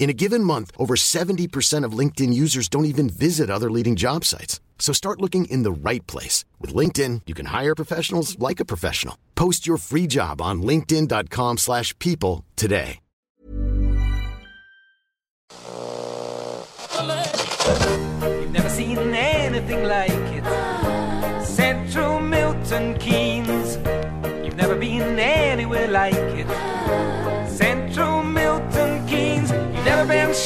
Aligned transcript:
In 0.00 0.08
a 0.08 0.14
given 0.14 0.42
month, 0.42 0.72
over 0.78 0.96
70% 0.96 1.84
of 1.84 1.92
LinkedIn 1.92 2.32
users 2.32 2.68
don't 2.68 2.86
even 2.86 3.10
visit 3.10 3.50
other 3.50 3.70
leading 3.70 3.96
job 3.96 4.24
sites. 4.24 4.58
So 4.78 4.94
start 4.94 5.20
looking 5.20 5.44
in 5.44 5.62
the 5.62 5.70
right 5.70 6.04
place. 6.06 6.46
With 6.58 6.74
LinkedIn, 6.74 7.20
you 7.26 7.34
can 7.34 7.46
hire 7.46 7.74
professionals 7.74 8.38
like 8.38 8.60
a 8.60 8.64
professional. 8.64 9.16
Post 9.34 9.66
your 9.66 9.76
free 9.76 10.06
job 10.08 10.40
on 10.40 10.62
linkedin.com 10.62 11.58
slash 11.58 11.96
people 11.98 12.46
today. 12.56 12.98
You've 18.22 18.52
never 18.52 18.70
seen 18.70 18.98
anything 18.98 19.84
like 19.84 20.10
it. 20.10 21.44
Central 21.44 22.20
Milton 22.20 22.98
Keynes. 22.98 23.76
You've 24.44 24.56
never 24.56 24.76
been 24.76 25.18
anywhere 25.18 25.88
like 25.88 26.14
it. 26.14 26.29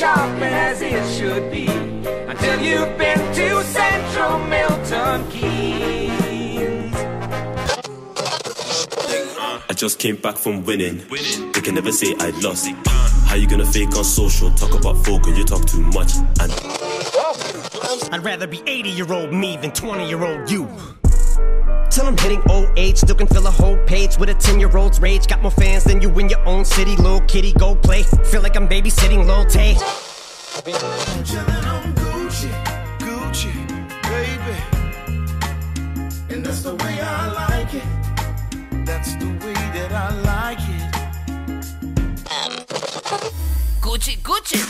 Never 0.00 0.44
as 0.44 0.80
it 0.82 1.04
should 1.16 1.50
be. 1.52 1.66
Until 2.26 2.60
you've 2.60 2.98
been 2.98 3.18
to 3.34 3.62
Central 3.64 4.38
Milton 4.46 5.30
Keynes. 5.30 6.94
I 9.68 9.72
just 9.76 9.98
came 9.98 10.16
back 10.16 10.36
from 10.36 10.64
winning. 10.64 11.02
They 11.52 11.60
can 11.60 11.74
never 11.74 11.92
say 11.92 12.14
I 12.18 12.30
lost. 12.40 12.66
How 13.26 13.36
you 13.36 13.48
gonna 13.48 13.64
fake 13.66 13.96
on 13.96 14.04
social? 14.04 14.50
Talk 14.52 14.74
about 14.74 14.96
folk, 15.04 15.26
you 15.26 15.44
talk 15.44 15.64
too 15.66 15.82
much. 15.82 16.12
And 16.40 16.52
I'd 18.12 18.24
rather 18.24 18.46
be 18.46 18.62
80 18.66 18.90
year 18.90 19.12
old 19.12 19.32
me 19.32 19.56
than 19.56 19.70
20 19.70 20.08
year 20.08 20.22
old 20.24 20.50
you. 20.50 20.68
Till 21.90 22.06
I'm 22.06 22.16
hitting 22.18 22.42
old 22.50 22.70
age, 22.76 22.98
still 22.98 23.14
can 23.14 23.26
fill 23.26 23.46
a 23.46 23.50
whole 23.50 23.76
page 23.86 24.18
with 24.18 24.28
a 24.28 24.34
10 24.34 24.58
year 24.58 24.76
old's 24.76 25.00
rage. 25.00 25.26
Got 25.26 25.42
more 25.42 25.50
fans 25.50 25.84
than 25.84 26.00
you 26.00 26.10
in 26.18 26.28
your 26.28 26.44
own 26.46 26.64
city. 26.64 26.96
Little 26.96 27.20
kitty, 27.22 27.52
go 27.52 27.74
play. 27.76 28.02
Feel 28.02 28.42
like 28.42 28.56
I'm 28.56 28.68
babysitting 28.68 29.26
Lil 29.26 29.44
Tay. 29.46 29.74
Chillin' 31.24 31.66
on 31.66 31.94
Gucci, 31.94 32.50
Gucci, 32.98 33.52
baby. 34.02 34.56
And 36.34 36.44
that's 36.44 36.62
the 36.62 36.74
way 36.74 37.00
I 37.00 37.32
like 37.32 37.74
it. 37.74 37.84
That's 38.84 39.14
the 39.16 39.26
way 39.26 39.54
that 39.54 39.92
I 39.92 40.10
like 40.22 40.58
it. 40.60 40.94
Gucci, 43.80 44.18
Gucci. 44.18 44.60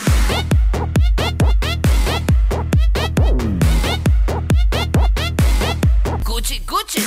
Gucci, 6.45 6.61
Gucci. 6.61 7.01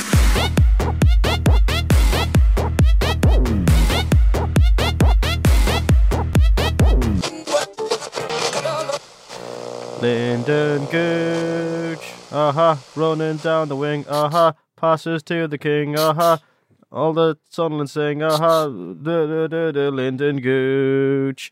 Lyndon 10.01 10.85
Gooch, 10.87 12.13
uh-huh, 12.33 12.75
running 12.97 13.37
down 13.37 13.69
the 13.69 13.77
wing, 13.77 14.05
uh-huh, 14.09 14.51
passes 14.75 15.23
to 15.23 15.47
the 15.47 15.57
king, 15.57 15.97
uh-huh, 15.97 16.39
all 16.91 17.13
the 17.13 17.37
Sunderland 17.49 17.89
sing, 17.89 18.21
uh-huh, 18.21 18.67
duh, 19.01 19.47
duh, 19.47 19.89
Lyndon 19.89 20.41
Gooch. 20.41 21.49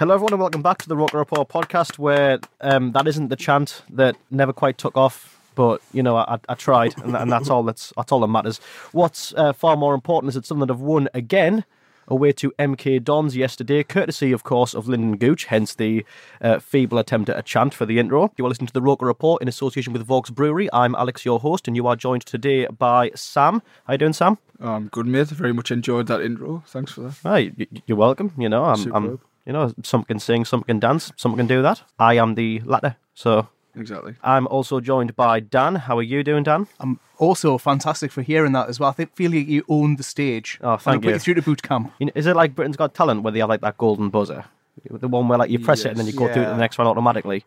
Hello 0.00 0.14
everyone 0.14 0.32
and 0.32 0.40
welcome 0.40 0.62
back 0.62 0.78
to 0.78 0.88
the 0.88 0.96
Roker 0.96 1.18
Report 1.18 1.48
podcast 1.48 1.98
where 2.00 2.40
um, 2.62 2.90
that 2.92 3.06
isn't 3.06 3.28
the 3.28 3.36
chant 3.36 3.82
that 3.90 4.16
never 4.28 4.52
quite 4.52 4.76
took 4.76 4.96
off, 4.96 5.37
but, 5.58 5.82
you 5.92 6.04
know, 6.04 6.16
I, 6.16 6.38
I 6.48 6.54
tried 6.54 6.96
and, 7.02 7.16
and 7.16 7.32
that's 7.32 7.50
all 7.50 7.64
that's, 7.64 7.92
that's 7.96 8.12
all 8.12 8.20
that 8.20 8.28
matters. 8.28 8.60
What's 8.92 9.34
uh, 9.34 9.52
far 9.52 9.76
more 9.76 9.92
important 9.92 10.28
is 10.28 10.34
that 10.36 10.46
Sunderland 10.46 10.70
have 10.70 10.80
won 10.80 11.08
again, 11.12 11.64
away 12.06 12.30
to 12.34 12.52
MK 12.60 13.02
Dons 13.02 13.36
yesterday, 13.36 13.82
courtesy, 13.82 14.30
of 14.30 14.44
course, 14.44 14.72
of 14.72 14.86
Lyndon 14.86 15.16
Gooch, 15.16 15.46
hence 15.46 15.74
the 15.74 16.06
uh, 16.40 16.60
feeble 16.60 16.96
attempt 16.96 17.28
at 17.28 17.36
a 17.36 17.42
chant 17.42 17.74
for 17.74 17.86
the 17.86 17.98
intro. 17.98 18.32
You 18.36 18.46
are 18.46 18.48
listening 18.48 18.68
to 18.68 18.72
the 18.72 18.80
Roker 18.80 19.04
Report 19.04 19.42
in 19.42 19.48
association 19.48 19.92
with 19.92 20.06
Vox 20.06 20.30
Brewery. 20.30 20.68
I'm 20.72 20.94
Alex, 20.94 21.24
your 21.24 21.40
host, 21.40 21.66
and 21.66 21.74
you 21.74 21.88
are 21.88 21.96
joined 21.96 22.24
today 22.24 22.68
by 22.68 23.10
Sam. 23.16 23.60
How 23.88 23.94
you 23.94 23.98
doing, 23.98 24.12
Sam? 24.12 24.38
Um, 24.60 24.86
good 24.92 25.06
mate. 25.06 25.26
Very 25.26 25.52
much 25.52 25.72
enjoyed 25.72 26.06
that 26.06 26.20
intro. 26.20 26.62
Thanks 26.68 26.92
for 26.92 27.00
that. 27.00 27.18
Hi, 27.24 27.50
y- 27.58 27.66
you're 27.86 27.98
welcome. 27.98 28.30
You 28.38 28.48
know, 28.48 28.64
I'm, 28.64 28.94
I'm 28.94 29.20
you 29.44 29.52
know, 29.52 29.74
some 29.82 30.04
can 30.04 30.20
sing, 30.20 30.44
some 30.44 30.62
can 30.62 30.78
dance, 30.78 31.10
some 31.16 31.36
can 31.36 31.48
do 31.48 31.62
that. 31.62 31.82
I 31.98 32.14
am 32.14 32.36
the 32.36 32.60
latter. 32.64 32.94
So 33.14 33.48
Exactly. 33.78 34.14
I'm 34.22 34.46
also 34.48 34.80
joined 34.80 35.14
by 35.16 35.40
Dan. 35.40 35.76
How 35.76 35.96
are 35.98 36.02
you 36.02 36.22
doing, 36.24 36.42
Dan? 36.42 36.66
I'm 36.80 36.98
also 37.18 37.56
fantastic 37.58 38.10
for 38.12 38.22
hearing 38.22 38.52
that 38.52 38.68
as 38.68 38.78
well. 38.80 38.90
I 38.90 38.92
think, 38.92 39.14
feel 39.14 39.30
like 39.30 39.46
you 39.48 39.64
own 39.68 39.96
the 39.96 40.02
stage. 40.02 40.58
Oh, 40.62 40.72
And 40.72 40.80
thank 40.82 41.04
I 41.04 41.06
put 41.06 41.12
you. 41.14 41.18
through 41.20 41.34
to 41.34 41.42
boot 41.42 41.62
camp. 41.62 41.92
You 41.98 42.06
know, 42.06 42.12
is 42.14 42.26
it 42.26 42.34
like 42.36 42.54
Britain's 42.54 42.76
Got 42.76 42.94
Talent 42.94 43.22
where 43.22 43.32
they 43.32 43.38
have 43.40 43.48
like 43.48 43.60
that 43.60 43.78
golden 43.78 44.10
buzzer, 44.10 44.44
the 44.90 45.08
one 45.08 45.28
where 45.28 45.38
like 45.38 45.50
you 45.50 45.58
press 45.58 45.84
it 45.84 45.88
and 45.90 45.98
then 45.98 46.06
you 46.06 46.12
go 46.12 46.26
through 46.32 46.44
to 46.44 46.50
the 46.50 46.56
next 46.56 46.76
one 46.78 46.86
automatically? 46.86 47.44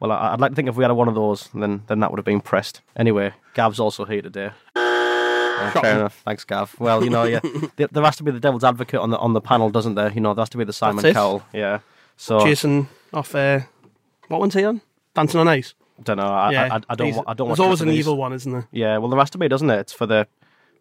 Well, 0.00 0.12
I- 0.12 0.32
I'd 0.32 0.40
like 0.40 0.52
to 0.52 0.56
think 0.56 0.68
if 0.68 0.76
we 0.76 0.84
had 0.84 0.90
one 0.92 1.08
of 1.08 1.14
those, 1.14 1.48
then 1.54 1.82
then 1.86 2.00
that 2.00 2.10
would 2.10 2.18
have 2.18 2.24
been 2.24 2.40
pressed. 2.40 2.80
Anyway, 2.96 3.32
Gav's 3.54 3.78
also 3.80 4.04
here 4.04 4.20
today. 4.22 4.50
Yeah, 4.76 5.70
fair 5.70 5.94
enough. 5.98 6.20
Thanks, 6.24 6.44
Gav. 6.44 6.74
Well, 6.80 7.04
you 7.04 7.10
know, 7.10 7.22
yeah, 7.24 7.40
there, 7.76 7.86
there 7.92 8.02
has 8.02 8.16
to 8.16 8.22
be 8.24 8.32
the 8.32 8.40
devil's 8.40 8.64
advocate 8.64 8.98
on 9.00 9.10
the 9.10 9.18
on 9.18 9.32
the 9.32 9.40
panel, 9.40 9.70
doesn't 9.70 9.94
there? 9.94 10.10
You 10.10 10.20
know, 10.20 10.34
there 10.34 10.42
has 10.42 10.48
to 10.50 10.58
be 10.58 10.64
the 10.64 10.72
Simon. 10.72 11.12
Cowell. 11.14 11.42
Yeah. 11.52 11.80
So 12.16 12.40
Jason 12.40 12.88
off 13.12 13.34
uh, 13.34 13.60
what 14.28 14.40
one's 14.40 14.54
he 14.54 14.64
on? 14.64 14.80
Dancing 15.14 15.40
on 15.40 15.48
Ice. 15.48 15.74
don't 16.02 16.16
know. 16.16 16.22
I, 16.24 16.50
yeah, 16.50 16.68
I, 16.72 16.80
I 16.88 16.94
don't. 16.94 17.06
he's- 17.08 17.16
wa- 17.16 17.24
I 17.26 17.34
don't. 17.34 17.48
There's 17.48 17.58
watch 17.58 17.64
always 17.64 17.80
an 17.80 17.86
Japanese. 17.88 17.98
evil 18.00 18.16
one, 18.16 18.32
isn't 18.32 18.52
there? 18.52 18.66
Yeah. 18.72 18.98
Well, 18.98 19.08
there 19.10 19.18
has 19.18 19.30
to 19.30 19.38
be, 19.38 19.48
doesn't 19.48 19.70
it? 19.70 19.78
It's 19.78 19.92
for 19.92 20.06
the 20.06 20.26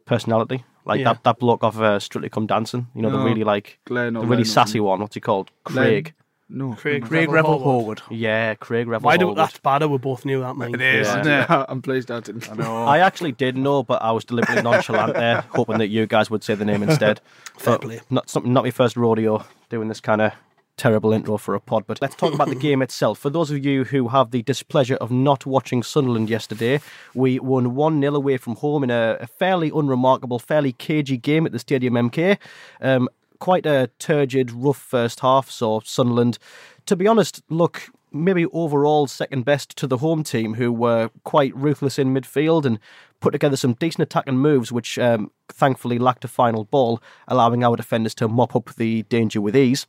personality. 0.05 0.63
Like 0.85 0.99
Yeah. 0.99 1.13
that 1.13 1.23
that 1.23 1.39
bloke 1.39 1.63
of 1.63 1.81
uh, 1.81 1.99
Strictly 1.99 2.29
Come 2.29 2.47
Dancing. 2.47 2.87
You 2.95 3.01
know, 3.03 3.11
the 3.11 3.17
No, 3.17 3.25
really 3.25 3.43
like 3.43 3.79
Glenn 3.85 4.13
the 4.13 4.21
really 4.21 4.37
Len 4.37 4.45
sassy 4.45 4.71
something. 4.71 4.83
one. 4.83 4.99
What's 5.01 5.15
he 5.15 5.21
called? 5.21 5.51
Len. 5.69 5.75
Craig. 5.85 6.13
No. 6.53 6.73
Craig, 6.73 7.03
Craig 7.05 7.29
Revel 7.29 7.59
Revel 7.59 7.65
Horwood. 7.85 8.01
Yeah, 8.09 8.55
Craig 8.55 8.85
Revel. 8.87 9.05
Why 9.05 9.15
do 9.15 9.27
Horwood. 9.27 9.35
that's 9.37 9.59
bad? 9.59 9.85
We 9.85 9.97
both 9.99 10.25
knew 10.25 10.41
that, 10.41 10.57
man. 10.57 10.73
It 10.73 10.81
is, 10.81 11.07
Yeah. 11.07 11.19
isn't 11.21 11.31
it? 11.31 11.49
I'm 11.69 11.81
pleased 11.81 12.11
I 12.11 12.19
didn't. 12.19 12.51
I 12.51 12.55
know. 12.55 12.83
I 12.83 12.97
actually 12.99 13.31
did 13.31 13.55
know, 13.55 13.83
but 13.83 14.01
I 14.01 14.11
was 14.11 14.25
deliberately 14.25 14.61
nonchalant 14.63 15.13
there, 15.13 15.45
hoping 15.51 15.77
that 15.77 15.87
you 15.87 16.05
guys 16.07 16.29
would 16.29 16.43
say 16.43 16.55
the 16.55 16.65
name 16.65 16.83
instead. 16.83 17.21
Fair 17.57 17.75
But 17.77 17.81
play. 17.81 18.01
Not 18.09 18.29
something, 18.29 18.51
not 18.51 18.65
my 18.65 18.71
first 18.71 18.97
rodeo 18.97 19.45
doing 19.69 19.87
this 19.87 20.01
kind 20.01 20.21
of 20.21 20.33
terrible 20.81 21.13
intro 21.13 21.37
for 21.37 21.53
a 21.53 21.59
pod. 21.59 21.85
But 21.85 22.01
let's 22.01 22.15
talk 22.15 22.33
about 22.33 22.49
the 22.49 22.55
game 22.55 22.81
itself. 22.81 23.19
For 23.19 23.29
those 23.29 23.51
of 23.51 23.63
you 23.63 23.83
who 23.83 24.07
have 24.07 24.31
the 24.31 24.41
displeasure 24.41 24.95
of 24.95 25.11
not 25.11 25.45
watching 25.45 25.83
Sunderland 25.83 26.27
yesterday, 26.27 26.81
we 27.13 27.37
won 27.37 27.75
one 27.75 28.01
0 28.01 28.15
away 28.15 28.37
from 28.37 28.55
home 28.55 28.83
in 28.83 28.89
a, 28.89 29.17
a 29.19 29.27
fairly 29.27 29.69
unremarkable, 29.69 30.39
fairly 30.39 30.71
cagey 30.71 31.17
game 31.17 31.45
at 31.45 31.51
the 31.51 31.59
Stadium 31.59 31.93
MK. 31.93 32.39
Um, 32.81 33.09
quite 33.37 33.67
a 33.67 33.91
turgid, 33.99 34.51
rough 34.51 34.77
first 34.77 35.19
half. 35.19 35.51
So 35.51 35.81
Sunderland, 35.85 36.39
to 36.87 36.95
be 36.95 37.05
honest, 37.05 37.43
look 37.47 37.91
maybe 38.11 38.47
overall 38.47 39.05
second 39.05 39.45
best 39.45 39.77
to 39.77 39.85
the 39.85 39.97
home 39.97 40.23
team, 40.23 40.55
who 40.55 40.73
were 40.73 41.11
quite 41.23 41.55
ruthless 41.55 41.99
in 41.99 42.11
midfield 42.11 42.65
and 42.65 42.79
put 43.19 43.31
together 43.33 43.55
some 43.55 43.73
decent 43.73 44.01
attacking 44.01 44.37
moves, 44.37 44.71
which 44.71 44.97
um, 44.97 45.29
thankfully 45.47 45.99
lacked 45.99 46.25
a 46.25 46.27
final 46.27 46.65
ball, 46.65 46.99
allowing 47.27 47.63
our 47.63 47.75
defenders 47.75 48.15
to 48.15 48.27
mop 48.27 48.55
up 48.55 48.73
the 48.75 49.03
danger 49.03 49.39
with 49.39 49.55
ease. 49.55 49.85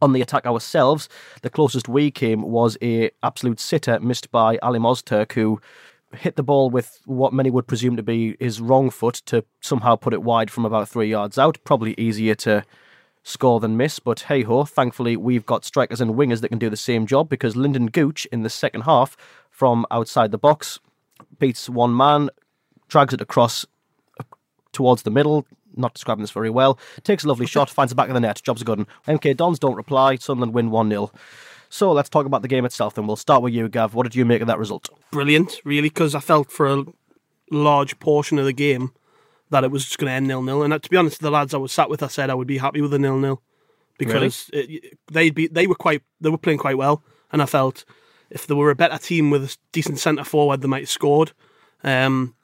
On 0.00 0.12
the 0.12 0.22
attack 0.22 0.46
ourselves, 0.46 1.08
the 1.42 1.50
closest 1.50 1.88
we 1.88 2.10
came 2.10 2.42
was 2.42 2.76
a 2.82 3.10
absolute 3.22 3.60
sitter 3.60 4.00
missed 4.00 4.30
by 4.30 4.58
Alim 4.62 4.82
Ozturk, 4.82 5.32
who 5.32 5.60
hit 6.14 6.36
the 6.36 6.42
ball 6.42 6.70
with 6.70 7.00
what 7.06 7.32
many 7.32 7.50
would 7.50 7.66
presume 7.66 7.96
to 7.96 8.02
be 8.02 8.36
his 8.38 8.60
wrong 8.60 8.90
foot 8.90 9.14
to 9.26 9.44
somehow 9.60 9.96
put 9.96 10.12
it 10.12 10.22
wide 10.22 10.50
from 10.50 10.64
about 10.64 10.88
three 10.88 11.10
yards 11.10 11.38
out. 11.38 11.58
Probably 11.64 11.94
easier 11.98 12.34
to 12.36 12.64
score 13.22 13.60
than 13.60 13.76
miss, 13.76 13.98
but 13.98 14.20
hey 14.20 14.42
ho, 14.42 14.64
thankfully 14.64 15.16
we've 15.16 15.46
got 15.46 15.64
strikers 15.64 16.00
and 16.00 16.14
wingers 16.14 16.40
that 16.40 16.48
can 16.48 16.58
do 16.58 16.68
the 16.70 16.76
same 16.76 17.06
job 17.06 17.28
because 17.28 17.56
Lyndon 17.56 17.86
Gooch 17.86 18.26
in 18.32 18.42
the 18.42 18.50
second 18.50 18.82
half 18.82 19.16
from 19.50 19.86
outside 19.90 20.32
the 20.32 20.38
box, 20.38 20.80
beats 21.38 21.68
one 21.68 21.96
man, 21.96 22.30
drags 22.88 23.14
it 23.14 23.20
across 23.20 23.64
towards 24.72 25.02
the 25.02 25.10
middle. 25.10 25.46
Not 25.76 25.94
describing 25.94 26.22
this 26.22 26.30
very 26.30 26.50
well. 26.50 26.78
Takes 27.02 27.24
a 27.24 27.28
lovely 27.28 27.46
shot, 27.46 27.70
finds 27.70 27.90
the 27.90 27.96
back 27.96 28.08
of 28.08 28.14
the 28.14 28.20
net. 28.20 28.40
Job's 28.42 28.62
a 28.62 28.64
good 28.64 28.78
one. 28.78 28.86
MK 29.06 29.36
Dons 29.36 29.58
don't 29.58 29.74
reply. 29.74 30.16
Sunderland 30.16 30.54
win 30.54 30.70
1 30.70 30.88
0. 30.88 31.10
So 31.68 31.90
let's 31.90 32.10
talk 32.10 32.26
about 32.26 32.42
the 32.42 32.48
game 32.48 32.66
itself 32.66 32.94
then. 32.94 33.06
We'll 33.06 33.16
start 33.16 33.42
with 33.42 33.54
you, 33.54 33.68
Gav. 33.68 33.94
What 33.94 34.02
did 34.02 34.14
you 34.14 34.24
make 34.24 34.42
of 34.42 34.46
that 34.46 34.58
result? 34.58 34.90
Brilliant, 35.10 35.60
really, 35.64 35.88
because 35.88 36.14
I 36.14 36.20
felt 36.20 36.50
for 36.50 36.66
a 36.66 36.84
large 37.50 37.98
portion 37.98 38.38
of 38.38 38.44
the 38.44 38.52
game 38.52 38.92
that 39.50 39.64
it 39.64 39.70
was 39.70 39.84
just 39.84 39.98
going 39.98 40.10
to 40.10 40.14
end 40.14 40.28
nil 40.28 40.42
nil. 40.42 40.62
And 40.62 40.72
uh, 40.72 40.78
to 40.78 40.90
be 40.90 40.96
honest, 40.96 41.20
the 41.20 41.30
lads 41.30 41.54
I 41.54 41.58
was 41.58 41.72
sat 41.72 41.88
with, 41.88 42.02
I 42.02 42.08
said 42.08 42.28
I 42.28 42.34
would 42.34 42.46
be 42.46 42.58
happy 42.58 42.80
with 42.80 42.92
a 42.92 42.98
nil 42.98 43.18
nil 43.18 43.40
because 43.98 44.50
it, 44.52 44.98
they'd 45.10 45.34
be 45.34 45.46
they 45.46 45.66
were 45.66 45.74
quite 45.74 46.02
they 46.20 46.30
were 46.30 46.38
playing 46.38 46.58
quite 46.58 46.76
well, 46.76 47.02
and 47.30 47.40
I 47.40 47.46
felt 47.46 47.84
if 48.30 48.46
there 48.46 48.56
were 48.56 48.70
a 48.70 48.76
better 48.76 48.98
team 48.98 49.30
with 49.30 49.44
a 49.44 49.56
decent 49.72 49.98
centre 49.98 50.24
forward, 50.24 50.60
they 50.60 50.68
might 50.68 50.82
have 50.82 50.90
scored. 50.90 51.32
Um, 51.84 52.34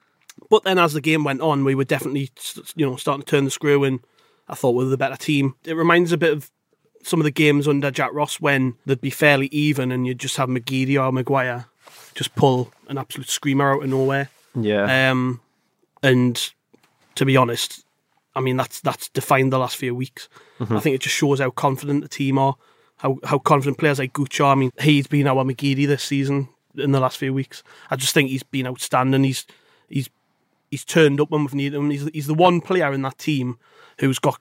but 0.50 0.64
then 0.64 0.78
as 0.78 0.92
the 0.92 1.00
game 1.00 1.24
went 1.24 1.40
on, 1.40 1.64
we 1.64 1.74
were 1.74 1.84
definitely 1.84 2.30
you 2.76 2.86
know 2.86 2.96
starting 2.96 3.24
to 3.24 3.30
turn 3.30 3.44
the 3.44 3.50
screw, 3.50 3.84
and 3.84 4.00
I 4.48 4.54
thought 4.54 4.70
we 4.72 4.84
were 4.84 4.90
the 4.90 4.96
better 4.96 5.16
team. 5.16 5.54
It 5.64 5.74
reminds 5.74 6.12
a 6.12 6.16
bit 6.16 6.32
of 6.32 6.50
some 7.02 7.20
of 7.20 7.24
the 7.24 7.30
games 7.30 7.68
under 7.68 7.90
Jack 7.90 8.12
Ross 8.12 8.40
when 8.40 8.74
they'd 8.86 9.00
be 9.00 9.10
fairly 9.10 9.46
even, 9.48 9.92
and 9.92 10.06
you'd 10.06 10.18
just 10.18 10.36
have 10.36 10.48
McGeady 10.48 11.00
or 11.00 11.12
Maguire 11.12 11.66
just 12.14 12.34
pull 12.34 12.72
an 12.88 12.98
absolute 12.98 13.28
screamer 13.28 13.74
out 13.74 13.82
of 13.84 13.88
nowhere. 13.88 14.30
Yeah. 14.54 15.10
Um, 15.10 15.40
and 16.02 16.50
to 17.14 17.24
be 17.24 17.36
honest, 17.36 17.84
I 18.34 18.40
mean 18.40 18.56
that's 18.56 18.80
that's 18.80 19.08
defined 19.08 19.52
the 19.52 19.58
last 19.58 19.76
few 19.76 19.94
weeks. 19.94 20.28
Mhm. 20.60 20.76
I 20.76 20.80
think 20.80 20.94
it 20.94 21.00
just 21.02 21.14
shows 21.14 21.38
how 21.40 21.50
confident 21.50 22.02
the 22.02 22.08
team 22.08 22.38
are, 22.38 22.56
how 22.96 23.18
how 23.24 23.38
confident 23.38 23.78
players 23.78 23.98
like 23.98 24.12
Gucci 24.12 24.44
are. 24.44 24.52
I 24.52 24.54
mean, 24.56 24.72
he's 24.80 25.06
been 25.06 25.26
our 25.28 25.44
McGeady 25.44 25.86
this 25.86 26.02
season 26.02 26.48
in 26.76 26.92
the 26.92 27.00
last 27.00 27.18
few 27.18 27.32
weeks. 27.34 27.62
I 27.90 27.96
just 27.96 28.14
think 28.14 28.30
he's 28.30 28.42
been 28.42 28.66
outstanding. 28.66 29.24
He's 29.24 29.46
he's 29.88 30.08
he's 30.70 30.84
turned 30.84 31.20
up 31.20 31.30
when 31.30 31.42
we've 31.42 31.54
needed 31.54 31.76
him. 31.76 31.90
He's 31.90 32.08
he's 32.12 32.26
the 32.26 32.34
one 32.34 32.60
player 32.60 32.92
in 32.92 33.02
that 33.02 33.18
team 33.18 33.58
who's 33.98 34.18
got 34.18 34.38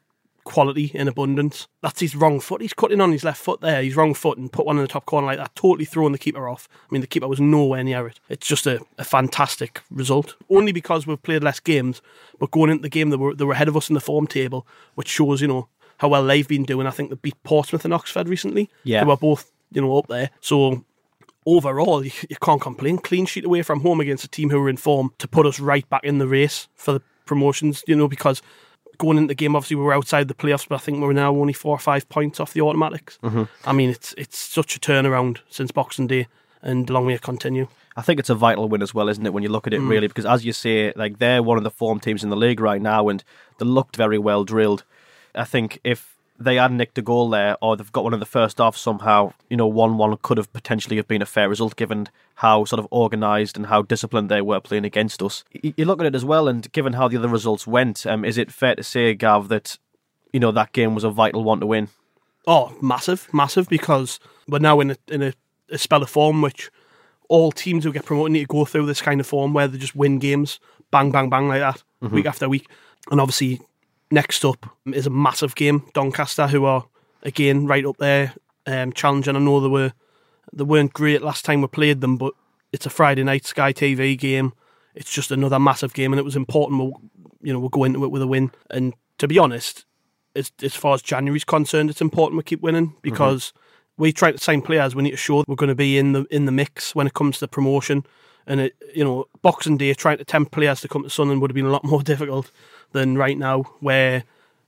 quality 0.47 0.91
in 0.93 1.09
abundance. 1.09 1.67
That's 1.81 1.99
his 1.99 2.15
wrong 2.15 2.39
foot. 2.39 2.61
He's 2.61 2.73
cutting 2.73 3.01
on 3.01 3.11
his 3.11 3.25
left 3.25 3.41
foot 3.41 3.59
there. 3.59 3.83
His 3.83 3.97
wrong 3.97 4.13
foot 4.13 4.37
and 4.37 4.51
put 4.51 4.65
one 4.65 4.77
in 4.77 4.81
the 4.81 4.87
top 4.87 5.05
corner 5.05 5.27
like 5.27 5.37
that, 5.39 5.53
totally 5.55 5.83
throwing 5.83 6.13
the 6.13 6.17
keeper 6.17 6.47
off. 6.47 6.69
I 6.71 6.87
mean, 6.89 7.01
the 7.01 7.07
keeper 7.07 7.27
was 7.27 7.41
nowhere 7.41 7.83
near 7.83 8.07
it. 8.07 8.21
It's 8.29 8.47
just 8.47 8.65
a, 8.65 8.79
a 8.97 9.03
fantastic 9.03 9.81
result. 9.91 10.37
Only 10.49 10.71
because 10.71 11.05
we've 11.05 11.21
played 11.21 11.43
less 11.43 11.59
games, 11.59 12.01
but 12.39 12.51
going 12.51 12.71
into 12.71 12.83
the 12.83 12.89
game, 12.89 13.09
they 13.09 13.17
were, 13.17 13.35
they 13.35 13.43
were 13.43 13.53
ahead 13.53 13.67
of 13.67 13.75
us 13.75 13.89
in 13.89 13.93
the 13.93 13.99
form 13.99 14.25
table, 14.25 14.65
which 14.95 15.09
shows, 15.09 15.41
you 15.41 15.49
know, 15.49 15.67
how 15.97 16.07
well 16.07 16.25
they've 16.25 16.47
been 16.47 16.63
doing. 16.63 16.87
I 16.87 16.91
think 16.91 17.09
they 17.09 17.17
beat 17.17 17.43
Portsmouth 17.43 17.83
and 17.83 17.93
Oxford 17.93 18.29
recently. 18.29 18.69
Yeah. 18.85 19.01
They 19.01 19.07
were 19.07 19.17
both, 19.17 19.51
you 19.71 19.81
know, 19.81 19.97
up 19.97 20.07
there. 20.07 20.29
So 20.39 20.85
overall, 21.47 22.03
you, 22.05 22.11
you 22.29 22.35
can't 22.41 22.61
complain. 22.61 22.97
Clean 22.99 23.25
sheet 23.25 23.45
away 23.45 23.63
from 23.63 23.79
home 23.81 23.99
against 24.01 24.23
a 24.23 24.27
team 24.27 24.49
who 24.51 24.59
were 24.61 24.69
in 24.69 24.77
form 24.77 25.11
to 25.17 25.27
put 25.27 25.45
us 25.47 25.59
right 25.59 25.87
back 25.89 26.03
in 26.03 26.17
the 26.19 26.27
race 26.27 26.67
for 26.75 26.91
the 26.91 27.01
promotions, 27.25 27.83
you 27.87 27.95
know, 27.95 28.07
because 28.07 28.41
going 28.99 29.17
into 29.17 29.29
the 29.29 29.35
game, 29.35 29.55
obviously 29.55 29.75
we 29.77 29.83
were 29.83 29.93
outside 29.93 30.27
the 30.27 30.33
playoffs, 30.33 30.67
but 30.67 30.75
I 30.75 30.79
think 30.79 30.99
we're 30.99 31.13
now 31.13 31.33
only 31.35 31.53
four 31.53 31.75
or 31.75 31.79
five 31.79 32.07
points 32.09 32.39
off 32.39 32.53
the 32.53 32.61
automatics. 32.61 33.17
Mhm. 33.23 33.47
I 33.65 33.73
mean, 33.73 33.89
it's 33.89 34.13
it's 34.17 34.37
such 34.37 34.75
a 34.75 34.79
turnaround 34.79 35.37
since 35.49 35.71
Boxing 35.71 36.07
Day, 36.07 36.27
and 36.61 36.89
long 36.89 37.07
may 37.07 37.13
it 37.13 37.21
continue. 37.21 37.67
I 37.95 38.01
think 38.03 38.19
it's 38.19 38.29
a 38.29 38.35
vital 38.35 38.69
win 38.69 38.81
as 38.83 38.93
well, 38.93 39.09
isn't 39.09 39.25
it, 39.25 39.33
when 39.33 39.43
you 39.43 39.49
look 39.49 39.65
at 39.67 39.73
it 39.73 39.81
Mm. 39.81 39.89
really? 39.89 40.07
Because 40.07 40.25
as 40.25 40.45
you 40.45 40.53
say, 40.53 40.93
like 40.95 41.17
they're 41.19 41.41
one 41.43 41.57
of 41.57 41.63
the 41.63 41.71
form 41.71 41.99
teams 41.99 42.23
in 42.23 42.29
the 42.29 42.35
league 42.35 42.59
right 42.59 42.81
now, 42.81 43.07
and 43.09 43.23
they 43.57 43.65
looked 43.65 43.95
very 43.95 44.17
well 44.19 44.43
drilled. 44.43 44.83
I 45.35 45.43
think 45.45 45.79
if 45.83 46.16
they 46.39 46.55
had 46.55 46.71
nicked 46.71 46.97
a 46.97 47.01
goal 47.01 47.29
there, 47.29 47.57
or 47.61 47.75
they've 47.75 47.91
got 47.91 48.03
one 48.03 48.13
in 48.13 48.19
the 48.19 48.25
first 48.25 48.59
half 48.59 48.77
somehow, 48.77 49.33
you 49.49 49.57
know, 49.57 49.65
one-one 49.67 50.15
could 50.21 50.37
have 50.37 50.51
potentially 50.53 50.95
have 50.97 51.07
been 51.07 51.21
a 51.21 51.25
fair 51.25 51.49
result 51.49 51.75
given 51.75 52.09
how 52.35 52.63
sort 52.65 52.79
of 52.79 52.87
organised 52.91 53.57
and 53.57 53.65
how 53.67 53.81
disciplined 53.81 54.29
they 54.29 54.41
were 54.41 54.59
playing 54.59 54.85
against 54.85 55.23
us. 55.23 55.43
You 55.63 55.85
look 55.85 55.99
at 55.99 56.05
it 56.05 56.13
as 56.15 56.23
well, 56.23 56.47
and 56.47 56.71
given 56.71 56.93
how 56.93 57.07
the 57.07 57.17
other 57.17 57.27
results 57.27 57.65
went, 57.65 58.05
um, 58.05 58.23
is 58.23 58.37
it 58.37 58.51
fair 58.51 58.75
to 58.75 58.83
say, 58.83 59.13
Gav, 59.15 59.47
that 59.49 59.77
you 60.31 60.39
know 60.39 60.51
that 60.51 60.73
game 60.73 60.93
was 60.93 61.03
a 61.03 61.09
vital 61.09 61.43
one 61.43 61.59
to 61.59 61.65
win? 61.65 61.87
Oh, 62.45 62.75
massive, 62.81 63.27
massive, 63.33 63.67
because 63.67 64.19
we're 64.47 64.59
now 64.59 64.79
in 64.79 64.91
a 64.91 64.97
in 65.07 65.23
a, 65.23 65.33
a 65.71 65.77
spell 65.77 66.03
of 66.03 66.09
form 66.09 66.41
which 66.41 66.69
all 67.29 67.51
teams 67.51 67.83
who 67.83 67.91
get 67.91 68.05
promoted 68.05 68.31
need 68.31 68.41
to 68.41 68.45
go 68.47 68.63
through 68.63 68.85
this 68.85 69.01
kind 69.01 69.19
of 69.19 69.27
form 69.27 69.53
where 69.53 69.67
they 69.67 69.77
just 69.77 69.95
win 69.95 70.17
games, 70.19 70.59
bang, 70.91 71.11
bang, 71.11 71.29
bang, 71.29 71.47
like 71.49 71.59
that, 71.59 71.83
Mhm. 72.03 72.11
week 72.11 72.25
after 72.25 72.47
week. 72.47 72.69
And 73.11 73.19
obviously, 73.19 73.59
next 74.11 74.45
up 74.45 74.65
is 74.87 75.07
a 75.07 75.11
massive 75.11 75.55
game, 75.55 75.83
Doncaster, 75.93 76.47
who 76.47 76.65
are 76.65 76.85
again 77.23 77.67
right 77.67 77.85
up 77.85 77.97
there, 77.97 78.33
um, 78.65 78.93
challenging. 78.93 79.35
I 79.35 79.39
know 79.39 79.59
they 79.59 79.67
were 79.67 79.93
they 80.53 80.63
weren't 80.63 80.93
great 80.93 81.21
last 81.21 81.45
time 81.45 81.61
we 81.61 81.67
played 81.67 82.01
them, 82.01 82.17
but 82.17 82.33
it's 82.71 82.85
a 82.85 82.89
Friday 82.89 83.23
night 83.23 83.45
Sky 83.45 83.73
TV 83.73 84.17
game. 84.17 84.53
It's 84.95 85.11
just 85.11 85.31
another 85.31 85.59
massive 85.59 85.93
game, 85.93 86.11
and 86.13 86.19
it 86.19 86.25
was 86.25 86.35
important. 86.35 86.79
We'll, 86.79 87.01
you 87.41 87.53
know, 87.53 87.59
we'll 87.59 87.69
go 87.69 87.83
into 87.83 88.03
it 88.03 88.11
with 88.11 88.21
a 88.21 88.27
win. 88.27 88.51
And 88.69 88.93
to 89.19 89.27
be 89.27 89.37
honest, 89.37 89.85
as 90.35 90.51
as 90.61 90.75
far 90.75 90.95
as 90.95 91.01
January's 91.01 91.43
concerned, 91.43 91.89
it's 91.89 92.01
important 92.01 92.37
we 92.37 92.43
keep 92.43 92.61
winning 92.61 92.95
because 93.01 93.53
we 93.97 94.11
try 94.13 94.31
to 94.31 94.37
sign 94.37 94.61
players. 94.61 94.95
We 94.95 95.03
need 95.03 95.11
to 95.11 95.17
show 95.17 95.43
we're 95.47 95.55
going 95.55 95.69
to 95.69 95.75
be 95.75 95.97
in 95.97 96.13
the 96.13 96.25
in 96.31 96.45
the 96.45 96.51
mix 96.51 96.95
when 96.95 97.07
it 97.07 97.13
comes 97.13 97.39
to 97.39 97.47
promotion. 97.47 98.05
And 98.47 98.61
it, 98.61 98.75
you 98.95 99.03
know, 99.03 99.27
Boxing 99.41 99.77
Day 99.77 99.93
trying 99.93 100.17
to 100.19 100.25
tempt 100.25 100.51
players 100.53 100.81
to 100.81 100.87
come 100.87 101.03
to 101.03 101.09
Sunderland 101.09 101.41
would 101.41 101.51
have 101.51 101.55
been 101.55 101.65
a 101.65 101.69
lot 101.71 101.83
more 101.83 102.01
difficult 102.11 102.49
than 102.93 103.17
right 103.17 103.37
now, 103.37 103.63
where 103.81 104.23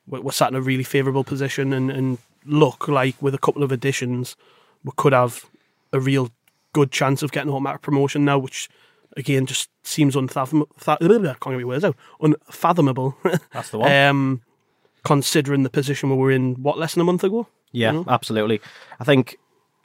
we're 0.08 0.31
sat 0.31 0.50
in 0.50 0.56
a 0.56 0.62
really 0.62 0.84
favourable 0.84 1.24
position 1.24 1.72
and, 1.74 1.90
and 1.90 2.18
look 2.46 2.88
like 2.88 3.22
with 3.22 3.34
a 3.34 3.38
couple 3.38 3.64
of 3.64 3.72
additions, 3.72 4.36
we 4.84 4.92
could 4.98 5.14
have 5.14 5.46
a 5.94 6.00
real 6.00 6.30
good 6.74 6.92
chance 6.92 7.24
of 7.24 7.31
getting 7.31 7.52
automatic 7.52 7.81
promotion 7.81 8.26
now, 8.26 8.38
which 8.38 8.70
again 9.18 9.46
just 9.46 9.70
seems 9.84 10.16
unfathomable. 10.16 10.70
Can't 10.84 11.00
get 11.58 11.68
words 11.68 11.84
out. 11.86 11.96
Unfathomable. 12.22 13.16
That's 13.54 13.70
the 13.70 13.80
one. 13.80 13.92
um, 13.92 14.42
considering 15.04 15.64
the 15.64 15.70
position 15.70 16.10
we 16.10 16.16
were 16.18 16.31
in, 16.31 16.56
what 16.56 16.78
less 16.78 16.94
than 16.96 17.02
a 17.02 17.06
month 17.06 17.24
ago. 17.24 17.48
Yeah, 17.72 17.92
You 17.92 17.98
know? 18.00 18.06
absolutely. 18.10 18.62
I 19.00 19.04
think 19.04 19.38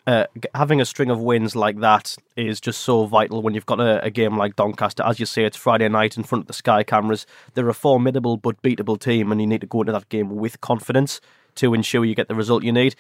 uh, 0.06 0.26
having 0.54 0.80
a 0.80 0.84
string 0.84 1.10
of 1.10 1.20
wins 1.20 1.56
like 1.56 1.80
that 1.80 2.16
is 2.36 2.60
just 2.60 2.80
so 2.80 3.06
vital 3.06 3.40
when 3.40 3.54
you've 3.54 3.66
got 3.66 3.80
a, 3.80 4.02
a 4.04 4.10
game 4.10 4.36
like 4.36 4.56
Doncaster. 4.56 5.02
As 5.02 5.18
you 5.18 5.26
say, 5.26 5.44
it's 5.44 5.56
Friday 5.56 5.88
night 5.88 6.16
in 6.16 6.24
front 6.24 6.42
of 6.42 6.46
the 6.48 6.52
Sky 6.52 6.82
cameras. 6.82 7.26
They're 7.54 7.68
a 7.68 7.74
formidable 7.74 8.36
but 8.36 8.60
beatable 8.62 9.00
team, 9.00 9.32
and 9.32 9.40
you 9.40 9.46
need 9.46 9.62
to 9.62 9.66
go 9.66 9.80
into 9.80 9.92
that 9.92 10.08
game 10.10 10.36
with 10.36 10.60
confidence 10.60 11.20
to 11.56 11.72
ensure 11.72 12.04
you 12.04 12.14
get 12.14 12.28
the 12.28 12.34
result 12.34 12.64
you 12.64 12.72
need. 12.72 12.96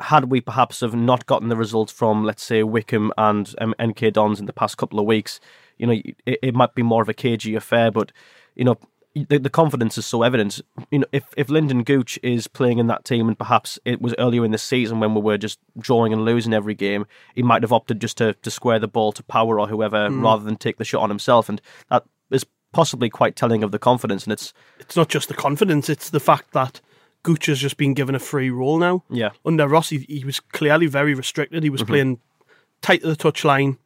Had 0.00 0.30
we 0.30 0.40
perhaps 0.40 0.80
have 0.80 0.94
not 0.94 1.26
gotten 1.26 1.50
the 1.50 1.56
results 1.56 1.92
from, 1.92 2.24
let's 2.24 2.42
say, 2.42 2.62
Wycombe 2.62 3.12
and 3.18 3.54
um, 3.60 3.74
MK 3.78 4.12
Dons 4.14 4.40
in 4.40 4.46
the 4.46 4.52
past 4.52 4.76
couple 4.76 4.98
of 4.98 5.04
weeks, 5.04 5.40
you 5.78 5.86
know, 5.86 5.92
it, 6.26 6.38
it 6.42 6.54
might 6.54 6.74
be 6.74 6.82
more 6.82 7.02
of 7.02 7.08
a 7.08 7.14
cagey 7.14 7.54
affair. 7.54 7.90
But 7.90 8.10
you 8.56 8.64
know, 8.64 8.76
the, 9.14 9.38
the 9.38 9.50
confidence 9.50 9.98
is 9.98 10.06
so 10.06 10.22
evident. 10.22 10.60
You 10.90 11.00
know, 11.00 11.06
if 11.12 11.24
if 11.36 11.48
Lyndon 11.48 11.82
Gooch 11.82 12.18
is 12.22 12.46
playing 12.46 12.78
in 12.78 12.86
that 12.88 13.04
team, 13.04 13.28
and 13.28 13.38
perhaps 13.38 13.78
it 13.84 14.00
was 14.00 14.14
earlier 14.18 14.44
in 14.44 14.52
the 14.52 14.58
season 14.58 15.00
when 15.00 15.14
we 15.14 15.20
were 15.20 15.38
just 15.38 15.58
drawing 15.78 16.12
and 16.12 16.24
losing 16.24 16.52
every 16.52 16.74
game, 16.74 17.06
he 17.34 17.42
might 17.42 17.62
have 17.62 17.72
opted 17.72 18.00
just 18.00 18.16
to, 18.18 18.34
to 18.34 18.50
square 18.50 18.78
the 18.78 18.88
ball 18.88 19.12
to 19.12 19.22
Power 19.24 19.58
or 19.60 19.66
whoever 19.66 20.08
Mm. 20.08 20.22
rather 20.22 20.44
than 20.44 20.56
take 20.56 20.78
the 20.78 20.84
shot 20.84 21.02
on 21.02 21.08
himself, 21.10 21.48
and 21.48 21.60
that 21.90 22.04
is 22.30 22.46
possibly 22.72 23.10
quite 23.10 23.34
telling 23.34 23.62
of 23.64 23.72
the 23.72 23.78
confidence. 23.78 24.24
And 24.24 24.32
it's 24.32 24.52
It's 24.78 24.96
not 24.96 25.08
just 25.08 25.28
the 25.28 25.34
confidence; 25.34 25.88
it's 25.88 26.10
the 26.10 26.20
fact 26.20 26.52
that 26.52 26.80
Gooch 27.22 27.46
has 27.46 27.58
just 27.58 27.76
been 27.76 27.94
given 27.94 28.14
a 28.14 28.18
free 28.20 28.48
role 28.50 28.78
now. 28.78 29.02
Yeah. 29.10 29.30
Under 29.44 29.66
Ross, 29.68 29.90
he, 29.90 29.98
he 30.08 30.24
was 30.24 30.40
clearly 30.40 30.86
very 30.86 31.14
restricted. 31.14 31.62
He 31.64 31.70
was 31.70 31.82
Mhm. 31.82 31.86
playing 31.86 32.20
tight 32.80 33.02
to 33.02 33.08
the 33.08 33.16
touchline, 33.16 33.76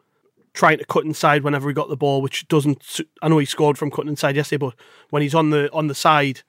trying 0.54 0.78
to 0.78 0.84
cut 0.86 1.04
inside 1.04 1.42
whenever 1.42 1.68
he 1.68 1.74
got 1.74 1.88
the 1.88 1.96
ball, 1.96 2.22
which 2.22 2.48
doesn't. 2.48 3.00
I 3.20 3.28
know 3.28 3.38
he 3.38 3.44
scored 3.46 3.76
from 3.76 3.90
cutting 3.90 4.08
inside 4.08 4.36
yesterday, 4.36 4.58
but 4.66 4.74
when 5.10 5.20
he's 5.22 5.34
on 5.34 5.50
the 5.50 5.70
on 5.72 5.88
the 5.88 5.94
side, 5.94 6.40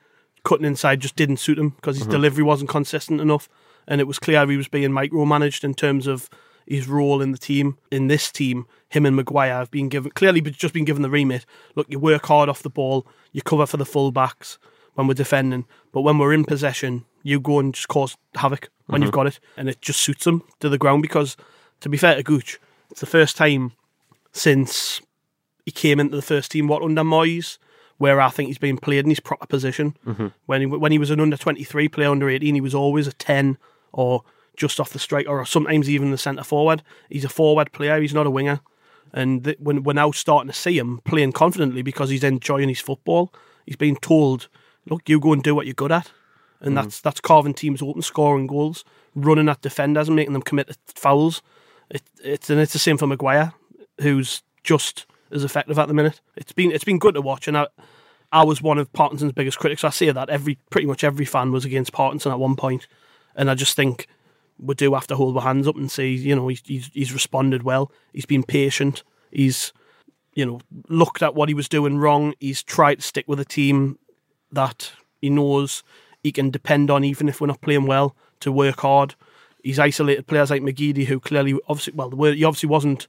cutting 0.43 0.65
inside 0.65 1.01
just 1.01 1.15
didn't 1.15 1.37
suit 1.37 1.57
him 1.59 1.69
because 1.71 1.97
his 1.97 2.07
Mhm. 2.07 2.11
delivery 2.11 2.43
wasn't 2.43 2.69
consistent 2.69 3.19
enough, 3.19 3.49
and 3.87 3.99
it 3.99 4.05
was 4.07 4.19
clear 4.19 4.45
he 4.47 4.57
was 4.57 4.67
being 4.67 4.91
micromanaged 4.91 5.63
in 5.63 5.73
terms 5.73 6.07
of 6.07 6.29
his 6.67 6.87
role 6.87 7.21
in 7.21 7.31
the 7.31 7.37
team. 7.37 7.77
In 7.91 8.07
this 8.07 8.31
team, 8.31 8.65
him 8.89 9.05
and 9.05 9.15
Maguire 9.15 9.53
have 9.53 9.71
been 9.71 9.89
given 9.89 10.11
clearly 10.11 10.41
just 10.41 10.73
been 10.73 10.85
given 10.85 11.01
the 11.01 11.09
remit. 11.09 11.45
Look, 11.75 11.87
you 11.89 11.99
work 11.99 12.25
hard 12.27 12.47
off 12.49 12.63
the 12.63 12.69
ball, 12.69 13.05
you 13.33 13.41
cover 13.41 13.65
for 13.65 13.77
the 13.77 13.85
full 13.85 14.11
backs 14.11 14.57
when 14.93 15.07
we're 15.07 15.13
defending, 15.13 15.65
but 15.91 16.01
when 16.01 16.17
we're 16.17 16.33
in 16.33 16.45
possession, 16.45 17.05
you 17.23 17.39
go 17.39 17.59
and 17.59 17.73
just 17.73 17.87
cause 17.87 18.15
havoc 18.35 18.69
when 18.87 19.01
Mhm. 19.01 19.05
you've 19.05 19.13
got 19.13 19.27
it, 19.27 19.39
and 19.57 19.67
it 19.67 19.81
just 19.81 19.99
suits 19.99 20.25
him 20.27 20.43
to 20.59 20.69
the 20.69 20.77
ground. 20.77 21.01
Because 21.01 21.35
to 21.81 21.89
be 21.89 21.97
fair 21.97 22.15
to 22.15 22.23
Gooch, 22.23 22.59
it's 22.91 22.99
the 23.01 23.05
first 23.07 23.35
time 23.35 23.73
since 24.35 25.01
he 25.65 25.71
came 25.71 25.99
into 25.99 26.15
the 26.15 26.21
first 26.21 26.51
team, 26.51 26.67
what 26.67 26.83
under 26.83 27.01
Moyes, 27.03 27.57
where 27.97 28.19
I 28.19 28.29
think 28.29 28.47
he's 28.47 28.57
been 28.57 28.77
played 28.77 29.05
in 29.05 29.09
his 29.09 29.21
proper 29.21 29.45
position. 29.47 29.95
Mhm. 30.05 30.33
When 30.45 30.61
he 30.61 30.67
when 30.67 30.91
he 30.91 30.99
was 30.99 31.09
an 31.09 31.19
under 31.21 31.37
twenty 31.37 31.63
three 31.63 31.87
player, 31.87 32.09
under 32.11 32.29
eighteen, 32.29 32.53
he 32.55 32.61
was 32.61 32.75
always 32.75 33.07
a 33.07 33.13
ten 33.13 33.57
or 33.93 34.23
just 34.57 34.79
off 34.79 34.91
the 34.91 34.99
strike, 34.99 35.27
or 35.27 35.45
sometimes 35.45 35.89
even 35.89 36.11
the 36.11 36.17
centre 36.17 36.43
forward. 36.43 36.83
He's 37.09 37.25
a 37.25 37.29
forward 37.29 37.71
player. 37.71 37.99
He's 38.01 38.13
not 38.13 38.27
a 38.27 38.29
winger. 38.29 38.59
And 39.13 39.43
th- 39.45 39.57
when 39.59 39.83
we're 39.83 39.93
now 39.93 40.11
starting 40.11 40.49
to 40.51 40.57
see 40.57 40.77
him 40.77 40.99
playing 41.05 41.31
confidently 41.31 41.81
because 41.81 42.09
he's 42.09 42.23
enjoying 42.23 42.67
his 42.69 42.81
football, 42.81 43.33
he's 43.65 43.77
being 43.77 43.95
told, 43.95 44.49
"Look, 44.89 45.07
you 45.07 45.19
go 45.21 45.31
and 45.33 45.41
do 45.43 45.55
what 45.55 45.65
you're 45.65 45.73
good 45.73 45.91
at," 45.93 46.11
and 46.59 46.71
Mm. 46.73 46.75
that's 46.83 46.99
that's 46.99 47.21
carving 47.21 47.53
teams 47.53 47.81
open, 47.81 48.01
scoring 48.01 48.47
goals, 48.47 48.83
running 49.15 49.47
at 49.47 49.61
defenders, 49.61 50.07
and 50.09 50.15
making 50.17 50.33
them 50.33 50.41
commit 50.41 50.75
fouls. 50.93 51.41
It, 51.89 52.01
it's 52.23 52.49
and 52.49 52.59
it's 52.59 52.73
the 52.73 52.79
same 52.79 52.97
for 52.97 53.07
Maguire. 53.07 53.53
Who's 54.01 54.43
just 54.63 55.05
as 55.31 55.43
effective 55.43 55.77
at 55.79 55.87
the 55.87 55.93
minute. 55.93 56.21
It's 56.35 56.51
been 56.51 56.71
it's 56.71 56.83
been 56.83 56.99
good 56.99 57.15
to 57.15 57.21
watch, 57.21 57.47
and 57.47 57.57
I 57.57 57.67
I 58.31 58.43
was 58.43 58.61
one 58.61 58.77
of 58.77 58.91
Parkinson's 58.93 59.31
biggest 59.31 59.59
critics. 59.59 59.83
I 59.83 59.89
say 59.89 60.11
that 60.11 60.29
every 60.29 60.57
pretty 60.69 60.87
much 60.87 61.03
every 61.03 61.25
fan 61.25 61.51
was 61.51 61.65
against 61.65 61.93
Parkinson 61.93 62.31
at 62.31 62.39
one 62.39 62.55
point, 62.55 62.87
and 63.35 63.49
I 63.49 63.55
just 63.55 63.75
think 63.75 64.07
we 64.57 64.73
do 64.75 64.93
have 64.93 65.07
to 65.07 65.15
hold 65.15 65.35
our 65.37 65.43
hands 65.43 65.67
up 65.67 65.75
and 65.75 65.91
say, 65.91 66.09
you 66.09 66.35
know, 66.35 66.47
he's 66.47 66.61
he's, 66.65 66.89
he's 66.93 67.13
responded 67.13 67.63
well. 67.63 67.91
He's 68.13 68.25
been 68.25 68.43
patient. 68.43 69.03
He's 69.31 69.73
you 70.33 70.45
know 70.45 70.59
looked 70.87 71.23
at 71.23 71.35
what 71.35 71.49
he 71.49 71.55
was 71.55 71.69
doing 71.69 71.97
wrong. 71.97 72.33
He's 72.39 72.63
tried 72.63 72.95
to 72.95 73.01
stick 73.01 73.25
with 73.27 73.39
a 73.39 73.45
team 73.45 73.99
that 74.51 74.91
he 75.21 75.29
knows 75.29 75.83
he 76.23 76.31
can 76.31 76.49
depend 76.49 76.89
on, 76.89 77.03
even 77.03 77.29
if 77.29 77.39
we're 77.39 77.47
not 77.47 77.61
playing 77.61 77.85
well, 77.85 78.15
to 78.39 78.51
work 78.51 78.81
hard. 78.81 79.15
He's 79.63 79.79
isolated 79.79 80.27
players 80.27 80.49
like 80.49 80.61
McGeady, 80.61 81.05
who 81.05 81.19
clearly, 81.19 81.59
obviously, 81.67 81.93
well, 81.93 82.09
he 82.09 82.43
obviously 82.43 82.69
wasn't 82.69 83.07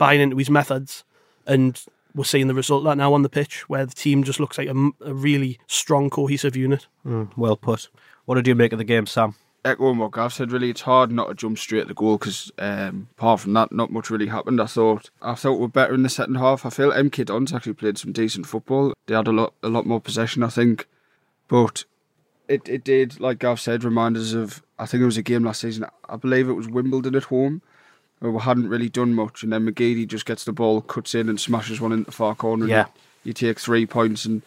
buying 0.00 0.20
into 0.22 0.36
his 0.38 0.48
methods, 0.48 1.04
and 1.46 1.84
we're 2.14 2.24
seeing 2.24 2.48
the 2.48 2.54
result 2.54 2.80
of 2.80 2.84
that 2.86 2.96
now 2.96 3.12
on 3.12 3.22
the 3.22 3.28
pitch, 3.28 3.68
where 3.68 3.84
the 3.84 3.94
team 3.94 4.24
just 4.24 4.40
looks 4.40 4.56
like 4.56 4.68
a 4.68 5.14
really 5.14 5.60
strong, 5.66 6.08
cohesive 6.08 6.56
unit. 6.56 6.86
Mm, 7.06 7.36
well 7.36 7.56
put. 7.56 7.88
What 8.24 8.36
did 8.36 8.46
you 8.46 8.54
make 8.54 8.72
of 8.72 8.78
the 8.78 8.84
game, 8.84 9.06
Sam? 9.06 9.34
Echoing 9.62 9.98
what 9.98 10.12
Gav 10.12 10.32
said, 10.32 10.52
really, 10.52 10.70
it's 10.70 10.80
hard 10.80 11.12
not 11.12 11.28
to 11.28 11.34
jump 11.34 11.58
straight 11.58 11.86
to 11.86 11.92
goal 11.92 12.16
because 12.16 12.50
um, 12.58 13.08
apart 13.18 13.40
from 13.40 13.52
that, 13.52 13.72
not 13.72 13.92
much 13.92 14.08
really 14.08 14.28
happened. 14.28 14.58
I 14.58 14.64
thought 14.64 15.10
I 15.20 15.34
thought 15.34 15.60
we're 15.60 15.68
better 15.68 15.92
in 15.92 16.02
the 16.02 16.08
second 16.08 16.36
half. 16.36 16.64
I 16.64 16.70
feel 16.70 16.92
MK 16.92 17.26
Dons 17.26 17.52
actually 17.52 17.74
played 17.74 17.98
some 17.98 18.12
decent 18.12 18.46
football. 18.46 18.94
They 19.06 19.14
had 19.14 19.28
a 19.28 19.32
lot 19.32 19.52
a 19.62 19.68
lot 19.68 19.84
more 19.84 20.00
possession, 20.00 20.42
I 20.42 20.48
think, 20.48 20.88
but 21.46 21.84
it 22.48 22.66
it 22.70 22.84
did, 22.84 23.20
like 23.20 23.38
Gav 23.38 23.60
said, 23.60 23.84
remind 23.84 24.16
us 24.16 24.32
of 24.32 24.62
I 24.78 24.86
think 24.86 25.02
it 25.02 25.06
was 25.06 25.18
a 25.18 25.22
game 25.22 25.44
last 25.44 25.60
season. 25.60 25.84
I 26.08 26.16
believe 26.16 26.48
it 26.48 26.54
was 26.54 26.66
Wimbledon 26.66 27.14
at 27.14 27.24
home. 27.24 27.60
We 28.20 28.38
hadn't 28.38 28.68
really 28.68 28.88
done 28.90 29.14
much, 29.14 29.42
and 29.42 29.52
then 29.52 29.66
McGeady 29.66 30.06
just 30.06 30.26
gets 30.26 30.44
the 30.44 30.52
ball, 30.52 30.82
cuts 30.82 31.14
in, 31.14 31.28
and 31.28 31.40
smashes 31.40 31.80
one 31.80 31.92
into 31.92 32.04
the 32.04 32.12
far 32.12 32.34
corner. 32.34 32.64
and 32.64 32.70
Yeah. 32.70 32.86
you 33.24 33.32
take 33.32 33.58
three 33.58 33.86
points, 33.86 34.24
and 34.26 34.42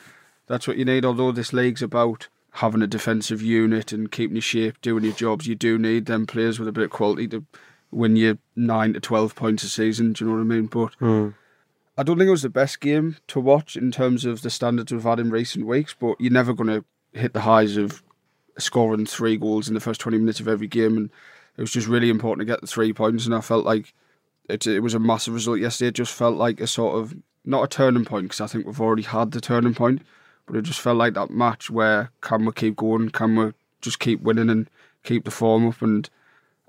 that's 0.47 0.67
what 0.67 0.77
you 0.77 0.85
need. 0.85 1.05
Although 1.05 1.31
this 1.31 1.53
league's 1.53 1.81
about 1.81 2.27
having 2.57 2.83
a 2.83 2.87
defensive 2.87 3.41
unit 3.41 3.91
and 3.91 4.11
keeping 4.11 4.35
your 4.35 4.41
shape, 4.43 4.79
doing 4.81 5.03
your 5.03 5.13
jobs, 5.13 5.47
you 5.47 5.55
do 5.55 5.79
need 5.79 6.05
them 6.05 6.27
players 6.27 6.59
with 6.59 6.67
a 6.67 6.71
bit 6.71 6.83
of 6.83 6.89
quality 6.91 7.27
to 7.29 7.43
win 7.91 8.15
you 8.15 8.37
nine 8.55 8.93
to 8.93 8.99
twelve 8.99 9.33
points 9.35 9.63
a 9.63 9.69
season. 9.69 10.13
Do 10.13 10.23
you 10.25 10.29
know 10.31 10.37
what 10.37 10.41
I 10.41 10.45
mean? 10.45 10.67
But 10.67 10.93
hmm. 10.95 11.29
I 11.97 12.03
don't 12.03 12.17
think 12.17 12.27
it 12.27 12.31
was 12.31 12.41
the 12.43 12.49
best 12.49 12.79
game 12.79 13.17
to 13.27 13.39
watch 13.39 13.75
in 13.75 13.91
terms 13.91 14.25
of 14.25 14.41
the 14.41 14.49
standards 14.49 14.91
we've 14.91 15.03
had 15.03 15.19
in 15.19 15.29
recent 15.31 15.65
weeks. 15.65 15.95
But 15.99 16.19
you're 16.19 16.31
never 16.31 16.53
going 16.53 16.69
to 16.69 16.85
hit 17.19 17.33
the 17.33 17.41
highs 17.41 17.77
of 17.77 18.03
scoring 18.57 19.05
three 19.05 19.37
goals 19.37 19.67
in 19.67 19.73
the 19.73 19.79
first 19.79 19.99
twenty 20.01 20.17
minutes 20.19 20.39
of 20.39 20.47
every 20.47 20.67
game, 20.67 20.95
and 20.97 21.09
it 21.57 21.61
was 21.61 21.71
just 21.71 21.87
really 21.87 22.09
important 22.09 22.47
to 22.47 22.51
get 22.51 22.61
the 22.61 22.67
three 22.67 22.93
points. 22.93 23.25
And 23.25 23.35
I 23.35 23.41
felt 23.41 23.65
like 23.65 23.93
it, 24.49 24.65
it 24.67 24.79
was 24.79 24.93
a 24.93 24.99
massive 24.99 25.33
result 25.33 25.59
yesterday. 25.59 25.89
It 25.89 25.95
just 25.95 26.13
felt 26.13 26.35
like 26.35 26.59
a 26.59 26.67
sort 26.67 26.97
of 26.97 27.15
not 27.45 27.63
a 27.63 27.67
turning 27.67 28.05
point 28.05 28.25
because 28.25 28.41
I 28.41 28.47
think 28.47 28.65
we've 28.65 28.81
already 28.81 29.03
had 29.03 29.31
the 29.31 29.41
turning 29.41 29.73
point, 29.73 30.01
but 30.45 30.55
it 30.55 30.63
just 30.63 30.79
felt 30.79 30.97
like 30.97 31.13
that 31.13 31.29
match 31.29 31.69
where 31.69 32.11
can 32.21 32.45
we 32.45 32.51
keep 32.53 32.75
going? 32.75 33.09
Can 33.09 33.35
we 33.35 33.53
just 33.81 33.99
keep 33.99 34.21
winning 34.21 34.49
and 34.49 34.69
keep 35.03 35.25
the 35.25 35.31
form 35.31 35.67
up? 35.67 35.81
And 35.81 36.09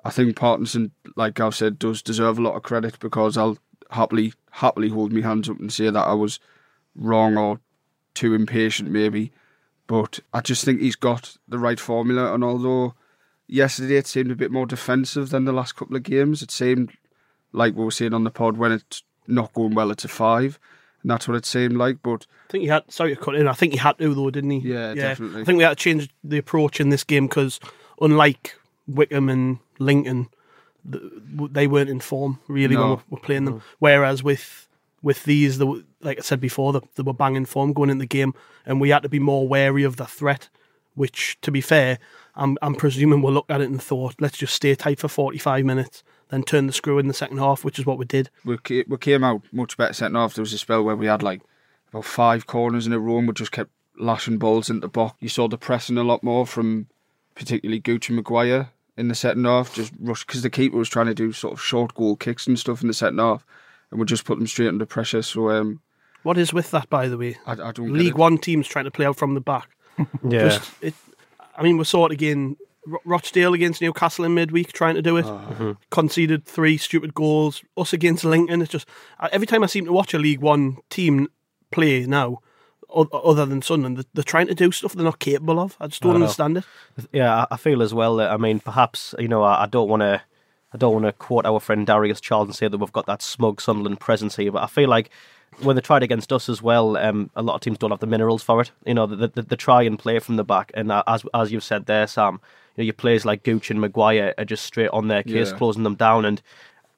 I 0.04 0.10
think 0.10 0.36
Parkinson, 0.36 0.90
like 1.16 1.40
I've 1.40 1.54
said, 1.54 1.78
does 1.78 2.02
deserve 2.02 2.38
a 2.38 2.42
lot 2.42 2.56
of 2.56 2.62
credit 2.62 2.98
because 3.00 3.36
I'll 3.36 3.58
happily 3.90 4.32
happily 4.50 4.88
hold 4.88 5.12
my 5.12 5.20
hands 5.20 5.48
up 5.48 5.58
and 5.58 5.72
say 5.72 5.90
that 5.90 6.06
I 6.06 6.14
was 6.14 6.40
wrong 6.94 7.36
or 7.36 7.60
too 8.14 8.34
impatient 8.34 8.90
maybe. 8.90 9.32
But 9.86 10.20
I 10.32 10.40
just 10.40 10.64
think 10.64 10.80
he's 10.80 10.96
got 10.96 11.36
the 11.48 11.58
right 11.58 11.78
formula 11.78 12.34
and 12.34 12.42
although 12.42 12.94
yesterday 13.46 13.96
it 13.96 14.06
seemed 14.06 14.30
a 14.30 14.36
bit 14.36 14.50
more 14.50 14.66
defensive 14.66 15.30
than 15.30 15.44
the 15.44 15.52
last 15.52 15.76
couple 15.76 15.96
of 15.96 16.02
games, 16.02 16.42
it 16.42 16.50
seemed 16.50 16.92
like 17.52 17.74
we 17.76 17.84
were 17.84 17.90
seeing 17.90 18.14
on 18.14 18.24
the 18.24 18.30
pod 18.30 18.56
when 18.56 18.72
it's 18.72 19.02
not 19.26 19.52
going 19.54 19.74
well 19.74 19.90
it's 19.90 20.04
a 20.04 20.08
five. 20.08 20.58
And 21.02 21.10
that's 21.10 21.28
what 21.28 21.36
it 21.36 21.44
seemed 21.44 21.76
like. 21.76 21.98
But 22.02 22.26
I 22.48 22.52
think 22.52 22.62
he 22.62 22.68
had. 22.68 22.90
Sorry 22.90 23.14
to 23.14 23.20
cut 23.20 23.34
in. 23.34 23.46
I 23.46 23.52
think 23.52 23.72
he 23.74 23.78
had 23.78 23.98
to 23.98 24.14
though, 24.14 24.30
didn't 24.30 24.50
he? 24.50 24.58
Yeah, 24.60 24.94
definitely. 24.94 25.42
I 25.42 25.44
think 25.44 25.58
we 25.58 25.64
had 25.64 25.76
to 25.76 25.82
change 25.82 26.08
the 26.24 26.38
approach 26.38 26.80
in 26.80 26.88
this 26.88 27.04
game 27.04 27.26
because, 27.26 27.60
unlike 28.00 28.58
Wycombe 28.88 29.28
and 29.28 29.58
Lincoln, 29.78 30.28
they 30.84 31.66
weren't 31.66 31.90
in 31.90 32.00
form 32.00 32.38
really 32.48 32.76
when 32.76 32.86
No. 32.86 32.94
we 32.96 33.02
we're 33.10 33.20
playing 33.20 33.44
them. 33.44 33.62
Whereas 33.78 34.22
with 34.22 34.68
with 35.02 35.24
these, 35.24 35.58
they, 35.58 35.66
were- 35.66 35.82
like 36.00 36.18
I 36.18 36.22
said 36.22 36.40
before, 36.40 36.72
they, 36.72 36.80
they 36.94 37.02
were 37.02 37.12
banging 37.12 37.44
form 37.44 37.74
going 37.74 37.90
in 37.90 37.98
the 37.98 38.06
game, 38.06 38.32
and 38.64 38.80
we 38.80 38.88
had 38.88 39.02
to 39.02 39.08
be 39.10 39.18
more 39.18 39.46
wary 39.46 39.82
of 39.84 39.96
the 39.96 40.06
threat. 40.06 40.48
Which, 40.94 41.38
to 41.42 41.50
be 41.50 41.60
fair, 41.60 41.98
I'm 42.36 42.58
I'm 42.62 42.74
presuming 42.74 43.22
we 43.22 43.30
looked 43.30 43.50
at 43.50 43.60
it 43.60 43.70
and 43.70 43.82
thought, 43.82 44.14
let's 44.20 44.38
just 44.38 44.54
stay 44.54 44.74
tight 44.74 44.98
for 44.98 45.08
45 45.08 45.64
minutes, 45.64 46.02
then 46.30 46.42
turn 46.42 46.66
the 46.66 46.72
screw 46.72 46.98
in 46.98 47.06
the 47.08 47.14
second 47.14 47.38
half, 47.38 47.64
which 47.64 47.78
is 47.78 47.86
what 47.86 47.98
we 47.98 48.04
did. 48.04 48.30
we 48.44 48.58
we 48.88 48.96
came 48.98 49.22
out 49.24 49.42
much 49.52 49.76
better 49.76 49.92
second 49.92 50.16
half. 50.16 50.34
There 50.34 50.42
was 50.42 50.52
a 50.52 50.58
spell 50.58 50.82
where 50.82 50.96
we 50.96 51.06
had 51.06 51.22
like 51.22 51.42
about 51.90 52.04
five 52.04 52.46
corners 52.46 52.86
in 52.86 52.92
a 52.92 52.98
row 52.98 53.18
and 53.18 53.28
we 53.28 53.34
just 53.34 53.52
kept 53.52 53.70
lashing 53.96 54.38
balls 54.38 54.68
into 54.68 54.80
the 54.82 54.88
box. 54.88 55.16
You 55.20 55.28
saw 55.28 55.46
the 55.48 55.58
pressing 55.58 55.96
a 55.98 56.02
lot 56.02 56.24
more 56.24 56.46
from 56.46 56.88
particularly 57.36 57.80
Gucci 57.80 58.10
Maguire 58.10 58.70
in 58.96 59.08
the 59.08 59.14
second 59.14 59.44
half, 59.44 59.74
just 59.74 59.92
rush 60.00 60.24
because 60.24 60.42
the 60.42 60.50
keeper 60.50 60.76
was 60.76 60.88
trying 60.88 61.06
to 61.06 61.14
do 61.14 61.32
sort 61.32 61.52
of 61.52 61.60
short 61.60 61.94
goal 61.94 62.16
kicks 62.16 62.46
and 62.46 62.58
stuff 62.58 62.82
in 62.82 62.88
the 62.88 62.94
second 62.94 63.18
half, 63.18 63.44
and 63.90 64.00
we 64.00 64.06
just 64.06 64.24
put 64.24 64.38
them 64.38 64.46
straight 64.46 64.68
under 64.68 64.86
pressure. 64.86 65.22
So 65.22 65.50
um, 65.50 65.80
What 66.22 66.38
is 66.38 66.52
with 66.52 66.70
that, 66.72 66.88
by 66.90 67.08
the 67.08 67.18
way? 67.18 67.36
I, 67.46 67.52
I 67.52 67.72
don't 67.72 67.86
get 67.88 67.92
League 67.92 68.08
it. 68.08 68.16
One 68.16 68.38
teams 68.38 68.66
trying 68.68 68.84
to 68.86 68.90
play 68.90 69.06
out 69.06 69.16
from 69.16 69.34
the 69.34 69.40
back. 69.40 69.68
Yeah. 70.28 70.48
Just, 70.48 70.70
it, 70.80 70.94
I 71.56 71.62
mean, 71.62 71.76
we 71.78 71.84
saw 71.84 72.06
it 72.06 72.12
again. 72.12 72.56
Ro- 72.86 72.98
Rochdale 73.06 73.54
against 73.54 73.80
Newcastle 73.80 74.24
in 74.26 74.34
midweek 74.34 74.72
trying 74.72 74.94
to 74.96 75.02
do 75.02 75.16
it. 75.16 75.24
Ah. 75.24 75.46
Mm-hmm. 75.52 75.72
Conceded 75.90 76.44
three 76.44 76.76
stupid 76.76 77.14
goals. 77.14 77.62
Us 77.78 77.92
against 77.94 78.24
Lincoln. 78.24 78.60
It's 78.60 78.70
just 78.70 78.86
every 79.32 79.46
time 79.46 79.62
I 79.62 79.66
seem 79.66 79.86
to 79.86 79.92
watch 79.92 80.12
a 80.14 80.18
League 80.18 80.40
One 80.40 80.76
team 80.90 81.28
play 81.70 82.04
now, 82.06 82.40
other 82.94 83.46
than 83.46 83.62
Sunderland, 83.62 83.96
they're, 83.96 84.04
they're 84.14 84.22
trying 84.24 84.46
to 84.48 84.54
do 84.54 84.70
stuff 84.70 84.92
they're 84.92 85.02
not 85.04 85.18
capable 85.18 85.58
of. 85.58 85.76
I 85.80 85.86
just 85.86 86.02
don't 86.02 86.12
I 86.12 86.16
understand 86.16 86.58
it. 86.58 86.64
Yeah, 87.12 87.34
I- 87.34 87.46
I 87.52 87.56
feel 87.56 87.82
as 87.82 87.94
well 87.94 88.16
that 88.16 88.30
I 88.30 88.36
mean, 88.36 88.60
perhaps 88.60 89.14
you 89.18 89.28
know, 89.28 89.42
I, 89.42 89.62
I 89.62 89.66
don't 89.66 89.88
want 89.88 90.02
to, 90.02 90.20
I 90.72 90.76
don't 90.76 90.92
want 90.92 91.06
to 91.06 91.12
quote 91.12 91.46
our 91.46 91.60
friend 91.60 91.86
Darius 91.86 92.20
Charles 92.20 92.48
and 92.48 92.54
say 92.54 92.68
that 92.68 92.76
we've 92.78 92.92
got 92.92 93.06
that 93.06 93.22
smug 93.22 93.60
Sunderland 93.60 93.98
presence 94.00 94.36
here, 94.36 94.52
but 94.52 94.62
I 94.62 94.66
feel 94.66 94.88
like 94.90 95.10
when 95.60 95.76
they 95.76 95.82
tried 95.82 96.02
against 96.02 96.32
us 96.32 96.48
as 96.48 96.60
well, 96.62 96.96
um, 96.96 97.30
a 97.36 97.42
lot 97.42 97.54
of 97.54 97.60
teams 97.60 97.78
don't 97.78 97.90
have 97.90 98.00
the 98.00 98.06
minerals 98.06 98.42
for 98.42 98.60
it. 98.60 98.70
You 98.84 98.94
know, 98.94 99.06
they, 99.06 99.26
they, 99.28 99.42
they 99.42 99.56
try 99.56 99.82
and 99.82 99.98
play 99.98 100.18
from 100.18 100.36
the 100.36 100.44
back, 100.44 100.70
and 100.74 100.90
uh, 100.92 101.02
as 101.06 101.24
as 101.34 101.52
you've 101.52 101.64
said 101.64 101.86
there, 101.86 102.06
Sam, 102.06 102.40
you 102.76 102.82
know, 102.82 102.84
your 102.84 102.94
players 102.94 103.24
like 103.24 103.42
Gooch 103.42 103.70
and 103.70 103.80
Maguire 103.80 104.34
are 104.38 104.44
just 104.44 104.64
straight 104.64 104.90
on 104.90 105.08
their 105.08 105.22
case, 105.22 105.50
Yeah. 105.50 105.56
closing 105.56 105.82
them 105.84 105.94
down, 105.94 106.24
and 106.24 106.40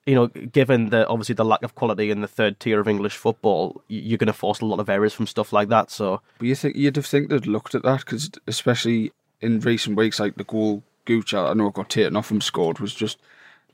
you 0.06 0.14
know, 0.14 0.28
given 0.28 0.90
the 0.90 1.06
obviously 1.08 1.34
the 1.34 1.44
lack 1.44 1.62
of 1.64 1.75
quality 1.75 2.10
in 2.10 2.20
the 2.20 2.28
third 2.28 2.60
tier 2.60 2.78
of 2.80 2.86
English 2.86 3.16
football, 3.16 3.82
you're 3.88 4.18
going 4.18 4.28
to 4.28 4.32
force 4.32 4.60
a 4.60 4.64
lot 4.66 4.78
of 4.78 4.88
errors 4.88 5.12
from 5.12 5.26
stuff 5.26 5.52
like 5.52 5.68
that. 5.68 5.90
So 5.90 6.20
But 6.38 6.46
you 6.46 6.54
think 6.54 6.76
you'd 6.76 6.94
have 6.96 7.06
think 7.06 7.28
they'd 7.28 7.46
looked 7.46 7.75
at 7.75 7.82
that 7.82 8.00
because 8.00 8.30
especially 8.46 9.12
in 9.40 9.58
recent 9.60 9.96
weeks, 9.96 10.20
like 10.20 10.36
the 10.36 10.44
goal 10.44 10.84
Gooch, 11.06 11.34
I 11.34 11.52
know 11.54 11.70
got 11.70 11.88
taken 11.90 12.16
off 12.16 12.30
him 12.30 12.40
scored 12.40 12.78
was 12.78 12.94
just 12.94 13.18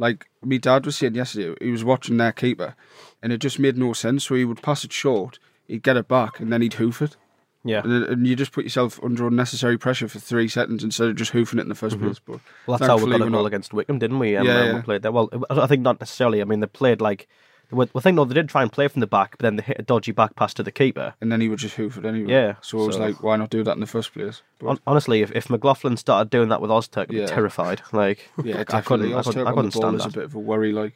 like 0.02 0.26
me 0.42 0.59
dad 0.59 0.85
was 0.85 0.97
saying 0.97 1.14
yesterday. 1.14 1.54
He 1.61 1.71
was 1.71 1.85
watching 1.85 2.16
their 2.16 2.32
keeper, 2.32 2.75
and 3.23 3.32
it 3.32 3.38
just 3.38 3.59
made 3.61 3.76
no 3.78 3.92
sense. 3.92 4.25
So 4.25 4.35
he 4.35 4.44
would 4.44 4.61
pass 4.61 4.82
it 4.85 4.92
short, 4.92 5.38
he'd 5.68 5.85
get 5.85 5.97
it 5.97 6.09
back, 6.09 6.40
and 6.40 6.52
then 6.52 6.61
he'd 6.61 6.75
hoof 6.75 7.00
it. 7.00 7.16
yeah, 7.64 7.82
And, 7.85 8.04
and 8.04 8.26
you 8.26 8.35
just 8.35 8.50
put 8.50 8.64
yourself 8.64 8.99
under 9.04 9.28
unnecessary 9.28 9.78
pressure 9.78 10.09
for 10.09 10.18
three 10.18 10.49
seconds 10.49 10.82
instead 10.82 11.09
of 11.09 11.14
just 11.14 11.30
hoofing 11.30 11.61
it 11.61 11.62
in 11.62 11.68
the 11.68 11.76
1st 11.76 12.00
place. 12.00 12.18
But 12.18 12.32
Mm-hmm. 12.38 12.66
Well, 12.66 12.78
that's 12.78 12.88
how 12.88 12.97
we 12.99 13.11
got 13.12 13.21
a 13.21 13.30
goal 13.30 13.42
not. 13.42 13.47
against 13.47 13.73
Wycombe, 13.73 14.00
didn't 14.00 14.18
we? 14.18 14.37
Um, 14.37 14.47
Yeah, 14.47 14.64
yeah. 14.64 14.75
We 14.76 14.82
played 14.82 15.02
there. 15.02 15.12
Well, 15.12 15.30
I 15.49 15.68
think 15.68 15.82
not 15.82 16.00
necessarily. 16.00 16.42
I 16.42 16.44
mean, 16.44 16.61
they 16.61 16.66
played 16.66 17.00
like. 17.00 17.28
Well, 17.73 17.88
I 17.95 18.00
think 18.00 18.17
no, 18.17 18.25
they 18.25 18.35
did 18.35 18.49
try 18.49 18.62
and 18.62 18.71
play 18.71 18.87
from 18.88 19.00
the 19.00 19.07
back, 19.07 19.33
but 19.33 19.41
then 19.41 19.57
they 19.57 19.62
hit 19.62 19.76
a 19.79 19.83
dodgy 19.83 20.12
back 20.12 20.37
pass 20.37 20.52
to 20.55 20.62
the 20.62 20.71
keeper. 20.73 21.14
And 21.21 21.33
then 21.33 21.41
he 21.41 21.49
would 21.49 21.59
just 21.59 21.75
hoof 21.76 21.97
it 21.97 22.05
anyway. 22.05 22.31
Yeah, 22.31 22.55
So 22.61 22.83
it 22.83 22.87
was 22.87 22.97
so- 22.97 23.02
like, 23.02 23.23
why 23.23 23.37
not 23.37 23.50
do 23.50 23.62
that 23.64 23.73
in 23.73 23.81
the 23.81 23.87
first 23.87 24.12
place? 24.12 24.43
But 24.59 24.67
Hon- 24.69 24.81
Honestly, 24.87 25.23
if, 25.23 25.33
if 25.33 25.49
McLaughlin 25.50 25.97
started 25.97 26.31
doing 26.31 26.49
that 26.50 26.61
with 26.61 26.71
Ozturk, 26.71 27.02
I'd 27.02 27.09
be 27.09 27.17
Yeah. 27.17 27.26
terrified. 27.26 27.83
Like, 27.93 28.29
yeah, 28.45 28.59
I, 28.59 28.61
I 28.61 28.64
definitely. 28.64 28.83
couldn't, 28.83 29.14
I 29.14 29.23
couldn't, 29.23 29.47
I 29.47 29.52
couldn't 29.52 29.71
stand 29.73 29.97
is 29.97 30.07
a 30.07 30.11
bit 30.11 30.25
of 30.25 30.35
a 30.35 30.38
worry. 30.38 30.73
Like 30.73 30.95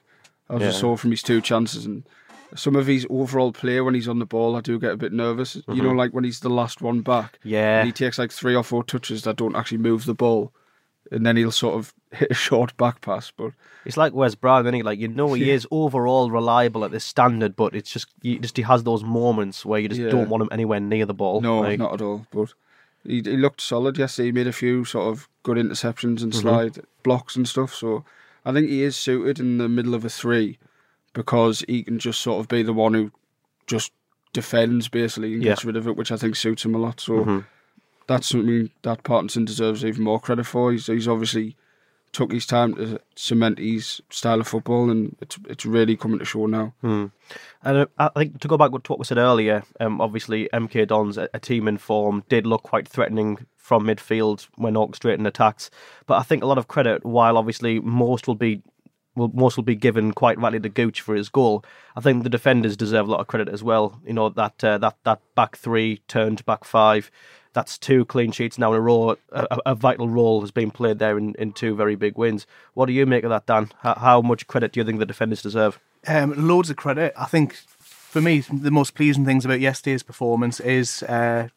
I 0.50 0.54
was 0.54 0.62
just 0.62 0.76
Yeah. 0.76 0.80
saw 0.80 0.96
from 0.96 1.10
his 1.10 1.22
two 1.22 1.40
chances 1.40 1.84
and 1.86 2.04
some 2.54 2.76
of 2.76 2.86
his 2.86 3.04
overall 3.10 3.52
play 3.52 3.80
when 3.80 3.94
he's 3.94 4.06
on 4.08 4.18
the 4.20 4.24
ball, 4.26 4.54
I 4.56 4.60
do 4.60 4.78
get 4.78 4.92
a 4.92 4.96
bit 4.96 5.12
nervous. 5.12 5.56
You 5.68 5.82
know, 5.82 5.90
like 5.90 6.12
when 6.12 6.22
he's 6.24 6.40
the 6.40 6.48
last 6.48 6.80
one 6.80 7.00
back, 7.00 7.38
Mm-hmm. 7.40 7.48
Yeah, 7.48 7.78
and 7.80 7.86
he 7.86 7.92
takes 7.92 8.18
like 8.18 8.30
three 8.30 8.54
or 8.54 8.62
four 8.62 8.84
touches 8.84 9.22
that 9.22 9.36
don't 9.36 9.56
actually 9.56 9.78
move 9.78 10.04
the 10.04 10.14
ball, 10.14 10.52
and 11.10 11.26
then 11.26 11.36
he'll 11.36 11.50
sort 11.50 11.74
of 11.74 11.92
hit 12.16 12.30
a 12.30 12.34
short 12.34 12.76
back 12.76 13.00
pass. 13.00 13.30
But 13.30 13.52
it's 13.84 13.96
like 13.96 14.12
Wes 14.14 14.34
Brown, 14.34 14.72
he 14.74 14.82
like 14.82 14.98
you 14.98 15.08
know 15.08 15.32
he 15.34 15.50
is 15.50 15.66
overall 15.70 16.30
reliable 16.30 16.84
at 16.84 16.90
this 16.90 17.04
standard, 17.04 17.54
but 17.56 17.74
it's 17.74 17.90
just 17.90 18.08
you 18.22 18.38
just 18.38 18.56
he 18.56 18.62
has 18.64 18.82
those 18.84 19.04
moments 19.04 19.64
where 19.64 19.80
you 19.80 19.88
just 19.88 20.00
Yeah. 20.00 20.10
don't 20.10 20.28
want 20.28 20.42
him 20.42 20.48
anywhere 20.52 20.80
near 20.80 21.06
the 21.06 21.14
ball. 21.14 21.40
no, 21.40 21.60
Like, 21.60 21.78
not 21.78 21.94
at 21.94 22.02
all. 22.02 22.26
But 22.32 22.52
he, 23.04 23.16
he 23.22 23.36
looked 23.36 23.60
solid 23.60 23.96
yesterday. 23.98 24.26
He 24.28 24.32
made 24.32 24.46
a 24.48 24.52
few 24.52 24.84
sort 24.84 25.06
of 25.12 25.28
good 25.42 25.56
interceptions 25.56 26.16
Mm-hmm. 26.16 26.24
and 26.24 26.34
slide 26.34 26.78
blocks 27.02 27.36
and 27.36 27.46
stuff. 27.48 27.72
So 27.74 28.04
I 28.44 28.52
think 28.52 28.68
he 28.68 28.82
is 28.82 28.96
suited 28.96 29.38
in 29.38 29.58
the 29.58 29.68
middle 29.68 29.94
of 29.94 30.04
a 30.04 30.08
three 30.08 30.58
because 31.12 31.64
he 31.68 31.82
can 31.82 31.98
just 31.98 32.20
sort 32.20 32.40
of 32.40 32.48
be 32.48 32.62
the 32.62 32.72
one 32.72 32.94
who 32.94 33.10
just 33.66 33.92
defends 34.32 34.88
basically 34.88 35.34
and 35.34 35.42
Yeah. 35.42 35.52
gets 35.52 35.64
rid 35.64 35.76
of 35.76 35.86
it, 35.88 35.96
which 35.96 36.12
I 36.12 36.16
think 36.16 36.36
suits 36.36 36.64
him 36.64 36.74
a 36.74 36.78
lot. 36.78 37.00
So 37.00 37.24
Mhm. 37.24 37.44
that's 38.06 38.28
something 38.28 38.70
that 38.82 39.02
Parkinson 39.02 39.44
deserves 39.44 39.84
even 39.84 40.02
more 40.04 40.20
credit 40.20 40.44
for. 40.44 40.72
He's, 40.72 40.86
he's 40.86 41.08
obviously 41.08 41.56
took 42.12 42.32
his 42.32 42.46
time 42.46 42.74
to 42.74 42.98
cement 43.14 43.58
his 43.58 44.00
style 44.10 44.40
of 44.40 44.48
football, 44.48 44.90
and 44.90 45.16
it's 45.20 45.38
it's 45.48 45.66
really 45.66 45.96
coming 45.96 46.18
to 46.18 46.24
show 46.24 46.46
now. 46.46 46.74
Hmm. 46.80 47.06
And 47.62 47.78
uh, 47.78 47.86
I 47.98 48.08
think 48.16 48.40
to 48.40 48.48
go 48.48 48.56
back 48.56 48.70
to 48.70 48.78
what 48.92 48.98
we 48.98 49.04
said 49.04 49.18
earlier, 49.18 49.64
um, 49.80 50.00
obviously 50.00 50.48
MK 50.52 50.88
Dons, 50.88 51.18
a, 51.18 51.28
a 51.34 51.40
team 51.40 51.68
in 51.68 51.78
form, 51.78 52.24
did 52.28 52.46
look 52.46 52.62
quite 52.62 52.88
threatening 52.88 53.46
from 53.56 53.84
midfield 53.84 54.46
when 54.56 54.74
orchestrating 54.74 55.26
attacks. 55.26 55.70
But 56.06 56.18
I 56.18 56.22
think 56.22 56.42
a 56.42 56.46
lot 56.46 56.58
of 56.58 56.68
credit, 56.68 57.04
while 57.04 57.36
obviously 57.36 57.80
most 57.80 58.26
will 58.26 58.34
be 58.34 58.62
will 59.16 59.30
most 59.34 59.56
will 59.56 59.64
be 59.64 59.74
given 59.74 60.12
quite 60.12 60.38
rightly 60.38 60.60
to 60.60 60.68
Gooch 60.68 61.00
for 61.00 61.14
his 61.14 61.28
goal. 61.28 61.64
I 61.96 62.00
think 62.00 62.22
the 62.22 62.30
defenders 62.30 62.76
deserve 62.76 63.08
a 63.08 63.10
lot 63.10 63.20
of 63.20 63.26
credit 63.26 63.48
as 63.48 63.62
well. 63.62 64.00
You 64.06 64.12
know 64.12 64.28
that 64.28 64.62
uh, 64.62 64.78
that 64.78 64.96
that 65.04 65.20
back 65.34 65.56
three 65.56 65.98
turned 66.06 66.44
back 66.46 66.64
five. 66.64 67.10
That's 67.56 67.78
two 67.78 68.04
clean 68.04 68.32
sheets 68.32 68.58
now 68.58 68.72
in 68.74 68.76
a 68.76 68.80
row. 68.82 69.16
A, 69.32 69.58
a 69.64 69.74
vital 69.74 70.10
role 70.10 70.42
has 70.42 70.50
been 70.50 70.70
played 70.70 70.98
there 70.98 71.16
in, 71.16 71.34
in 71.36 71.54
two 71.54 71.74
very 71.74 71.96
big 71.96 72.18
wins. 72.18 72.46
What 72.74 72.84
do 72.84 72.92
you 72.92 73.06
make 73.06 73.24
of 73.24 73.30
that, 73.30 73.46
Dan? 73.46 73.72
How, 73.80 73.94
how 73.94 74.20
much 74.20 74.46
credit 74.46 74.72
do 74.72 74.80
you 74.80 74.84
think 74.84 74.98
the 74.98 75.06
defenders 75.06 75.40
deserve? 75.40 75.80
Um, 76.06 76.34
loads 76.46 76.68
of 76.68 76.76
credit. 76.76 77.14
I 77.16 77.24
think 77.24 77.54
for 77.80 78.20
me, 78.20 78.40
the 78.40 78.70
most 78.70 78.94
pleasing 78.94 79.24
things 79.24 79.46
about 79.46 79.60
yesterday's 79.60 80.02
performance 80.02 80.60
is 80.60 81.02
uh, 81.04 81.48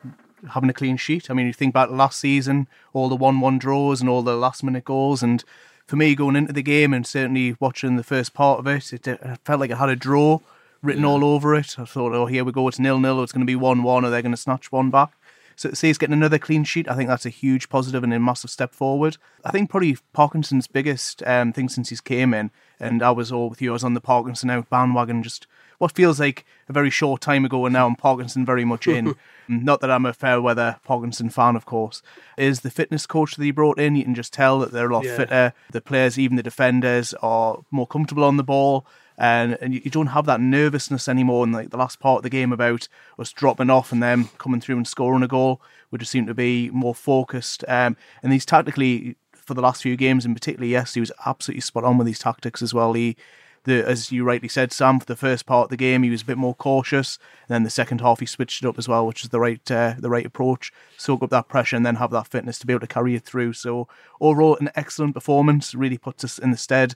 having 0.52 0.70
a 0.70 0.74
clean 0.74 0.96
sheet. 0.96 1.30
I 1.30 1.34
mean, 1.34 1.48
you 1.48 1.54
think 1.54 1.74
about 1.74 1.92
last 1.92 2.18
season, 2.20 2.68
all 2.94 3.10
the 3.10 3.16
one-one 3.16 3.60
draws 3.60 4.00
and 4.00 4.10
all 4.10 4.24
the 4.24 4.38
last-minute 4.38 4.86
goals, 4.86 5.22
and 5.22 5.44
for 5.86 5.98
me, 5.98 6.16
going 6.16 6.38
into 6.38 6.54
the 6.54 6.64
game 6.64 6.94
and 6.94 7.06
certainly 7.06 7.58
watching 7.60 7.98
the 7.98 8.04
first 8.04 8.34
part 8.34 8.60
of 8.60 8.68
it, 8.68 8.94
it, 8.94 9.06
it 9.06 9.40
felt 9.44 9.60
like 9.60 9.72
it 9.72 9.78
had 9.78 9.90
a 9.90 9.98
draw 9.98 10.40
written 10.82 11.04
all 11.04 11.26
over 11.26 11.56
it. 11.56 11.78
I 11.78 11.84
thought, 11.84 12.14
oh, 12.14 12.26
here 12.26 12.46
we 12.46 12.54
go, 12.54 12.70
it's 12.70 12.80
nil-nil, 12.80 13.22
it's 13.22 13.34
going 13.34 13.46
to 13.46 13.52
be 13.52 13.58
one-one, 13.58 14.06
or 14.06 14.10
they're 14.10 14.22
going 14.22 14.32
to 14.32 14.38
snatch 14.38 14.72
one 14.72 14.90
back. 14.90 15.12
So 15.60 15.74
see 15.74 15.90
us 15.90 15.98
getting 15.98 16.14
another 16.14 16.40
clean 16.40 16.64
sheet, 16.64 16.90
I 16.90 16.96
think 16.96 17.10
that's 17.10 17.26
a 17.26 17.30
huge 17.30 17.68
positive 17.68 18.02
and 18.02 18.14
a 18.14 18.20
massive 18.20 18.50
step 18.50 18.74
forward. 18.74 19.18
I 19.44 19.52
think 19.52 19.70
probably 19.70 19.98
Parkinson's 20.14 20.68
biggest 20.68 21.22
um, 21.28 21.52
thing 21.52 21.68
since 21.68 21.90
he's 21.90 22.00
came 22.00 22.34
in, 22.34 22.52
and 22.80 23.04
I 23.04 23.12
was 23.12 23.30
all 23.30 23.50
with 23.50 23.62
you, 23.62 23.72
I 23.72 23.74
was 23.74 23.84
on 23.84 23.94
the 23.94 24.00
Parkinson 24.00 24.50
out 24.50 24.70
bandwagon 24.70 25.22
just 25.22 25.48
what 25.78 25.92
feels 25.92 26.18
like 26.18 26.46
a 26.70 26.74
very 26.74 26.90
short 26.90 27.20
time 27.20 27.44
ago, 27.44 27.66
and 27.66 27.74
now 27.74 27.88
I'm 27.88 27.98
Parkinson 27.98 28.46
very 28.46 28.64
much 28.64 28.88
in. 28.88 29.16
Not 29.50 29.82
that 29.82 29.92
I'm 29.92 30.06
a 30.06 30.14
fair 30.14 30.42
weather 30.42 30.78
Parkinson 30.86 31.30
fan, 31.30 31.58
of 31.58 31.66
course. 31.66 32.02
Is 32.38 32.62
the 32.62 32.70
fitness 32.70 33.06
coach 33.06 33.36
that 33.36 33.44
he 33.44 33.52
brought 33.52 33.80
in? 33.80 33.98
You 33.98 34.06
can 34.06 34.16
just 34.16 34.32
tell 34.32 34.60
that 34.60 34.72
they're 34.72 34.90
a 34.90 34.94
lot 34.94 35.04
Yeah. 35.04 35.18
fitter. 35.18 35.54
The 35.72 35.82
players, 35.82 36.18
even 36.18 36.38
the 36.38 36.44
defenders, 36.44 37.14
are 37.22 37.60
more 37.70 37.88
comfortable 37.88 38.24
on 38.24 38.38
the 38.38 38.44
ball. 38.46 38.86
And, 39.20 39.58
and 39.60 39.74
you 39.74 39.92
don't 39.92 40.08
have 40.08 40.26
that 40.28 40.40
nervousness 40.40 41.10
anymore 41.10 41.44
in 41.44 41.52
like 41.52 41.72
the 41.72 41.78
last 41.78 42.00
part 42.00 42.20
of 42.20 42.24
the 42.24 42.30
game 42.30 42.54
about 42.54 42.88
us 43.20 43.34
dropping 43.34 43.70
off 43.70 43.92
and 43.92 44.02
them 44.02 44.30
coming 44.38 44.62
through 44.62 44.78
and 44.78 44.88
scoring 44.88 45.24
a 45.24 45.28
goal. 45.28 45.62
We 45.92 46.00
just 46.00 46.12
seem 46.12 46.26
to 46.28 46.34
be 46.34 46.70
more 46.70 46.96
focused. 46.96 47.66
Um, 47.68 47.98
and 48.24 48.32
these 48.32 48.46
tactically, 48.46 49.18
for 49.34 49.54
the 49.54 49.62
last 49.62 49.84
few 49.84 49.98
games, 49.98 50.24
and 50.24 50.34
particularly 50.34 50.72
yes, 50.72 50.94
he 50.94 51.02
was 51.02 51.12
absolutely 51.26 51.62
spot 51.62 51.84
on 51.84 51.98
with 51.98 52.08
these 52.08 52.20
tactics 52.20 52.62
as 52.62 52.74
well. 52.74 52.94
He 52.94 53.18
the 53.66 53.86
as 53.86 54.12
you 54.12 54.24
rightly 54.24 54.48
said, 54.48 54.72
Sam, 54.72 55.00
for 55.00 55.06
the 55.06 55.16
first 55.16 55.46
part 55.46 55.66
of 55.66 55.70
the 55.70 55.78
game, 55.78 56.04
he 56.04 56.10
was 56.10 56.22
a 56.22 56.26
bit 56.26 56.38
more 56.38 56.56
cautious. 56.56 57.20
And 57.48 57.54
then 57.54 57.64
the 57.64 57.70
second 57.70 58.00
half, 58.02 58.22
he 58.22 58.26
switched 58.26 58.64
it 58.64 58.68
up 58.68 58.78
as 58.78 58.88
well, 58.88 59.06
which 59.06 59.24
is 59.24 59.30
the 59.30 59.40
right 59.40 59.72
uh, 59.72 59.96
the 59.98 60.10
right 60.10 60.26
approach. 60.26 60.72
Soak 60.98 61.24
up 61.24 61.30
that 61.32 61.50
pressure 61.50 61.76
and 61.76 61.86
then 61.86 61.96
have 61.96 62.12
that 62.12 62.28
fitness 62.28 62.58
to 62.60 62.68
be 62.68 62.74
able 62.74 62.82
to 62.82 62.88
carry 62.88 63.16
it 63.16 63.26
through. 63.26 63.54
So 63.54 63.88
overall, 64.22 64.58
an 64.58 64.72
excellent 64.76 65.14
performance. 65.14 65.76
Really 65.76 65.98
puts 65.98 66.24
us 66.24 66.40
in 66.40 66.52
the 66.52 66.58
stead 66.58 66.96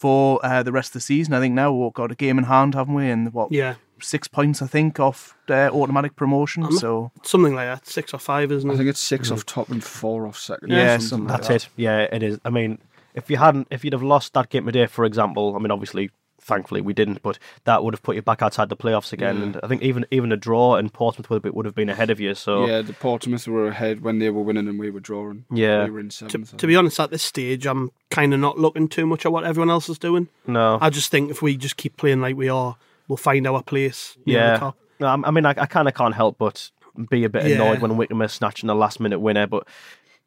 for 0.00 0.40
uh, 0.44 0.62
the 0.62 0.72
rest 0.72 0.90
of 0.90 0.94
the 0.94 1.00
season. 1.00 1.34
I 1.34 1.40
think 1.40 1.54
now 1.54 1.70
we've 1.72 1.92
got 1.92 2.10
a 2.10 2.14
game 2.14 2.38
in 2.38 2.44
hand, 2.44 2.74
haven't 2.74 2.94
we? 2.94 3.10
And 3.10 3.32
what? 3.34 3.52
Yeah. 3.52 3.74
Six 4.00 4.28
points, 4.28 4.62
I 4.62 4.66
think, 4.66 4.98
off 4.98 5.36
uh, 5.50 5.68
automatic 5.70 6.16
promotion. 6.16 6.64
I'm 6.64 6.72
so 6.72 7.12
Something 7.22 7.54
like 7.54 7.68
that, 7.68 7.86
six 7.86 8.14
or 8.14 8.18
five, 8.18 8.50
isn't 8.50 8.68
it? 8.70 8.72
I 8.72 8.76
think 8.78 8.88
it's 8.88 8.98
six 8.98 9.30
off 9.30 9.44
top 9.44 9.68
and 9.68 9.84
four 9.84 10.26
off 10.26 10.38
second. 10.38 10.70
Yeah, 10.70 10.94
or 10.96 11.00
something 11.00 11.28
like 11.28 11.42
That's 11.42 11.48
that. 11.48 11.54
it. 11.66 11.68
Yeah, 11.76 11.98
it 12.10 12.22
is. 12.22 12.40
I 12.42 12.48
mean, 12.48 12.78
if 13.14 13.28
you 13.28 13.36
hadn't, 13.36 13.68
if 13.70 13.84
you'd 13.84 13.92
have 13.92 14.02
lost 14.02 14.32
that 14.32 14.48
game 14.48 14.64
today, 14.64 14.86
for 14.86 15.04
example, 15.04 15.54
I 15.54 15.58
mean, 15.58 15.70
obviously, 15.70 16.10
thankfully 16.40 16.80
we 16.80 16.92
didn't, 16.92 17.22
but 17.22 17.38
that 17.64 17.84
would 17.84 17.94
have 17.94 18.02
put 18.02 18.16
you 18.16 18.22
back 18.22 18.42
outside 18.42 18.68
the 18.68 18.76
playoffs 18.76 19.12
again. 19.12 19.36
Yeah. 19.36 19.42
And 19.44 19.60
I 19.62 19.68
think 19.68 19.82
even 19.82 20.06
even 20.10 20.32
a 20.32 20.36
draw 20.36 20.76
and 20.76 20.92
Portsmouth 20.92 21.30
would 21.30 21.44
have, 21.44 21.54
would 21.54 21.66
have 21.66 21.74
been 21.74 21.88
ahead 21.88 22.10
of 22.10 22.18
you. 22.20 22.34
So 22.34 22.66
Yeah, 22.66 22.82
the 22.82 22.92
Portsmouth 22.92 23.46
were 23.46 23.68
ahead 23.68 24.02
when 24.02 24.18
they 24.18 24.30
were 24.30 24.42
winning 24.42 24.66
and 24.68 24.78
we 24.78 24.90
were 24.90 25.00
drawing. 25.00 25.44
Yeah. 25.52 25.84
we 25.84 25.90
were 25.90 26.00
in 26.00 26.08
to, 26.08 26.14
seventh. 26.30 26.56
to 26.56 26.66
be 26.66 26.76
honest, 26.76 26.98
at 26.98 27.10
this 27.10 27.22
stage, 27.22 27.66
I'm 27.66 27.90
kind 28.10 28.34
of 28.34 28.40
not 28.40 28.58
looking 28.58 28.88
too 28.88 29.06
much 29.06 29.24
at 29.26 29.32
what 29.32 29.44
everyone 29.44 29.70
else 29.70 29.88
is 29.88 29.98
doing. 29.98 30.28
no, 30.46 30.78
I 30.80 30.90
just 30.90 31.10
think 31.10 31.30
if 31.30 31.42
we 31.42 31.56
just 31.56 31.76
keep 31.76 31.96
playing 31.96 32.20
like 32.20 32.36
we 32.36 32.48
are, 32.48 32.76
we'll 33.08 33.16
find 33.16 33.46
our 33.46 33.62
place. 33.62 34.16
near 34.26 34.38
the 34.40 34.44
yeah. 34.52 34.56
top. 34.58 34.76
No, 34.98 35.06
I'm- 35.06 35.34
mean, 35.34 35.46
I, 35.46 35.50
I 35.50 35.66
kind 35.66 35.88
of 35.88 35.94
can't 35.94 36.14
help 36.14 36.38
but 36.38 36.70
be 37.08 37.24
a 37.24 37.28
bit 37.28 37.46
Yeah. 37.46 37.54
annoyed 37.56 37.80
when 37.80 37.96
Wycombe 37.96 38.22
is 38.22 38.32
snatching 38.32 38.68
a 38.68 38.74
last 38.74 39.00
minute 39.00 39.18
winner, 39.20 39.46
but. 39.46 39.66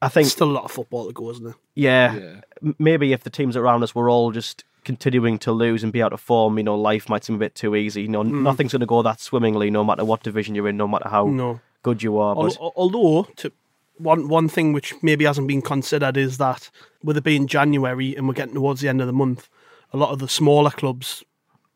I 0.02 0.10
think 0.10 0.28
Still 0.28 0.50
a 0.50 0.52
lot 0.52 0.66
of 0.66 0.72
football 0.72 1.08
to 1.08 1.14
go, 1.14 1.30
isn't 1.30 1.48
it? 1.48 1.56
Yeah, 1.76 2.16
Yeah. 2.16 2.42
m- 2.62 2.76
maybe 2.78 3.14
if 3.14 3.24
the 3.24 3.30
teams 3.30 3.56
around 3.56 3.84
us 3.84 3.96
were 3.96 4.10
all 4.10 4.32
just 4.32 4.66
continuing 4.84 5.40
to 5.40 5.52
lose 5.52 5.84
and 5.84 5.92
be 5.92 6.02
out 6.02 6.14
of 6.14 6.20
form, 6.20 6.58
you 6.58 6.64
know, 6.64 6.76
life 6.76 7.10
might 7.10 7.24
seem 7.24 7.36
a 7.36 7.40
bit 7.40 7.56
too 7.56 7.76
easy. 7.76 8.04
You 8.04 8.08
know, 8.10 8.24
mm. 8.24 8.42
nothing's 8.42 8.72
going 8.72 8.82
to 8.82 8.86
go 8.86 9.02
that 9.02 9.20
swimmingly, 9.20 9.70
no 9.70 9.84
matter 9.84 10.06
what 10.06 10.24
division 10.24 10.56
you're 10.56 10.68
in, 10.68 10.78
no 10.78 10.88
matter 10.88 11.10
how 11.10 11.28
No. 11.28 11.60
good 11.82 12.04
you 12.04 12.18
are. 12.18 12.36
But 12.36 12.58
Although, 12.60 13.24
to, 13.38 13.52
one 13.98 14.28
one 14.28 14.50
thing 14.50 14.74
which 14.74 14.94
maybe 15.02 15.26
hasn't 15.26 15.48
been 15.48 15.62
considered 15.62 16.18
is 16.18 16.38
that 16.38 16.70
with 17.04 17.18
it 17.18 17.24
being 17.24 17.48
January 17.48 18.16
and 18.16 18.28
we're 18.28 18.34
getting 18.34 18.56
towards 18.56 18.82
the 18.82 18.90
end 18.90 19.02
of 19.02 19.08
the 19.08 19.14
month, 19.14 19.50
a 19.92 19.98
lot 19.98 20.12
of 20.12 20.20
the 20.20 20.28
smaller 20.28 20.72
clubs 20.72 21.24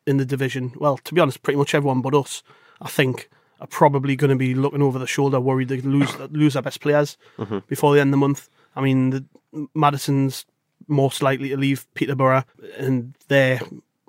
in 0.06 0.16
the 0.16 0.24
division, 0.24 0.72
well, 0.76 0.96
to 0.98 1.14
be 1.14 1.20
honest, 1.20 1.42
pretty 1.42 1.58
much 1.58 1.74
everyone 1.74 2.00
but 2.00 2.14
us, 2.14 2.42
I 2.80 2.88
think, 2.88 3.28
are 3.60 3.66
probably 3.66 4.16
going 4.16 4.30
to 4.30 4.36
be 4.36 4.54
looking 4.54 4.82
over 4.82 4.98
the 4.98 5.06
shoulder, 5.06 5.40
worried 5.40 5.68
they 5.68 5.80
lose 5.80 6.16
lose 6.30 6.54
their 6.54 6.62
best 6.62 6.80
players 6.80 7.16
mm-hmm. 7.36 7.58
before 7.66 7.94
the 7.94 8.00
end 8.00 8.08
of 8.08 8.12
the 8.12 8.16
month. 8.18 8.48
I 8.74 8.80
mean, 8.80 9.10
the, 9.10 9.24
Madison's 9.74 10.44
most 10.88 11.22
likely 11.22 11.50
to 11.50 11.56
leave 11.56 11.86
Peterborough, 11.94 12.44
and 12.76 13.14
they're 13.28 13.60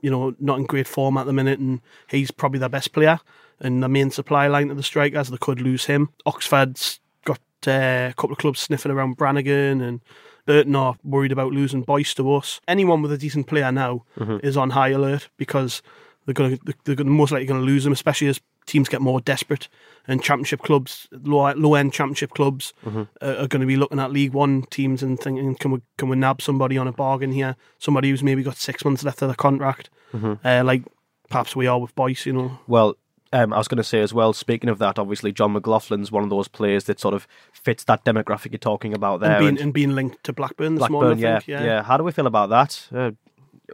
you 0.01 0.09
know 0.09 0.35
not 0.39 0.59
in 0.59 0.65
great 0.65 0.87
form 0.87 1.17
at 1.17 1.25
the 1.25 1.33
minute, 1.33 1.59
and 1.59 1.81
he's 2.09 2.31
probably 2.31 2.59
their 2.59 2.69
best 2.69 2.93
player 2.93 3.19
and 3.59 3.83
the 3.83 3.89
main 3.89 4.09
supply 4.09 4.47
line 4.47 4.69
to 4.69 4.73
the 4.73 4.83
strikers. 4.83 5.29
They 5.29 5.37
could 5.37 5.61
lose 5.61 5.85
him. 5.85 6.09
Oxford's 6.25 6.99
got 7.25 7.41
uh, 7.67 8.09
a 8.09 8.13
couple 8.15 8.31
of 8.31 8.37
clubs 8.37 8.61
sniffing 8.61 8.91
around 8.91 9.17
Brannagan 9.17 9.81
and. 9.81 10.01
Burton 10.45 10.75
are 10.75 10.95
worried 11.03 11.31
about 11.31 11.51
losing 11.51 11.83
Boyce 11.83 12.15
to 12.15 12.33
us. 12.33 12.59
Anyone 12.67 13.03
with 13.03 13.11
a 13.11 13.19
decent 13.19 13.45
player 13.45 13.71
now 13.71 14.03
is 14.41 14.57
on 14.57 14.71
high 14.71 14.87
alert 14.87 15.29
because 15.37 15.83
they're 16.25 16.33
going 16.33 16.57
to 16.57 16.73
they're 16.95 17.05
most 17.05 17.31
likely 17.31 17.45
going 17.45 17.59
to 17.59 17.65
lose 17.65 17.83
them, 17.83 17.93
especially 17.93 18.29
as 18.29 18.41
teams 18.69 18.87
get 18.87 19.01
more 19.01 19.19
desperate 19.19 19.67
and 20.07 20.23
championship 20.23 20.61
clubs, 20.61 21.07
low 21.11 21.51
low 21.53 21.73
end 21.75 21.91
championship 21.91 22.31
clubs, 22.31 22.73
uh, 22.85 23.05
are 23.21 23.47
going 23.47 23.61
to 23.61 23.65
be 23.65 23.75
looking 23.75 23.99
at 23.99 24.11
League 24.11 24.33
One 24.33 24.63
teams 24.63 25.03
and 25.03 25.19
thinking, 25.19 25.55
can 25.55 25.71
we 25.71 25.81
can 25.97 26.09
we 26.09 26.15
nab 26.15 26.41
somebody 26.41 26.77
on 26.77 26.87
a 26.87 26.91
bargain 26.91 27.31
here? 27.31 27.55
Somebody 27.79 28.09
who's 28.09 28.23
maybe 28.23 28.43
got 28.43 28.57
six 28.57 28.85
months 28.85 29.03
left 29.03 29.21
of 29.21 29.29
the 29.29 29.35
contract, 29.35 29.89
uh, 30.13 30.63
like 30.63 30.83
perhaps 31.29 31.55
we 31.55 31.67
are 31.67 31.79
with 31.79 31.93
Boyce, 31.95 32.25
you 32.25 32.33
know. 32.33 32.59
well, 32.67 32.95
um, 33.31 33.53
I 33.53 33.57
was 33.57 33.67
going 33.67 33.77
to 33.77 33.83
say 33.83 34.01
as 34.01 34.13
well. 34.13 34.33
Speaking 34.33 34.69
of 34.69 34.79
that, 34.79 34.97
obviously 34.97 35.31
Jon 35.31 35.53
McLaughlin's 35.53 36.11
one 36.11 36.23
of 36.23 36.31
those 36.31 36.47
players 36.47 36.85
that 36.85 36.99
sort 36.99 37.13
of 37.13 37.27
fits 37.53 37.83
that 37.83 38.03
demographic 38.03 38.51
you're 38.51 38.57
talking 38.57 38.93
about 38.93 39.19
there. 39.19 39.33
and 39.33 39.39
being 39.39 39.49
and 39.49 39.59
and 39.59 39.73
being 39.73 39.93
linked 39.93 40.23
to 40.23 40.33
Blackburn 40.33 40.75
this 40.75 40.79
Blackburn, 40.79 40.99
morning. 40.99 41.25
I 41.25 41.29
yeah, 41.29 41.39
think, 41.39 41.49
yeah, 41.49 41.83
How 41.83 41.97
do 41.97 42.03
we 42.03 42.11
feel 42.11 42.25
about 42.27 42.49
that? 42.49 42.87
Uh, 42.91 43.11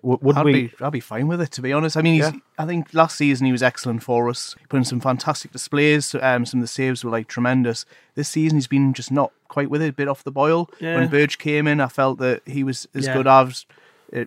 would 0.03 0.37
I'd 0.37 0.45
we? 0.45 0.53
be 0.53 0.71
I'd 0.81 0.91
be 0.91 0.99
fine 0.99 1.27
with 1.27 1.41
it 1.41 1.51
to 1.51 1.61
be 1.61 1.71
honest. 1.73 1.97
I 1.97 2.01
mean, 2.01 2.15
he's, 2.15 2.23
Yeah. 2.33 2.39
I 2.57 2.65
think 2.65 2.93
last 2.93 3.17
season 3.17 3.45
he 3.45 3.51
was 3.51 3.63
excellent 3.63 4.03
for 4.03 4.29
us, 4.29 4.55
He 4.59 4.65
put 4.67 4.77
in 4.77 4.83
some 4.85 4.99
fantastic 4.99 5.51
displays. 5.51 6.13
Um, 6.21 6.45
some 6.45 6.59
of 6.59 6.63
the 6.63 6.67
saves 6.67 7.03
were 7.03 7.11
like 7.11 7.27
tremendous. 7.27 7.85
This 8.15 8.29
season 8.29 8.57
he's 8.57 8.67
been 8.67 8.93
just 8.93 9.11
not 9.11 9.31
quite 9.47 9.69
with 9.69 9.81
it, 9.81 9.89
a 9.89 9.93
bit 9.93 10.07
off 10.07 10.23
the 10.23 10.31
boil. 10.31 10.69
Yeah. 10.79 10.95
When 10.97 11.09
Burge 11.09 11.37
came 11.37 11.67
in, 11.67 11.79
I 11.79 11.87
felt 11.87 12.19
that 12.19 12.41
he 12.45 12.63
was 12.63 12.87
as 12.95 13.05
Yeah. 13.07 13.13
good 13.13 13.27
as 13.27 13.65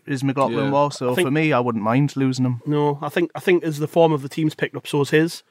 as 0.06 0.22
McLaughlin 0.24 0.66
Yeah. 0.66 0.70
was. 0.70 0.98
So 0.98 1.14
think- 1.14 1.26
for 1.26 1.30
me, 1.32 1.52
I 1.52 1.60
wouldn't 1.60 1.84
mind 1.84 2.16
losing 2.16 2.44
him. 2.44 2.60
No, 2.66 2.98
I 3.00 3.08
think 3.08 3.30
I 3.34 3.40
think 3.40 3.62
as 3.64 3.78
the 3.78 3.88
form 3.88 4.12
of 4.12 4.22
the 4.22 4.28
team's 4.28 4.54
picked 4.54 4.76
up, 4.76 4.86
so 4.86 5.00
is 5.02 5.10
his, 5.10 5.42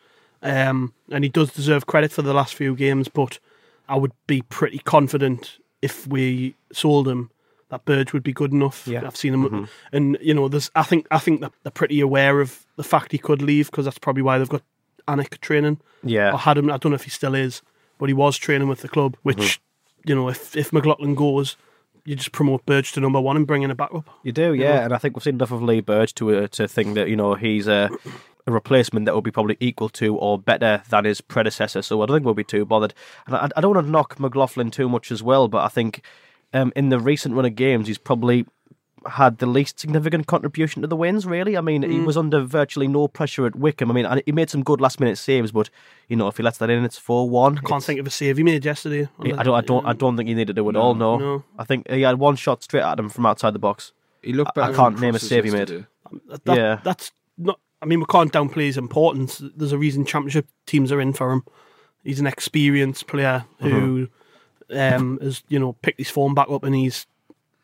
um, 0.43 0.93
and 1.10 1.23
he 1.23 1.30
does 1.30 1.51
deserve 1.53 1.86
credit 1.88 2.12
for 2.12 2.21
the 2.21 2.34
last 2.34 2.53
few 2.53 2.75
games. 2.75 3.08
But 3.08 3.39
I 3.89 3.95
would 3.95 4.12
be 4.27 4.41
pretty 4.41 4.80
confident 4.80 5.58
if 5.82 6.06
we 6.08 6.56
sold 6.73 7.08
him 7.08 7.30
that 7.69 7.86
Burge 7.86 8.13
would 8.13 8.23
be 8.23 8.34
good 8.34 8.53
enough. 8.53 8.88
Yeah. 8.88 9.06
I've 9.06 9.17
seen 9.17 9.34
him, 9.34 9.69
and 9.91 10.17
you 10.21 10.34
know, 10.34 10.47
there's. 10.47 10.71
I 10.75 10.84
think 10.84 11.08
I 11.12 11.19
think 11.19 11.41
that 11.41 11.51
they're 11.63 11.71
pretty 11.71 11.99
aware 11.99 12.39
of 12.41 12.65
the 12.75 12.84
fact 12.84 13.12
he 13.12 13.17
could 13.17 13.41
leave 13.41 13.69
because 13.69 13.86
that's 13.86 13.99
probably 13.99 14.23
why 14.23 14.38
they've 14.38 14.49
got 14.49 14.63
Alnwick 15.08 15.39
training. 15.39 15.80
Yeah. 16.03 16.32
or 16.34 16.38
had 16.38 16.58
him. 16.58 16.69
I 16.69 16.77
don't 16.77 16.91
know 16.91 16.95
if 16.95 17.03
he 17.03 17.10
still 17.10 17.36
is, 17.36 17.62
but 17.97 18.08
he 18.10 18.13
was 18.13 18.38
training 18.38 18.67
with 18.67 18.82
the 18.82 18.88
club. 18.88 19.17
Which 19.23 19.60
you 20.06 20.15
know, 20.15 20.30
if 20.30 20.56
if 20.56 20.71
McLaughlin 20.71 21.15
goes, 21.15 21.58
you 22.06 22.15
just 22.15 22.32
promote 22.32 22.65
Burge 22.65 22.93
to 22.93 23.01
number 23.01 23.19
one 23.19 23.36
and 23.36 23.45
bring 23.45 23.63
in 23.63 23.71
a 23.71 23.75
backup. 23.75 24.10
You 24.23 24.32
do, 24.32 24.53
yeah, 24.53 24.86
and 24.86 24.93
I 24.93 24.97
think 24.97 25.15
we've 25.15 25.23
seen 25.23 25.36
enough 25.36 25.51
of 25.51 25.62
Lee 25.62 25.82
Burge 25.82 26.13
to 26.15 26.43
uh, 26.43 26.47
to 26.47 26.67
think 26.67 26.95
that 26.95 27.10
you 27.10 27.17
know 27.17 27.34
he's 27.36 27.67
a, 27.67 27.89
a 28.45 28.51
replacement 28.51 29.06
that 29.06 29.13
will 29.13 29.21
be 29.21 29.32
probably 29.32 29.58
equal 29.60 29.89
to 29.89 30.15
or 30.15 30.39
better 30.39 30.82
than 30.89 31.03
his 31.03 31.19
predecessor. 31.19 31.82
So 31.82 32.01
I 32.01 32.06
don't 32.06 32.17
think 32.17 32.25
we'll 32.25 32.34
be 32.34 32.45
too 32.45 32.65
bothered. 32.65 32.93
And 33.25 33.36
I, 33.36 33.49
I 33.58 33.62
don't 33.62 33.75
want 33.75 33.86
to 33.86 33.91
knock 33.91 34.19
McLaughlin 34.19 34.71
too 34.71 34.88
much 34.88 35.12
as 35.12 35.21
well, 35.21 35.49
but 35.49 35.65
I 35.65 35.67
think 35.67 36.01
um, 36.53 36.71
in 36.75 36.89
the 36.89 36.99
recent 36.99 37.36
run 37.36 37.45
of 37.45 37.55
games 37.55 37.88
he's 37.88 37.97
probably 37.97 38.45
had 39.12 39.38
the 39.38 39.45
least 39.45 39.79
significant 39.79 40.27
contribution 40.27 40.81
to 40.81 40.88
the 40.88 40.95
wins. 40.95 41.25
Really, 41.25 41.55
I 41.55 41.62
mean, 41.62 41.83
he 41.83 41.99
Mm. 41.99 42.05
was 42.05 42.17
under 42.17 42.41
virtually 42.41 42.88
no 42.89 43.07
pressure 43.07 43.45
at 43.45 43.55
Wycombe. 43.55 43.91
I 43.91 43.93
mean, 43.93 44.21
he 44.25 44.31
made 44.33 44.49
some 44.49 44.63
good 44.63 44.81
last 44.81 44.99
minute 44.99 45.17
saves, 45.17 45.51
but 45.53 45.69
you 46.10 46.15
know, 46.17 46.27
if 46.27 46.36
he 46.38 46.43
lets 46.43 46.57
that 46.57 46.69
in, 46.69 46.83
it's 46.83 46.97
four 46.97 47.29
one. 47.29 47.57
I 47.57 47.62
can't 47.62 47.83
think 47.83 47.99
of 48.01 48.07
a 48.07 48.10
save 48.10 48.36
he 48.38 48.43
made 48.43 48.65
yesterday. 48.65 49.07
I 49.23 49.43
don't. 49.43 49.55
I 49.55 49.62
don't. 49.62 49.86
I 49.86 49.93
don't 49.93 50.17
think 50.17 50.27
he 50.27 50.36
needed 50.36 50.55
to 50.57 50.69
at 50.69 50.75
all. 50.75 50.93
No. 50.93 51.17
No. 51.17 51.43
I 51.57 51.63
think 51.63 51.89
he 51.89 52.01
had 52.01 52.19
one 52.19 52.36
shot 52.36 52.63
straight 52.63 52.83
at 52.83 52.99
him 52.99 53.07
from 53.07 53.25
outside 53.25 53.53
the 53.53 53.60
box. 53.60 53.93
He 54.21 54.33
looked 54.33 54.57
I, 54.57 54.63
I 54.63 54.73
can't 54.73 54.95
on 54.95 54.99
name 54.99 55.15
a 55.15 55.19
save 55.19 55.45
he 55.45 55.51
made. 55.51 55.69
yesterday. 55.69 55.86
That, 56.45 56.57
yeah. 56.57 56.79
That's 56.83 57.12
not. 57.38 57.60
I 57.81 57.86
mean, 57.86 57.99
we 57.99 58.05
can't 58.07 58.33
downplay 58.33 58.65
his 58.65 58.77
importance. 58.77 59.41
There's 59.55 59.71
a 59.71 59.77
reason 59.77 60.03
championship 60.03 60.47
teams 60.65 60.91
are 60.91 60.99
in 60.99 61.13
for 61.13 61.31
him. 61.31 61.43
He's 62.03 62.19
an 62.19 62.27
experienced 62.27 63.07
player 63.07 63.45
who 63.60 64.07
um, 64.71 65.19
has, 65.21 65.43
you 65.47 65.60
know, 65.60 65.73
picked 65.73 65.99
his 65.99 66.10
form 66.10 66.34
back 66.34 66.49
up, 66.49 66.63
and 66.63 66.75
he's, 66.75 67.06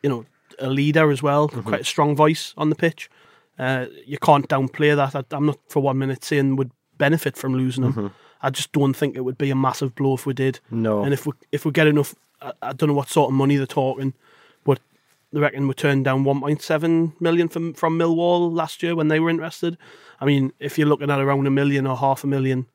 you 0.02 0.10
know, 0.10 0.26
a 0.60 0.70
leader 0.70 1.12
as 1.12 1.24
well. 1.24 1.48
Quite 1.48 1.82
a 1.82 1.86
strong 1.86 2.16
voice 2.16 2.54
on 2.58 2.70
the 2.70 2.76
pitch. 2.76 3.10
Uh, 3.58 3.86
you 4.06 4.18
can't 4.18 4.48
downplay 4.50 4.96
that. 4.96 5.16
I, 5.16 5.36
I'm 5.36 5.46
not 5.46 5.60
for 5.70 5.82
one 5.82 5.98
minute 5.98 6.24
saying 6.24 6.56
would 6.56 6.72
benefit 6.98 7.38
from 7.38 7.54
losing 7.54 7.84
him. 7.84 8.14
I 8.42 8.50
just 8.50 8.72
don't 8.72 8.94
think 8.94 9.16
it 9.16 9.22
would 9.22 9.38
be 9.38 9.50
a 9.52 9.56
massive 9.56 9.96
blow 9.96 10.16
if 10.16 10.26
we 10.26 10.34
did. 10.34 10.60
No. 10.70 11.04
And 11.04 11.14
if 11.14 11.26
we 11.26 11.34
if 11.52 11.66
we 11.66 11.72
get 11.72 11.88
enough, 11.88 12.16
I, 12.42 12.52
I 12.62 12.74
don't 12.74 12.90
know 12.90 12.96
what 12.96 13.10
sort 13.10 13.30
of 13.30 13.34
money 13.34 13.56
they're 13.56 13.66
talking, 13.66 14.14
but 14.64 14.80
they 15.32 15.40
reckon 15.40 15.68
we 15.68 15.74
turned 15.74 16.06
down 16.06 16.24
1.7 16.26 17.22
million 17.22 17.48
from 17.48 17.74
from 17.74 17.98
Millwall 17.98 18.52
last 18.54 18.84
year 18.84 18.96
when 18.96 19.08
they 19.08 19.20
were 19.20 19.30
interested. 19.30 19.78
I 20.20 20.26
mean, 20.26 20.52
if 20.60 20.78
you're 20.78 20.88
looking 20.88 21.10
at 21.10 21.20
around 21.20 21.48
a 21.48 21.52
million 21.52 21.88
or 21.88 21.96
half 21.96 22.24
a 22.24 22.28
million 22.28 22.68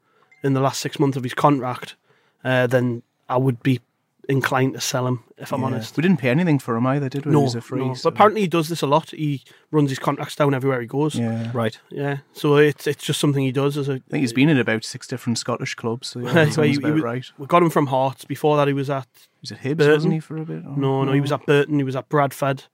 in 0.42 0.54
the 0.54 0.60
last 0.60 0.80
six 0.80 0.98
months 0.98 1.16
of 1.16 1.22
his 1.22 1.34
contract, 1.34 1.96
uh, 2.44 2.66
then 2.66 3.02
I 3.28 3.36
would 3.36 3.62
be 3.62 3.80
inclined 4.28 4.74
to 4.74 4.80
sell 4.80 5.06
him 5.06 5.24
if 5.38 5.52
I'm 5.52 5.60
Yeah. 5.60 5.66
honest. 5.68 5.96
We 5.96 6.02
didn't 6.02 6.18
pay 6.18 6.28
anything 6.28 6.58
for 6.58 6.76
him 6.76 6.86
either, 6.86 7.08
did 7.08 7.24
we? 7.24 7.32
No, 7.32 7.38
He 7.40 7.44
was 7.44 7.54
a 7.54 7.60
free. 7.62 7.80
no. 7.86 7.94
so- 7.94 8.10
but 8.10 8.14
apparently 8.14 8.42
he 8.42 8.46
does 8.46 8.68
this 8.68 8.82
a 8.82 8.86
lot. 8.86 9.10
He 9.10 9.42
runs 9.70 9.90
his 9.90 9.98
contracts 9.98 10.36
down 10.36 10.52
everywhere 10.54 10.80
he 10.80 10.86
goes. 10.86 11.14
yeah. 11.14 11.50
Right. 11.54 11.78
Yeah, 11.90 12.18
so 12.34 12.56
it's 12.56 12.86
it's 12.86 13.02
just 13.04 13.20
something 13.20 13.42
he 13.42 13.52
does 13.52 13.76
as 13.78 13.88
a. 13.88 13.94
I 13.94 14.02
think 14.10 14.20
he's 14.20 14.32
been 14.34 14.48
in 14.50 14.58
about 14.58 14.84
six 14.84 15.06
different 15.06 15.38
Scottish 15.38 15.74
clubs. 15.74 16.08
So 16.08 16.20
yeah, 16.20 16.32
that 16.32 16.52
So 16.52 16.62
he- 16.62 16.74
sounds 16.74 16.78
he 16.78 16.84
about 16.84 16.94
was- 16.94 17.02
right. 17.02 17.24
We 17.38 17.46
got 17.46 17.62
him 17.62 17.70
from 17.70 17.86
Hearts. 17.86 18.24
Before 18.24 18.56
that, 18.58 18.68
he 18.68 18.74
was 18.74 18.90
at 18.90 19.08
He 19.14 19.38
was 19.42 19.52
at 19.52 19.60
Hibs, 19.60 19.76
Burton. 19.78 19.92
wasn't 19.94 20.12
he, 20.14 20.20
for 20.20 20.36
a 20.36 20.44
bit? 20.44 20.62
Oh, 20.66 20.74
No, 20.74 21.04
no, 21.04 21.12
he 21.12 21.20
was 21.20 21.32
at 21.32 21.46
Burton. 21.46 21.78
He 21.78 21.84
was 21.84 21.96
at 21.96 22.08
Bradford. 22.08 22.64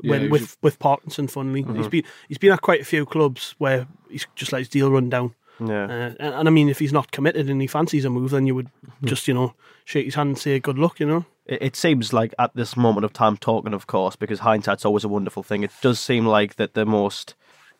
Yeah, 0.00 0.10
when, 0.12 0.20
he 0.22 0.28
was 0.28 0.40
with 0.42 0.56
with 0.62 0.78
Parkinson, 0.78 1.26
funnily, 1.26 1.62
he's 1.62 1.70
uh-huh. 1.70 1.88
been 1.88 2.04
he's 2.28 2.38
been 2.38 2.52
at 2.52 2.60
quite 2.62 2.80
a 2.80 2.84
few 2.84 3.04
clubs 3.04 3.54
where 3.58 3.88
he's 4.08 4.26
just 4.36 4.52
let 4.52 4.58
his 4.60 4.68
deal 4.68 4.90
run 4.92 5.08
down. 5.10 5.34
Yeah. 5.60 5.84
Uh, 5.84 6.14
and, 6.20 6.34
and 6.34 6.48
I 6.48 6.50
mean, 6.50 6.68
if 6.68 6.78
he's 6.78 6.92
not 6.92 7.10
committed 7.10 7.48
and 7.50 7.60
he 7.60 7.66
fancies 7.66 8.04
a 8.04 8.10
move, 8.10 8.30
then 8.30 8.46
you 8.46 8.54
would 8.54 8.70
just 9.04 9.26
you 9.28 9.34
know 9.34 9.54
shake 9.84 10.04
his 10.06 10.14
hand 10.14 10.28
and 10.28 10.38
say 10.38 10.58
good 10.60 10.78
luck. 10.78 11.00
You 11.00 11.06
know, 11.06 11.26
It, 11.46 11.62
it 11.62 11.76
seems 11.76 12.12
like 12.12 12.34
at 12.38 12.54
this 12.54 12.76
moment 12.76 13.04
of 13.04 13.12
time, 13.12 13.36
talking, 13.36 13.74
of 13.74 13.86
course, 13.86 14.16
because 14.16 14.40
hindsight's 14.40 14.84
always 14.84 15.04
a 15.04 15.08
wonderful 15.08 15.42
thing. 15.42 15.62
It 15.62 15.72
does 15.82 15.98
seem 16.00 16.26
like 16.26 16.56
that 16.56 16.74
the 16.74 16.84
most. 16.86 17.34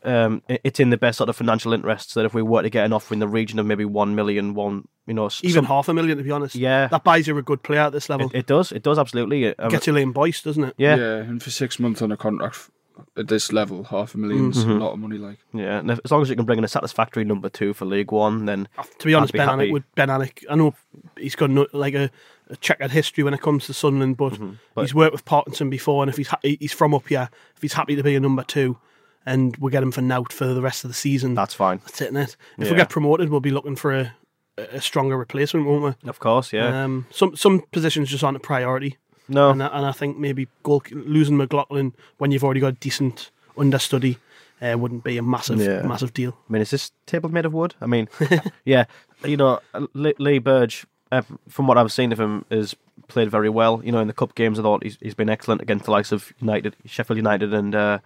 Um, 0.05 0.43
it- 0.49 0.61
it's 0.63 0.79
in 0.79 0.91
the 0.91 0.97
best 0.97 1.19
sort 1.19 1.29
of 1.29 1.35
financial 1.37 1.73
interests 1.73 2.15
that 2.15 2.25
if 2.25 2.33
we 2.33 2.41
were 2.43 2.63
to 2.63 2.71
get 2.71 2.85
an 2.87 2.93
offer 2.93 3.15
in 3.15 3.19
the 3.21 3.27
region 3.27 3.59
of 3.59 3.67
maybe 3.67 3.85
one 3.85 4.15
million, 4.15 4.55
one 4.55 4.87
you 5.09 5.15
know, 5.15 5.29
even 5.43 5.55
some- 5.55 5.65
half 5.65 5.89
a 5.89 5.95
million 5.95 6.17
to 6.19 6.23
be 6.23 6.31
honest. 6.31 6.55
Yeah. 6.55 6.87
that 6.87 7.03
buys 7.03 7.27
you 7.27 7.37
a 7.37 7.43
good 7.43 7.63
player 7.65 7.81
at 7.81 7.93
this 7.93 8.09
level. 8.09 8.29
it, 8.29 8.35
it 8.41 8.47
does, 8.47 8.71
it 8.71 8.85
does 8.85 8.97
absolutely. 8.99 9.57
Um, 9.59 9.71
Gets 9.71 9.89
you 9.89 9.93
Liam 9.93 10.13
Boyce, 10.13 10.41
doesn't 10.43 10.63
it? 10.63 10.75
yeah, 10.79 10.95
Yeah, 10.97 11.17
and 11.17 11.43
for 11.43 11.51
six 11.51 11.81
months 11.81 12.01
on 12.01 12.13
a 12.13 12.17
contract 12.17 12.55
f- 12.55 12.71
at 13.17 13.29
this 13.29 13.53
level, 13.53 13.85
half 13.85 14.15
a 14.15 14.19
million's 14.19 14.59
Mm-hmm. 14.59 14.71
a 14.71 14.85
lot 14.85 14.93
of 14.93 14.99
money. 14.99 15.19
Like, 15.19 15.39
yeah. 15.53 15.79
And 15.79 15.91
if, 15.91 16.01
as 16.05 16.11
long 16.11 16.23
as 16.23 16.29
you 16.31 16.37
can 16.37 16.45
bring 16.45 16.59
in 16.59 16.65
a 16.65 16.69
satisfactory 16.69 17.25
number 17.25 17.49
two 17.49 17.73
for 17.75 17.85
League 17.85 18.13
One, 18.13 18.45
then 18.47 18.69
To 18.99 19.07
be 19.07 19.15
honest, 19.15 19.33
be 19.33 19.39
Ben 19.39 19.49
Alec 19.49 19.73
would 19.73 19.85
Ben 19.95 20.09
Alnwick. 20.09 20.45
I 20.51 20.55
know 20.55 20.75
he's 21.19 21.37
got 21.37 21.51
no, 21.51 21.67
like 21.73 21.95
a, 21.95 22.11
a 22.51 22.57
checkered 22.57 22.91
history 22.91 23.25
when 23.25 23.35
it 23.35 23.41
comes 23.41 23.67
to 23.67 23.75
Sunderland, 23.75 24.17
but, 24.17 24.35
Mm-hmm. 24.35 24.53
but- 24.75 24.83
he's 24.83 24.95
worked 24.95 25.13
with 25.13 25.25
Parkinson 25.25 25.71
before, 25.71 26.03
and 26.03 26.11
if 26.11 26.17
he's 26.17 26.29
ha- 26.29 26.41
he's 26.43 26.73
from 26.73 26.95
up 26.95 27.09
here, 27.09 27.29
if 27.57 27.63
he's 27.63 27.73
happy 27.75 27.97
to 27.97 28.03
be 28.03 28.15
a 28.17 28.21
number 28.21 28.43
two, 28.45 28.79
and 29.27 29.57
we 29.59 29.71
get 29.71 29.83
him 29.83 29.93
for 29.93 30.01
nout 30.01 30.33
for 30.33 30.47
the 30.47 30.63
rest 30.63 30.85
of 30.85 30.89
the 30.89 30.95
season, 30.95 31.35
that's 31.35 31.53
fine. 31.55 31.79
that's 31.85 32.01
it. 32.01 32.13
Innit? 32.13 32.37
If 32.59 32.67
Yeah. 32.67 32.71
we 32.71 32.77
get 32.77 32.89
promoted, 32.89 33.29
we'll 33.29 33.41
be 33.41 33.51
looking 33.51 33.77
for 33.77 33.93
a, 33.95 34.13
a 34.57 34.81
stronger 34.81 35.17
replacement, 35.19 35.67
won't 35.67 35.97
we? 36.03 36.09
Of 36.09 36.19
course, 36.19 36.53
yeah. 36.53 36.85
Um, 36.85 37.07
some 37.11 37.37
some 37.37 37.61
positions 37.73 38.09
just 38.09 38.25
aren't 38.25 38.37
a 38.37 38.41
priority, 38.41 38.97
no, 39.29 39.51
and 39.51 39.63
I, 39.63 39.67
and 39.69 39.87
I 39.87 39.93
think 39.93 40.19
maybe 40.19 40.49
goal, 40.63 40.83
losing 40.91 41.37
McLaughlin 41.37 41.93
when 42.19 42.31
you've 42.31 42.45
already 42.45 42.61
got 42.61 42.69
a 42.69 42.73
decent 42.73 43.31
understudy 43.57 44.19
uh, 44.61 44.77
wouldn't 44.79 45.05
be 45.05 45.17
a 45.19 45.23
massive 45.23 45.61
Yeah. 45.61 45.83
massive 45.83 46.13
deal. 46.15 46.37
I 46.49 46.53
mean, 46.53 46.63
is 46.63 46.71
this 46.71 46.93
table 47.07 47.29
made 47.29 47.45
of 47.47 47.53
wood? 47.53 47.75
I 47.81 47.87
mean, 47.87 48.09
yeah, 48.65 48.85
you 49.25 49.37
know, 49.37 49.61
Lee, 49.95 50.15
Lee 50.19 50.39
Burge, 50.39 50.87
uh, 51.13 51.23
from 51.49 51.67
what 51.67 51.79
I've 51.79 51.93
seen 51.93 52.13
of 52.13 52.19
him, 52.21 52.45
has 52.51 52.75
played 53.09 53.31
very 53.31 53.49
well. 53.49 53.81
You 53.85 53.93
know, 53.93 54.01
in 54.01 54.09
the 54.09 54.13
cup 54.13 54.35
games, 54.35 54.59
I 54.59 54.63
thought 54.63 54.83
he's, 54.83 54.99
he's 55.01 55.15
been 55.15 55.29
excellent 55.31 55.63
against 55.63 55.85
the 55.85 55.91
likes 55.93 56.11
of 56.13 56.33
United, 56.41 56.75
Sheffield 56.87 57.17
United, 57.17 57.55
and 57.55 57.75
uh, 57.75 57.99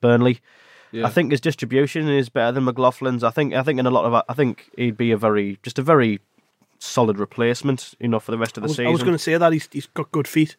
Burnley. 0.00 0.40
yeah, 0.92 1.06
I 1.06 1.10
think 1.10 1.30
his 1.30 1.40
distribution 1.40 2.08
is 2.08 2.28
better 2.30 2.52
than 2.52 2.64
McLaughlin's. 2.64 3.22
I 3.22 3.30
think, 3.30 3.52
I 3.54 3.62
think 3.62 3.78
in 3.78 3.86
a 3.86 3.90
lot 3.90 4.04
of, 4.06 4.22
I 4.28 4.34
think 4.34 4.70
he'd 4.76 4.96
be 4.96 5.10
a 5.12 5.16
very, 5.18 5.58
just 5.62 5.78
a 5.78 5.82
very 5.82 6.20
solid 6.78 7.18
replacement. 7.18 7.94
You 8.00 8.08
know, 8.08 8.18
for 8.20 8.30
the 8.30 8.38
rest 8.38 8.56
of 8.56 8.62
I 8.62 8.66
the 8.66 8.68
was, 8.68 8.76
season. 8.76 8.86
I 8.86 8.90
was 8.90 9.02
going 9.02 9.12
to 9.12 9.18
say 9.18 9.36
that 9.36 9.52
he's 9.52 9.68
he's 9.72 9.86
got 9.86 10.10
good 10.10 10.26
feet. 10.26 10.56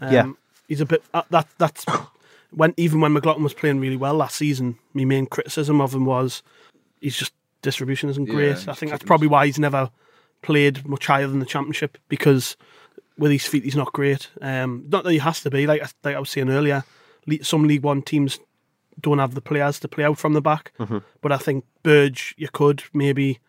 Um, 0.00 0.12
Yeah. 0.12 0.32
he's 0.68 0.80
a 0.80 0.86
bit 0.86 1.02
uh, 1.14 1.22
that 1.30 1.48
that's 1.58 1.84
when 2.50 2.74
even 2.76 3.00
when 3.00 3.12
McLaughlin 3.12 3.42
was 3.44 3.54
playing 3.54 3.80
really 3.80 3.96
well 3.96 4.14
last 4.14 4.36
season. 4.36 4.78
My 4.94 5.04
main 5.04 5.26
criticism 5.26 5.80
of 5.80 5.94
him 5.94 6.04
was 6.06 6.42
he's 7.00 7.16
just 7.16 7.32
distribution 7.62 8.08
isn't 8.10 8.26
great. 8.26 8.56
he's 8.56 8.68
I 8.68 8.74
think 8.74 8.90
that's 8.92 9.04
probably 9.04 9.28
why 9.28 9.46
he's 9.46 9.58
never 9.58 9.90
played 10.42 10.86
much 10.86 11.06
higher 11.06 11.26
than 11.26 11.40
the 11.40 11.46
championship 11.46 11.98
because 12.08 12.56
with 13.18 13.32
his 13.32 13.46
feet 13.46 13.64
he's 13.64 13.76
not 13.76 13.92
great. 13.92 14.28
Um, 14.42 14.84
not 14.88 15.04
that 15.04 15.12
he 15.12 15.18
has 15.18 15.40
to 15.42 15.50
be 15.50 15.66
like 15.66 15.82
I- 15.82 15.88
like 16.04 16.16
I 16.16 16.20
was 16.20 16.30
saying 16.30 16.50
earlier. 16.50 16.84
Some 17.42 17.64
League 17.66 17.82
One 17.82 18.02
teams 18.02 18.38
don't 19.00 19.18
have 19.18 19.34
the 19.34 19.40
players 19.40 19.80
to 19.80 19.88
play 19.88 20.04
out 20.04 20.16
from 20.18 20.32
the 20.34 20.40
back, 20.40 20.72
Mm-hmm. 20.78 20.98
but 21.20 21.32
I 21.32 21.38
think 21.38 21.64
Burge 21.82 22.34
you 22.38 22.48
could 22.52 22.82
maybe 22.94 23.40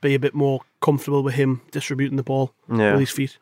be 0.00 0.14
a 0.14 0.18
bit 0.18 0.34
more 0.34 0.60
comfortable 0.80 1.22
with 1.22 1.34
him 1.34 1.60
distributing 1.70 2.16
the 2.16 2.22
ball 2.22 2.52
Yeah. 2.68 2.90
with 2.92 3.00
his 3.00 3.10
feet. 3.10 3.38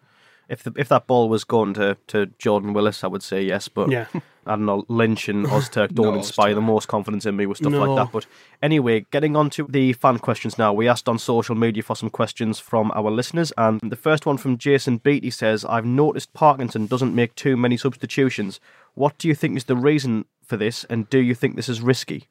If 0.50 0.64
the, 0.64 0.72
if 0.76 0.88
that 0.88 1.06
ball 1.06 1.28
was 1.28 1.44
going 1.44 1.72
to, 1.74 1.96
to 2.08 2.26
Jordan 2.38 2.72
Willis, 2.72 3.04
I 3.04 3.06
would 3.06 3.22
say 3.22 3.42
yes, 3.42 3.68
but 3.68 3.90
Yeah. 3.90 4.06
I 4.46 4.56
don't 4.56 4.66
know, 4.66 4.84
Lynch 4.88 5.28
and 5.28 5.46
Ozturk 5.46 5.94
don't 5.94 6.06
No, 6.06 6.14
inspire 6.14 6.54
the 6.54 6.60
most 6.60 6.88
confidence 6.88 7.24
in 7.24 7.36
me 7.36 7.46
with 7.46 7.58
stuff 7.58 7.72
No. 7.72 7.84
like 7.84 8.04
that. 8.04 8.12
But 8.12 8.26
anyway, 8.62 9.06
getting 9.10 9.36
on 9.36 9.48
to 9.50 9.66
the 9.68 9.92
fan 9.92 10.18
questions 10.18 10.58
now. 10.58 10.72
We 10.72 10.88
asked 10.88 11.08
on 11.08 11.18
social 11.18 11.54
media 11.54 11.82
for 11.82 11.94
some 11.94 12.10
questions 12.10 12.58
from 12.58 12.90
our 12.94 13.10
listeners, 13.10 13.52
and 13.56 13.80
the 13.80 13.96
first 13.96 14.26
one 14.26 14.38
from 14.38 14.58
Jason 14.58 14.96
Beatty 14.96 15.30
says, 15.30 15.64
I've 15.64 15.86
noticed 15.86 16.32
Parkinson 16.32 16.86
doesn't 16.86 17.14
make 17.14 17.34
too 17.36 17.56
many 17.56 17.76
substitutions. 17.76 18.60
What 18.94 19.18
do 19.18 19.28
you 19.28 19.34
think 19.36 19.56
is 19.56 19.64
the 19.64 19.76
reason 19.76 20.24
for 20.42 20.56
this, 20.56 20.84
and 20.84 21.08
do 21.08 21.18
you 21.18 21.34
think 21.34 21.54
this 21.54 21.68
is 21.68 21.80
risky? 21.80 22.28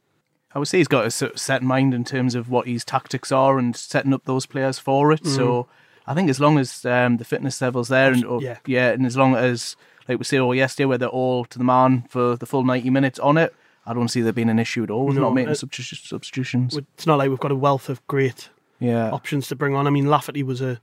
I 0.54 0.60
would 0.60 0.68
say 0.68 0.80
he's 0.80 0.88
got 0.88 1.06
a 1.06 1.12
set 1.12 1.62
mind 1.62 1.94
in 1.94 2.04
terms 2.04 2.34
of 2.34 2.50
what 2.50 2.68
his 2.68 2.84
tactics 2.84 3.32
are 3.32 3.60
and 3.60 3.76
setting 3.76 4.14
up 4.14 4.26
those 4.26 4.48
players 4.48 4.80
for 4.80 5.12
it. 5.12 5.26
So 5.26 5.64
mm. 5.64 5.68
I 6.10 6.16
think 6.16 6.30
as 6.30 6.40
long 6.40 6.58
as 6.58 6.84
um, 6.86 7.18
the 7.18 7.24
fitness 7.24 7.62
levels 7.62 7.88
there 7.88 8.12
and 8.12 8.26
or, 8.26 8.42
Yeah. 8.42 8.58
yeah, 8.66 8.90
and 8.90 9.06
as 9.06 9.16
long 9.16 9.36
as 9.36 9.76
like 10.08 10.18
we 10.18 10.24
said 10.26 10.40
all 10.40 10.56
yesterday, 10.56 10.86
where 10.86 10.98
they're 10.98 11.08
all 11.08 11.46
to 11.46 11.58
the 11.60 11.64
man 11.64 12.04
for 12.10 12.36
the 12.36 12.46
full 12.48 12.64
ninety 12.64 12.90
minutes 12.90 13.20
on 13.20 13.38
it, 13.38 13.54
I 13.86 13.94
don't 13.94 14.08
see 14.08 14.22
there 14.22 14.34
being 14.34 14.50
an 14.50 14.58
issue 14.60 14.84
at 14.84 14.90
all 14.90 15.06
with 15.06 15.16
No, 15.18 15.22
not 15.24 15.34
making 15.36 15.50
uh, 15.50 15.54
substitu- 15.54 16.06
substitutions. 16.08 16.76
It's 16.76 17.06
not 17.06 17.18
like 17.20 17.30
we've 17.30 17.40
got 17.40 17.52
a 17.52 17.56
wealth 17.56 17.90
of 17.90 18.06
great 18.08 18.50
yeah, 18.80 19.12
options 19.12 19.48
to 19.50 19.56
bring 19.56 19.76
on. 19.76 19.86
I 19.86 19.92
mean, 19.92 20.08
Lafferty 20.08 20.42
was 20.44 20.62
a 20.62 20.82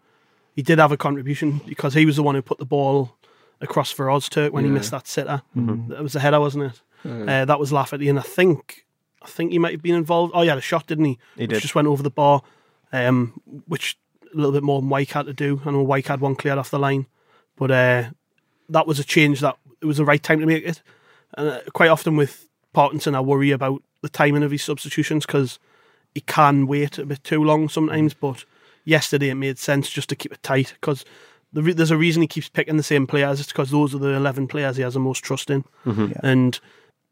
he 0.54 0.62
did 0.62 0.78
have 0.78 0.92
a 0.92 0.96
contribution 0.96 1.60
because 1.66 1.94
he 1.94 2.06
was 2.06 2.16
the 2.16 2.22
one 2.22 2.34
who 2.36 2.42
put 2.42 2.58
the 2.58 2.64
ball 2.64 3.16
across 3.60 3.90
for 3.90 4.06
Ozturk 4.06 4.52
when 4.52 4.64
he 4.64 4.70
missed 4.70 4.92
that 4.92 5.06
sitter. 5.08 5.42
That 5.56 6.02
was 6.02 6.14
a 6.14 6.20
header, 6.20 6.38
wasn't 6.40 6.72
it? 6.72 6.82
Uh, 7.28 7.44
that 7.44 7.58
was 7.58 7.72
Lafferty, 7.72 8.08
and 8.08 8.18
I 8.18 8.22
think 8.22 8.86
I 9.22 9.26
think 9.26 9.50
he 9.50 9.58
might 9.58 9.72
have 9.72 9.82
been 9.82 9.94
involved. 9.96 10.32
Oh 10.36 10.42
yeah, 10.42 10.54
the 10.54 10.60
shot 10.60 10.86
didn't 10.86 11.04
he? 11.06 11.18
He 11.36 11.42
Which 11.42 11.50
did. 11.50 11.62
Just 11.62 11.74
went 11.74 11.88
over 11.88 12.02
the 12.02 12.10
bar, 12.10 12.42
um, 12.92 13.40
which 13.66 13.98
a 14.36 14.40
little 14.40 14.52
bit 14.52 14.62
more 14.62 14.80
than 14.80 14.90
White 14.90 15.12
had 15.12 15.26
to 15.26 15.32
do. 15.32 15.60
I 15.64 15.70
know 15.70 15.82
White 15.82 16.08
had 16.08 16.20
one 16.20 16.36
cleared 16.36 16.58
off 16.58 16.70
the 16.70 16.78
line, 16.78 17.06
but 17.56 17.70
uh, 17.70 18.04
that 18.68 18.86
was 18.86 18.98
a 18.98 19.04
change 19.04 19.40
that 19.40 19.56
it 19.80 19.86
was 19.86 19.96
the 19.96 20.04
right 20.04 20.22
time 20.22 20.40
to 20.40 20.46
make 20.46 20.64
it. 20.64 20.82
And 21.34 21.48
uh, 21.48 21.60
quite 21.72 21.90
often 21.90 22.16
with 22.16 22.46
Parkinson, 22.72 23.14
I 23.14 23.20
worry 23.20 23.50
about 23.50 23.82
the 24.02 24.08
timing 24.08 24.42
of 24.42 24.50
his 24.50 24.62
substitutions 24.62 25.26
because 25.26 25.58
he 26.14 26.20
can 26.20 26.66
wait 26.66 26.98
a 26.98 27.06
bit 27.06 27.24
too 27.24 27.42
long 27.42 27.68
sometimes. 27.68 28.14
But 28.14 28.44
yesterday 28.84 29.30
it 29.30 29.34
made 29.34 29.58
sense 29.58 29.90
just 29.90 30.08
to 30.10 30.16
keep 30.16 30.32
it 30.32 30.42
tight 30.42 30.74
because 30.80 31.04
there's 31.52 31.90
a 31.90 31.96
reason 31.96 32.22
he 32.22 32.28
keeps 32.28 32.48
picking 32.48 32.76
the 32.76 32.82
same 32.82 33.06
players. 33.06 33.40
It's 33.40 33.52
because 33.52 33.70
those 33.70 33.94
are 33.94 33.98
the 33.98 34.14
eleven 34.14 34.46
players 34.46 34.76
he 34.76 34.82
has 34.82 34.94
the 34.94 35.00
most 35.00 35.24
trust 35.24 35.50
in, 35.50 35.64
and 36.22 36.60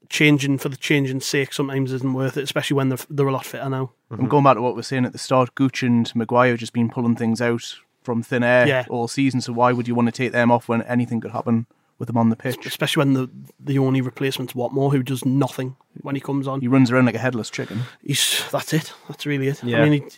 changing 0.08 0.58
for 0.58 0.68
the 0.68 0.76
changing's 0.76 1.26
sake 1.26 1.52
sometimes 1.52 1.92
isn't 1.92 2.12
worth 2.12 2.36
it, 2.36 2.44
especially 2.44 2.76
when 2.76 2.88
they're 2.88 2.98
they're 3.10 3.26
a 3.28 3.32
lot 3.32 3.46
fitter 3.46 3.68
now. 3.68 3.92
I'm 4.10 4.18
mm-hmm. 4.18 4.26
going 4.28 4.44
back 4.44 4.54
to 4.54 4.62
what 4.62 4.74
we 4.74 4.80
are 4.80 4.84
saying 4.84 5.04
at 5.04 5.12
the 5.12 5.18
start. 5.18 5.54
Gooch 5.54 5.82
and 5.82 6.14
Maguire 6.14 6.50
have 6.50 6.60
just 6.60 6.72
been 6.72 6.90
pulling 6.90 7.16
things 7.16 7.40
out 7.40 7.76
from 8.02 8.22
thin 8.22 8.42
air 8.42 8.66
Yeah. 8.66 8.84
all 8.88 9.08
season. 9.08 9.40
So 9.40 9.52
why 9.52 9.72
would 9.72 9.88
you 9.88 9.94
want 9.94 10.08
to 10.08 10.12
take 10.12 10.32
them 10.32 10.50
off 10.50 10.68
when 10.68 10.82
anything 10.82 11.20
could 11.20 11.32
happen 11.32 11.66
with 11.98 12.06
them 12.08 12.16
on 12.18 12.28
the 12.28 12.36
pitch? 12.36 12.66
Especially 12.66 13.00
when 13.00 13.14
the 13.14 13.30
the 13.58 13.78
only 13.78 14.00
replacement's 14.00 14.52
Watmore, 14.52 14.92
who 14.92 15.02
does 15.02 15.24
nothing 15.24 15.76
when 16.02 16.14
he 16.14 16.20
comes 16.20 16.46
on. 16.46 16.60
He 16.60 16.68
runs 16.68 16.90
around 16.90 17.06
like 17.06 17.14
a 17.14 17.18
headless 17.18 17.50
chicken. 17.50 17.80
He's 18.02 18.44
that's 18.50 18.72
it. 18.72 18.92
That's 19.08 19.26
really 19.26 19.48
it. 19.48 19.62
Yeah. 19.64 19.80
I 19.80 19.88
mean, 19.88 20.02
he, 20.02 20.08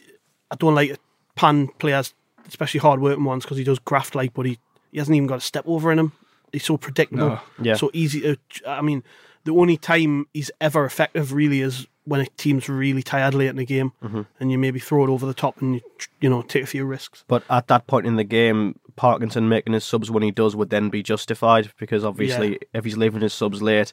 I 0.51 0.57
don't 0.57 0.75
like 0.75 0.99
pan 1.37 1.69
players, 1.79 2.13
especially 2.49 2.81
hard 2.81 3.01
working 3.01 3.25
ones, 3.25 3.45
because 3.45 3.59
he 3.59 3.65
does 3.65 3.79
graft 3.79 4.15
like, 4.15 4.35
but 4.35 4.47
he, 4.47 4.59
he 4.91 4.99
hasn't 4.99 5.15
even 5.15 5.27
got 5.27 5.39
a 5.39 5.43
step 5.43 5.65
over 5.67 5.93
in 5.93 5.99
him. 5.99 6.13
He's 6.53 6.65
so 6.65 6.77
predictable, 6.77 7.29
No. 7.29 7.41
Yeah. 7.61 7.75
so 7.75 7.91
easy 7.93 8.21
to. 8.21 8.39
I 8.67 8.81
mean, 8.81 9.03
the 9.47 9.55
only 9.55 9.77
time 9.77 10.27
he's 10.35 10.51
ever 10.61 10.85
effective 10.85 11.33
really 11.33 11.61
is 11.63 11.87
when 12.05 12.21
a 12.21 12.27
team's 12.37 12.69
really 12.69 13.03
tired 13.03 13.35
late 13.35 13.49
in 13.49 13.57
the 13.57 13.65
game, 13.67 13.91
Mhm. 14.05 14.27
and 14.39 14.53
you 14.53 14.59
maybe 14.59 14.79
throw 14.79 15.03
it 15.05 15.11
over 15.11 15.27
the 15.27 15.35
top 15.35 15.61
and 15.61 15.75
you 15.77 15.81
you 16.21 16.29
know 16.31 16.43
take 16.43 16.63
a 16.63 16.67
few 16.67 16.85
risks. 16.85 17.25
But 17.27 17.43
at 17.51 17.67
that 17.69 17.87
point 17.89 18.07
in 18.07 18.15
the 18.17 18.25
game, 18.25 18.79
Parkinson 18.95 19.49
making 19.49 19.73
his 19.73 19.85
subs 19.85 20.11
when 20.11 20.23
he 20.23 20.31
does 20.31 20.55
would 20.55 20.71
then 20.71 20.89
be 20.89 21.03
justified 21.03 21.73
because 21.79 22.05
obviously, 22.05 22.51
Yeah. 22.53 22.59
if 22.79 22.85
he's 22.85 22.97
leaving 22.97 23.23
his 23.23 23.33
subs 23.35 23.61
late, 23.61 23.93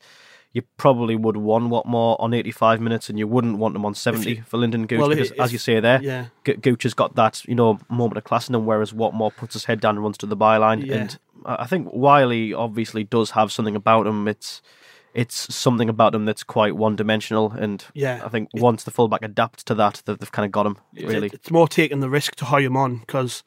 you 0.54 0.62
probably 0.78 1.16
would 1.16 1.38
want 1.38 1.72
Watmore 1.72 2.16
on 2.20 2.32
85 2.36 2.80
minutes 2.80 3.10
and 3.10 3.18
you 3.18 3.28
wouldn't 3.28 3.58
want 3.58 3.76
him 3.76 3.84
on 3.86 3.96
70 3.96 4.30
you- 4.36 4.44
for 4.46 4.58
Lyndon 4.58 4.86
Gooch 4.86 5.00
well, 5.00 5.10
because, 5.10 5.32
if- 5.32 5.40
as 5.40 5.52
you 5.52 5.58
say 5.58 5.80
there, 5.80 6.00
yeah. 6.04 6.26
Gooch 6.44 6.84
has 6.84 6.94
got 6.94 7.16
that 7.16 7.44
you 7.48 7.56
know 7.56 7.80
moment 7.90 8.18
of 8.18 8.24
class 8.26 8.48
in 8.48 8.54
him, 8.56 8.66
whereas 8.68 8.94
Watmore 8.94 9.36
puts 9.36 9.54
his 9.56 9.66
head 9.66 9.80
down 9.82 9.96
and 9.96 10.04
runs 10.04 10.20
to 10.20 10.28
the 10.28 10.38
byline. 10.38 10.86
Yeah. 10.86 10.96
And 10.96 11.18
I 11.46 11.64
I 11.64 11.66
think 11.66 11.90
Wiley 11.92 12.54
obviously 12.54 13.04
does 13.04 13.32
have 13.32 13.52
something 13.52 13.76
about 13.76 14.06
him. 14.08 14.28
It's 14.28 14.62
it's 15.14 15.54
something 15.54 15.90
about 15.90 16.12
them 16.12 16.26
that's 16.26 16.44
quite 16.44 16.76
one 16.76 16.96
dimensional, 16.96 17.52
and 17.52 17.84
Yeah. 17.94 18.22
I 18.26 18.30
think 18.30 18.50
once 18.54 18.84
the 18.84 18.92
fullback 18.92 19.24
adapts 19.24 19.64
to 19.66 19.76
that, 19.76 20.02
that 20.06 20.20
they've 20.20 20.32
kind 20.32 20.46
of 20.46 20.52
got 20.52 20.66
him 20.66 20.78
really. 20.94 21.30
It's 21.34 21.52
more 21.52 21.68
taking 21.68 22.00
the 22.00 22.10
risk 22.10 22.36
to 22.38 22.46
hire 22.46 22.62
him 22.62 22.76
on 22.78 22.98
because 22.98 23.44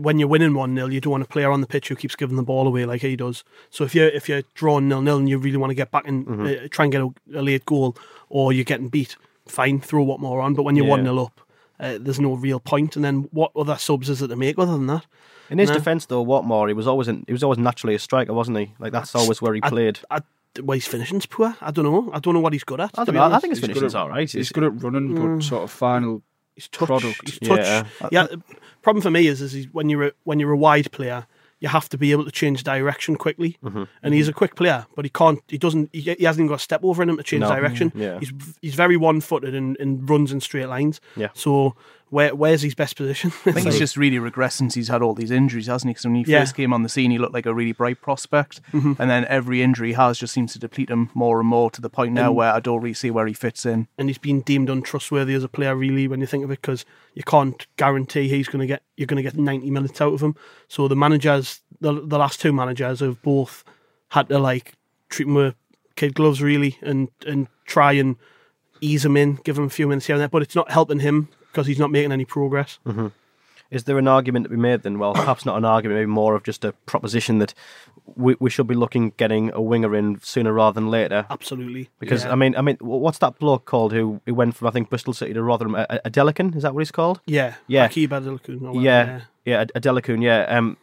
when 0.00 0.18
you're 0.18 0.28
winning 0.28 0.54
one 0.54 0.74
0 0.74 0.86
you 0.88 1.00
don't 1.00 1.10
want 1.10 1.22
a 1.22 1.26
player 1.28 1.50
on 1.50 1.60
the 1.60 1.66
pitch 1.66 1.88
who 1.88 1.94
keeps 1.96 2.16
giving 2.16 2.36
the 2.36 2.42
ball 2.42 2.66
away 2.66 2.84
like 2.86 3.02
he 3.02 3.14
does. 3.16 3.44
So 3.68 3.84
if 3.84 3.94
you're 3.94 4.08
if 4.08 4.28
you're 4.28 4.42
drawing 4.54 4.88
nil 4.88 5.02
nil 5.02 5.18
and 5.18 5.28
you 5.28 5.36
really 5.38 5.58
want 5.58 5.70
to 5.70 5.74
get 5.74 5.90
back 5.90 6.06
and 6.06 6.26
Mhm. 6.26 6.64
uh, 6.64 6.68
try 6.70 6.84
and 6.86 6.92
get 6.92 7.02
a, 7.02 7.10
a 7.34 7.42
late 7.42 7.66
goal, 7.66 7.96
or 8.30 8.52
you're 8.52 8.64
getting 8.64 8.88
beat, 8.88 9.16
fine, 9.46 9.80
throw 9.80 10.04
Watmore 10.04 10.42
on. 10.42 10.54
But 10.54 10.62
when 10.62 10.76
you're 10.76 10.86
Yeah. 10.86 10.92
one 10.92 11.04
0 11.04 11.18
up, 11.24 11.40
uh, 11.78 11.98
there's 12.00 12.20
no 12.20 12.34
real 12.34 12.60
point. 12.60 12.96
And 12.96 13.04
then 13.04 13.28
what 13.32 13.50
other 13.56 13.76
subs 13.76 14.08
is 14.08 14.22
it 14.22 14.28
to 14.28 14.36
make 14.36 14.58
other 14.58 14.72
than 14.72 14.86
that? 14.86 15.04
In 15.50 15.58
his 15.58 15.68
No. 15.68 15.74
defence, 15.74 16.06
though, 16.06 16.24
Watmore, 16.24 16.68
he 16.68 16.74
was 16.74 16.86
always 16.86 17.08
in, 17.08 17.24
he 17.26 17.32
was 17.34 17.42
always 17.42 17.58
naturally 17.58 17.94
a 17.94 17.98
striker, 17.98 18.32
wasn't 18.32 18.56
he? 18.58 18.72
Like 18.78 18.92
that's 18.92 19.14
always 19.14 19.42
where 19.42 19.52
he 19.52 19.60
I- 19.62 19.68
played. 19.68 19.98
I, 20.10 20.20
well, 20.62 20.74
his 20.76 20.86
finishing's 20.86 21.26
poor. 21.26 21.56
I 21.60 21.70
don't 21.70 21.84
know. 21.84 22.10
I 22.12 22.18
don't 22.20 22.34
know 22.34 22.40
what 22.40 22.52
he's 22.52 22.64
good 22.64 22.80
at. 22.80 22.90
I 22.98 23.04
don't 23.04 23.14
know. 23.14 23.22
I 23.22 23.38
think 23.38 23.52
his 23.52 23.58
He's 23.58 23.66
finishing's 23.68 23.94
all 23.94 24.08
right. 24.08 24.30
He's 24.30 24.50
good 24.52 24.64
at 24.64 24.82
running, 24.82 25.14
but 25.14 25.22
Mm. 25.22 25.42
sort 25.42 25.62
of 25.64 25.70
final 25.70 26.22
His 26.56 26.68
touch, 26.68 26.86
product. 26.86 27.28
his 27.28 27.38
touch. 27.38 27.58
Yeah. 27.60 27.84
Yeah. 28.10 28.26
problem 28.82 29.00
for 29.02 29.10
me 29.10 29.26
is, 29.26 29.40
is 29.40 29.52
he's, 29.52 29.66
when 29.72 29.88
you're 29.88 30.04
a, 30.08 30.12
when 30.24 30.38
you're 30.40 30.52
a 30.52 30.56
wide 30.56 30.90
player, 30.92 31.26
you 31.60 31.68
have 31.68 31.88
to 31.90 31.96
be 31.96 32.10
able 32.10 32.24
to 32.24 32.30
change 32.32 32.64
direction 32.64 33.14
quickly. 33.16 33.56
Mhm. 33.64 33.86
And 34.02 34.12
he's 34.14 34.26
a 34.28 34.32
quick 34.32 34.56
player, 34.56 34.84
but 34.96 35.04
he 35.04 35.10
can't. 35.10 35.40
He 35.48 35.56
doesn't. 35.58 35.90
He, 35.92 36.00
he 36.00 36.24
hasn't 36.24 36.40
even 36.40 36.48
got 36.48 36.56
a 36.56 36.58
step 36.58 36.80
over 36.82 37.02
in 37.02 37.08
him 37.08 37.16
to 37.16 37.22
change 37.22 37.42
No. 37.42 37.48
direction. 37.54 37.92
Yeah. 37.94 38.18
He's 38.18 38.32
he's 38.60 38.74
very 38.74 38.96
one 38.96 39.20
footed 39.20 39.54
and, 39.54 39.76
and 39.78 40.08
runs 40.10 40.32
in 40.32 40.40
straight 40.40 40.66
lines. 40.66 41.00
Yeah. 41.16 41.28
So 41.34 41.76
where 42.12 42.34
where's 42.34 42.60
his 42.60 42.74
best 42.74 42.96
position? 42.96 43.32
I 43.46 43.52
think 43.52 43.66
he's 43.66 43.78
just 43.78 43.96
really 43.96 44.18
regressed 44.18 44.52
since 44.52 44.74
he's 44.74 44.88
had 44.88 45.00
all 45.00 45.14
these 45.14 45.30
injuries, 45.30 45.66
hasn't 45.66 45.88
he? 45.88 45.92
Because 45.92 46.04
when 46.04 46.14
he 46.16 46.24
Yeah. 46.30 46.40
first 46.40 46.54
came 46.54 46.70
on 46.74 46.82
the 46.82 46.90
scene, 46.90 47.10
he 47.10 47.16
looked 47.16 47.32
like 47.32 47.46
a 47.46 47.54
really 47.54 47.72
bright 47.72 48.02
prospect, 48.02 48.60
Mhm. 48.72 48.96
and 49.00 49.10
then 49.10 49.24
every 49.30 49.62
injury 49.62 49.88
he 49.88 49.94
has 49.94 50.18
just 50.18 50.34
seems 50.34 50.52
to 50.52 50.58
deplete 50.58 50.90
him 50.90 51.08
more 51.14 51.40
and 51.40 51.48
more 51.48 51.70
to 51.70 51.80
the 51.80 51.88
point 51.88 52.12
now 52.12 52.26
And- 52.26 52.36
where 52.36 52.52
I 52.52 52.60
don't 52.60 52.82
really 52.82 52.92
see 52.92 53.10
where 53.10 53.26
he 53.26 53.32
fits 53.32 53.64
in. 53.64 53.88
and 53.96 54.10
he's 54.10 54.18
been 54.18 54.42
deemed 54.42 54.68
untrustworthy 54.68 55.32
as 55.32 55.42
a 55.42 55.48
player 55.48 55.74
really 55.74 56.06
when 56.06 56.20
you 56.20 56.26
think 56.26 56.44
of 56.44 56.50
it 56.50 56.60
because 56.60 56.84
you 57.14 57.22
can't 57.22 57.66
guarantee 57.78 58.28
he's 58.28 58.46
going 58.48 58.60
to 58.60 58.66
get 58.66 58.82
you're 58.98 59.06
going 59.06 59.16
to 59.16 59.22
get 59.22 59.36
90 59.38 59.70
minutes 59.70 59.98
out 60.02 60.12
of 60.12 60.20
him 60.22 60.34
so 60.68 60.86
the 60.88 60.94
managers 60.96 61.60
the, 61.80 61.92
the 61.94 62.18
last 62.18 62.40
two 62.42 62.52
managers 62.52 63.00
have 63.00 63.20
both 63.22 63.64
had 64.10 64.28
to 64.28 64.38
like 64.38 64.74
treat 65.08 65.26
him 65.26 65.34
with 65.34 65.54
kid 65.96 66.14
gloves 66.14 66.42
really 66.42 66.78
and 66.82 67.08
and 67.26 67.48
try 67.66 67.92
and 67.92 68.16
ease 68.82 69.04
him 69.04 69.16
in 69.16 69.38
give 69.44 69.56
him 69.58 69.64
a 69.64 69.70
few 69.70 69.86
minutes 69.88 70.06
here 70.06 70.14
and 70.14 70.20
there 70.20 70.28
but 70.28 70.42
it's 70.42 70.54
not 70.54 70.70
helping 70.70 71.00
him 71.00 71.28
because 71.52 71.66
he's 71.66 71.78
not 71.78 71.90
making 71.90 72.12
any 72.12 72.24
progress 72.24 72.78
hmm 72.84 73.08
Is 73.70 73.84
there 73.84 73.98
an 73.98 74.08
argument 74.08 74.44
to 74.44 74.50
be 74.50 74.56
made 74.56 74.82
then? 74.82 74.98
Well, 74.98 75.14
perhaps 75.22 75.46
not 75.46 75.56
an 75.56 75.64
argument, 75.64 76.00
maybe 76.00 76.10
more 76.10 76.34
of 76.34 76.42
just 76.42 76.64
a 76.64 76.72
proposition 76.84 77.38
that 77.38 77.54
we, 78.16 78.36
we 78.38 78.50
should 78.50 78.66
be 78.66 78.74
looking 78.74 79.12
getting 79.16 79.50
a 79.54 79.62
winger 79.62 79.94
in 79.96 80.20
sooner 80.20 80.52
rather 80.52 80.74
than 80.74 80.90
later. 80.90 81.26
absolutely 81.30 81.88
Because 81.98 82.24
yeah. 82.24 82.32
I 82.32 82.34
mean, 82.34 82.54
I 82.56 82.62
mean, 82.62 82.76
what's 82.80 83.18
that 83.18 83.38
bloke 83.38 83.64
called 83.64 83.92
who, 83.92 84.20
who 84.26 84.34
went 84.34 84.56
from 84.56 84.68
I 84.68 84.70
think 84.72 84.90
Bristol 84.90 85.14
City 85.14 85.32
to 85.32 85.42
Rotherham? 85.42 85.74
A, 85.74 86.00
Adelakun, 86.04 86.54
is 86.56 86.62
that 86.62 86.74
what 86.74 86.80
he's 86.80 86.90
called? 86.90 87.20
yeah 87.26 87.54
Yeah. 87.66 87.88
Hakeeb 87.88 88.12
yeah, 88.82 89.20
yeah, 89.44 89.64
a, 89.74 89.80
Delicoon, 89.80 90.22
yeah. 90.22 90.44
Um, 90.44 90.76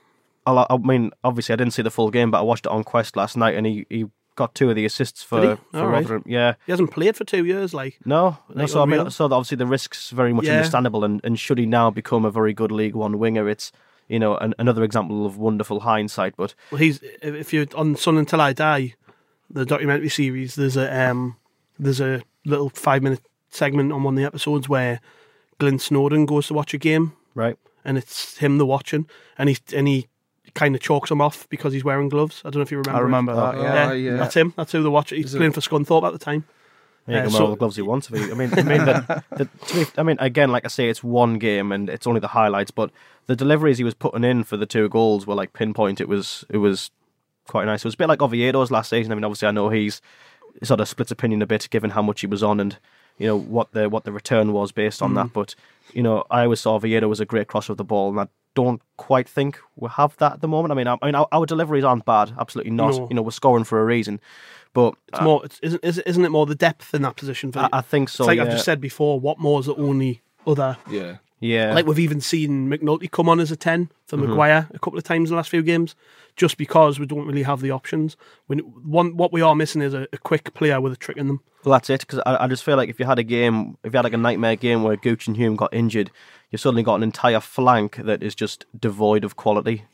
I, 0.45 0.65
I 0.69 0.77
mean, 0.77 1.12
obviously, 1.23 1.53
I 1.53 1.58
didn't 1.58 1.73
see 1.73 1.82
the 1.82 1.91
full 1.91 2.10
game, 2.10 2.32
but 2.32 2.39
I 2.39 2.41
watched 2.41 2.65
it 2.65 2.71
on 2.71 2.84
Quest 2.84 3.15
last 3.15 3.38
night, 3.38 3.55
and 3.55 3.65
he, 3.65 3.86
he 3.89 4.05
got 4.39 4.56
two 4.56 4.69
of 4.69 4.75
the 4.75 4.86
assists 4.86 5.21
for, 5.23 5.58
for 5.71 5.88
right. 5.88 6.02
Rotherham. 6.02 6.23
Yeah, 6.25 6.56
he 6.65 6.71
hasn't 6.71 6.91
played 6.91 7.15
for 7.15 7.25
two 7.25 7.43
years 7.45 7.73
like 7.73 7.99
no, 8.06 8.38
no. 8.56 8.62
Like 8.62 8.69
So 8.69 8.82
I 8.82 8.86
mean, 8.86 9.10
so 9.12 9.25
obviously 9.25 9.58
the 9.58 9.67
risks 9.67 10.10
very 10.12 10.34
much 10.34 10.45
Yeah. 10.45 10.54
understandable, 10.58 11.04
and, 11.04 11.21
and 11.23 11.38
should 11.38 11.60
he 11.60 11.65
now 11.65 11.91
become 11.91 12.25
a 12.25 12.32
very 12.32 12.54
good 12.54 12.71
League 12.71 12.95
One 12.95 13.19
winger, 13.19 13.47
it's 13.49 13.71
you 14.08 14.19
know 14.19 14.38
an, 14.38 14.54
another 14.58 14.84
example 14.84 15.25
of 15.25 15.38
wonderful 15.38 15.80
hindsight. 15.82 16.34
But 16.38 16.56
Well, 16.71 16.80
he's 16.80 17.02
if 17.21 17.34
if 17.43 17.54
you're 17.54 17.67
on 17.75 17.95
Sunderland 17.95 18.30
'Til 18.30 18.41
I 18.41 18.54
Die, 18.54 18.95
the 19.49 19.65
documentary 19.65 20.10
series. 20.10 20.56
There's 20.56 20.78
a 20.78 20.88
um, 21.10 21.36
there's 21.78 22.02
a 22.02 22.21
little 22.45 22.69
five 22.69 23.02
minute 23.04 23.21
segment 23.49 23.91
on 23.91 24.04
one 24.04 24.13
of 24.15 24.19
the 24.21 24.25
episodes 24.28 24.69
where 24.69 24.99
Glenn 25.60 25.80
Snowden 25.80 26.25
goes 26.25 26.47
to 26.47 26.54
watch 26.54 26.73
a 26.73 26.78
game, 26.78 27.12
right, 27.36 27.58
and 27.84 27.97
it's 27.97 28.38
him 28.38 28.58
the 28.58 28.65
watching, 28.65 29.06
and 29.38 29.49
he 29.49 29.58
and 29.75 29.88
he 29.88 30.08
kind 30.53 30.75
of 30.75 30.81
chalks 30.81 31.09
him 31.12 31.21
off 31.21 31.47
because 31.49 31.73
he's 31.73 31.83
wearing 31.83 32.09
gloves. 32.09 32.41
I 32.45 32.49
don't 32.49 32.55
know 32.59 32.62
if 32.63 32.71
you 32.71 32.77
remember. 32.77 32.97
I 32.97 33.01
it. 33.01 33.03
remember 33.03 33.35
that. 33.35 33.55
Oh, 33.55 33.62
Yeah. 33.62 33.73
yeah. 33.73 33.93
yeah. 33.93 34.17
That's 34.17 34.35
him. 34.35 34.53
That's 34.55 34.71
who 34.71 34.81
the 34.83 34.91
watcher. 34.91 35.15
He's 35.15 35.25
Is 35.25 35.35
it- 35.35 35.38
playing 35.38 35.53
for 35.53 35.62
Scunthorpe 35.62 36.03
at 36.05 36.13
the 36.13 36.19
time. 36.19 36.45
he 37.07 37.13
can 37.13 37.21
Uh, 37.21 37.23
wear 37.23 37.29
so- 37.31 37.43
all 37.45 37.49
the 37.51 37.57
gloves 37.57 37.75
he 37.75 37.81
wants. 37.81 38.09
If 38.09 38.17
he, 38.17 38.31
I 38.31 38.35
mean, 38.35 38.51
I 38.53 38.62
mean, 38.63 38.85
the, 38.85 39.23
the, 39.31 39.45
to 39.67 39.77
me, 39.77 39.85
I 39.97 40.03
mean, 40.03 40.17
again, 40.19 40.51
like 40.51 40.65
I 40.65 40.67
say, 40.69 40.89
it's 40.89 41.03
one 41.03 41.39
game 41.39 41.71
and 41.71 41.89
it's 41.89 42.05
only 42.07 42.19
the 42.19 42.27
highlights, 42.29 42.71
but 42.71 42.91
the 43.27 43.35
deliveries 43.35 43.77
he 43.77 43.83
was 43.83 43.93
putting 43.93 44.23
in 44.23 44.43
for 44.43 44.57
the 44.57 44.65
two 44.65 44.89
goals 44.89 45.25
were 45.27 45.35
like 45.35 45.53
pinpoint. 45.53 45.99
It 46.01 46.07
was, 46.07 46.45
it 46.49 46.57
was 46.57 46.91
quite 47.47 47.65
nice. 47.65 47.81
It 47.81 47.85
was 47.85 47.95
a 47.95 47.97
bit 47.97 48.07
like 48.09 48.21
Oviedo's 48.21 48.71
last 48.71 48.89
season. 48.89 49.12
I 49.12 49.15
mean, 49.15 49.23
obviously, 49.23 49.47
I 49.47 49.51
know 49.51 49.69
he's 49.69 50.01
sort 50.63 50.79
of 50.81 50.88
split 50.88 51.09
opinion 51.12 51.41
a 51.41 51.47
bit 51.47 51.67
given 51.69 51.91
how 51.91 52.01
much 52.01 52.21
he 52.21 52.27
was 52.27 52.43
on 52.43 52.59
and 52.59 52.77
you 53.17 53.27
know 53.27 53.38
what 53.38 53.71
the 53.73 53.89
what 53.89 54.03
the 54.05 54.12
return 54.12 54.51
was 54.53 54.71
based 54.71 55.01
on 55.01 55.13
that. 55.15 55.33
But 55.33 55.53
you 55.93 56.01
know, 56.01 56.23
I 56.31 56.43
always 56.43 56.59
saw 56.62 56.75
Oviedo 56.75 57.07
was 57.07 57.19
a 57.19 57.25
great 57.25 57.47
crosser 57.47 57.73
of 57.73 57.77
the 57.77 57.83
ball, 57.83 58.09
and 58.09 58.19
I 58.21 58.27
don't 58.55 58.81
quite 58.97 59.29
think 59.29 59.59
we 59.75 59.89
have 59.89 60.15
that 60.17 60.33
at 60.33 60.41
the 60.41 60.47
moment. 60.47 60.71
I 60.71 60.75
mean, 60.75 60.88
I, 60.88 60.97
I 61.01 61.05
mean, 61.05 61.15
our, 61.15 61.27
our 61.31 61.45
deliveries 61.45 61.83
aren't 61.83 62.05
bad, 62.05 62.33
absolutely 62.39 62.71
not. 62.71 62.95
No. 62.95 63.07
You 63.09 63.15
know, 63.15 63.21
we're 63.21 63.31
scoring 63.31 63.63
for 63.63 63.79
a 63.81 63.85
reason, 63.85 64.19
but 64.73 64.95
It's 65.09 65.21
more. 65.21 65.45
It's, 65.45 65.59
isn't 65.62 65.83
is- 65.83 65.99
isn't 65.99 66.25
it 66.25 66.29
more 66.29 66.45
the 66.45 66.55
depth 66.55 66.93
in 66.93 67.01
that 67.03 67.15
position? 67.15 67.51
For 67.51 67.59
I, 67.59 67.69
I 67.73 67.81
think 67.81 68.09
so. 68.09 68.23
it's 68.23 68.27
like 68.27 68.38
yeah. 68.38 68.43
I've 68.43 68.51
just 68.51 68.65
said 68.65 68.81
before. 68.81 69.19
Watmore's 69.19 69.67
the 69.67 69.75
only 69.75 70.21
other 70.47 70.77
Yeah. 70.89 71.17
yeah, 71.39 71.73
Like 71.73 71.85
we've 71.85 71.99
even 71.99 72.21
seen 72.21 72.69
McNulty 72.69 73.09
come 73.12 73.29
on 73.29 73.39
as 73.39 73.51
a 73.51 73.55
10 73.55 73.89
for 74.07 74.17
Mhm. 74.17 74.27
Maguire 74.29 74.67
a 74.73 74.79
couple 74.79 74.97
of 74.97 75.03
times 75.03 75.29
in 75.29 75.33
the 75.35 75.38
last 75.38 75.49
few 75.49 75.62
games, 75.62 75.95
just 76.35 76.57
because 76.57 76.97
we 76.99 77.05
don't 77.05 77.27
really 77.27 77.43
have 77.43 77.62
the 77.62 77.71
options. 77.71 78.17
When 78.47 78.59
one, 78.59 79.15
what 79.17 79.31
we 79.31 79.41
are 79.41 79.53
missing 79.55 79.81
is 79.81 79.93
a, 79.93 80.07
a 80.12 80.17
quick 80.17 80.53
player 80.53 80.81
with 80.81 80.93
a 80.93 80.95
trick 80.97 81.17
in 81.17 81.27
them. 81.27 81.41
Well, 81.65 81.73
that's 81.73 81.89
it. 81.89 81.99
Because 82.01 82.19
I, 82.25 82.45
I 82.45 82.47
just 82.47 82.63
feel 82.63 82.77
like 82.77 82.89
if 82.89 82.99
you 82.99 83.05
had 83.05 83.19
a 83.19 83.23
game, 83.23 83.77
if 83.83 83.93
you 83.93 83.97
had 83.97 84.05
like 84.05 84.13
a 84.13 84.17
nightmare 84.17 84.55
game 84.55 84.81
where 84.83 84.95
Gooch 84.95 85.27
and 85.27 85.35
Hume 85.35 85.55
got 85.57 85.73
injured, 85.73 86.09
you've 86.51 86.62
suddenly 86.62 86.83
got 86.83 86.95
an 86.95 87.03
entire 87.03 87.39
flank 87.39 87.97
that 87.97 88.23
is 88.23 88.35
just 88.35 88.65
devoid 88.77 89.23
of 89.23 89.35
quality. 89.35 89.85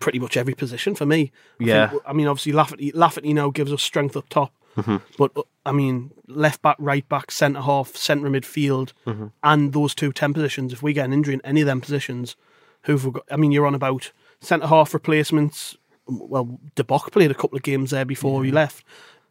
Pretty 0.00 0.18
much 0.18 0.36
every 0.36 0.54
position 0.54 0.94
for 0.94 1.06
me. 1.06 1.32
I 1.60 1.64
Yeah. 1.64 1.88
think- 1.88 2.02
I 2.06 2.12
mean, 2.12 2.26
obviously 2.26 2.52
Lafferty, 2.52 2.92
Lafferty 2.92 3.32
now 3.32 3.50
gives 3.50 3.72
us 3.72 3.82
strength 3.82 4.16
up 4.16 4.28
top, 4.28 4.52
Mhm. 4.76 5.00
but 5.18 5.30
uh, 5.36 5.42
I 5.66 5.72
mean, 5.72 6.10
left 6.28 6.60
back, 6.62 6.76
right 6.78 7.08
back, 7.08 7.30
centre 7.30 7.62
half, 7.62 7.96
centre 7.96 8.28
midfield, 8.28 8.92
Mhm. 9.06 9.30
and 9.42 9.72
those 9.72 9.94
two 9.94 10.12
10 10.12 10.34
positions. 10.34 10.72
If 10.72 10.82
we 10.82 10.92
get 10.92 11.06
an 11.06 11.12
injury 11.12 11.34
in 11.34 11.40
any 11.44 11.62
of 11.62 11.66
them 11.66 11.80
positions, 11.80 12.36
who've 12.82 13.12
got? 13.12 13.24
I 13.30 13.36
mean, 13.36 13.50
you're 13.52 13.66
on 13.66 13.74
about 13.74 14.12
centre 14.40 14.66
half 14.66 14.92
replacements. 14.92 15.76
Well, 16.06 16.60
De 16.74 16.84
Bock 16.84 17.10
played 17.12 17.30
a 17.30 17.34
couple 17.34 17.56
of 17.56 17.62
games 17.62 17.90
there 17.92 18.04
before 18.04 18.44
he 18.44 18.50
left. 18.50 18.84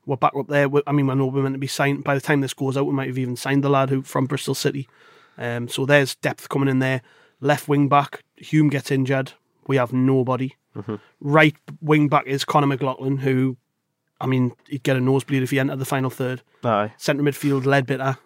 We're 0.07 0.17
back 0.17 0.35
up 0.35 0.47
there. 0.47 0.67
I 0.87 0.91
mean, 0.91 1.07
I 1.09 1.13
know 1.13 1.27
we're 1.27 1.43
meant 1.43 1.53
to 1.55 1.59
be 1.59 1.67
signed. 1.67 2.03
By 2.03 2.15
the 2.15 2.19
time 2.21 2.41
this 2.41 2.53
goes 2.55 2.75
out, 2.75 2.87
we 2.87 2.93
might 2.93 3.07
have 3.07 3.17
even 3.19 3.35
signed 3.35 3.63
the 3.63 3.69
lad 3.69 3.89
who 3.91 4.01
from 4.01 4.25
Bristol 4.25 4.55
City. 4.55 4.89
Um, 5.37 5.67
so 5.67 5.85
there's 5.85 6.15
depth 6.15 6.49
coming 6.49 6.69
in 6.69 6.79
there. 6.79 7.01
Left 7.41 7.67
wing 7.67 7.89
back, 7.89 8.23
Hume 8.37 8.69
gets 8.69 8.91
injured. 8.91 9.33
We 9.67 9.77
have 9.77 9.91
nobody. 9.93 10.53
Mhm. 10.75 10.99
Right 11.19 11.55
wing 11.81 12.07
back 12.09 12.25
is 12.27 12.45
Conor 12.45 12.67
McLaughlin, 12.67 13.17
who, 13.17 13.57
I 14.21 14.25
mean, 14.27 14.53
he'd 14.69 14.83
get 14.83 14.95
a 14.97 15.01
nosebleed 15.01 15.43
if 15.43 15.51
he 15.51 15.59
entered 15.59 15.79
the 15.79 15.85
final 15.85 16.09
third. 16.09 16.41
Aye. 16.63 16.93
Centre 16.97 17.23
midfield, 17.23 17.63
Leadbitter. 17.63 18.17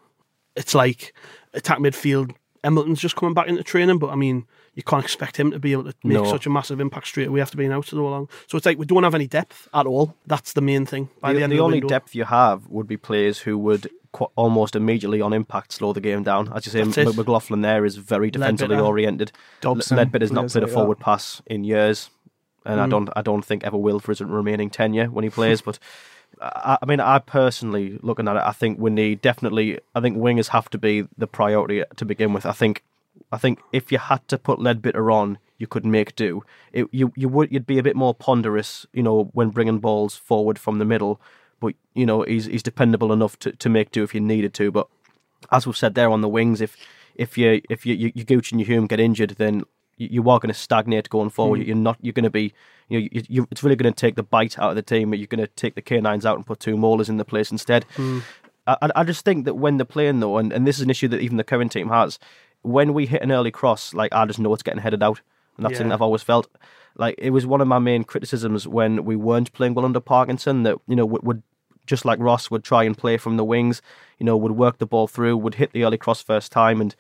It's 0.56 0.74
like 0.76 1.14
attack 1.54 1.80
midfield. 1.80 2.32
Embleton's 2.64 3.00
just 3.00 3.16
coming 3.16 3.34
back 3.34 3.48
into 3.48 3.64
training, 3.64 4.00
but 4.00 4.10
I 4.10 4.16
mean, 4.16 4.46
you 4.74 4.84
can't 4.84 5.04
expect 5.04 5.38
him 5.38 5.52
to 5.52 5.60
be 5.60 5.72
able 5.72 5.84
to 5.86 5.94
make 6.04 6.18
No. 6.18 6.26
such 6.26 6.46
a 6.46 6.50
massive 6.50 6.80
impact 6.80 7.08
straight 7.08 7.28
away 7.28 7.40
after 7.42 7.58
being 7.58 7.72
out 7.72 7.86
so 7.86 7.98
long. 7.98 8.28
So 8.48 8.58
it's 8.58 8.66
like 8.66 8.78
we 8.80 8.86
don't 8.86 9.04
have 9.04 9.16
any 9.16 9.28
depth 9.28 9.68
at 9.74 9.86
all. 9.86 10.16
That's 10.26 10.54
the 10.54 10.62
main 10.62 10.86
thing. 10.86 11.10
By 11.22 11.34
the, 11.34 11.40
the 11.40 11.44
end 11.44 11.52
the 11.52 11.58
the 11.58 11.62
only 11.64 11.76
window. 11.78 11.88
depth 11.90 12.16
you 12.16 12.26
have 12.26 12.68
would 12.68 12.88
be 12.88 12.98
players 12.98 13.40
who 13.40 13.58
would 13.60 13.90
qu- 14.18 14.32
almost 14.36 14.76
immediately 14.76 15.22
on 15.22 15.34
impact 15.34 15.72
slow 15.74 15.94
the 15.94 16.02
game 16.02 16.24
down. 16.24 16.52
As 16.56 16.66
you 16.66 16.72
say, 16.72 16.82
M- 16.82 17.16
McLaughlin 17.16 17.62
there 17.62 17.86
is 17.86 17.96
very 17.98 18.30
defensively 18.32 18.76
Leadbitter. 18.78 18.88
oriented. 18.88 19.32
Dobson, 19.62 19.98
Leadbitter's 19.98 20.32
not 20.32 20.42
players 20.42 20.54
played 20.54 20.64
a 20.64 20.68
forward 20.68 20.98
that. 21.00 21.04
pass 21.04 21.42
in 21.46 21.64
years, 21.64 22.10
and 22.66 22.82
I 22.82 22.86
Mm. 22.86 22.90
don't 22.90 23.10
I 23.16 23.22
don't 23.22 23.46
think 23.46 23.64
ever 23.64 23.78
will 23.78 24.00
for 24.00 24.12
his 24.12 24.22
remaining 24.22 24.70
tenure 24.70 25.08
when 25.16 25.24
he 25.24 25.30
plays. 25.30 25.62
but 25.68 25.80
I, 26.42 26.78
I 26.82 26.86
mean, 26.86 27.00
I 27.00 27.20
personally 27.20 28.00
looking 28.02 28.28
at 28.28 28.36
it, 28.36 28.44
I 28.46 28.52
think 28.52 28.80
we 28.80 28.90
need 28.90 29.22
definitely. 29.22 29.80
I 29.96 30.00
think 30.02 30.18
wingers 30.18 30.50
have 30.50 30.70
to 30.72 30.78
be 30.78 31.08
the 31.18 31.28
priority 31.28 31.84
to 31.96 32.06
begin 32.06 32.34
with. 32.34 32.46
I 32.46 32.52
think 32.52 32.84
I 33.32 33.38
think 33.38 33.60
if 33.74 33.92
you 33.92 33.98
had 33.98 34.28
to 34.30 34.38
put 34.38 34.60
Ledbetter 34.60 35.10
on, 35.12 35.38
you 35.58 35.68
could 35.68 35.86
make 35.86 36.16
do. 36.16 36.44
It, 36.74 36.88
you 36.92 37.12
you 37.16 37.28
would 37.30 37.52
you'd 37.52 37.66
be 37.68 37.80
a 37.80 37.84
bit 37.84 37.96
more 37.96 38.14
ponderous, 38.14 38.86
you 38.94 39.04
know, 39.04 39.30
when 39.34 39.50
bringing 39.50 39.80
balls 39.80 40.16
forward 40.16 40.58
from 40.60 40.78
the 40.80 40.86
middle. 40.86 41.20
But 41.60 41.74
you 41.94 42.06
know 42.06 42.22
he's 42.24 42.46
he's 42.46 42.64
dependable 42.64 43.12
enough 43.14 43.38
to, 43.40 43.52
to 43.52 43.70
make 43.70 43.92
do 43.92 44.04
if 44.04 44.14
you 44.14 44.22
needed 44.22 44.54
to. 44.56 44.72
But 44.72 44.88
as 45.52 45.66
we've 45.66 45.78
said 45.78 45.96
there 45.96 46.10
on 46.10 46.22
the 46.22 46.30
wings, 46.30 46.62
if 46.62 46.76
if 47.16 47.38
you 47.38 47.62
if 47.70 47.86
you 47.86 47.96
you, 47.96 48.12
you 48.16 48.24
Gooch 48.24 48.52
and 48.52 48.60
you 48.60 48.66
Hume 48.66 48.88
get 48.88 49.00
injured, 49.00 49.32
then 49.38 49.64
you, 49.98 50.22
are 50.30 50.40
going 50.40 50.50
to 50.50 50.54
stagnate 50.54 51.10
going 51.10 51.30
forward. 51.32 51.60
Mm. 51.60 51.68
You're 51.68 51.76
not. 51.76 51.98
You're 52.02 52.14
going 52.14 52.24
to 52.24 52.30
be. 52.30 52.54
You 52.90 53.00
know, 53.00 53.08
you, 53.12 53.24
you, 53.28 53.48
it's 53.52 53.64
really 53.64 53.76
going 53.76 53.92
to 53.92 54.00
take 54.00 54.16
the 54.16 54.24
bite 54.24 54.58
out 54.60 54.70
of 54.70 54.76
the 54.76 54.82
team. 54.82 55.10
But 55.10 55.20
you're 55.20 55.28
going 55.28 55.42
to 55.42 55.48
take 55.48 55.76
the 55.76 55.82
canines 55.82 56.26
out 56.26 56.38
and 56.38 56.46
put 56.46 56.60
two 56.60 56.76
maulers 56.76 57.10
in 57.10 57.18
the 57.18 57.26
place 57.26 57.52
instead. 57.52 57.86
Mm. 57.96 58.22
I, 58.68 58.78
I- 58.82 58.92
I 58.98 59.04
just 59.04 59.26
think 59.26 59.46
that 59.46 59.56
when 59.56 59.78
they're 59.78 59.86
playing 59.86 60.20
though, 60.20 60.38
and, 60.38 60.54
and 60.54 60.68
this 60.68 60.78
is 60.78 60.84
an 60.84 60.90
issue 60.90 61.08
that 61.10 61.22
even 61.22 61.38
the 61.38 61.44
current 61.44 61.72
team 61.72 61.90
has, 61.90 62.20
when 62.62 62.94
we 62.94 63.06
hit 63.08 63.22
an 63.24 63.32
early 63.32 63.52
cross, 63.52 63.94
like 63.94 64.14
I 64.14 64.26
just 64.26 64.40
know 64.40 64.54
it's 64.54 64.64
getting 64.64 64.82
headed 64.82 65.02
out, 65.02 65.22
and 65.58 65.66
that's 65.66 65.78
something 65.78 65.92
I've 65.92 66.02
always 66.02 66.24
felt. 66.24 66.48
Like 66.96 67.16
it 67.18 67.30
was 67.32 67.46
one 67.46 67.62
of 67.62 67.68
my 67.68 67.80
main 67.80 68.04
criticisms 68.04 68.68
when 68.68 69.04
we 69.06 69.16
weren't 69.16 69.54
playing 69.54 69.74
well 69.76 69.86
under 69.86 70.00
Parkinson 70.00 70.64
that 70.64 70.78
you 70.88 70.96
know 70.96 71.06
would, 71.06 71.24
would 71.24 71.44
just 71.86 72.06
like 72.06 72.20
Ross 72.20 72.50
would 72.52 72.64
try 72.64 72.84
and 72.84 72.98
play 72.98 73.18
from 73.18 73.38
the 73.38 73.46
wings, 73.46 73.82
you 74.20 74.26
know, 74.26 74.36
would 74.36 74.52
work 74.54 74.78
the 74.78 74.86
ball 74.86 75.08
through, 75.08 75.38
would 75.38 75.56
hit 75.56 75.72
the 75.74 75.84
early 75.86 75.98
cross 75.98 76.22
first 76.22 76.52
time, 76.52 76.82
and 76.82 76.96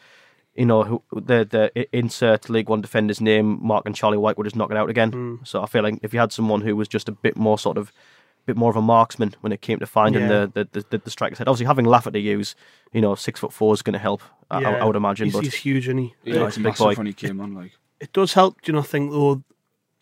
you 0.56 0.66
know 0.66 1.04
the 1.12 1.46
the 1.50 1.88
insert 1.98 2.50
League 2.50 2.70
One 2.70 2.82
defender's 2.82 3.20
name, 3.22 3.60
Mark 3.62 3.86
and 3.86 3.96
Charlie 3.96 4.18
Wyke 4.18 4.38
would 4.38 4.46
just 4.46 4.56
knock 4.56 4.72
it 4.72 4.78
out 4.78 4.90
again. 4.90 5.12
Hmm. 5.12 5.36
So 5.44 5.62
I 5.62 5.66
feel 5.66 5.84
like 5.84 6.00
if 6.04 6.14
you 6.14 6.20
had 6.20 6.32
someone 6.32 6.62
who 6.62 6.76
was 6.76 6.88
just 6.88 7.10
a 7.10 7.12
bit 7.12 7.36
more 7.38 7.58
sort 7.60 7.78
of 7.78 7.92
bit 8.46 8.56
more 8.56 8.70
of 8.70 8.78
a 8.78 8.82
marksman 8.82 9.36
when 9.42 9.52
it 9.52 9.60
came 9.62 9.78
to 9.78 9.86
finding 9.86 10.22
Yeah. 10.22 10.46
the, 10.46 10.68
the, 10.72 10.86
the 10.90 10.98
the 11.00 11.12
strikers 11.12 11.38
head. 11.40 11.50
Obviously, 11.50 11.66
having 11.66 11.84
Lafferty 11.86 12.22
use, 12.22 12.56
you 12.94 13.02
know, 13.02 13.14
six 13.14 13.40
foot 13.42 13.52
four 13.52 13.74
is 13.74 13.82
going 13.82 13.94
to 13.94 14.00
help. 14.00 14.22
I, 14.50 14.64
I- 14.64 14.74
I 14.80 14.86
would 14.86 14.96
imagine. 14.96 15.26
He's, 15.26 15.34
but 15.34 15.44
he's 15.44 15.56
huge, 15.56 15.88
and 15.90 16.00
he. 16.00 16.16
He 16.24 16.32
Yeah, 16.32 16.40
looked 16.42 16.56
he's 16.56 16.64
a 16.66 16.70
big 16.70 16.78
boy. 16.78 16.94
when 16.96 17.08
he 17.08 17.14
came 17.14 17.42
on. 17.42 17.54
Like 17.56 17.74
it 18.00 18.14
does 18.14 18.34
help. 18.34 18.62
Do 18.62 18.72
you 18.72 18.76
not 18.78 18.88
think 18.88 19.12
though, 19.12 19.44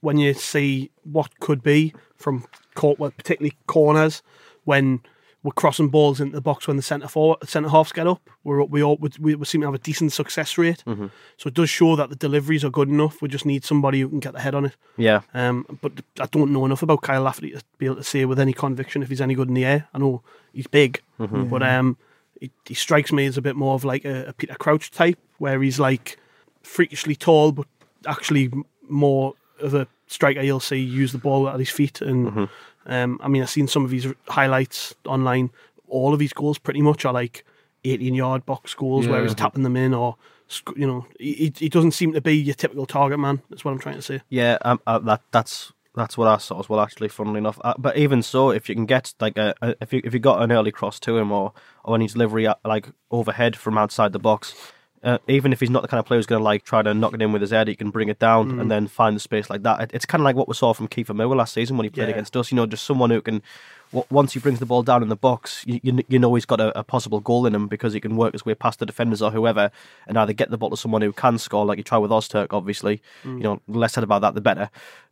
when 0.01 0.17
you 0.17 0.33
see 0.33 0.91
what 1.03 1.39
could 1.39 1.63
be 1.63 1.93
from 2.15 2.45
court, 2.75 2.99
particularly 2.99 3.55
corners, 3.67 4.21
when 4.65 5.01
we're 5.43 5.51
crossing 5.51 5.89
balls 5.89 6.19
into 6.19 6.33
the 6.33 6.41
box 6.41 6.67
when 6.67 6.75
the 6.75 6.81
centre 6.81 7.07
forward, 7.07 7.47
centre 7.47 7.69
halves 7.69 7.91
get 7.91 8.07
up, 8.07 8.19
we're 8.43 8.63
we 8.63 8.81
all 8.83 8.97
we, 9.19 9.35
we 9.35 9.45
seem 9.45 9.61
to 9.61 9.67
have 9.67 9.75
a 9.75 9.79
decent 9.79 10.11
success 10.11 10.57
rate. 10.57 10.83
Mhm. 10.87 11.11
So 11.37 11.47
it 11.49 11.53
does 11.53 11.69
show 11.69 11.95
that 11.95 12.09
the 12.09 12.15
deliveries 12.15 12.63
are 12.65 12.71
good 12.71 12.89
enough. 12.89 13.21
We 13.21 13.27
just 13.29 13.45
need 13.45 13.63
somebody 13.63 14.01
who 14.01 14.09
can 14.09 14.19
get 14.19 14.33
the 14.33 14.39
head 14.41 14.55
on 14.55 14.65
it. 14.65 14.75
Yeah. 14.97 15.21
Um, 15.35 15.65
but 15.81 15.91
I 16.19 16.25
don't 16.25 16.51
know 16.51 16.65
enough 16.65 16.81
about 16.81 17.03
Kyle 17.03 17.21
Lafferty 17.21 17.51
to 17.51 17.61
be 17.77 17.85
able 17.85 17.97
to 17.97 18.03
say 18.03 18.25
with 18.25 18.39
any 18.39 18.53
conviction 18.53 19.03
if 19.03 19.09
he's 19.09 19.21
any 19.21 19.35
good 19.35 19.47
in 19.49 19.53
the 19.53 19.65
air. 19.65 19.87
I 19.93 19.99
know 19.99 20.23
he's 20.51 20.67
big, 20.67 21.01
Mhm. 21.19 21.47
but 21.49 21.61
um, 21.61 21.97
he, 22.41 22.49
he 22.65 22.73
strikes 22.73 23.11
me 23.13 23.27
as 23.27 23.37
a 23.37 23.41
bit 23.41 23.55
more 23.55 23.75
of 23.75 23.85
like 23.85 24.03
a, 24.03 24.25
a 24.29 24.33
Peter 24.33 24.55
Crouch 24.55 24.89
type, 24.89 25.19
where 25.37 25.61
he's 25.61 25.79
like 25.79 26.17
freakishly 26.63 27.15
tall, 27.15 27.51
but 27.51 27.67
actually 28.07 28.51
more 28.87 29.33
of 29.61 29.73
a 29.73 29.87
striker 30.07 30.41
you'll 30.41 30.59
see 30.59 30.77
use 30.79 31.11
the 31.11 31.17
ball 31.17 31.47
at 31.49 31.59
his 31.59 31.69
feet. 31.69 32.01
And 32.01 32.31
Mhm. 32.31 32.49
um, 32.85 33.19
I 33.23 33.27
mean, 33.27 33.41
I've 33.41 33.49
seen 33.49 33.67
some 33.67 33.85
of 33.85 33.91
his 33.91 34.13
highlights 34.27 34.93
online. 35.05 35.49
All 35.87 36.13
of 36.13 36.19
his 36.19 36.33
goals 36.33 36.57
pretty 36.57 36.81
much 36.81 37.05
are 37.05 37.13
like 37.13 37.45
18 37.83 38.13
yard 38.15 38.45
box 38.45 38.73
goals 38.73 39.07
where 39.07 39.23
he's 39.23 39.35
tapping 39.35 39.63
them 39.63 39.75
in 39.77 39.93
or. 39.93 40.15
You 40.75 40.85
know, 40.85 41.05
he, 41.19 41.33
he- 41.33 41.53
he 41.57 41.69
doesn't 41.69 41.93
seem 41.93 42.13
to 42.13 42.21
be 42.21 42.35
your 42.35 42.53
typical 42.53 42.85
target 42.85 43.17
man. 43.17 43.41
That's 43.49 43.65
what 43.65 43.71
I'm 43.71 43.79
trying 43.79 43.95
to 43.95 44.03
say. 44.03 44.21
Yeah, 44.29 44.59
um, 44.61 44.79
uh, 44.85 44.99
that 44.99 45.21
that's 45.31 45.73
that's 45.95 46.19
what 46.19 46.27
I 46.27 46.37
saw 46.37 46.59
as 46.59 46.69
well. 46.69 46.79
Actually, 46.81 47.07
funnily 47.09 47.39
enough, 47.39 47.57
uh, 47.63 47.73
but 47.79 47.97
even 47.97 48.21
so, 48.21 48.51
if 48.51 48.69
you 48.69 48.75
can 48.75 48.85
get 48.85 49.15
like 49.19 49.39
a, 49.39 49.55
a 49.63 49.73
if 49.81 49.91
you 49.91 50.01
if 50.03 50.13
you 50.13 50.19
got 50.19 50.43
an 50.43 50.51
early 50.51 50.71
cross 50.71 50.99
to 50.99 51.17
him 51.17 51.31
or 51.31 51.51
or 51.83 51.95
any 51.95 52.05
delivery 52.05 52.45
uh, 52.45 52.53
like 52.63 52.89
overhead 53.09 53.55
from 53.55 53.75
outside 53.75 54.13
the 54.13 54.19
box, 54.19 54.53
uh, 55.03 55.17
even 55.27 55.53
if 55.53 55.59
he's 55.59 55.69
not 55.69 55.81
the 55.83 55.87
kind 55.87 55.99
of 55.99 56.05
player 56.05 56.17
who's 56.17 56.25
going 56.25 56.39
to 56.39 56.43
like 56.43 56.63
try 56.63 56.81
to 56.81 56.93
knock 56.93 57.13
it 57.13 57.21
in 57.21 57.31
with 57.31 57.41
his 57.41 57.51
head, 57.51 57.67
he 57.67 57.75
can 57.75 57.89
bring 57.91 58.09
it 58.09 58.17
down 58.19 58.53
Mm. 58.53 58.61
and 58.61 58.71
then 58.71 58.87
find 58.87 59.15
the 59.15 59.19
space 59.19 59.49
like 59.49 59.63
that. 59.63 59.79
It, 59.81 59.91
it's 59.93 60.05
kind 60.05 60.21
of 60.21 60.25
like 60.25 60.35
what 60.35 60.47
we 60.47 60.53
saw 60.55 60.73
from 60.73 60.87
Kieffer 60.87 61.15
Moore 61.15 61.35
last 61.35 61.53
season 61.53 61.77
when 61.77 61.83
he 61.85 61.89
played 61.89 62.05
Yeah. 62.09 62.13
against 62.15 62.35
us. 62.37 62.51
You 62.51 62.55
know, 62.55 62.65
just 62.65 62.85
someone 62.85 63.09
who 63.11 63.21
can. 63.21 63.41
w- 63.91 64.07
Once 64.09 64.33
he 64.33 64.39
brings 64.39 64.59
the 64.59 64.65
ball 64.65 64.81
down 64.83 65.03
in 65.03 65.09
the 65.09 65.15
box, 65.15 65.63
you, 65.67 65.79
you, 65.83 66.03
you 66.07 66.17
know 66.19 66.33
he's 66.33 66.45
got 66.45 66.59
a, 66.59 66.77
a 66.79 66.83
possible 66.83 67.19
goal 67.19 67.45
in 67.45 67.53
him 67.53 67.67
because 67.67 67.93
he 67.93 67.99
can 68.01 68.15
work 68.17 68.33
his 68.33 68.45
way 68.45 68.55
past 68.55 68.79
the 68.79 68.85
defenders 68.85 69.21
or 69.21 69.29
whoever 69.31 69.69
and 70.07 70.17
either 70.17 70.33
get 70.33 70.49
the 70.49 70.57
ball 70.57 70.71
to 70.71 70.77
someone 70.77 71.03
who 71.03 71.13
can 71.13 71.37
score, 71.37 71.65
like 71.65 71.77
you 71.77 71.83
try 71.83 71.97
with 71.99 72.11
Ozturk, 72.11 72.47
obviously. 72.51 73.01
Mm. 73.23 73.37
You 73.37 73.43
know, 73.43 73.61
less 73.67 73.93
said 73.93 74.03
about 74.03 74.21
that, 74.21 74.33
the 74.33 74.41
better. 74.41 74.69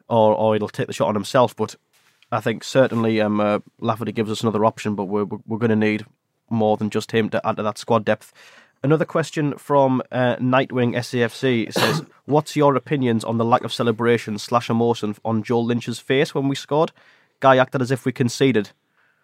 Or, 0.10 0.34
or 0.36 0.56
he'll 0.56 0.68
take 0.70 0.88
the 0.88 0.94
shot 0.94 1.08
on 1.08 1.16
himself. 1.16 1.56
But 1.56 1.76
I 2.32 2.42
think 2.42 2.64
certainly 2.64 3.22
um, 3.22 3.40
uh, 3.40 3.60
Lafferty 3.80 4.12
gives 4.12 4.32
us 4.32 4.42
another 4.42 4.66
option, 4.66 4.96
but 4.96 5.06
we're, 5.06 5.24
we're, 5.26 5.40
we're 5.48 5.58
going 5.60 5.70
to 5.70 5.76
need 5.76 6.06
more 6.50 6.76
than 6.78 6.90
just 6.90 7.12
him 7.12 7.30
to 7.30 7.48
add 7.48 7.56
to 7.58 7.64
that 7.64 7.78
squad 7.78 8.04
depth. 8.06 8.34
Another 8.84 9.06
question 9.06 9.58
from 9.58 10.02
uh, 10.12 10.36
Nightwing 10.36 10.94
SAFC 10.94 11.72
says, 11.74 12.04
"What's 12.26 12.56
your 12.56 12.76
opinions 12.76 13.24
on 13.24 13.38
the 13.38 13.46
lack 13.46 13.64
of 13.64 13.72
celebration 13.72 14.38
slash 14.38 14.70
emotion 14.70 15.16
on 15.24 15.42
Joel 15.42 15.66
Lynch's 15.66 16.00
face 16.00 16.36
when 16.36 16.50
we 16.50 16.56
scored? 16.56 16.92
Guy 17.40 17.58
acted 17.58 17.82
as 17.82 17.92
if 17.92 18.06
we 18.06 18.12
conceded. 18.12 18.72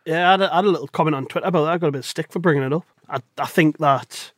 Yeah, 0.05 0.29
I 0.29 0.31
had, 0.31 0.41
a, 0.41 0.53
I 0.53 0.55
had 0.57 0.65
a 0.65 0.69
little 0.69 0.87
comment 0.87 1.15
on 1.15 1.25
Twitter 1.25 1.47
about 1.47 1.65
that. 1.65 1.73
I 1.73 1.77
got 1.77 1.87
a 1.87 1.91
bit 1.91 1.99
of 1.99 2.05
stick 2.05 2.31
for 2.31 2.39
bringing 2.39 2.63
it 2.63 2.73
up. 2.73 2.85
I, 3.09 3.19
I 3.37 3.47
think 3.47 3.79
that 3.79 4.31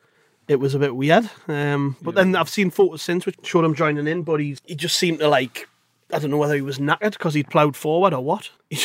it 0.48 0.60
was 0.60 0.74
a 0.74 0.80
bit 0.80 0.96
weird. 0.96 1.30
Um, 1.48 1.98
but 2.02 2.16
then 2.16 2.36
I've 2.36 2.50
seen 2.50 2.72
photos 2.72 3.04
since 3.04 3.26
which 3.26 3.38
showed 3.44 3.64
him 3.64 3.76
joining 3.76 4.08
in, 4.08 4.24
but 4.24 4.40
he 4.40 4.58
he 4.66 4.76
just 4.76 4.98
seemed 4.98 5.20
to 5.20 5.28
like 5.28 5.68
I 6.12 6.20
don't 6.20 6.32
know 6.32 6.38
whether 6.38 6.56
he 6.56 6.62
was 6.62 6.80
knackered 6.80 7.12
because 7.12 7.36
he'd 7.36 7.50
ploughed 7.50 7.76
forward 7.76 8.14
or 8.14 8.24
what. 8.24 8.50
He, 8.72 8.80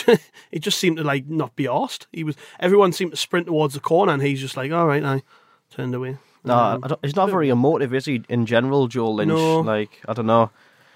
he 0.50 0.58
just 0.58 0.78
seemed 0.78 0.96
to 0.96 1.04
like 1.04 1.28
not 1.28 1.54
be 1.56 1.68
asked. 1.68 2.08
He 2.12 2.24
was 2.24 2.36
everyone 2.60 2.92
seemed 2.92 3.12
to 3.12 3.16
sprint 3.16 3.46
towards 3.46 3.74
the 3.74 3.80
corner, 3.80 4.12
and 4.12 4.22
he's 4.22 4.40
just 4.40 4.56
like, 4.56 4.72
all 4.72 4.86
right, 4.86 5.02
I 5.02 5.22
turned 5.70 5.94
away. 5.94 6.18
No, 6.46 6.54
Um, 6.56 6.84
I 6.84 6.88
don't, 6.88 7.00
he's 7.04 7.16
not 7.16 7.28
very 7.30 7.48
emotive, 7.50 7.92
is 7.94 8.04
he? 8.06 8.22
In 8.28 8.46
general, 8.46 8.86
Joel 8.88 9.14
Lynch. 9.16 9.28
No. 9.30 9.60
Like 9.60 10.00
I 10.08 10.12
don't 10.14 10.26
know. 10.26 10.50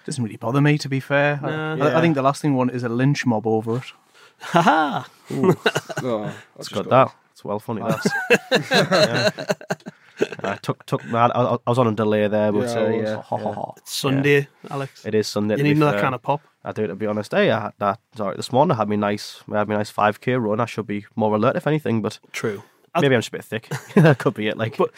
Doesn't 0.06 0.22
really 0.24 0.36
bother 0.38 0.60
me, 0.60 0.78
to 0.78 0.88
be 0.88 1.00
fair. 1.00 1.38
I- 1.42 1.50
Nah. 1.76 1.84
I, 1.86 1.98
I 1.98 2.00
think 2.00 2.14
the 2.14 2.22
last 2.22 2.40
thing 2.42 2.54
one 2.54 2.70
is 2.70 2.82
a 2.84 2.88
lynch 2.88 3.26
mob 3.26 3.46
over 3.46 3.76
it. 3.76 3.92
Ha 4.40 4.62
ha! 4.62 5.08
It's 6.58 6.68
got 6.68 6.88
that. 6.88 7.14
It's 7.32 7.44
well 7.44 7.58
funny. 7.60 7.82
That. 7.82 9.56
I 10.42 10.56
took 10.56 10.84
took. 10.86 11.02
I, 11.12 11.26
I, 11.26 11.54
I 11.54 11.58
was 11.70 11.78
on 11.78 11.86
a 11.86 11.92
delay 11.92 12.28
there, 12.28 12.52
but 12.52 12.68
Yeah, 12.68 12.78
uh, 12.80 12.88
yeah, 12.90 13.22
Ha, 13.22 13.36
ha, 13.38 13.52
ha. 13.52 13.72
It's 13.78 13.94
Sunday, 13.94 14.48
Alex. 14.70 15.04
It 15.06 15.14
is 15.14 15.26
Sunday. 15.28 15.56
You 15.56 15.62
need 15.62 15.76
another 15.76 15.92
fair. 15.92 16.02
kind 16.02 16.14
of 16.14 16.22
pop. 16.22 16.42
I 16.64 16.72
do, 16.72 16.86
to 16.86 16.94
be 16.94 17.06
honest. 17.06 17.32
Hey, 17.32 17.50
I 17.50 17.60
had 17.60 17.72
that. 17.78 18.00
Sorry, 18.16 18.36
this 18.36 18.52
morning 18.52 18.72
I 18.74 18.76
had 18.76 18.88
me 18.88 18.96
nice. 18.96 19.42
I 19.50 19.58
had 19.58 19.68
me 19.68 19.76
nice 19.76 19.88
five 19.90 20.20
k 20.20 20.34
run. 20.34 20.60
I 20.60 20.66
should 20.66 20.86
be 20.86 21.06
more 21.16 21.34
alert, 21.34 21.56
if 21.56 21.66
anything. 21.66 22.02
But 22.02 22.18
True. 22.32 22.62
Maybe 23.00 23.14
I'm 23.14 23.20
just 23.20 23.29
a 23.29 23.33
bit 23.33 23.44
thick. 23.44 23.68
that 23.94 24.18
could 24.18 24.35
be 24.35 24.48
it. 24.48 24.57
Like, 24.57 24.76
But 24.76 24.90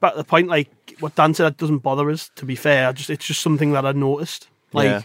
back 0.00 0.12
to 0.12 0.18
the 0.18 0.24
point, 0.24 0.48
like 0.48 0.68
what 1.00 1.14
Dan 1.14 1.34
said, 1.34 1.44
that 1.44 1.56
doesn't 1.58 1.78
bother 1.78 2.10
us. 2.10 2.30
To 2.36 2.44
be 2.44 2.56
fair, 2.56 2.88
I 2.88 2.92
just 2.92 3.10
it's 3.10 3.26
just 3.26 3.40
something 3.42 3.72
that 3.72 3.84
I 3.86 3.92
noticed. 3.92 4.48
Like 4.72 4.86
Yeah. 4.86 5.02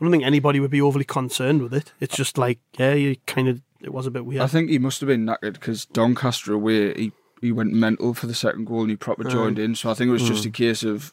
I 0.00 0.04
don't 0.04 0.10
think 0.10 0.24
anybody 0.24 0.60
would 0.60 0.70
be 0.72 0.80
overly 0.80 1.04
concerned 1.04 1.62
with 1.62 1.72
it. 1.72 1.92
It's 2.00 2.16
just 2.16 2.36
like 2.38 2.58
yeah, 2.78 2.94
you 2.94 3.16
kind 3.26 3.48
of 3.48 3.60
it 3.80 3.92
was 3.92 4.06
a 4.06 4.10
bit 4.10 4.24
weird. 4.24 4.42
I 4.42 4.46
think 4.46 4.70
he 4.70 4.78
must 4.78 5.00
have 5.00 5.08
been 5.08 5.26
knackered 5.26 5.54
because 5.54 5.84
Doncaster 5.84 6.52
away, 6.54 6.94
he, 6.94 7.12
he 7.42 7.52
went 7.52 7.72
mental 7.72 8.14
for 8.14 8.26
the 8.26 8.34
second 8.34 8.64
goal 8.64 8.80
and 8.80 8.90
he 8.90 8.96
proper 8.96 9.28
Aye. 9.28 9.30
joined 9.30 9.58
in. 9.58 9.74
So 9.74 9.90
I 9.90 9.94
think 9.94 10.08
it 10.08 10.12
was 10.12 10.22
just 10.26 10.44
Mm. 10.44 10.48
a 10.48 10.50
case 10.50 10.82
of 10.82 11.12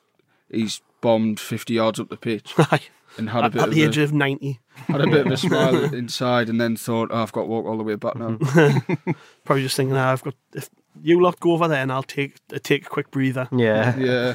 he's 0.50 0.82
bombed 1.02 1.40
50 1.40 1.74
yards 1.74 2.00
up 2.00 2.10
the 2.10 2.16
pitch 2.18 2.54
and 3.18 3.30
had 3.30 3.42
a 3.42 3.46
at, 3.46 3.52
bit 3.54 3.62
at 3.62 3.68
of 3.70 3.76
the 3.76 3.84
a, 3.84 3.88
age 3.88 3.98
of 3.98 4.14
ninety, 4.14 4.60
had 4.88 5.02
a 5.02 5.08
bit 5.08 5.26
of 5.26 5.32
a 5.32 5.38
smile 5.48 5.94
inside 5.94 6.50
and 6.50 6.60
then 6.60 6.76
thought, 6.76 7.10
oh, 7.12 7.22
I've 7.22 7.32
got 7.32 7.42
to 7.42 7.48
walk 7.48 7.66
all 7.66 7.78
the 7.78 7.84
way 7.84 7.96
back 7.96 8.16
now. 8.16 8.38
probably 9.46 9.64
just 9.64 9.76
thinking, 9.76 9.96
ah, 9.96 10.12
I've 10.12 10.24
got 10.24 10.36
if 10.54 10.70
you 11.02 11.22
lot 11.22 11.40
go 11.40 11.54
over 11.54 11.68
there 11.68 11.82
and 11.82 11.92
I'll 11.92 12.04
take 12.04 12.38
uh, 12.54 12.60
take 12.62 12.86
a 12.86 12.90
quick 12.90 13.12
breather. 13.12 13.48
yeah, 13.52 13.96
yeah. 13.98 14.34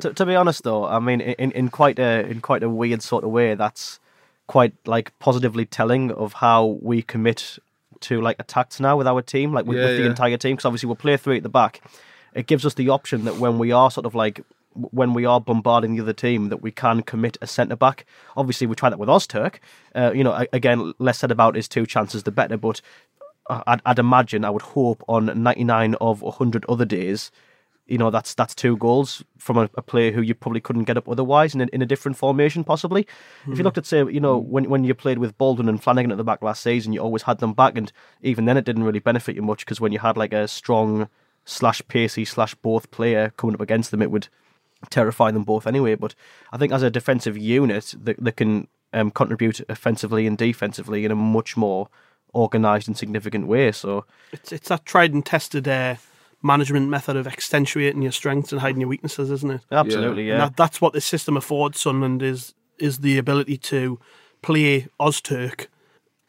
to, 0.00 0.12
to 0.14 0.26
be 0.26 0.34
honest, 0.34 0.64
though, 0.64 0.84
I 0.84 0.98
mean, 0.98 1.20
in, 1.20 1.52
in 1.52 1.68
quite 1.68 1.98
a 1.98 2.26
in 2.26 2.40
quite 2.40 2.62
a 2.62 2.68
weird 2.68 3.02
sort 3.02 3.24
of 3.24 3.30
way, 3.30 3.54
that's 3.54 4.00
quite 4.46 4.74
like 4.86 5.16
positively 5.18 5.64
telling 5.64 6.10
of 6.12 6.34
how 6.34 6.78
we 6.82 7.02
commit 7.02 7.58
to 8.00 8.20
like 8.20 8.36
attacks 8.38 8.80
now 8.80 8.96
with 8.96 9.06
our 9.06 9.22
team, 9.22 9.52
like 9.52 9.64
with, 9.64 9.78
Yeah, 9.78 9.86
with 9.86 9.96
the 9.98 10.06
entire 10.06 10.36
team. 10.36 10.56
Because 10.56 10.64
obviously 10.64 10.88
we'll 10.88 10.96
play 10.96 11.16
three 11.16 11.36
at 11.36 11.42
the 11.42 11.48
back. 11.48 11.80
It 12.34 12.46
gives 12.46 12.66
us 12.66 12.74
the 12.74 12.88
option 12.88 13.24
that 13.24 13.36
when 13.36 13.58
we 13.58 13.72
are 13.72 13.90
sort 13.90 14.06
of 14.06 14.14
like 14.14 14.36
w- 14.36 14.46
when 14.74 15.14
we 15.14 15.24
are 15.24 15.40
bombarding 15.40 15.94
the 15.94 16.02
other 16.02 16.12
team, 16.12 16.48
that 16.48 16.62
we 16.62 16.70
can 16.70 17.02
commit 17.02 17.36
a 17.40 17.46
centre 17.46 17.76
back. 17.76 18.06
Obviously, 18.36 18.66
we 18.66 18.74
tried 18.74 18.90
that 18.90 18.98
with 18.98 19.08
Ozturk. 19.08 19.56
Uh, 19.94 20.12
you 20.14 20.24
know, 20.24 20.46
again, 20.52 20.92
less 20.98 21.18
said 21.18 21.30
about 21.30 21.54
his 21.54 21.68
two 21.68 21.86
chances, 21.86 22.22
the 22.22 22.30
better. 22.30 22.56
But 22.56 22.80
uh, 23.48 23.62
I'd, 23.66 23.82
I'd 23.84 23.98
imagine, 23.98 24.44
I 24.44 24.50
would 24.50 24.62
hope 24.62 25.02
on 25.08 25.42
99 25.42 25.94
of 26.00 26.22
100 26.22 26.64
other 26.68 26.84
days, 26.84 27.30
you 27.86 27.98
know, 27.98 28.10
that's 28.10 28.34
that's 28.34 28.54
two 28.54 28.76
goals 28.76 29.24
from 29.38 29.58
a, 29.58 29.68
a 29.74 29.82
player 29.82 30.12
who 30.12 30.22
you 30.22 30.34
probably 30.34 30.60
couldn't 30.60 30.84
get 30.84 30.96
up 30.96 31.08
otherwise 31.08 31.54
in 31.54 31.60
a, 31.60 31.66
in 31.72 31.82
a 31.82 31.86
different 31.86 32.16
formation, 32.16 32.62
possibly. 32.64 33.06
If 33.46 33.58
you 33.58 33.64
looked 33.64 33.76
at, 33.76 33.86
say, 33.86 33.98
you 33.98 34.20
know, 34.20 34.38
when 34.38 34.70
when 34.70 34.84
you 34.84 34.94
played 34.94 35.18
with 35.18 35.36
Baldwin 35.36 35.68
and 35.68 35.82
Flanagan 35.82 36.12
at 36.12 36.16
the 36.16 36.24
back 36.24 36.42
last 36.42 36.62
season, 36.62 36.92
you 36.92 37.00
always 37.00 37.22
had 37.22 37.38
them 37.38 37.54
back, 37.54 37.76
and 37.76 37.92
even 38.22 38.44
then 38.44 38.56
it 38.56 38.64
didn't 38.64 38.84
really 38.84 39.00
benefit 39.00 39.34
you 39.34 39.42
much 39.42 39.64
because 39.64 39.80
when 39.80 39.92
you 39.92 39.98
had 39.98 40.16
like 40.16 40.32
a 40.32 40.46
strong 40.46 41.08
slash 41.44 41.82
pacey 41.88 42.24
slash 42.24 42.54
both 42.54 42.90
player 42.92 43.32
coming 43.36 43.54
up 43.54 43.60
against 43.60 43.90
them, 43.90 44.00
it 44.00 44.10
would 44.10 44.28
terrify 44.90 45.30
them 45.30 45.44
both 45.44 45.66
anyway. 45.66 45.94
But 45.94 46.14
I 46.52 46.58
think 46.58 46.72
as 46.72 46.82
a 46.82 46.90
defensive 46.90 47.36
unit, 47.36 47.94
that 48.02 48.22
that 48.22 48.36
can 48.36 48.68
um, 48.92 49.10
contribute 49.10 49.60
offensively 49.68 50.26
and 50.26 50.36
defensively 50.36 51.04
in 51.04 51.10
a 51.10 51.16
much 51.16 51.56
more 51.56 51.88
organised 52.34 52.88
and 52.88 52.96
significant 52.96 53.46
way. 53.46 53.72
So 53.72 54.04
It's 54.32 54.52
it's 54.52 54.68
that 54.68 54.84
tried 54.84 55.12
and 55.12 55.24
tested 55.24 55.68
uh, 55.68 55.96
management 56.42 56.88
method 56.88 57.16
of 57.16 57.26
accentuating 57.26 58.02
your 58.02 58.12
strengths 58.12 58.52
and 58.52 58.60
hiding 58.60 58.80
your 58.80 58.88
weaknesses, 58.88 59.30
isn't 59.30 59.50
it? 59.50 59.60
Absolutely, 59.70 60.28
yeah. 60.28 60.32
And 60.34 60.42
that, 60.42 60.56
that's 60.56 60.80
what 60.80 60.92
this 60.92 61.04
system 61.04 61.36
affords 61.36 61.80
Sunderland 61.80 62.22
is 62.22 62.54
is 62.78 62.98
the 62.98 63.18
ability 63.18 63.58
to 63.58 63.98
play 64.42 64.88
Ozturk 64.98 65.68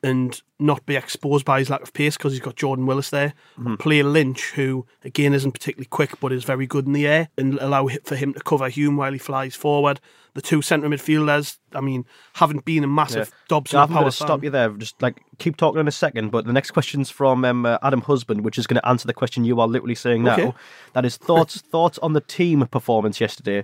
and 0.04 0.42
not 0.60 0.86
be 0.86 0.96
exposed 0.96 1.46
by 1.46 1.60
his 1.60 1.70
lack 1.70 1.82
of 1.82 1.94
pace 1.94 2.18
because 2.18 2.34
he's 2.34 2.42
got 2.42 2.56
Jordan 2.56 2.86
Willis 2.86 3.10
there. 3.10 3.34
Mhm. 3.58 3.80
Play 3.80 4.04
Lynch, 4.04 4.52
who 4.52 4.86
again 5.04 5.34
isn't 5.34 5.54
particularly 5.54 5.88
quick 5.90 6.20
but 6.20 6.32
is 6.34 6.44
very 6.44 6.68
good 6.68 6.86
in 6.86 6.94
the 6.94 7.08
air, 7.08 7.30
and 7.38 7.58
allow 7.60 7.88
for 8.04 8.16
him 8.16 8.34
to 8.34 8.40
cover 8.42 8.68
Hume 8.70 8.98
while 8.98 9.14
he 9.14 9.18
flies 9.20 9.56
forward. 9.56 10.00
The 10.36 10.42
two 10.42 10.64
centre 10.64 10.90
midfielders, 10.90 11.58
I 11.74 11.82
mean, 11.82 12.06
haven't 12.34 12.66
been 12.66 12.84
a 12.84 12.88
massive 12.88 13.32
Dobson 13.48 13.78
Gav, 13.78 13.92
I'm 13.92 13.98
power 13.98 14.12
stop 14.12 14.44
you 14.44 14.50
there. 14.50 14.70
Just 14.70 15.00
like 15.02 15.22
keep 15.38 15.58
talking 15.58 15.80
in 15.80 15.88
a 15.88 15.92
second. 15.92 16.32
But 16.32 16.46
the 16.46 16.54
next 16.54 16.72
question's 16.72 17.10
from 17.12 17.46
um, 17.46 17.66
uh, 17.68 17.78
Adam 17.84 18.02
Husband, 18.02 18.44
which 18.44 18.58
is 18.58 18.66
going 18.66 18.80
to 18.82 18.88
answer 18.88 19.06
the 19.06 19.14
question 19.14 19.46
you 19.46 19.60
are 19.62 19.68
literally 19.68 19.96
saying 19.96 20.24
now. 20.24 20.56
That 20.94 21.06
is 21.06 21.18
thoughts 21.18 21.62
thoughts 21.72 22.00
on 22.00 22.14
the 22.14 22.22
team 22.22 22.66
performance 22.68 23.22
yesterday. 23.22 23.64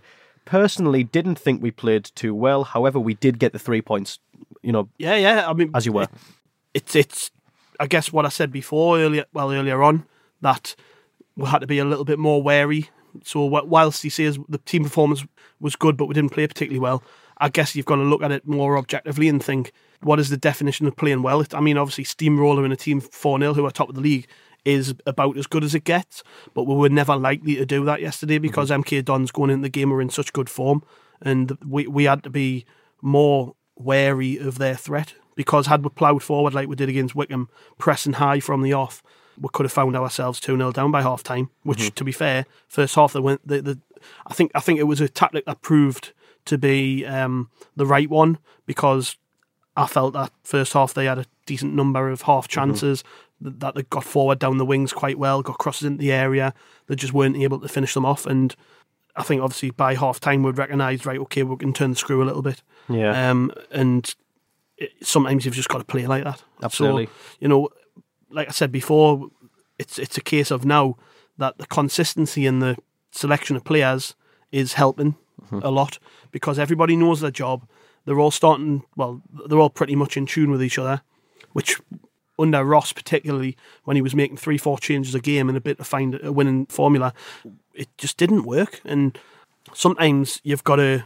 Personally, 0.49 1.03
didn't 1.03 1.37
think 1.37 1.61
we 1.61 1.69
played 1.69 2.05
too 2.15 2.33
well. 2.33 2.63
However, 2.63 2.99
we 2.99 3.13
did 3.13 3.37
get 3.37 3.53
the 3.53 3.59
three 3.59 3.83
points. 3.83 4.17
You 4.63 4.71
know, 4.71 4.89
Yeah, 4.97 5.15
yeah. 5.15 5.47
I 5.47 5.53
mean, 5.53 5.69
as 5.75 5.85
you 5.85 5.93
were. 5.93 6.07
it's 6.73 6.95
it's 6.95 7.29
I 7.79 7.85
guess 7.85 8.11
what 8.11 8.25
I 8.25 8.29
said 8.29 8.51
before 8.51 8.97
earlier 8.97 9.25
well 9.31 9.51
earlier 9.51 9.83
on 9.83 10.05
that 10.41 10.75
we 11.35 11.45
had 11.47 11.59
to 11.59 11.67
be 11.67 11.77
a 11.77 11.85
little 11.85 12.03
bit 12.03 12.17
more 12.17 12.41
wary. 12.41 12.89
So 13.23 13.45
whilst 13.45 14.01
he 14.01 14.09
says 14.09 14.39
the 14.49 14.57
team 14.57 14.83
performance 14.83 15.23
was 15.59 15.75
good 15.75 15.95
but 15.95 16.07
we 16.07 16.15
didn't 16.15 16.31
play 16.31 16.47
particularly 16.47 16.79
well, 16.79 17.03
I 17.37 17.49
guess 17.49 17.75
you've 17.75 17.85
got 17.85 17.97
to 17.97 18.01
look 18.01 18.23
at 18.23 18.31
it 18.31 18.47
more 18.47 18.75
objectively 18.75 19.27
and 19.29 19.43
think 19.43 19.71
what 20.01 20.19
is 20.19 20.29
the 20.29 20.37
definition 20.37 20.87
of 20.87 20.95
playing 20.95 21.21
well? 21.21 21.45
I 21.53 21.61
mean, 21.61 21.77
obviously 21.77 22.05
steamroller 22.05 22.65
in 22.65 22.71
a 22.71 22.75
team 22.75 23.01
four 23.01 23.37
0 23.39 23.53
who 23.53 23.67
are 23.67 23.71
top 23.71 23.89
of 23.89 23.95
the 23.95 24.01
league 24.01 24.27
is 24.65 24.93
about 25.05 25.37
as 25.37 25.47
good 25.47 25.63
as 25.63 25.73
it 25.75 25.83
gets, 25.83 26.23
but 26.53 26.63
we 26.63 26.75
were 26.75 26.89
never 26.89 27.15
likely 27.15 27.55
to 27.55 27.65
do 27.65 27.85
that 27.85 28.01
yesterday 28.01 28.37
because 28.37 28.69
MK 28.69 29.03
Dons 29.05 29.31
going 29.31 29.49
into 29.51 29.63
the 29.63 29.69
game 29.69 29.89
were 29.89 30.01
in 30.01 30.09
such 30.09 30.33
good 30.33 30.49
form, 30.49 30.83
and 31.21 31.57
we 31.65 31.87
we 31.87 32.03
had 32.05 32.23
to 32.23 32.29
be 32.29 32.65
more 33.01 33.55
wary 33.75 34.37
of 34.37 34.57
their 34.57 34.75
threat 34.75 35.13
because 35.35 35.67
had 35.67 35.83
we 35.83 35.89
ploughed 35.89 36.21
forward 36.23 36.53
like 36.53 36.67
we 36.67 36.75
did 36.75 36.89
against 36.89 37.15
Wycombe, 37.15 37.49
pressing 37.77 38.13
high 38.13 38.41
from 38.41 38.61
the 38.61 38.73
off, 38.73 39.01
we 39.39 39.47
could 39.53 39.63
have 39.65 39.71
found 39.71 39.95
ourselves 39.95 40.39
two 40.39 40.57
0 40.57 40.71
down 40.73 40.91
by 40.91 41.01
half 41.01 41.23
time. 41.23 41.49
Which, 41.63 41.79
Mhm. 41.79 41.95
to 41.95 42.03
be 42.03 42.11
fair, 42.11 42.45
first 42.67 42.95
half 42.95 43.13
they 43.13 43.21
went. 43.21 43.47
The, 43.47 43.61
the 43.61 43.79
I 44.27 44.33
think 44.33 44.51
I 44.53 44.59
think 44.59 44.79
it 44.79 44.83
was 44.83 44.99
a 45.01 45.07
tactic 45.09 45.45
that 45.45 45.61
proved 45.61 46.11
to 46.45 46.57
be 46.57 47.05
um, 47.05 47.49
the 47.75 47.85
right 47.85 48.09
one 48.09 48.37
because 48.65 49.15
I 49.77 49.85
felt 49.87 50.13
that 50.13 50.31
first 50.43 50.73
half 50.73 50.93
they 50.93 51.05
had 51.05 51.19
a 51.19 51.25
decent 51.45 51.73
number 51.73 52.09
of 52.09 52.23
half 52.23 52.47
chances 52.47 53.01
th- 53.03 53.13
that 53.41 53.75
they 53.75 53.83
got 53.83 54.03
forward 54.03 54.39
down 54.39 54.57
the 54.57 54.65
wings 54.65 54.91
quite 54.93 55.17
well, 55.17 55.41
got 55.41 55.57
crosses 55.57 55.85
into 55.85 55.99
the 56.01 56.11
area. 56.11 56.53
They 56.87 56.95
just 56.95 57.13
weren't 57.13 57.37
able 57.37 57.59
to 57.59 57.67
finish 57.67 57.93
them 57.93 58.05
off. 58.05 58.25
And 58.25 58.55
I 59.15 59.23
think 59.23 59.41
obviously 59.41 59.71
by 59.71 59.95
half 59.95 60.19
time 60.19 60.43
we'd 60.43 60.57
recognised 60.57 61.05
right, 61.05 61.19
okay, 61.21 61.43
we 61.43 61.55
can 61.57 61.73
turn 61.73 61.91
the 61.91 61.95
screw 61.95 62.21
a 62.21 62.25
little 62.25 62.41
bit. 62.41 62.61
Yeah. 62.89 63.29
Um, 63.29 63.51
and 63.71 64.13
it, 64.77 64.91
sometimes 65.01 65.45
you've 65.45 65.55
just 65.55 65.69
got 65.69 65.77
to 65.79 65.83
play 65.85 66.05
like 66.07 66.23
that. 66.25 66.43
Absolutely. 66.61 67.05
So, 67.05 67.11
you 67.39 67.47
know, 67.47 67.69
like 68.29 68.47
I 68.49 68.51
said 68.51 68.71
before, 68.71 69.29
it's 69.77 69.97
it's 69.97 70.17
a 70.17 70.21
case 70.21 70.51
of 70.51 70.65
now 70.65 70.97
that 71.37 71.57
the 71.57 71.65
consistency 71.67 72.45
in 72.45 72.59
the 72.59 72.77
selection 73.11 73.55
of 73.55 73.63
players 73.63 74.15
is 74.51 74.73
helping 74.73 75.15
Mhm. 75.49 75.63
a 75.63 75.69
lot 75.69 75.97
because 76.31 76.59
everybody 76.59 76.95
knows 76.97 77.21
their 77.21 77.31
job. 77.31 77.65
They're 78.05 78.19
all 78.19 78.31
starting 78.31 78.83
well. 78.97 79.21
They're 79.47 79.59
all 79.59 79.69
pretty 79.69 79.95
much 79.95 80.17
in 80.17 80.25
tune 80.25 80.51
with 80.51 80.61
each 80.61 80.77
other, 80.77 81.01
which 81.53 81.79
under 82.39 82.63
Ross 82.63 82.93
particularly 82.93 83.57
when 83.83 83.95
he 83.95 84.01
was 84.01 84.15
making 84.15 84.37
three 84.37 84.57
four 84.57 84.79
changes 84.79 85.13
a 85.13 85.19
game 85.19 85.49
and 85.49 85.57
a 85.57 85.61
bit 85.61 85.77
to 85.77 85.83
find 85.83 86.19
a 86.23 86.31
winning 86.31 86.65
formula, 86.67 87.13
it 87.73 87.89
just 87.97 88.17
didn't 88.17 88.43
work. 88.43 88.81
And 88.85 89.17
sometimes 89.73 90.41
you've 90.43 90.63
got 90.63 90.77
to 90.77 91.03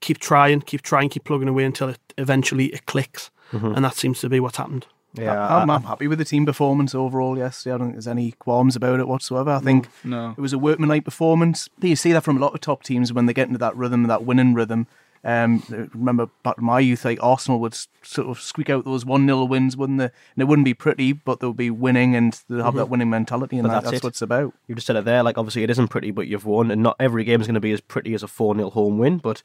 keep 0.00 0.18
trying, 0.18 0.60
keep 0.62 0.82
trying, 0.82 1.08
keep 1.08 1.24
plugging 1.24 1.48
away 1.48 1.64
until 1.64 1.88
it 1.90 1.98
eventually 2.18 2.66
it 2.66 2.86
clicks, 2.86 3.30
Mhm. 3.52 3.76
and 3.76 3.84
that 3.84 3.94
seems 3.94 4.20
to 4.20 4.28
be 4.28 4.40
what's 4.40 4.56
happened. 4.56 4.86
I'm, 5.18 5.68
I'm 5.70 5.82
happy 5.82 6.06
with 6.08 6.18
the 6.18 6.24
team 6.24 6.46
performance 6.46 6.94
overall 6.94 7.36
yesterday. 7.36 7.74
I 7.74 7.78
don't 7.78 7.86
think 7.88 7.96
there's 7.96 8.08
any 8.08 8.32
qualms 8.32 8.76
about 8.76 8.98
it 8.98 9.06
whatsoever. 9.06 9.50
I 9.50 9.58
think 9.58 9.88
No. 10.04 10.30
it 10.36 10.40
was 10.40 10.54
a 10.54 10.58
workmanlike 10.58 11.04
performance. 11.04 11.68
You 11.82 11.96
see 11.96 12.12
that 12.12 12.24
from 12.24 12.38
a 12.38 12.40
lot 12.40 12.54
of 12.54 12.60
top 12.60 12.82
teams 12.82 13.12
when 13.12 13.26
they 13.26 13.34
get 13.34 13.46
into 13.48 13.58
that 13.58 13.76
rhythm, 13.76 14.04
that 14.04 14.24
winning 14.24 14.54
rhythm. 14.54 14.86
Um, 15.24 15.62
remember 15.94 16.28
back 16.42 16.58
in 16.58 16.64
my 16.64 16.80
youth, 16.80 17.04
like 17.04 17.22
Arsenal 17.22 17.60
would 17.60 17.74
sort 18.02 18.26
of 18.28 18.40
squeak 18.40 18.68
out 18.70 18.84
those 18.84 19.04
one 19.06 19.24
0 19.26 19.44
wins, 19.44 19.76
wouldn't 19.76 19.98
they? 20.00 20.06
And 20.06 20.38
it 20.38 20.44
wouldn't 20.48 20.64
be 20.64 20.74
pretty, 20.74 21.12
but 21.12 21.38
they'll 21.38 21.52
be 21.52 21.70
winning 21.70 22.16
and 22.16 22.40
they'll 22.48 22.64
have 22.64 22.74
Mhm. 22.74 22.78
that 22.78 22.88
winning 22.88 23.10
mentality, 23.10 23.56
and 23.56 23.66
that, 23.66 23.72
that's 23.72 23.84
that's, 23.84 23.96
it. 23.98 24.02
what 24.04 24.08
it's 24.10 24.22
about. 24.22 24.52
You 24.66 24.74
just 24.74 24.86
said 24.86 24.96
it 24.96 25.04
there. 25.04 25.22
Like 25.22 25.38
obviously 25.38 25.62
it 25.62 25.70
isn't 25.70 25.88
pretty, 25.88 26.10
but 26.10 26.26
you've 26.26 26.44
won, 26.46 26.70
and 26.72 26.82
not 26.82 26.96
every 26.98 27.22
game 27.22 27.40
is 27.40 27.46
going 27.46 27.54
to 27.54 27.60
be 27.60 27.72
as 27.72 27.80
pretty 27.80 28.14
as 28.14 28.22
a 28.24 28.28
four 28.28 28.54
0 28.56 28.70
home 28.70 28.98
win. 28.98 29.18
But 29.18 29.42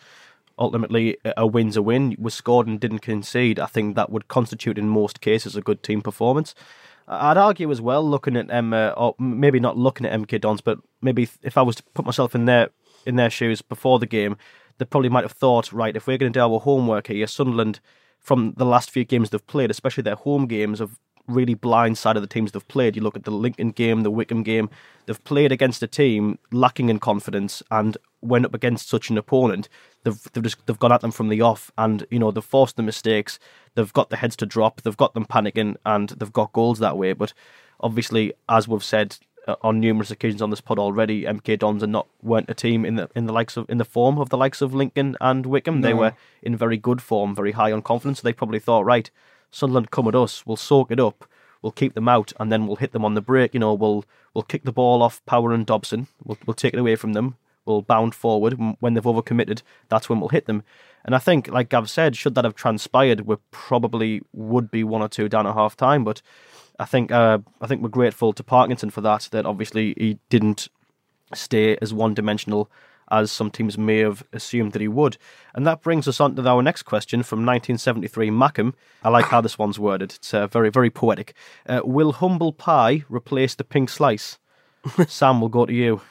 ultimately, 0.58 1.18
a- 1.38 1.46
win's 1.46 1.78
a 1.78 1.82
win. 1.82 2.16
Was 2.18 2.34
scored 2.34 2.66
and 2.68 2.80
didn't 2.80 3.00
concede. 3.00 3.60
I 3.60 3.68
think 3.68 3.96
that 3.96 4.10
would 4.12 4.28
constitute 4.28 4.78
in 4.78 4.90
most 4.90 5.22
cases 5.22 5.56
a 5.56 5.62
good 5.62 5.84
team 5.84 6.02
performance. 6.02 6.56
I'd 7.08 7.38
argue 7.38 7.72
as 7.72 7.80
well, 7.80 8.08
looking 8.08 8.36
at 8.36 8.50
uh, 8.52 8.94
or 8.98 9.16
maybe 9.20 9.60
not 9.60 9.78
looking 9.78 10.06
at 10.06 10.12
MK 10.20 10.42
Dons, 10.42 10.62
but 10.62 10.80
maybe 11.02 11.24
if- 11.24 11.38
if 11.44 11.58
I 11.58 11.62
was 11.62 11.76
to 11.78 11.84
put 11.94 12.06
myself 12.06 12.34
in 12.36 12.46
their 12.46 12.70
in 13.06 13.16
their 13.16 13.30
shoes 13.30 13.62
before 13.62 14.00
the 14.00 14.06
game, 14.06 14.36
they 14.78 14.86
probably 14.86 15.10
might 15.10 15.24
have 15.24 15.32
thought, 15.32 15.74
right, 15.74 15.96
if 15.96 16.08
we're 16.08 16.18
going 16.18 16.32
to 16.32 16.40
do 16.40 16.44
our 16.44 16.60
homework 16.60 17.08
here, 17.08 17.28
Sunderland, 17.28 17.80
from 18.20 18.54
the 18.58 18.66
last 18.66 18.92
few 18.92 19.04
games 19.04 19.30
they've 19.30 19.48
played, 19.48 19.72
especially 19.72 20.04
their 20.04 20.16
home 20.16 20.48
games, 20.48 20.80
have 20.80 21.00
really 21.28 21.56
blindsided 21.56 22.22
the 22.22 22.28
teams 22.28 22.52
they've 22.52 22.68
played. 22.68 22.96
You 22.96 23.02
look 23.02 23.16
at 23.16 23.24
the 23.24 23.32
Lincoln 23.32 23.72
game, 23.72 24.04
the 24.04 24.12
Wycombe 24.12 24.44
game, 24.44 24.70
they've 25.06 25.24
played 25.24 25.52
against 25.52 25.84
a 25.84 25.88
team 25.88 26.40
lacking 26.52 26.90
in 26.90 27.00
confidence 27.00 27.62
and 27.70 27.98
went 28.22 28.46
up 28.46 28.54
against 28.54 28.90
such 28.90 29.10
an 29.10 29.18
opponent. 29.18 29.70
They've 30.04 30.22
they've 30.34 30.44
just 30.44 30.66
they've 30.66 30.80
gone 30.80 30.92
at 30.92 31.02
them 31.02 31.12
from 31.12 31.30
the 31.30 31.42
off 31.42 31.72
and 31.78 32.06
you 32.10 32.20
know 32.20 32.32
they've 32.32 32.44
forced 32.44 32.78
the 32.78 32.84
mistakes. 32.84 33.40
They've 33.76 33.94
got 33.94 34.10
the 34.10 34.18
heads 34.18 34.36
to 34.38 34.46
drop. 34.46 34.82
They've 34.82 34.98
got 34.98 35.14
them 35.14 35.26
panicking 35.26 35.76
and 35.86 36.10
they've 36.10 36.34
got 36.34 36.54
goals 36.54 36.80
that 36.80 36.98
way. 36.98 37.14
But 37.14 37.34
obviously, 37.80 38.34
as 38.50 38.68
we've 38.68 38.84
said 38.84 39.18
Uh, 39.48 39.56
on 39.62 39.80
numerous 39.80 40.12
occasions 40.12 40.42
on 40.42 40.50
this 40.50 40.60
pod 40.60 40.78
already, 40.78 41.24
MK 41.24 41.60
Dons 41.60 41.82
are 41.82 41.88
not 41.88 42.08
weren't 42.22 42.50
a 42.50 42.54
team 42.54 42.84
in 42.84 42.96
the 42.96 43.10
in 43.16 43.28
the 43.28 43.32
likes 43.32 43.56
of 43.56 43.70
in 43.70 43.78
the 43.78 43.86
form 43.86 44.20
of 44.20 44.28
the 44.28 44.38
likes 44.38 44.62
of 44.62 44.74
Lincoln 44.74 45.16
and 45.22 45.46
Wycombe. 45.46 45.80
They 45.80 45.94
were 45.94 46.14
in 46.42 46.58
very 46.58 46.76
good 46.76 47.02
form, 47.02 47.34
very 47.34 47.54
high 47.54 47.72
on 47.72 47.82
confidence. 47.82 48.20
So 48.20 48.28
they 48.28 48.34
probably 48.34 48.60
thought, 48.60 48.84
right, 48.84 49.10
Sunderland 49.50 49.90
come 49.90 50.06
at 50.10 50.16
us, 50.16 50.46
we'll 50.46 50.58
soak 50.58 50.92
it 50.92 51.00
up, 51.00 51.26
we'll 51.62 51.72
keep 51.72 51.94
them 51.94 52.10
out, 52.10 52.34
and 52.38 52.52
then 52.52 52.68
we'll 52.68 52.76
hit 52.76 52.92
them 52.92 53.06
on 53.06 53.14
the 53.14 53.22
break. 53.22 53.54
You 53.54 53.62
know, 53.62 53.74
we'll 53.74 54.04
we'll 54.34 54.44
kick 54.44 54.66
the 54.66 54.74
ball 54.74 55.02
off 55.02 55.26
Power 55.26 55.54
and 55.54 55.66
Dobson. 55.66 56.08
We'll 56.26 56.38
we'll 56.46 56.54
take 56.54 56.74
it 56.74 56.80
away 56.80 56.98
from 56.98 57.14
them. 57.14 57.38
We'll 57.66 57.82
bound 57.82 58.16
forward 58.16 58.58
when 58.80 58.96
they've 58.96 59.04
overcommitted. 59.04 59.62
That's 59.88 60.10
when 60.10 60.20
we'll 60.20 60.30
hit 60.30 60.46
them. 60.46 60.64
And 61.06 61.16
I 61.16 61.20
think, 61.20 61.48
like 61.48 61.70
Gav 61.70 61.90
said, 61.90 62.18
should 62.18 62.36
that 62.36 62.44
have 62.44 62.56
transpired, 62.56 63.22
we 63.22 63.38
probably 63.52 64.22
would 64.34 64.70
be 64.70 64.84
one 64.84 65.02
or 65.02 65.08
two 65.08 65.30
down 65.30 65.48
at 65.48 65.54
half 65.54 65.78
time. 65.78 66.04
But 66.04 66.22
I 66.80 66.86
think 66.86 67.12
uh, 67.12 67.40
I 67.62 67.68
think 67.68 67.82
we're 67.82 67.90
grateful 67.90 68.34
to 68.34 68.44
Parkinson 68.44 68.90
for 68.90 69.02
that. 69.02 69.30
That 69.32 69.46
obviously 69.46 69.94
he 69.98 70.20
didn't 70.30 70.70
stay 71.34 71.78
as 71.82 71.94
one 71.94 72.14
dimensional 72.14 72.70
as 73.10 73.32
some 73.32 73.50
teams 73.50 73.78
may 73.78 74.00
have 74.00 74.24
assumed 74.34 74.74
that 74.74 74.82
he 74.82 74.88
would. 74.88 75.18
And 75.54 75.66
that 75.66 75.82
brings 75.82 76.08
us 76.08 76.20
on 76.20 76.36
to 76.36 76.48
our 76.48 76.62
next 76.62 76.84
question 76.84 77.24
from 77.24 77.40
1973 77.40 78.30
Mackham. 78.30 78.74
I 79.04 79.10
like 79.10 79.26
how 79.26 79.42
this 79.42 79.58
one's 79.58 79.80
worded. 79.80 80.14
It's 80.14 80.34
uh, 80.34 80.48
very, 80.48 80.70
very 80.70 80.90
poetic. 80.90 81.34
Uh, 81.66 81.82
will 81.84 82.14
humble 82.14 82.52
pie 82.52 83.04
replace 83.10 83.56
the 83.56 83.64
pink 83.64 83.90
slice? 83.90 84.38
Sam, 85.08 85.40
we'll 85.40 85.50
go 85.50 85.66
to 85.66 85.74
you. 85.74 86.02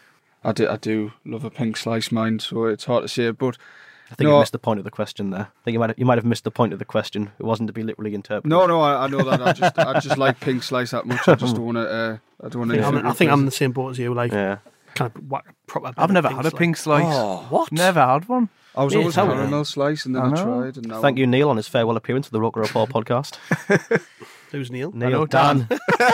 I 0.43 0.53
do, 0.53 0.69
I 0.69 0.77
do 0.77 1.13
love 1.25 1.45
a 1.45 1.51
pink 1.51 1.77
slice 1.77 2.13
mine, 2.13 2.39
so 2.39 2.65
it's 2.67 2.85
hard 2.85 3.03
to 3.03 3.09
say. 3.09 3.31
But 3.31 3.59
I 4.11 4.15
think 4.15 4.27
no, 4.29 4.35
you 4.35 4.41
missed 4.41 4.53
the 4.53 4.59
point 4.61 4.79
of 4.79 4.85
the 4.85 4.91
question 4.91 5.31
there. 5.31 5.41
I 5.51 5.63
think 5.65 5.73
you 5.75 5.79
might 5.81 5.91
have, 5.91 5.99
you 5.99 6.07
might 6.07 6.19
have 6.19 6.25
missed 6.25 6.45
the 6.45 6.51
point 6.51 6.73
of 6.73 6.79
the 6.79 6.85
question. 6.85 7.33
It 7.39 7.45
wasn't 7.45 7.67
to 7.67 7.73
be 7.73 7.83
literally 7.83 8.15
interpreted. 8.15 8.49
no, 8.49 8.67
no, 8.67 8.81
I, 8.81 9.05
I 9.05 9.07
know 9.09 9.23
that. 9.25 9.43
I 9.43 9.53
just, 9.53 9.79
I 9.79 9.99
just 10.01 10.17
like 10.19 10.39
pink 10.41 10.63
slice 10.63 10.93
that 10.93 11.07
much. 11.07 11.27
I 11.27 11.35
just 11.35 11.57
don't 11.57 11.65
want 11.65 11.77
to. 11.79 11.89
Uh, 11.91 12.19
I 12.45 12.49
don't 12.49 12.61
want 12.69 12.73
I, 12.73 12.77
to. 12.77 12.93
mean, 12.93 13.07
I 13.07 13.13
think 13.13 13.31
I'm 13.33 13.41
in 13.41 13.45
the 13.47 13.51
same 13.51 13.73
boat 13.73 13.91
as 13.91 13.99
you. 13.99 14.15
Like, 14.15 14.31
yeah. 14.33 14.59
kind 14.95 15.11
of 15.15 15.29
what, 15.29 15.45
proper. 15.67 15.93
I've 15.97 16.11
never 16.13 16.29
had 16.29 16.47
a 16.47 16.51
pink 16.53 16.77
slice. 16.77 17.05
Oh, 17.07 17.47
what? 17.49 17.73
Never 17.73 18.01
had 18.01 18.29
one. 18.29 18.49
I 18.77 18.85
was 18.85 18.93
Yeah, 18.93 19.01
always 19.01 19.15
tell 19.15 19.27
me. 19.27 19.33
caramel 19.35 19.65
slice, 19.65 20.05
and 20.05 20.15
then 20.15 20.23
I 20.23 20.27
I, 20.27 20.31
know. 20.31 20.45
tried, 20.45 20.77
and 20.77 20.87
now 20.89 21.01
Thank 21.01 21.17
you, 21.19 21.27
Neil, 21.27 21.49
on 21.49 21.57
his 21.57 21.67
farewell 21.67 21.97
appearance 21.97 22.27
to 22.27 22.33
the 22.33 22.41
Roker 22.41 22.61
Report 22.61 22.91
podcast. 22.91 23.37
Who's 24.53 24.71
Neil? 24.71 24.93
Neil, 24.93 25.11
know, 25.11 25.27
Dan. 25.27 25.67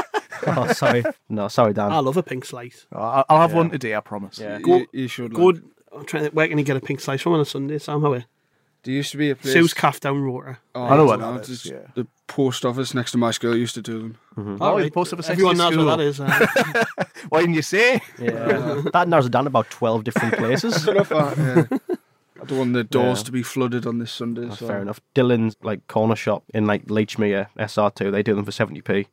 oh, 0.47 0.73
sorry. 0.73 1.03
No, 1.29 1.49
sorry, 1.49 1.73
Dan. 1.75 1.93
I 1.93 1.99
love 1.99 2.17
a 2.17 2.23
pink 2.23 2.45
slice. 2.45 2.87
I'll, 2.93 3.25
I'll 3.29 3.41
have 3.41 3.51
Yeah. 3.51 3.57
one 3.57 3.71
today, 3.71 3.95
I 3.97 4.01
promise. 4.01 4.39
Yeah. 4.39 4.61
Go- 4.61 4.87
you 4.93 5.09
should. 5.09 5.35
Good. 5.35 5.63
Like. 5.93 6.01
I'm 6.01 6.07
trying 6.07 6.25
to. 6.25 6.31
Where 6.31 6.49
can 6.49 6.59
you 6.59 6.65
get 6.65 6.77
a 6.77 6.81
pink 6.81 7.01
slice 7.01 7.21
from 7.23 7.35
on 7.35 7.41
a 7.41 7.45
Sunday? 7.45 7.79
Somehow. 7.79 8.19
There 8.85 8.95
used 8.95 9.13
to 9.13 9.17
be 9.17 9.31
a 9.31 9.37
place. 9.37 9.53
Sue's 9.53 9.73
calf 9.75 10.01
down 10.01 10.23
Roker. 10.23 10.59
Oh, 10.75 10.83
I 10.83 10.97
know 10.97 11.05
what 11.05 11.21
that 11.21 11.49
is, 11.49 11.65
yeah. 11.67 11.87
The 11.95 12.05
post 12.27 12.65
office 12.65 12.95
next 12.95 13.13
to 13.13 13.19
my 13.19 13.31
school 13.31 13.57
used 13.57 13.75
to 13.77 13.83
do 13.83 13.99
them. 14.37 14.59
Oh, 14.61 14.83
the 14.83 14.91
post 14.91 15.13
office 15.13 15.29
next 15.29 15.41
to 15.41 15.47
Everyone 15.49 15.57
knows 15.57 15.73
school. 15.73 15.87
what 15.87 15.97
that 15.99 16.05
is. 16.05 16.19
uh, 16.21 16.85
Why 17.29 17.41
didn't 17.43 17.55
you 17.55 17.63
say? 17.63 18.01
Yeah. 18.19 18.83
that 18.93 19.07
narrows 19.07 19.27
it 19.27 19.31
down 19.33 19.45
to 19.45 19.49
about 19.49 19.71
12 19.71 20.03
different 20.03 20.35
places. 20.35 20.89
I 20.89 20.95
don't 20.95 21.13
I, 21.13 21.35
yeah. 21.37 21.65
I 22.43 22.45
don't 22.45 22.59
want 22.59 22.73
the 22.73 22.83
doors 22.83 23.21
Yeah. 23.21 23.25
to 23.27 23.31
be 23.33 23.45
flooded 23.45 23.87
on 23.87 23.99
this 24.01 24.11
Sunday. 24.11 24.49
Oh, 24.51 24.55
so. 24.57 24.67
Fair 24.67 24.83
enough. 24.83 25.01
Dylan's 25.15 25.55
like 25.63 25.87
corner 25.87 26.17
shop 26.17 26.43
in 26.53 26.67
like 26.67 26.87
Leechmere 26.87 27.47
SR2. 27.57 28.11
They 28.11 28.25
do 28.25 28.35
them 28.35 28.45
for 28.45 28.51
70p. 28.51 29.07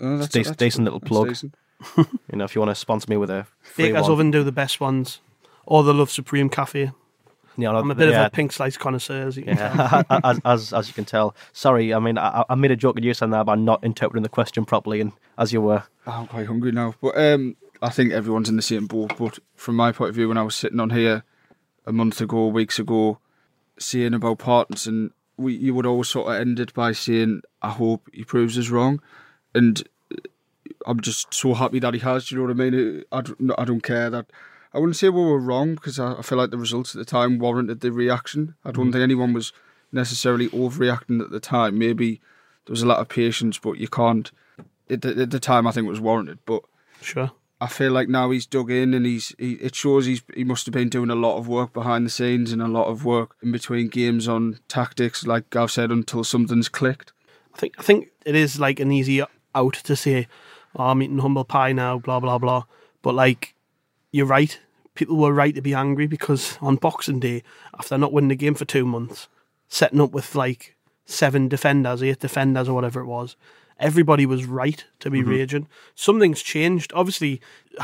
Oh, 0.00 0.14
It's 0.20 0.28
that's, 0.28 0.34
dec- 0.36 0.44
that's- 0.44 0.56
decent 0.56 0.84
little 0.84 1.00
that's 1.00 1.08
plug. 1.10 1.28
decent. 1.28 1.54
You 1.98 2.38
know, 2.38 2.44
if 2.44 2.54
you 2.54 2.62
want 2.62 2.70
to 2.70 2.74
sponsor 2.76 3.08
me 3.10 3.18
with 3.18 3.28
a 3.28 3.46
free 3.60 3.88
Baker's 3.88 4.04
one. 4.04 4.12
Oven 4.12 4.30
do 4.30 4.42
the 4.42 4.52
best 4.52 4.80
ones. 4.80 5.20
Or 5.66 5.82
the 5.82 5.94
Love 5.94 6.10
Supreme 6.10 6.48
Cafe. 6.48 6.92
Yeah, 7.56 7.70
I'm 7.70 7.90
a 7.90 7.94
bit 7.94 8.08
yeah. 8.08 8.22
of 8.22 8.26
a 8.26 8.30
pink 8.30 8.52
slice 8.52 8.76
connoisseur, 8.76 9.26
as 9.26 9.36
you 9.36 9.42
can 9.42 9.56
tell. 9.56 10.04
As, 10.24 10.40
as 10.44 10.72
as 10.72 10.88
you 10.88 10.94
can 10.94 11.04
tell. 11.04 11.34
Sorry, 11.52 11.92
I 11.92 11.98
mean 11.98 12.16
I, 12.16 12.44
I 12.48 12.54
made 12.54 12.70
a 12.70 12.76
joke 12.76 12.96
at 12.96 13.02
you 13.02 13.12
saying 13.12 13.30
that 13.32 13.44
by 13.44 13.56
not 13.56 13.84
interpreting 13.84 14.22
the 14.22 14.28
question 14.28 14.64
properly, 14.64 15.00
and 15.00 15.12
as 15.36 15.52
you 15.52 15.60
were. 15.60 15.84
I'm 16.06 16.26
quite 16.26 16.46
hungry 16.46 16.72
now. 16.72 16.94
But 17.00 17.16
um, 17.18 17.56
I 17.82 17.90
think 17.90 18.12
everyone's 18.12 18.48
in 18.48 18.56
the 18.56 18.62
same 18.62 18.86
boat. 18.86 19.16
But 19.18 19.38
from 19.54 19.76
my 19.76 19.92
point 19.92 20.10
of 20.10 20.14
view, 20.14 20.28
when 20.28 20.38
I 20.38 20.42
was 20.42 20.54
sitting 20.56 20.80
on 20.80 20.90
here 20.90 21.24
a 21.84 21.92
month 21.92 22.20
ago, 22.20 22.46
weeks 22.46 22.78
ago, 22.78 23.18
saying 23.78 24.14
about 24.14 24.38
Parkinson, 24.38 25.12
we 25.36 25.54
you 25.54 25.74
would 25.74 25.86
always 25.86 26.08
sort 26.08 26.28
of 26.28 26.40
end 26.40 26.58
it 26.58 26.72
by 26.72 26.92
saying, 26.92 27.42
"I 27.60 27.70
hope 27.70 28.08
he 28.12 28.24
proves 28.24 28.58
us 28.58 28.70
wrong," 28.70 29.02
and 29.54 29.82
uh, 30.10 30.20
I'm 30.86 31.00
just 31.00 31.34
so 31.34 31.52
happy 31.52 31.80
that 31.80 31.94
he 31.94 32.00
has. 32.00 32.28
Do 32.28 32.34
you 32.34 32.40
know 32.40 32.46
what 32.48 32.60
I 32.62 32.70
mean? 32.70 33.04
I 33.12 33.20
don't, 33.20 33.52
I 33.58 33.64
don't 33.64 33.82
care 33.82 34.08
that. 34.08 34.26
I 34.74 34.78
wouldn't 34.78 34.96
say 34.96 35.08
we 35.08 35.20
were 35.20 35.38
wrong 35.38 35.74
because 35.74 35.98
I, 35.98 36.14
I 36.14 36.22
feel 36.22 36.38
like 36.38 36.50
the 36.50 36.58
results 36.58 36.94
at 36.94 36.98
the 36.98 37.04
time 37.04 37.38
warranted 37.38 37.80
the 37.80 37.92
reaction. 37.92 38.54
I 38.64 38.70
don't 38.72 38.88
Mm. 38.88 38.92
think 38.92 39.02
anyone 39.02 39.32
was 39.32 39.52
necessarily 39.92 40.48
overreacting 40.48 41.20
at 41.20 41.30
the 41.30 41.40
time. 41.40 41.78
Maybe 41.78 42.20
there 42.66 42.72
was 42.72 42.82
a 42.82 42.86
lot 42.86 42.98
of 43.00 43.08
patience, 43.08 43.58
but 43.58 43.78
you 43.78 43.88
can't. 43.88 44.30
At 44.90 45.02
the, 45.02 45.22
at 45.22 45.30
the 45.30 45.40
time, 45.40 45.66
I 45.66 45.72
think 45.72 45.86
it 45.86 45.90
was 45.90 46.00
warranted, 46.00 46.38
but 46.46 46.62
Sure. 47.00 47.30
I 47.60 47.66
feel 47.68 47.92
like 47.92 48.08
now 48.08 48.30
he's 48.30 48.46
dug 48.46 48.70
in 48.70 48.92
and 48.94 49.06
he's 49.06 49.34
he, 49.38 49.52
it 49.54 49.74
shows 49.76 50.06
he's 50.06 50.22
he 50.34 50.42
must 50.44 50.66
have 50.66 50.72
been 50.72 50.88
doing 50.88 51.10
a 51.10 51.14
lot 51.14 51.36
of 51.38 51.46
work 51.46 51.72
behind 51.72 52.04
the 52.04 52.10
scenes 52.10 52.50
and 52.52 52.60
a 52.60 52.66
lot 52.68 52.86
of 52.88 53.04
work 53.04 53.36
in 53.42 53.52
between 53.52 53.88
games 53.88 54.26
on 54.26 54.58
tactics, 54.68 55.24
like 55.26 55.54
I've 55.54 55.70
said, 55.70 55.90
until 55.92 56.24
something's 56.24 56.68
clicked. 56.68 57.12
I 57.54 57.58
think 57.58 57.74
I 57.78 57.82
think 57.82 58.08
it 58.26 58.34
is 58.34 58.58
like 58.58 58.80
an 58.80 58.90
easy 58.90 59.22
out 59.54 59.74
to 59.74 59.94
say, 59.94 60.26
oh, 60.74 60.86
I'm 60.86 61.02
eating 61.02 61.18
humble 61.18 61.44
pie 61.44 61.72
now, 61.72 61.98
blah 62.00 62.18
blah 62.18 62.38
blah. 62.38 62.64
But 63.02 63.14
like, 63.14 63.54
you're 64.12 64.26
right. 64.26 64.58
People 64.94 65.16
were 65.16 65.32
right 65.32 65.54
to 65.54 65.62
be 65.62 65.74
angry 65.74 66.06
because 66.06 66.58
on 66.60 66.76
Boxing 66.76 67.18
Day, 67.18 67.42
after 67.78 67.96
not 67.98 68.12
winning 68.12 68.28
the 68.28 68.36
game 68.36 68.54
for 68.54 68.64
two 68.66 68.84
months, 68.84 69.26
setting 69.68 70.00
up 70.00 70.12
with 70.12 70.34
like 70.34 70.76
seven 71.06 71.48
defenders, 71.48 72.02
eight 72.02 72.20
defenders, 72.20 72.68
or 72.68 72.74
whatever 72.74 73.00
it 73.00 73.06
was, 73.06 73.36
everybody 73.80 74.26
was 74.26 74.44
right 74.44 74.84
to 75.00 75.10
be 75.10 75.22
Mhm. 75.22 75.28
raging. 75.28 75.68
Something's 75.94 76.42
changed. 76.42 76.92
Obviously, 76.94 77.40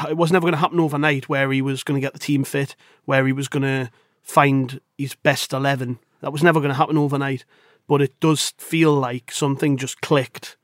it 0.09 0.16
was 0.16 0.31
never 0.31 0.43
going 0.45 0.53
to 0.53 0.59
happen 0.59 0.79
overnight 0.79 1.29
where 1.29 1.51
he 1.51 1.62
was 1.62 1.83
going 1.83 1.99
to 2.01 2.05
get 2.05 2.12
the 2.12 2.18
team 2.18 2.45
fit, 2.45 2.76
where 3.07 3.26
he 3.26 3.33
was 3.33 3.49
going 3.49 3.62
to 3.62 3.91
find 4.22 4.81
his 4.99 5.14
best 5.14 5.53
11. 5.55 5.99
That 6.20 6.33
was 6.33 6.43
never 6.43 6.61
going 6.61 6.70
to 6.70 6.76
happen 6.76 6.99
overnight. 6.99 7.45
But 7.87 8.03
it 8.03 8.20
does 8.20 8.53
feel 8.59 8.93
like 8.93 9.33
something 9.33 9.79
just 9.79 10.03
clicked 10.03 10.57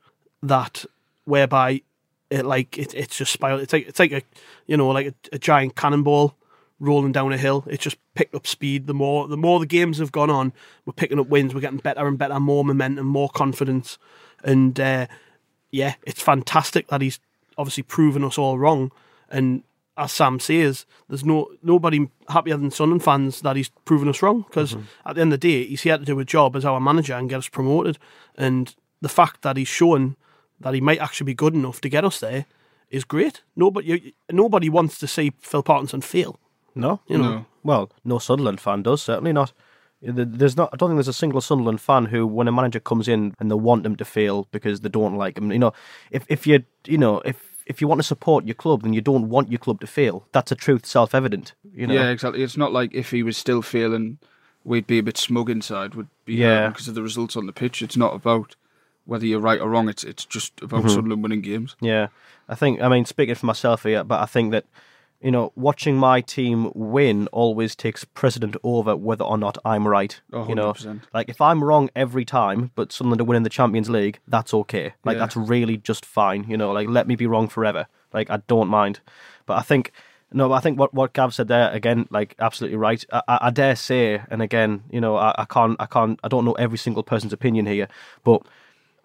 that 0.43 0.85
whereby 1.23 1.81
it 2.29 2.45
like 2.45 2.77
it, 2.77 2.93
it's 2.93 3.17
just 3.17 3.31
spiraled. 3.31 3.61
It's 3.61 3.73
like 3.73 3.87
it's 3.87 3.99
like 3.99 4.11
a 4.11 4.21
you 4.67 4.77
know 4.77 4.89
like 4.89 5.07
a, 5.07 5.13
a 5.33 5.39
giant 5.39 5.75
cannonball 5.75 6.35
rolling 6.79 7.11
down 7.11 7.31
a 7.31 7.37
hill. 7.37 7.63
It 7.67 7.79
just 7.79 7.97
picked 8.13 8.35
up 8.35 8.47
speed. 8.47 8.87
The 8.87 8.93
more 8.93 9.27
the 9.27 9.37
more 9.37 9.59
the 9.59 9.65
games 9.65 9.99
have 9.99 10.11
gone 10.11 10.29
on, 10.29 10.53
we're 10.85 10.93
picking 10.93 11.19
up 11.19 11.27
wins. 11.27 11.53
We're 11.53 11.61
getting 11.61 11.79
better 11.79 12.07
and 12.07 12.17
better, 12.17 12.39
more 12.39 12.65
momentum, 12.65 13.05
more 13.07 13.29
confidence, 13.29 13.97
and 14.43 14.79
uh, 14.79 15.07
yeah, 15.71 15.95
it's 16.03 16.21
fantastic 16.21 16.87
that 16.87 17.01
he's 17.01 17.19
obviously 17.57 17.83
proven 17.83 18.23
us 18.23 18.37
all 18.37 18.57
wrong. 18.57 18.91
And 19.29 19.63
as 19.97 20.11
Sam 20.11 20.39
says, 20.39 20.85
there's 21.07 21.25
no 21.25 21.49
nobody 21.63 22.09
happier 22.29 22.57
than 22.57 22.71
Sunderland 22.71 23.03
fans 23.03 23.41
that 23.41 23.55
he's 23.55 23.69
proven 23.85 24.09
us 24.09 24.21
wrong 24.21 24.45
because 24.47 24.75
at 25.05 25.15
the 25.15 25.21
end 25.21 25.33
of 25.33 25.39
the 25.39 25.49
day, 25.49 25.65
he's 25.65 25.83
here 25.83 25.97
to 25.97 26.05
do 26.05 26.19
a 26.19 26.25
job 26.25 26.55
as 26.55 26.65
our 26.65 26.79
manager 26.79 27.13
and 27.13 27.29
get 27.29 27.39
us 27.39 27.49
promoted. 27.49 27.97
And 28.35 28.73
the 29.01 29.09
fact 29.09 29.41
that 29.43 29.57
he's 29.57 29.67
shown 29.67 30.15
that 30.59 30.73
he 30.73 30.81
might 30.81 30.99
actually 30.99 31.25
be 31.25 31.33
good 31.33 31.53
enough 31.53 31.81
to 31.81 31.89
get 31.89 32.05
us 32.05 32.19
there 32.19 32.45
is 32.89 33.03
great. 33.03 33.41
Nobody 33.55 34.13
nobody 34.31 34.69
wants 34.69 34.99
to 34.99 35.07
see 35.07 35.31
Phil 35.39 35.63
Parkinson 35.63 36.01
fail. 36.01 36.39
No, 36.75 36.99
You 37.07 37.17
know. 37.17 37.45
Well, 37.63 37.89
no 38.03 38.19
Sunderland 38.19 38.59
fan 38.59 38.83
does 38.83 39.01
certainly 39.01 39.31
not. 39.33 39.53
There's 40.01 40.55
not. 40.57 40.69
I 40.73 40.75
don't 40.77 40.89
think 40.89 40.97
there's 40.97 41.07
a 41.07 41.13
single 41.13 41.41
Sunderland 41.41 41.81
fan 41.81 42.05
who, 42.05 42.27
when 42.27 42.47
a 42.47 42.51
manager 42.51 42.79
comes 42.81 43.07
in 43.07 43.33
and 43.39 43.49
they 43.49 43.55
want 43.55 43.85
him 43.85 43.95
to 43.95 44.05
fail 44.05 44.47
because 44.51 44.81
they 44.81 44.89
don't 44.89 45.15
like 45.15 45.37
him. 45.37 45.51
You 45.51 45.57
know, 45.59 45.73
if 46.11 46.25
if 46.27 46.45
you 46.45 46.63
you 46.85 46.97
know 46.97 47.21
if 47.25 47.37
if 47.65 47.81
you 47.81 47.87
want 47.87 47.99
to 47.99 48.03
support 48.07 48.45
your 48.45 48.53
club, 48.55 48.83
then 48.83 48.93
you 48.93 49.01
don't 49.01 49.29
want 49.29 49.49
your 49.51 49.57
club 49.57 49.79
to 49.81 49.87
fail. 49.87 50.27
That's 50.31 50.51
a 50.51 50.55
truth, 50.55 50.85
self-evident. 50.85 51.53
You 51.73 51.87
know. 51.87 51.93
Yeah, 51.95 52.09
exactly. 52.09 52.43
It's 52.43 52.57
not 52.57 52.71
like 52.73 52.93
if 52.93 53.09
he 53.11 53.23
was 53.23 53.37
still 53.37 53.61
failing, 53.63 54.19
we'd 54.63 54.85
be 54.85 54.99
a 54.99 55.03
bit 55.03 55.17
smug 55.17 55.49
inside. 55.49 55.95
Would 55.95 56.09
be 56.25 56.35
Yeah. 56.35 56.67
because 56.67 56.87
of 56.87 56.93
the 56.93 57.01
results 57.01 57.35
on 57.35 57.47
the 57.47 57.53
pitch. 57.53 57.81
It's 57.81 57.97
not 57.97 58.13
about 58.13 58.55
whether 59.05 59.25
you're 59.25 59.39
right 59.39 59.59
or 59.61 59.69
wrong. 59.69 59.89
It's 59.89 60.03
it's 60.03 60.25
just 60.25 60.61
about 60.61 60.83
Mhm. 60.83 60.89
Sunderland 60.89 61.23
winning 61.23 61.41
games. 61.41 61.75
Yeah, 61.81 62.07
I 62.49 62.55
think. 62.55 62.81
I 62.81 62.87
mean, 62.89 63.05
speaking 63.05 63.35
for 63.35 63.45
myself 63.45 63.83
here, 63.83 64.03
but 64.03 64.19
I 64.21 64.25
think 64.25 64.51
that 64.51 64.65
you 65.21 65.31
know, 65.31 65.51
watching 65.55 65.95
my 65.97 66.21
team 66.21 66.71
win 66.75 67.27
always 67.31 67.75
takes 67.75 68.03
precedent 68.03 68.55
over 68.63 68.95
whether 68.95 69.23
or 69.23 69.37
not 69.37 69.57
I'm 69.65 69.87
right. 69.87 70.19
Oh, 70.31 70.47
you 70.47 70.53
know, 70.53 70.73
100%. 70.73 71.01
like 71.13 71.29
if 71.29 71.39
I'm 71.41 71.63
wrong 71.63 71.89
every 71.95 72.25
time, 72.25 72.71
but 72.75 72.91
Sunderland 72.91 73.21
are 73.21 73.23
winning 73.23 73.43
the 73.43 73.49
Champions 73.49 73.89
League, 73.89 74.19
that's 74.27 74.53
okay. 74.53 74.93
Like 75.03 75.15
Yeah. 75.15 75.19
that's 75.19 75.35
really 75.37 75.77
just 75.77 76.05
fine. 76.05 76.45
You 76.47 76.57
know, 76.57 76.71
like 76.71 76.89
let 76.89 77.07
me 77.07 77.15
be 77.15 77.25
wrong 77.27 77.47
forever. 77.47 77.87
Like 78.13 78.29
I 78.29 78.41
don't 78.47 78.67
mind. 78.69 78.99
But 79.45 79.57
I 79.57 79.61
think. 79.61 79.91
No, 80.33 80.51
I 80.51 80.59
think 80.59 80.77
what, 80.77 80.93
what 80.93 81.13
Gav 81.13 81.33
said 81.33 81.47
there 81.47 81.69
again, 81.71 82.07
like 82.09 82.35
absolutely 82.39 82.75
right. 82.77 83.05
I, 83.13 83.21
I, 83.27 83.37
I 83.43 83.49
dare 83.51 83.75
say, 83.75 84.21
and 84.29 84.41
again, 84.41 84.83
you 84.91 84.99
know, 84.99 85.15
I, 85.15 85.33
I 85.37 85.45
can't, 85.45 85.77
I 85.79 85.85
can't, 85.85 86.19
I 86.23 86.27
don't 86.27 86.43
know 86.43 86.53
every 86.53 86.77
single 86.79 87.03
person's 87.03 87.31
opinion 87.31 87.67
here, 87.67 87.87
but 88.23 88.41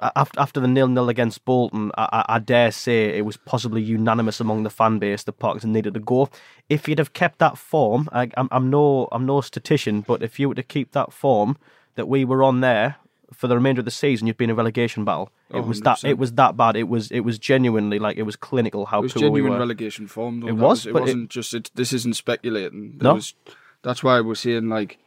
after 0.00 0.40
after 0.40 0.60
the 0.60 0.68
nil 0.68 0.88
nil 0.88 1.08
against 1.08 1.44
Bolton, 1.44 1.90
I, 1.96 2.24
I, 2.28 2.38
dare 2.38 2.70
say 2.70 3.16
it 3.18 3.24
was 3.24 3.36
possibly 3.36 3.82
unanimous 3.82 4.40
among 4.40 4.62
the 4.62 4.70
fan 4.70 4.98
base 4.98 5.22
that 5.24 5.32
Parkinson 5.38 5.72
needed 5.72 5.94
to 5.94 6.00
go. 6.00 6.28
If 6.68 6.88
you'd 6.88 6.98
have 6.98 7.12
kept 7.12 7.38
that 7.38 7.58
form, 7.58 8.08
I, 8.12 8.30
I'm, 8.36 8.48
I'm 8.50 8.70
no 8.70 9.08
I'm 9.12 9.26
no 9.26 9.40
statistician, 9.40 10.00
but 10.02 10.22
if 10.22 10.38
you 10.40 10.48
were 10.48 10.54
to 10.54 10.62
keep 10.62 10.92
that 10.92 11.12
form 11.12 11.56
that 11.96 12.08
we 12.08 12.24
were 12.24 12.42
on 12.42 12.60
there 12.60 12.96
for 13.32 13.46
the 13.46 13.54
remainder 13.54 13.80
of 13.80 13.84
the 13.84 13.90
season, 13.90 14.26
you'd 14.26 14.36
be 14.36 14.44
in 14.44 14.50
a 14.50 14.54
relegation 14.54 15.04
battle. 15.04 15.30
It 15.50 15.56
Oh, 15.58 15.62
was 15.62 15.80
that 15.82 16.02
it 16.04 16.18
was 16.18 16.32
that 16.32 16.56
bad. 16.56 16.76
It 16.76 16.88
was 16.88 17.10
it 17.10 17.20
was 17.20 17.38
genuinely 17.38 17.98
like 17.98 18.16
it 18.16 18.22
was 18.22 18.36
clinical 18.36 18.86
how 18.86 19.00
It 19.00 19.02
was 19.02 19.12
poor 19.12 19.22
we 19.30 19.40
genuine 19.40 19.52
were. 19.52 19.58
relegation 19.58 20.06
form. 20.06 20.40
Though. 20.40 20.48
It 20.48 20.56
That 20.56 20.64
was, 20.64 20.86
It 20.86 20.92
but 20.92 20.98
it- 21.00 21.02
wasn't 21.02 21.30
just. 21.30 21.54
It, 21.54 21.70
this 21.74 21.92
isn't 21.92 22.16
speculating. 22.16 22.94
There 22.98 23.08
No. 23.10 23.14
Was, 23.14 23.34
that's 23.82 24.02
why 24.02 24.20
we're 24.20 24.34
saying 24.34 24.68
like, 24.68 24.98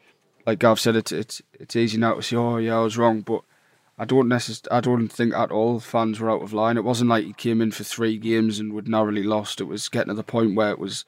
like 0.45 0.59
Gav 0.59 0.79
said, 0.79 0.95
it's 0.95 1.11
it's 1.11 1.41
it's 1.59 1.75
easy 1.75 1.97
now 1.97 2.13
to 2.15 2.21
say, 2.21 2.35
oh 2.35 2.57
yeah, 2.57 2.77
I 2.77 2.81
was 2.81 2.97
wrong, 2.97 3.21
but 3.21 3.41
I 3.97 4.05
don't 4.05 4.27
necess- 4.27 4.67
I 4.71 4.79
don't 4.81 5.07
think 5.07 5.33
at 5.35 5.51
all 5.51 5.79
fans 5.79 6.19
were 6.19 6.31
out 6.31 6.41
of 6.41 6.51
line. 6.53 6.77
It 6.77 6.83
wasn't 6.83 7.09
like 7.11 7.25
he 7.25 7.33
came 7.33 7.61
in 7.61 7.71
for 7.71 7.83
three 7.83 8.17
games 8.17 8.59
and 8.59 8.73
would 8.73 8.87
narrowly 8.87 9.23
lost. 9.23 9.61
It 9.61 9.65
was 9.65 9.87
getting 9.89 10.09
to 10.09 10.15
the 10.15 10.23
point 10.23 10.55
where 10.55 10.71
it 10.71 10.79
was 10.79 11.05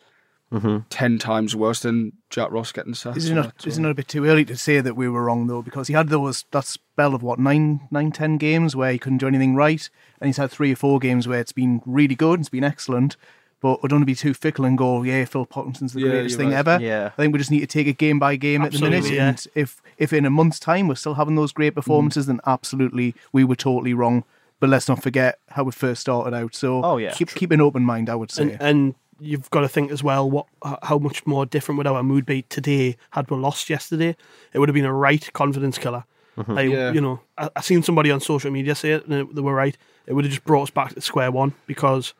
Mhm. 0.53 0.85
ten 0.89 1.17
times 1.17 1.55
worse 1.55 1.79
than 1.79 2.13
Jack 2.29 2.51
Ross 2.51 2.71
getting 2.71 2.93
sacked. 2.93 3.17
Is 3.17 3.29
it 3.31 3.33
not? 3.33 3.45
that's 3.45 3.65
Is 3.65 3.77
it 3.79 3.81
not 3.81 3.89
a 3.91 3.95
bit 3.95 4.07
too 4.07 4.25
early 4.25 4.45
to 4.45 4.55
say 4.55 4.79
that 4.79 4.95
we 4.95 5.09
were 5.09 5.23
wrong 5.25 5.47
though? 5.47 5.63
Because 5.63 5.87
he 5.87 5.95
had 5.95 6.09
those 6.09 6.45
that 6.51 6.65
spell 6.65 7.15
of 7.15 7.23
what 7.23 7.39
nine, 7.39 7.81
nine, 7.89 8.11
ten 8.11 8.37
games 8.37 8.75
where 8.75 8.91
he 8.91 8.99
couldn't 8.99 9.17
do 9.17 9.27
anything 9.27 9.55
right, 9.55 9.89
and 10.21 10.27
he's 10.27 10.37
had 10.37 10.51
three 10.51 10.71
or 10.71 10.75
four 10.75 10.99
games 10.99 11.27
where 11.27 11.39
it's 11.39 11.51
been 11.51 11.81
really 11.87 12.15
good, 12.15 12.39
it's 12.41 12.49
been 12.49 12.63
excellent. 12.63 13.17
But 13.61 13.81
we 13.81 13.87
don't 13.87 13.97
want 13.97 14.03
to 14.03 14.05
be 14.05 14.15
too 14.15 14.33
fickle 14.33 14.65
and 14.65 14.77
go, 14.77 15.01
yeah, 15.03 15.25
Phil 15.25 15.45
Parkinson's 15.45 15.93
the 15.93 16.01
Yeah, 16.01 16.09
greatest 16.09 16.37
thing 16.37 16.49
right. 16.49 16.57
ever. 16.57 16.77
Yeah. 16.79 17.11
I 17.17 17.21
think 17.21 17.33
we 17.33 17.39
just 17.39 17.51
need 17.51 17.61
to 17.61 17.67
take 17.67 17.87
it 17.87 17.97
game 17.97 18.19
by 18.19 18.35
game 18.35 18.61
at 18.61 18.73
the 18.73 18.79
minute. 18.79 19.09
Yeah. 19.09 19.29
And 19.29 19.47
if 19.55 19.81
if 19.97 20.13
in 20.13 20.25
a 20.25 20.29
month's 20.29 20.59
time 20.59 20.87
we're 20.87 20.95
still 20.95 21.15
having 21.15 21.35
those 21.35 21.51
great 21.51 21.71
mm. 21.71 21.75
performances, 21.75 22.25
then 22.27 22.41
absolutely 22.45 23.15
we 23.31 23.43
were 23.43 23.55
totally 23.55 23.93
wrong. 23.93 24.23
But 24.59 24.69
let's 24.69 24.87
not 24.87 25.01
forget 25.01 25.39
how 25.49 25.63
we 25.63 25.71
first 25.71 26.01
started 26.01 26.35
out. 26.35 26.53
So 26.55 26.83
Oh, 26.83 26.97
yeah. 26.97 27.11
keep 27.11 27.29
keep 27.29 27.51
an 27.51 27.61
open 27.61 27.83
mind, 27.83 28.09
I 28.09 28.15
would 28.15 28.29
say. 28.31 28.43
And, 28.43 28.61
and 28.61 28.95
you've 29.19 29.49
got 29.49 29.61
to 29.61 29.69
think 29.69 29.91
as 29.91 30.03
well 30.03 30.29
what 30.29 30.45
how 30.83 30.99
much 30.99 31.25
more 31.25 31.45
different 31.45 31.77
would 31.77 31.87
our 31.87 32.03
mood 32.03 32.25
be 32.25 32.41
today 32.43 32.97
had 33.11 33.31
we 33.31 33.37
lost 33.37 33.69
yesterday. 33.69 34.15
It 34.53 34.59
would 34.59 34.69
have 34.69 34.73
been 34.75 34.85
a 34.85 34.93
right 34.93 35.31
confidence 35.33 35.77
killer. 35.77 36.03
Mm-hmm. 36.37 36.53
Like, 36.53 36.69
Yeah. 36.69 36.91
You 36.91 37.01
know, 37.01 37.21
I, 37.37 37.49
I 37.55 37.61
seen 37.61 37.81
somebody 37.83 38.11
on 38.11 38.19
social 38.19 38.51
media 38.51 38.75
say 38.75 38.91
it, 38.91 39.05
and 39.05 39.13
it- 39.13 39.35
they 39.35 39.41
were 39.41 39.55
right. 39.55 39.77
It 40.05 40.13
would 40.13 40.25
have 40.25 40.33
just 40.33 40.43
brought 40.45 40.63
us 40.63 40.69
back 40.69 40.93
to 40.93 41.01
square 41.01 41.31
one 41.31 41.53
because 41.65 42.13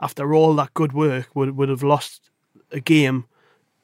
after 0.00 0.34
all 0.34 0.54
that 0.56 0.74
good 0.74 0.92
work, 0.92 1.28
would 1.34 1.56
would 1.56 1.68
have 1.68 1.82
lost 1.82 2.30
a 2.72 2.80
game 2.80 3.24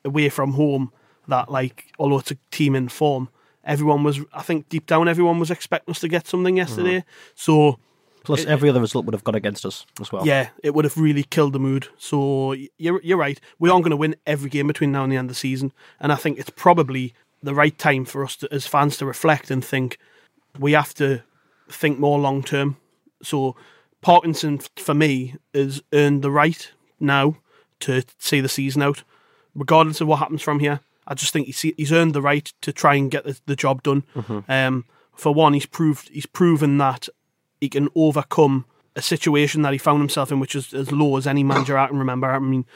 away 0.04 0.28
from 0.28 0.52
home. 0.52 0.92
That 1.28 1.50
like, 1.50 1.86
although 1.98 2.18
it's 2.18 2.30
a 2.30 2.36
team 2.50 2.74
in 2.74 2.88
form, 2.88 3.28
everyone 3.64 4.02
was. 4.04 4.20
I 4.32 4.42
think 4.42 4.68
deep 4.68 4.86
down, 4.86 5.08
everyone 5.08 5.38
was 5.38 5.50
expecting 5.50 5.92
us 5.92 6.00
to 6.00 6.08
get 6.08 6.26
something 6.26 6.56
yesterday. 6.56 6.98
Mm-hmm. 6.98 7.32
So 7.34 7.78
Plus, 8.24 8.40
it- 8.40 8.48
every 8.48 8.68
other 8.70 8.80
result 8.80 9.04
would 9.06 9.14
have 9.14 9.24
gone 9.24 9.34
against 9.34 9.64
us 9.66 9.86
as 10.00 10.10
well. 10.12 10.26
yeah, 10.26 10.48
it 10.62 10.74
would 10.74 10.84
have 10.84 10.96
really 10.96 11.24
killed 11.24 11.52
the 11.54 11.58
mood. 11.58 11.88
So 11.98 12.52
you're 12.78 13.00
you're 13.02 13.18
right. 13.18 13.40
We 13.58 13.70
aren't 13.70 13.84
going 13.84 13.90
to 13.90 13.96
win 13.96 14.16
every 14.26 14.50
game 14.50 14.66
between 14.66 14.92
now 14.92 15.02
and 15.04 15.12
the 15.12 15.16
end 15.16 15.26
of 15.30 15.34
the 15.36 15.38
season, 15.40 15.72
and 16.00 16.12
I 16.12 16.16
think 16.16 16.38
it's 16.38 16.50
probably 16.50 17.14
the 17.42 17.54
right 17.54 17.76
time 17.78 18.04
for 18.06 18.24
us 18.24 18.36
to, 18.36 18.48
as 18.52 18.66
fans 18.66 18.96
to 18.98 19.04
reflect 19.06 19.50
and 19.50 19.62
think 19.62 19.98
we 20.58 20.72
have 20.72 20.94
to 20.94 21.22
think 21.70 21.98
more 21.98 22.18
long 22.18 22.42
term. 22.42 22.76
So 23.22 23.56
Parkinson, 24.04 24.60
for 24.76 24.92
me, 24.92 25.34
has 25.54 25.82
earned 25.94 26.20
the 26.22 26.30
right 26.30 26.70
now 27.00 27.38
to 27.80 28.02
see 28.18 28.40
the 28.40 28.50
season 28.50 28.82
out, 28.82 29.02
regardless 29.54 30.02
of 30.02 30.06
what 30.06 30.18
happens 30.18 30.42
from 30.42 30.60
here. 30.60 30.80
I 31.06 31.14
just 31.14 31.32
think 31.32 31.46
he's 31.46 31.62
he's 31.62 31.90
earned 31.90 32.14
the 32.14 32.20
right 32.20 32.52
to 32.60 32.72
try 32.72 32.96
and 32.96 33.10
get 33.10 33.24
the, 33.24 33.40
the 33.46 33.56
job 33.56 33.82
done. 33.82 34.04
Um, 34.46 34.84
for 35.14 35.32
one, 35.32 35.54
he's 35.54 35.64
proved 35.64 36.10
he's 36.10 36.26
proven 36.26 36.76
that 36.78 37.08
he 37.62 37.70
can 37.70 37.88
overcome 37.94 38.66
a 38.94 39.00
situation 39.00 39.62
that 39.62 39.72
he 39.72 39.78
found 39.78 40.00
himself 40.00 40.30
in, 40.30 40.38
which 40.38 40.54
is 40.54 40.74
as 40.74 40.92
low 40.92 41.16
as 41.16 41.26
any 41.26 41.42
manager 41.42 41.78
I 41.78 41.86
can 41.88 41.98
remember. 41.98 42.30
I 42.30 42.38
mean, 42.38 42.66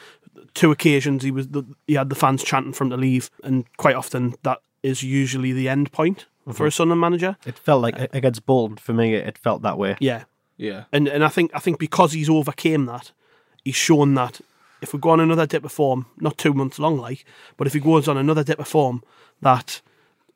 two 0.54 0.70
occasions 0.70 1.22
he 1.22 1.30
was 1.30 1.48
the, 1.48 1.62
he 1.86 1.94
had 1.94 2.08
the 2.08 2.14
fans 2.14 2.42
chanting 2.42 2.72
for 2.72 2.84
him 2.84 2.90
to 2.90 2.96
leave, 2.96 3.30
and 3.44 3.66
quite 3.76 3.96
often 3.96 4.34
that 4.44 4.62
is 4.82 5.02
usually 5.02 5.52
the 5.52 5.68
end 5.68 5.92
point 5.92 6.24
for 6.54 6.66
a 6.66 6.72
Sunderland 6.72 7.02
manager. 7.02 7.36
It 7.44 7.58
felt 7.58 7.82
like 7.82 8.14
against 8.14 8.46
Bolton 8.46 8.78
for 8.78 8.94
me. 8.94 9.14
It 9.14 9.36
felt 9.36 9.60
that 9.60 9.76
way. 9.76 9.96
Yeah, 10.00 10.24
Yeah. 10.58 10.84
and 10.92 11.08
and 11.08 11.24
I 11.24 11.28
think 11.28 11.50
I 11.54 11.60
think 11.60 11.78
because 11.78 12.12
he's 12.12 12.28
overcame 12.28 12.86
that, 12.86 13.12
he's 13.64 13.76
shown 13.76 14.14
that 14.14 14.40
if 14.80 14.92
we 14.92 14.98
go 14.98 15.10
on 15.10 15.20
another 15.20 15.46
dip 15.46 15.64
of 15.64 15.72
form, 15.72 16.06
not 16.18 16.38
two 16.38 16.52
months 16.52 16.78
long, 16.78 16.98
like, 16.98 17.24
but 17.56 17.66
if 17.66 17.72
he 17.72 17.80
goes 17.80 18.08
on 18.08 18.16
another 18.16 18.44
dip 18.44 18.58
of 18.58 18.68
form, 18.68 19.02
that 19.40 19.80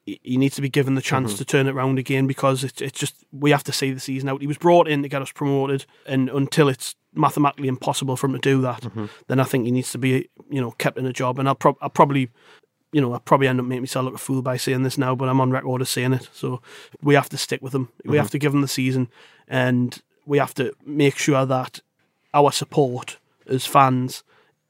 he 0.04 0.36
needs 0.36 0.56
to 0.56 0.62
be 0.62 0.68
given 0.68 0.94
the 0.94 1.02
chance 1.02 1.32
mm-hmm. 1.32 1.38
to 1.38 1.44
turn 1.44 1.66
it 1.68 1.74
around 1.74 1.98
again 1.98 2.26
because 2.26 2.64
it's 2.64 2.80
it's 2.80 2.98
just 2.98 3.14
we 3.32 3.50
have 3.50 3.64
to 3.64 3.72
see 3.72 3.92
the 3.92 4.00
season 4.00 4.28
out. 4.28 4.40
He 4.40 4.46
was 4.46 4.58
brought 4.58 4.88
in 4.88 5.02
to 5.02 5.08
get 5.08 5.22
us 5.22 5.30
promoted, 5.32 5.86
and 6.06 6.28
until 6.30 6.68
it's 6.68 6.96
mathematically 7.14 7.68
impossible 7.68 8.16
for 8.16 8.26
him 8.26 8.32
to 8.32 8.38
do 8.38 8.60
that, 8.62 8.82
mm-hmm. 8.82 9.06
then 9.28 9.38
I 9.38 9.44
think 9.44 9.64
he 9.64 9.70
needs 9.70 9.92
to 9.92 9.98
be 9.98 10.28
you 10.50 10.60
know 10.60 10.72
kept 10.72 10.98
in 10.98 11.06
a 11.06 11.12
job. 11.12 11.38
And 11.38 11.48
I'll, 11.48 11.54
prob- 11.54 11.78
I'll 11.80 11.90
probably. 11.90 12.30
You 12.94 13.00
know, 13.00 13.14
I'll 13.14 13.20
probably 13.20 13.48
end 13.48 13.58
up 13.58 13.64
making 13.64 13.84
myself 13.84 14.04
look 14.04 14.16
a 14.16 14.18
fool 14.18 14.42
by 14.42 14.58
saying 14.58 14.82
this 14.82 14.98
now, 14.98 15.14
but 15.14 15.26
I'm 15.26 15.40
on 15.40 15.50
record 15.50 15.80
as 15.80 15.88
saying 15.88 16.12
it. 16.12 16.28
So 16.34 16.60
we 17.00 17.14
have 17.14 17.30
to 17.30 17.38
stick 17.38 17.62
with 17.62 17.74
him. 17.74 17.88
We 18.04 18.10
mm-hmm. 18.10 18.18
have 18.18 18.30
to 18.32 18.38
give 18.38 18.52
him 18.52 18.60
the 18.60 18.68
season, 18.68 19.08
and 19.48 19.98
we 20.26 20.38
have 20.38 20.54
to 20.54 20.72
make 20.84 21.16
sure 21.16 21.46
that 21.46 21.80
our 22.34 22.52
support 22.52 23.18
as 23.46 23.66
fans 23.66 24.22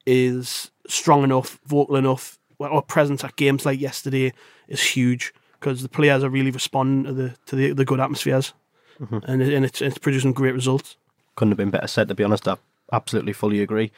is 0.06 0.70
strong 0.86 1.24
enough, 1.24 1.58
vocal 1.66 1.96
enough. 1.96 2.38
Our 2.60 2.82
presence 2.82 3.24
at 3.24 3.36
games 3.36 3.66
like 3.66 3.80
yesterday 3.80 4.32
is 4.68 4.82
huge 4.82 5.34
because 5.58 5.82
the 5.82 5.88
players 5.88 6.22
are 6.22 6.30
really 6.30 6.50
responding 6.50 7.04
to 7.04 7.12
the 7.12 7.34
to 7.46 7.56
the, 7.56 7.72
the 7.72 7.84
good 7.84 8.00
atmospheres, 8.00 8.52
mm-hmm. 9.00 9.18
and 9.24 9.42
it, 9.42 9.52
and 9.52 9.64
it's 9.64 9.82
it's 9.82 9.98
producing 9.98 10.32
great 10.32 10.54
results. 10.54 10.96
couldn't 11.34 11.52
have 11.52 11.58
been 11.58 11.70
better 11.70 11.86
said 11.86 12.08
to 12.08 12.14
be 12.14 12.24
honest 12.24 12.46
i 12.46 12.56
absolutely 12.92 13.32
fully 13.32 13.60
agree. 13.62 13.90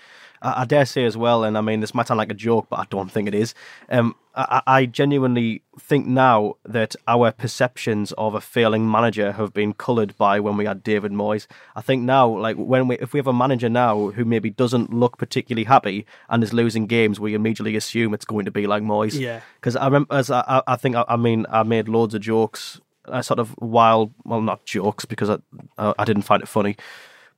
I, 0.43 0.63
I 0.63 0.65
dare 0.65 0.87
say 0.87 1.05
as 1.05 1.17
well 1.17 1.43
and 1.45 1.57
i 1.57 1.61
mean 1.61 1.81
this 1.81 1.95
might 1.95 2.07
sound 2.09 2.19
like 2.19 2.31
a 2.31 2.35
joke 2.35 2.67
but 2.71 2.79
i 2.79 2.85
don't 2.91 3.11
think 3.11 3.29
it 3.29 3.35
is. 3.35 3.55
Um, 3.89 4.15
I, 4.37 4.61
I 4.67 4.79
I 4.79 4.87
genuinely 4.87 5.63
think 5.79 6.07
now 6.07 6.55
that 6.65 6.95
our 7.09 7.31
perceptions 7.33 8.13
of 8.19 8.35
a 8.35 8.41
failing 8.41 8.91
manager 8.91 9.33
have 9.33 9.53
been 9.55 9.73
coloured 9.75 10.17
by 10.19 10.41
when 10.41 10.57
we 10.57 10.65
had 10.67 10.83
david 10.83 11.13
moyes. 11.13 11.47
I 11.77 11.81
think 11.81 12.03
now 12.03 12.27
like 12.47 12.57
when 12.57 12.89
we 12.89 12.97
if 12.99 13.13
we 13.13 13.19
have 13.19 13.27
a 13.27 13.33
manager 13.45 13.69
now 13.69 14.11
who 14.11 14.25
maybe 14.25 14.51
doesn't 14.51 14.93
look 14.93 15.19
particularly 15.19 15.65
happy 15.65 16.05
and 16.29 16.43
is 16.43 16.53
losing 16.53 16.87
games 16.87 17.19
we 17.21 17.35
immediately 17.35 17.77
assume 17.77 18.13
it's 18.15 18.25
going 18.33 18.45
to 18.45 18.51
be 18.51 18.67
like 18.67 18.83
moyes. 18.83 19.19
Yeah. 19.19 19.41
because 19.61 19.77
I 19.77 19.85
remember, 19.87 20.15
as 20.15 20.31
I, 20.31 20.41
I- 20.47 20.63
I 20.75 20.77
think, 20.77 20.97
I, 20.97 21.05
I 21.09 21.17
mean, 21.17 21.47
I 21.49 21.63
made 21.63 21.89
loads 21.89 22.15
of 22.15 22.21
jokes, 22.21 22.81
uh, 23.07 23.23
sort 23.23 23.39
of 23.39 23.55
wild, 23.61 24.13
well, 24.25 24.41
not 24.43 24.65
jokes 24.67 25.05
because 25.05 25.31
I, 25.31 25.39
I, 25.79 25.95
I 26.01 26.05
didn't 26.05 26.23
find 26.23 26.43
it 26.43 26.49
funny, 26.49 26.77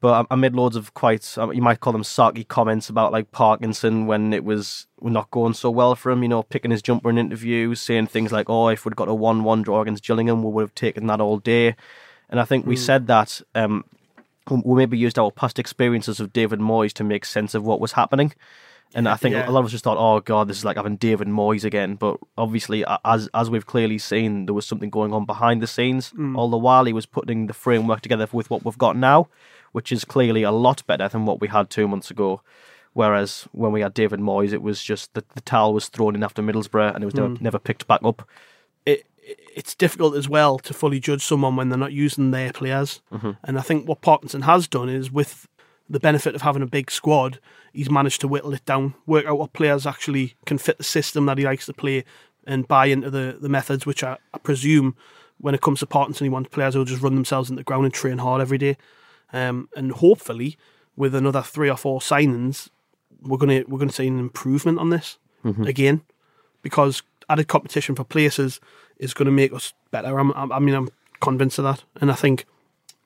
but 0.06 0.24
I, 0.30 0.36
made 0.36 0.54
loads 0.54 0.76
of 0.76 0.94
quite, 0.94 1.36
um, 1.36 1.52
you 1.52 1.60
might 1.60 1.80
call 1.80 1.92
them 1.92 2.04
sarky 2.04 2.46
comments 2.46 2.88
about 2.88 3.10
like 3.10 3.32
Parkinson 3.32 4.06
when 4.06 4.32
it 4.32 4.44
was 4.44 4.86
not 5.02 5.28
going 5.32 5.52
so 5.54 5.68
well 5.68 5.96
for 5.96 6.12
him, 6.12 6.22
you 6.22 6.28
know, 6.28 6.44
picking 6.44 6.70
his 6.70 6.80
jumper 6.80 7.10
in 7.10 7.18
interviews, 7.18 7.80
saying 7.80 8.06
things 8.06 8.30
like, 8.30 8.48
oh, 8.48 8.68
if 8.68 8.84
we'd 8.84 8.94
got 8.94 9.08
a 9.08 9.14
1 9.14 9.42
1 9.42 9.62
draw 9.62 9.80
against 9.80 10.04
Gillingham, 10.06 10.44
we 10.44 10.50
would 10.52 10.60
have 10.62 10.74
taken 10.76 11.08
that 11.08 11.20
all 11.20 11.38
day. 11.38 11.74
And 12.30 12.38
I 12.38 12.44
think 12.44 12.66
we 12.66 12.76
said 12.76 13.08
that 13.08 13.40
um, 13.56 13.84
we 14.48 14.76
maybe 14.76 14.96
used 14.96 15.18
our 15.18 15.32
past 15.32 15.58
experiences 15.58 16.20
of 16.20 16.32
David 16.32 16.60
Moyes 16.60 16.92
to 16.92 17.02
make 17.02 17.24
sense 17.24 17.56
of 17.56 17.64
what 17.64 17.80
was 17.80 17.92
happening. 17.92 18.32
And 18.94 19.08
I 19.08 19.16
think 19.16 19.32
Yeah. 19.34 19.48
a 19.48 19.50
lot 19.50 19.58
of 19.60 19.66
us 19.66 19.72
just 19.72 19.82
thought, 19.82 19.98
"Oh 19.98 20.20
God, 20.20 20.46
this 20.46 20.58
is 20.58 20.64
like 20.64 20.76
having 20.76 20.94
David 20.96 21.26
Moyes 21.26 21.64
again." 21.64 21.96
But 21.96 22.18
obviously, 22.38 22.84
as 23.04 23.28
as 23.34 23.50
we've 23.50 23.66
clearly 23.66 23.98
seen, 23.98 24.46
there 24.46 24.54
was 24.54 24.64
something 24.66 24.90
going 24.90 25.12
on 25.12 25.24
behind 25.26 25.60
the 25.60 25.66
scenes. 25.66 26.12
All 26.36 26.48
the 26.48 26.56
while, 26.56 26.84
he 26.84 26.92
was 26.92 27.06
putting 27.06 27.48
the 27.48 27.52
framework 27.52 28.00
together 28.00 28.28
with 28.32 28.48
what 28.48 28.64
we've 28.64 28.78
got 28.78 28.96
now, 28.96 29.26
which 29.76 29.92
is 29.92 30.06
clearly 30.06 30.42
a 30.42 30.50
lot 30.50 30.82
better 30.86 31.06
than 31.06 31.26
what 31.26 31.38
we 31.38 31.48
had 31.48 31.68
two 31.68 31.86
months 31.86 32.10
ago. 32.10 32.40
Whereas 32.94 33.46
when 33.52 33.72
we 33.72 33.82
had 33.82 33.92
David 33.92 34.20
Moyes, 34.20 34.54
it 34.54 34.62
was 34.62 34.82
just 34.82 35.12
that 35.12 35.28
the 35.34 35.42
towel 35.42 35.74
was 35.74 35.90
thrown 35.90 36.14
in 36.14 36.24
after 36.24 36.40
Middlesbrough, 36.40 36.94
and 36.94 37.02
it 37.02 37.04
was 37.04 37.14
never, 37.14 37.28
hmm. 37.28 37.44
never 37.44 37.58
picked 37.58 37.86
back 37.86 38.00
up. 38.02 38.26
it 38.86 39.04
it's 39.54 39.74
difficult 39.74 40.16
as 40.16 40.30
well 40.30 40.58
to 40.60 40.72
fully 40.72 40.98
judge 40.98 41.22
someone 41.22 41.56
when 41.56 41.68
they're 41.68 41.78
not 41.78 41.92
using 41.92 42.30
their 42.30 42.54
players. 42.54 43.02
Mm-hmm. 43.12 43.32
And 43.44 43.58
I 43.58 43.60
think 43.60 43.86
what 43.86 44.00
Parkinson 44.00 44.42
has 44.42 44.66
done 44.66 44.88
is 44.88 45.12
with 45.12 45.46
the 45.90 46.00
benefit 46.00 46.34
of 46.34 46.40
having 46.40 46.62
a 46.62 46.66
big 46.66 46.90
squad, 46.90 47.38
he's 47.74 47.90
managed 47.90 48.22
to 48.22 48.28
whittle 48.28 48.54
it 48.54 48.64
down, 48.64 48.94
work 49.04 49.26
out 49.26 49.38
what 49.38 49.52
players 49.52 49.86
actually 49.86 50.36
can 50.46 50.56
fit 50.56 50.78
the 50.78 50.84
system 50.84 51.26
that 51.26 51.36
he 51.36 51.44
likes 51.44 51.66
to 51.66 51.74
play, 51.74 52.02
and 52.46 52.66
buy 52.66 52.86
into 52.86 53.10
the, 53.10 53.36
the 53.38 53.50
methods, 53.50 53.84
which 53.84 54.02
I, 54.02 54.16
I 54.32 54.38
presume 54.38 54.96
when 55.36 55.54
it 55.54 55.60
comes 55.60 55.80
to 55.80 55.86
Parkinson, 55.86 56.24
he 56.24 56.30
wants 56.30 56.48
players 56.48 56.72
who 56.72 56.80
will 56.80 56.86
just 56.86 57.02
run 57.02 57.14
themselves 57.14 57.50
into 57.50 57.60
the 57.60 57.64
ground 57.64 57.84
and 57.84 57.92
train 57.92 58.16
hard 58.18 58.40
every 58.40 58.56
day. 58.56 58.78
Um, 59.36 59.68
and 59.76 59.92
hopefully, 59.92 60.56
with 60.96 61.14
another 61.14 61.42
three 61.42 61.70
or 61.70 61.76
four 61.76 62.00
signings, 62.00 62.70
we're 63.20 63.38
gonna 63.38 63.64
we're 63.68 63.78
gonna 63.78 63.92
see 63.92 64.06
an 64.06 64.18
improvement 64.18 64.78
on 64.78 64.90
this 64.90 65.18
again 65.66 66.02
because 66.62 67.02
added 67.28 67.48
competition 67.48 67.94
for 67.94 68.04
places 68.04 68.60
is 68.98 69.14
going 69.14 69.26
to 69.26 69.32
make 69.32 69.52
us 69.52 69.74
better. 69.90 70.18
I'm, 70.18 70.32
I'm, 70.32 70.50
I 70.52 70.58
mean, 70.58 70.74
I'm 70.74 70.88
convinced 71.20 71.58
of 71.58 71.64
that, 71.64 71.84
and 72.00 72.10
I 72.10 72.14
think, 72.14 72.46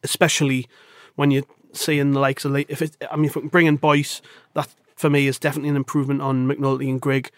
especially 0.03 0.69
when 1.17 1.31
you're 1.31 1.45
seeing 1.73 2.13
the 2.13 2.21
likes 2.21 2.45
of, 2.45 2.57
if 2.57 2.81
it, 2.83 2.97
I 3.11 3.17
mean, 3.17 3.27
if 3.27 3.37
we 3.37 3.43
can 3.43 3.49
bring 3.49 3.67
in 3.67 3.77
Boyce, 3.77 4.23
that 4.55 4.69
for 4.97 5.11
me 5.11 5.27
is 5.27 5.39
definitely 5.39 5.71
an 5.71 5.77
improvement 5.77 6.23
on 6.23 6.47
McNulty 6.47 6.89
and 6.89 7.01
Grigg. 7.01 7.31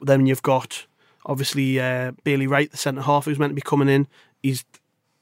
Then 0.00 0.26
you've 0.26 0.42
got 0.42 0.86
obviously 1.24 1.80
uh, 1.80 2.12
Bailey 2.24 2.46
Wright, 2.46 2.70
the 2.70 2.76
centre 2.76 3.02
half, 3.02 3.24
who's 3.24 3.38
meant 3.38 3.52
to 3.52 3.54
be 3.54 3.62
coming 3.62 3.88
in. 3.88 4.08
He's 4.42 4.64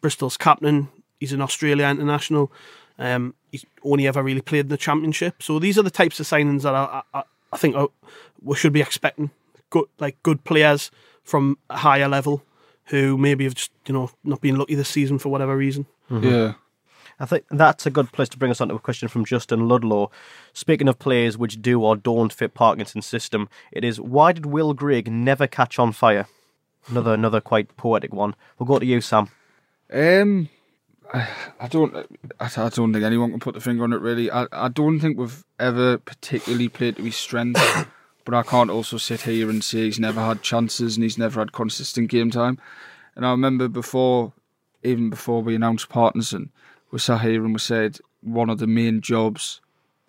Bristol's 0.00 0.36
captain. 0.36 0.88
He's 1.18 1.32
an 1.32 1.42
Australia 1.42 1.86
international. 1.86 2.50
Um, 3.00 3.34
he's 3.50 3.64
only 3.82 4.06
ever 4.06 4.22
really 4.22 4.42
played 4.42 4.66
in 4.66 4.68
the 4.68 4.76
championship. 4.76 5.42
So 5.42 5.58
these 5.58 5.78
are 5.78 5.82
the 5.82 5.90
types 5.90 6.20
of 6.20 6.26
signings 6.26 6.62
that 6.62 6.74
I, 6.74 7.02
I, 7.14 7.22
I 7.52 7.56
think 7.56 7.74
uh, 7.74 7.88
we 8.42 8.54
should 8.54 8.72
be 8.72 8.82
expecting. 8.82 9.30
Good, 9.70 9.86
like 9.98 10.22
good 10.22 10.44
players 10.44 10.90
from 11.24 11.58
a 11.70 11.78
higher 11.78 12.08
level 12.08 12.42
who 12.84 13.16
maybe 13.16 13.44
have 13.44 13.54
just 13.54 13.70
you 13.86 13.94
know 13.94 14.10
not 14.22 14.40
been 14.40 14.56
lucky 14.56 14.74
this 14.74 14.88
season 14.88 15.18
for 15.18 15.30
whatever 15.30 15.56
reason. 15.56 15.86
Yeah. 16.10 16.54
I 17.20 17.26
think 17.26 17.44
that's 17.50 17.84
a 17.84 17.90
good 17.90 18.12
place 18.12 18.30
to 18.30 18.38
bring 18.38 18.50
us 18.50 18.62
on 18.62 18.68
to 18.68 18.74
a 18.74 18.78
question 18.78 19.06
from 19.06 19.26
Justin 19.26 19.68
Ludlow. 19.68 20.10
Speaking 20.54 20.88
of 20.88 20.98
players 20.98 21.36
which 21.36 21.60
do 21.60 21.82
or 21.82 21.94
don't 21.94 22.32
fit 22.32 22.54
Parkinson's 22.54 23.04
system, 23.06 23.48
it 23.72 23.84
is 23.84 24.00
why 24.00 24.32
did 24.32 24.46
Will 24.46 24.72
Grigg 24.72 25.10
never 25.10 25.46
catch 25.46 25.78
on 25.78 25.92
fire? 25.92 26.26
Another 26.88 27.14
another 27.14 27.40
quite 27.40 27.76
poetic 27.76 28.12
one. 28.12 28.34
We'll 28.58 28.66
go 28.66 28.78
to 28.78 28.86
you, 28.86 29.00
Sam. 29.00 29.28
Um, 29.92 30.48
I, 31.12 31.68
don't. 31.68 31.94
I, 32.38 32.44
I 32.56 32.68
don't 32.68 32.92
think 32.92 33.04
anyone 33.04 33.30
can 33.30 33.40
put 33.40 33.54
the 33.54 33.60
finger 33.60 33.84
on 33.84 33.92
it. 33.92 34.00
Really, 34.00 34.30
I, 34.30 34.46
I 34.52 34.68
don't 34.68 35.00
think 35.00 35.18
we've 35.18 35.44
ever 35.58 35.98
particularly 35.98 36.68
played 36.68 36.96
to 36.96 37.02
his 37.02 37.16
strength. 37.16 37.60
but 38.24 38.34
I 38.34 38.42
can't 38.42 38.70
also 38.70 38.96
sit 38.96 39.22
here 39.22 39.50
and 39.50 39.64
say 39.64 39.84
he's 39.84 39.98
never 39.98 40.20
had 40.20 40.42
chances 40.42 40.96
and 40.96 41.02
he's 41.02 41.18
never 41.18 41.40
had 41.40 41.52
consistent 41.52 42.10
game 42.10 42.30
time. 42.30 42.58
And 43.16 43.26
I 43.26 43.30
remember 43.30 43.68
before, 43.68 44.32
even 44.82 45.10
before 45.10 45.42
we 45.42 45.54
announced 45.54 45.88
Parkinson, 45.88 46.50
we 46.90 46.98
sat 46.98 47.22
here 47.22 47.44
and 47.44 47.54
we 47.54 47.58
said 47.58 47.98
one 48.22 48.50
of 48.50 48.58
the 48.58 48.66
main 48.66 49.00
jobs 49.00 49.60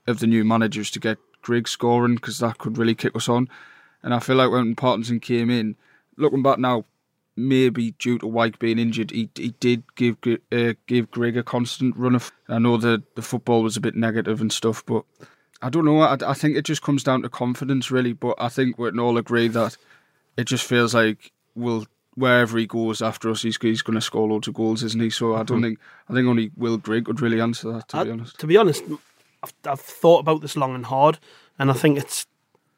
of 0.08 0.20
the 0.20 0.28
new 0.28 0.44
manager 0.44 0.82
is 0.82 0.92
to 0.92 1.00
get 1.00 1.18
Grigg 1.42 1.68
scoring 1.68 2.16
because 2.16 2.40
that 2.40 2.58
could 2.58 2.78
really 2.78 2.96
kick 2.96 3.16
us 3.16 3.30
on. 3.30 3.50
And 4.04 4.14
I 4.14 4.20
feel 4.20 4.36
like 4.36 4.52
when 4.52 4.76
Parkinson 4.76 5.20
came 5.20 5.50
in, 5.50 5.76
looking 6.18 6.44
back 6.44 6.60
now, 6.60 6.86
maybe 7.36 7.92
due 7.92 8.18
to 8.20 8.28
Wyke 8.28 8.60
being 8.60 8.80
injured, 8.80 9.12
he 9.12 9.30
he 9.36 9.50
did 9.60 9.84
give 9.96 10.18
uh, 10.52 10.74
give 10.88 11.12
Grigg 11.12 11.38
a 11.38 11.44
constant 11.44 11.96
run 11.96 12.16
of. 12.16 12.32
I 12.48 12.60
know 12.60 12.78
the 12.78 13.04
the 13.16 13.22
football 13.22 13.64
was 13.64 13.78
a 13.78 13.82
bit 13.82 13.96
negative 13.96 14.42
and 14.42 14.52
stuff, 14.52 14.86
but 14.86 15.04
I 15.62 15.70
don't 15.70 15.86
know. 15.86 16.00
I, 16.02 16.18
I 16.26 16.34
think 16.34 16.56
it 16.58 16.66
just 16.66 16.82
comes 16.82 17.04
down 17.04 17.22
to 17.22 17.30
confidence, 17.30 17.92
really. 17.92 18.14
But 18.14 18.36
I 18.40 18.50
think 18.50 18.78
we 18.78 18.90
can 18.90 19.00
all 19.00 19.18
agree 19.18 19.48
that 19.50 19.78
it 20.38 20.46
just 20.46 20.66
feels 20.66 20.94
like 20.94 21.32
we'll 21.56 21.86
wherever 22.16 22.58
he 22.58 22.68
goes 22.68 23.02
after 23.02 23.30
us, 23.30 23.42
he's 23.42 23.58
he's 23.62 23.82
going 23.82 23.96
to 23.96 24.02
score 24.02 24.28
loads 24.28 24.48
of 24.48 24.54
goals, 24.54 24.84
isn't 24.84 25.02
he? 25.02 25.10
So 25.10 25.36
I 25.36 25.44
don't 25.44 25.62
think 25.62 25.80
I 26.10 26.14
think 26.14 26.28
only 26.28 26.52
Will 26.58 26.78
Grigg 26.78 27.08
would 27.08 27.22
really 27.22 27.42
answer 27.42 27.72
that. 27.74 27.90
To 27.90 27.98
I- 27.98 28.04
be 28.04 28.12
honest, 28.12 28.40
to 28.40 28.48
be 28.48 28.58
honest, 28.58 28.84
I've, 29.44 29.54
I've 29.66 29.80
thought 29.82 30.20
about 30.20 30.42
this 30.42 30.56
long 30.58 30.76
and 30.76 30.86
hard, 30.86 31.20
and 31.58 31.72
I 31.72 31.74
think 31.74 31.98
it's 31.98 32.28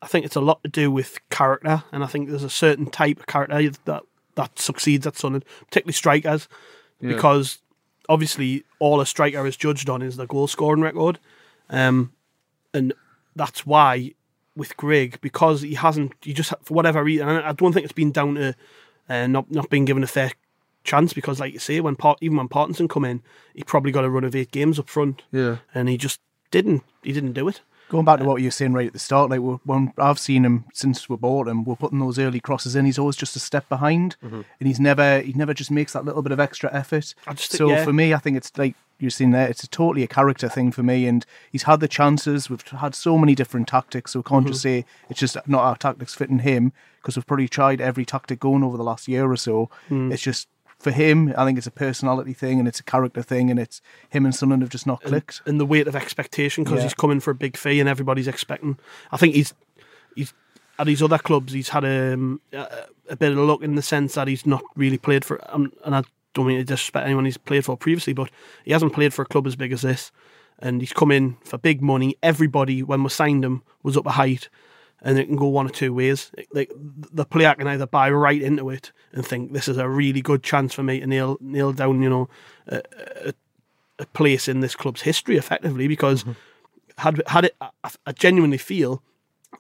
I 0.02 0.08
think 0.08 0.26
it's 0.26 0.36
a 0.36 0.42
lot 0.42 0.62
to 0.64 0.70
do 0.70 0.92
with 0.92 1.20
character, 1.30 1.84
and 1.92 2.04
I 2.04 2.08
think 2.08 2.30
there's 2.30 2.44
a 2.44 2.50
certain 2.50 2.88
type 2.90 3.20
of 3.20 3.26
character 3.26 3.72
that 3.86 4.04
that 4.36 4.60
succeeds 4.60 5.06
at 5.08 5.18
Sunderland, 5.18 5.46
particularly 5.68 5.94
strikers, 5.94 6.48
Yeah. 7.00 7.14
because 7.14 7.60
obviously 8.10 8.64
all 8.80 9.00
a 9.02 9.06
striker 9.06 9.46
is 9.46 9.56
judged 9.58 9.90
on 9.90 10.02
is 10.02 10.18
the 10.18 10.28
goal 10.28 10.48
scoring 10.48 10.82
record, 10.82 11.20
um, 11.70 12.12
and 12.74 12.94
that's 13.36 13.66
why 13.66 14.14
with 14.56 14.78
Grigg 14.78 15.20
because 15.22 15.62
he 15.62 15.74
hasn't, 15.74 16.14
he 16.22 16.34
just 16.34 16.54
for 16.64 16.74
whatever 16.74 17.04
reason, 17.04 17.28
and 17.28 17.46
I 17.46 17.54
don't 17.54 17.74
think 17.74 17.84
it's 17.86 17.94
been 17.94 18.12
down 18.12 18.36
to 18.36 18.56
uh, 19.10 19.28
not 19.28 19.50
not 19.52 19.70
being 19.70 19.86
given 19.86 20.04
a 20.04 20.08
fair 20.08 20.32
chance 20.84 21.14
because, 21.14 21.40
like 21.40 21.54
you 21.54 21.60
say, 21.60 21.80
when 21.80 21.96
Part, 21.96 22.20
even 22.22 22.38
when 22.38 22.48
Parkinson 22.48 22.88
come 22.88 23.06
in, 23.06 23.22
he 23.54 23.64
probably 23.64 23.92
got 23.92 24.06
a 24.06 24.10
run 24.10 24.24
of 24.24 24.36
eight 24.36 24.52
games 24.52 24.78
up 24.80 24.90
front 24.90 25.24
yeah. 25.32 25.58
and 25.74 25.90
he 25.90 25.98
just 25.98 26.20
didn't. 26.52 26.84
He 27.02 27.14
didn't 27.14 27.34
do 27.34 27.48
it. 27.48 27.62
Going 27.94 28.06
back 28.06 28.18
to 28.22 28.26
what 28.26 28.42
you 28.42 28.48
were 28.48 28.52
saying 28.52 28.74
right 28.74 28.88
at 28.88 28.94
the 28.94 28.98
start, 28.98 29.30
like 29.30 29.40
when 29.66 29.94
I've 30.00 30.18
seen 30.18 30.44
him 30.44 30.66
since 30.74 31.08
we 31.08 31.16
bought 31.16 31.48
him, 31.48 31.64
we're 31.64 31.76
putting 31.76 32.00
those 32.00 32.18
early 32.18 32.40
crosses 32.40 32.76
in. 32.76 32.88
He's 32.88 32.98
always 32.98 33.16
just 33.16 33.36
a 33.36 33.40
step 33.40 33.70
behind, 33.70 34.16
and 34.24 34.46
he's 34.60 34.80
never 34.80 35.20
he 35.20 35.34
never 35.34 35.54
just 35.54 35.70
makes 35.70 35.94
that 35.94 36.04
little 36.04 36.24
bit 36.24 36.32
of 36.32 36.40
extra 36.40 36.74
effort. 36.74 37.14
I 37.28 37.34
just 37.34 37.52
think- 37.52 37.60
so 37.60 37.70
yeah. 37.70 37.84
for 37.84 37.94
me, 37.94 38.12
I 38.12 38.18
think 38.18 38.36
it's 38.36 38.52
like 38.58 38.74
you're 38.98 39.12
seeing 39.12 39.30
there, 39.30 39.48
it's 39.48 39.64
a 39.64 39.68
totally 39.68 40.02
a 40.02 40.08
character 40.08 40.50
thing 40.50 40.72
for 40.72 40.82
me. 40.82 41.06
And 41.06 41.24
he's 41.52 41.64
had 41.64 41.82
the 41.82 41.88
chances. 41.88 42.50
We've 42.50 42.62
had 42.70 42.96
so 42.96 43.16
many 43.20 43.36
different 43.36 43.68
tactics, 43.68 44.14
so 44.14 44.20
we 44.20 44.24
can't 44.24 44.48
just 44.48 44.64
say 44.64 44.86
it's 45.08 45.20
just 45.20 45.38
not 45.48 45.62
our 45.62 45.76
tactics 45.76 46.16
fitting 46.16 46.40
him 46.40 46.74
because 47.00 47.16
we've 47.16 47.28
probably 47.28 47.48
tried 47.48 47.80
every 47.80 48.06
tactic 48.06 48.40
going 48.40 48.64
over 48.64 48.76
the 48.76 48.84
last 48.84 49.08
year 49.08 49.30
or 49.30 49.36
so. 49.36 49.70
Mm. 49.90 50.12
It's 50.12 50.24
just 50.24 50.48
for 50.84 50.92
him. 50.92 51.34
I 51.38 51.46
think 51.46 51.58
it's 51.58 51.68
a 51.68 51.72
personality 51.72 52.34
thing 52.34 52.60
and 52.60 52.68
it's 52.68 52.80
a 52.80 52.84
character 52.84 53.22
thing, 53.22 53.50
and 53.50 53.60
it's 53.60 53.82
him 54.10 54.26
and 54.26 54.36
Sunderland 54.36 54.62
have 54.64 54.70
just 54.70 54.86
not 54.88 55.02
clicked. 55.02 55.42
and 55.46 55.60
the 55.60 55.66
weight 55.66 55.88
of 55.88 55.96
expectation 55.96 56.64
because 56.64 56.78
Yeah. 56.80 56.84
he's 56.84 56.94
coming 56.94 57.20
for 57.20 57.32
a 57.32 57.36
big 57.36 57.58
fee 57.58 57.80
and 57.80 57.90
everybody's 57.90 58.28
expecting. 58.28 58.78
I 59.12 59.18
think 59.18 59.36
he's 59.36 59.54
he's 60.16 60.34
at 60.80 60.88
his 60.88 61.02
other 61.04 61.18
clubs 61.20 61.54
he's 61.54 61.70
had 61.70 61.86
um, 61.86 62.42
a, 62.52 62.86
a 63.10 63.16
bit 63.16 63.32
of 63.32 63.38
luck 63.38 63.62
in 63.64 63.76
the 63.76 63.82
sense 63.82 64.16
that 64.16 64.28
he's 64.28 64.46
not 64.46 64.64
really 64.76 64.98
played 64.98 65.24
for. 65.26 65.40
Um, 65.54 65.72
and 65.86 65.96
I 65.96 66.04
don't 66.34 66.48
mean 66.48 66.58
to 66.58 66.64
disrespect 66.64 67.06
anyone 67.06 67.26
he's 67.26 67.38
played 67.38 67.64
for 67.66 67.78
previously, 67.78 68.14
but 68.14 68.30
he 68.66 68.72
hasn't 68.72 68.94
played 68.94 69.14
for 69.14 69.22
a 69.22 69.26
club 69.26 69.46
as 69.48 69.56
big 69.56 69.72
as 69.72 69.82
this, 69.84 70.12
and 70.60 70.82
he's 70.82 70.94
come 70.94 71.12
in 71.12 71.38
for 71.44 71.58
big 71.58 71.82
money. 71.82 72.16
Everybody 72.24 72.82
when 72.84 73.04
we 73.04 73.10
signed 73.10 73.46
him 73.46 73.62
was 73.84 73.96
up 73.98 74.06
a 74.08 74.12
height. 74.12 74.50
And 75.04 75.20
it 75.20 75.26
can 75.26 75.36
go 75.36 75.48
one 75.48 75.68
or 75.68 75.70
two 75.70 75.94
ways. 75.94 76.32
Like 76.54 76.72
the 76.76 77.26
player 77.26 77.54
can 77.56 77.68
either 77.68 77.86
buy 77.86 78.10
right 78.10 78.42
into 78.42 78.70
it 78.70 78.92
and 79.12 79.26
think 79.26 79.52
this 79.52 79.68
is 79.68 79.78
a 79.78 79.90
really 79.90 80.22
good 80.22 80.44
chance 80.44 80.74
for 80.74 80.84
me 80.84 81.02
to 81.02 81.08
nail 81.08 81.38
nail 81.42 81.74
down, 81.74 82.02
you 82.02 82.10
know, 82.10 82.30
a, 82.68 82.82
a, 83.26 83.34
a 84.00 84.06
place 84.08 84.48
in 84.48 84.62
this 84.62 84.76
club's 84.76 85.02
history 85.02 85.38
effectively 85.38 85.88
because 85.88 86.24
mm-hmm. 86.24 86.32
had 86.98 87.22
had 87.28 87.46
it 87.46 87.56
I, 87.60 87.92
I 88.06 88.12
genuinely 88.14 88.58
feel 88.58 89.04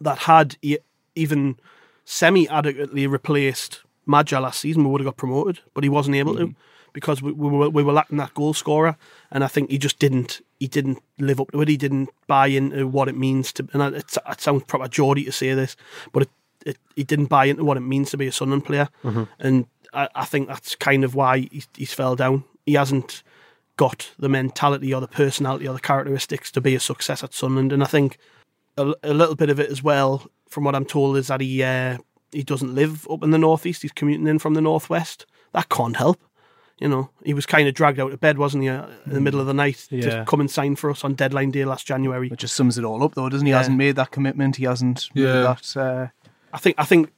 that 0.02 0.20
had 0.20 0.56
he 0.62 0.80
even 1.16 1.58
semi 2.06 2.48
adequately 2.50 3.06
replaced 3.06 3.82
Maja 4.06 4.40
last 4.40 4.60
season 4.60 4.84
we 4.84 4.90
would 4.90 5.02
have 5.02 5.06
got 5.06 5.18
promoted 5.18 5.60
but 5.74 5.84
he 5.84 5.90
wasn't 5.90 6.16
able 6.16 6.36
to 6.36 6.48
mm-hmm. 6.48 6.60
Because 6.94 7.22
we, 7.22 7.32
we, 7.32 7.50
were, 7.50 7.70
we 7.70 7.84
were 7.84 7.94
lacking 7.94 8.18
that 8.18 8.34
goal 8.34 8.54
scorer 8.54 8.96
and 9.32 9.44
I 9.44 9.48
think 9.48 9.70
he 9.72 9.78
just 9.78 10.00
didn't 10.00 10.42
he 10.60 10.68
didn't 10.68 11.00
live 11.20 11.42
up 11.42 11.52
to 11.52 11.62
it 11.62 11.68
he 11.68 11.78
didn't 11.78 12.10
buy 12.28 12.48
into 12.48 12.88
what 12.88 13.08
it 13.10 13.18
means 13.18 13.52
to 13.54 13.68
and 13.74 13.96
it, 13.96 14.18
it 14.30 14.42
sounds 14.42 14.64
proper 14.64 14.88
Geordie 14.88 15.26
to 15.26 15.32
say 15.32 15.54
this 15.54 15.76
but 16.12 16.24
it, 16.24 16.30
it, 16.66 16.78
he 16.96 17.04
didn't 17.04 17.26
buy 17.28 17.46
into 17.46 17.64
what 17.66 17.78
it 17.78 17.82
means 17.82 18.12
to 18.12 18.18
be 18.18 18.28
a 18.28 18.32
Sunderland 18.32 18.66
player 18.66 18.90
Mhm. 19.04 19.28
and 19.40 19.66
I, 19.94 20.08
I 20.16 20.26
think 20.26 20.48
that's 20.48 20.76
kind 20.76 21.04
of 21.04 21.14
why 21.16 21.48
he's, 21.52 21.68
he's 21.76 21.94
fell 21.94 22.16
down. 22.16 22.44
He 22.66 22.74
hasn't 22.74 23.22
got 23.78 24.12
the 24.18 24.30
mentality 24.30 24.94
or 24.94 25.02
the 25.02 25.08
personality 25.08 25.68
or 25.68 25.74
the 25.74 25.80
characteristics 25.80 26.52
to 26.52 26.62
be 26.62 26.74
a 26.74 26.80
success 26.80 27.24
at 27.24 27.34
Sunderland, 27.34 27.72
and 27.74 27.84
I 27.84 27.88
think 27.88 28.18
a, 28.78 28.94
a 29.04 29.14
little 29.14 29.36
bit 29.36 29.50
of 29.52 29.60
it 29.60 29.70
as 29.70 29.84
well, 29.84 30.26
from 30.50 30.64
what 30.64 30.74
I'm 30.76 30.86
told, 30.86 31.18
is 31.18 31.28
that 31.28 31.42
he 31.42 31.62
uh, 31.62 31.98
he 32.32 32.42
doesn't 32.42 32.74
live 32.74 33.08
up 33.08 33.22
in 33.24 33.30
the 33.30 33.38
northeast. 33.38 33.84
He's 33.84 33.92
commuting 33.92 34.26
in 34.28 34.40
from 34.40 34.56
the 34.56 34.62
northwest. 34.62 35.28
That 35.52 35.70
can't 35.70 35.98
help. 35.98 36.20
You 36.84 36.90
know, 36.90 37.10
he 37.24 37.34
was 37.34 37.46
kind 37.46 37.66
of 37.68 37.74
dragged 37.74 38.00
out 38.00 38.12
of 38.12 38.20
bed, 38.20 38.38
wasn't 38.38 38.64
he, 38.64 38.70
uh, 38.70 38.86
in 39.06 39.14
the 39.14 39.22
middle 39.22 39.40
of 39.40 39.48
the 39.48 39.54
night 39.54 39.88
Yeah. 39.90 40.02
to 40.20 40.26
come 40.28 40.42
and 40.42 40.52
sign 40.52 40.76
for 40.76 40.90
us 40.92 41.04
on 41.06 41.14
deadline 41.16 41.50
day 41.52 41.64
last 41.64 41.88
January. 41.88 42.28
It 42.30 42.38
just 42.40 42.56
sums 42.58 42.78
it 42.78 42.84
all 42.84 43.02
up, 43.04 43.16
though, 43.16 43.30
doesn't 43.30 43.46
he? 43.46 43.52
He 43.52 43.54
Yeah. 43.54 43.60
hasn't 43.60 43.78
made 43.78 43.96
that 43.96 44.12
commitment. 44.12 44.58
He 44.58 44.66
hasn't 44.66 45.08
made 45.16 45.24
Yeah. 45.24 45.42
that. 45.56 45.78
Uh, 45.78 46.08
I 46.52 46.58
think 46.58 46.76
I 46.78 46.84
think 46.84 47.12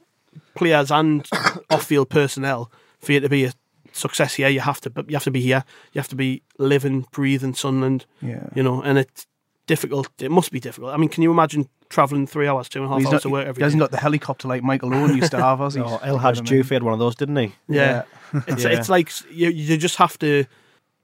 players 0.54 0.92
and 0.92 1.28
off-field 1.72 2.10
personnel 2.10 2.72
for 3.00 3.12
you 3.14 3.20
to 3.22 3.28
be 3.30 3.46
a 3.46 3.54
success 3.92 4.36
here, 4.36 4.50
you 4.50 4.60
have 4.60 4.80
to 4.82 4.90
but 4.92 5.10
you 5.10 5.16
have 5.16 5.24
to 5.24 5.32
be 5.32 5.42
here. 5.42 5.64
You 5.94 6.00
have 6.00 6.10
to 6.10 6.16
be 6.16 6.44
living, 6.60 7.06
breathing 7.12 7.56
Sunderland. 7.56 8.06
Yeah. 8.22 8.48
you 8.54 8.62
know, 8.62 8.82
and 8.84 9.00
it's 9.00 9.26
difficult. 9.68 10.10
It 10.20 10.32
must 10.32 10.52
be 10.52 10.60
difficult. 10.60 10.94
I 10.94 10.98
mean, 10.98 11.10
can 11.10 11.24
you 11.24 11.32
imagine 11.32 11.68
traveling 11.90 12.28
three 12.28 12.48
hours, 12.48 12.68
two 12.70 12.80
and 12.80 12.86
a 12.88 12.90
half 12.90 12.98
he's 13.00 13.08
hours 13.08 13.14
not, 13.14 13.22
to 13.24 13.30
work 13.30 13.46
he 13.46 13.50
every 13.50 13.64
hasn't 13.64 13.80
day? 13.80 13.84
got 13.84 13.92
the 13.92 13.98
helicopter 13.98 14.48
like 14.48 14.64
Michael 14.64 14.94
Owen 14.94 15.16
used 15.16 15.32
to 15.32 15.38
have, 15.42 15.60
has 15.60 15.74
he? 15.76 15.82
Oh, 15.86 16.00
El 16.04 16.20
Hadj 16.20 16.42
Diouf 16.42 16.70
had 16.70 16.84
one 16.84 16.94
of 16.94 17.00
those, 17.00 17.16
didn't 17.16 17.36
he? 17.38 17.54
Yeah, 17.68 18.04
it's 18.48 18.64
Yeah. 18.64 18.70
it's 18.72 18.90
like 18.90 19.10
you 19.32 19.50
you 19.50 19.78
just 19.78 19.98
have 19.98 20.18
to. 20.20 20.46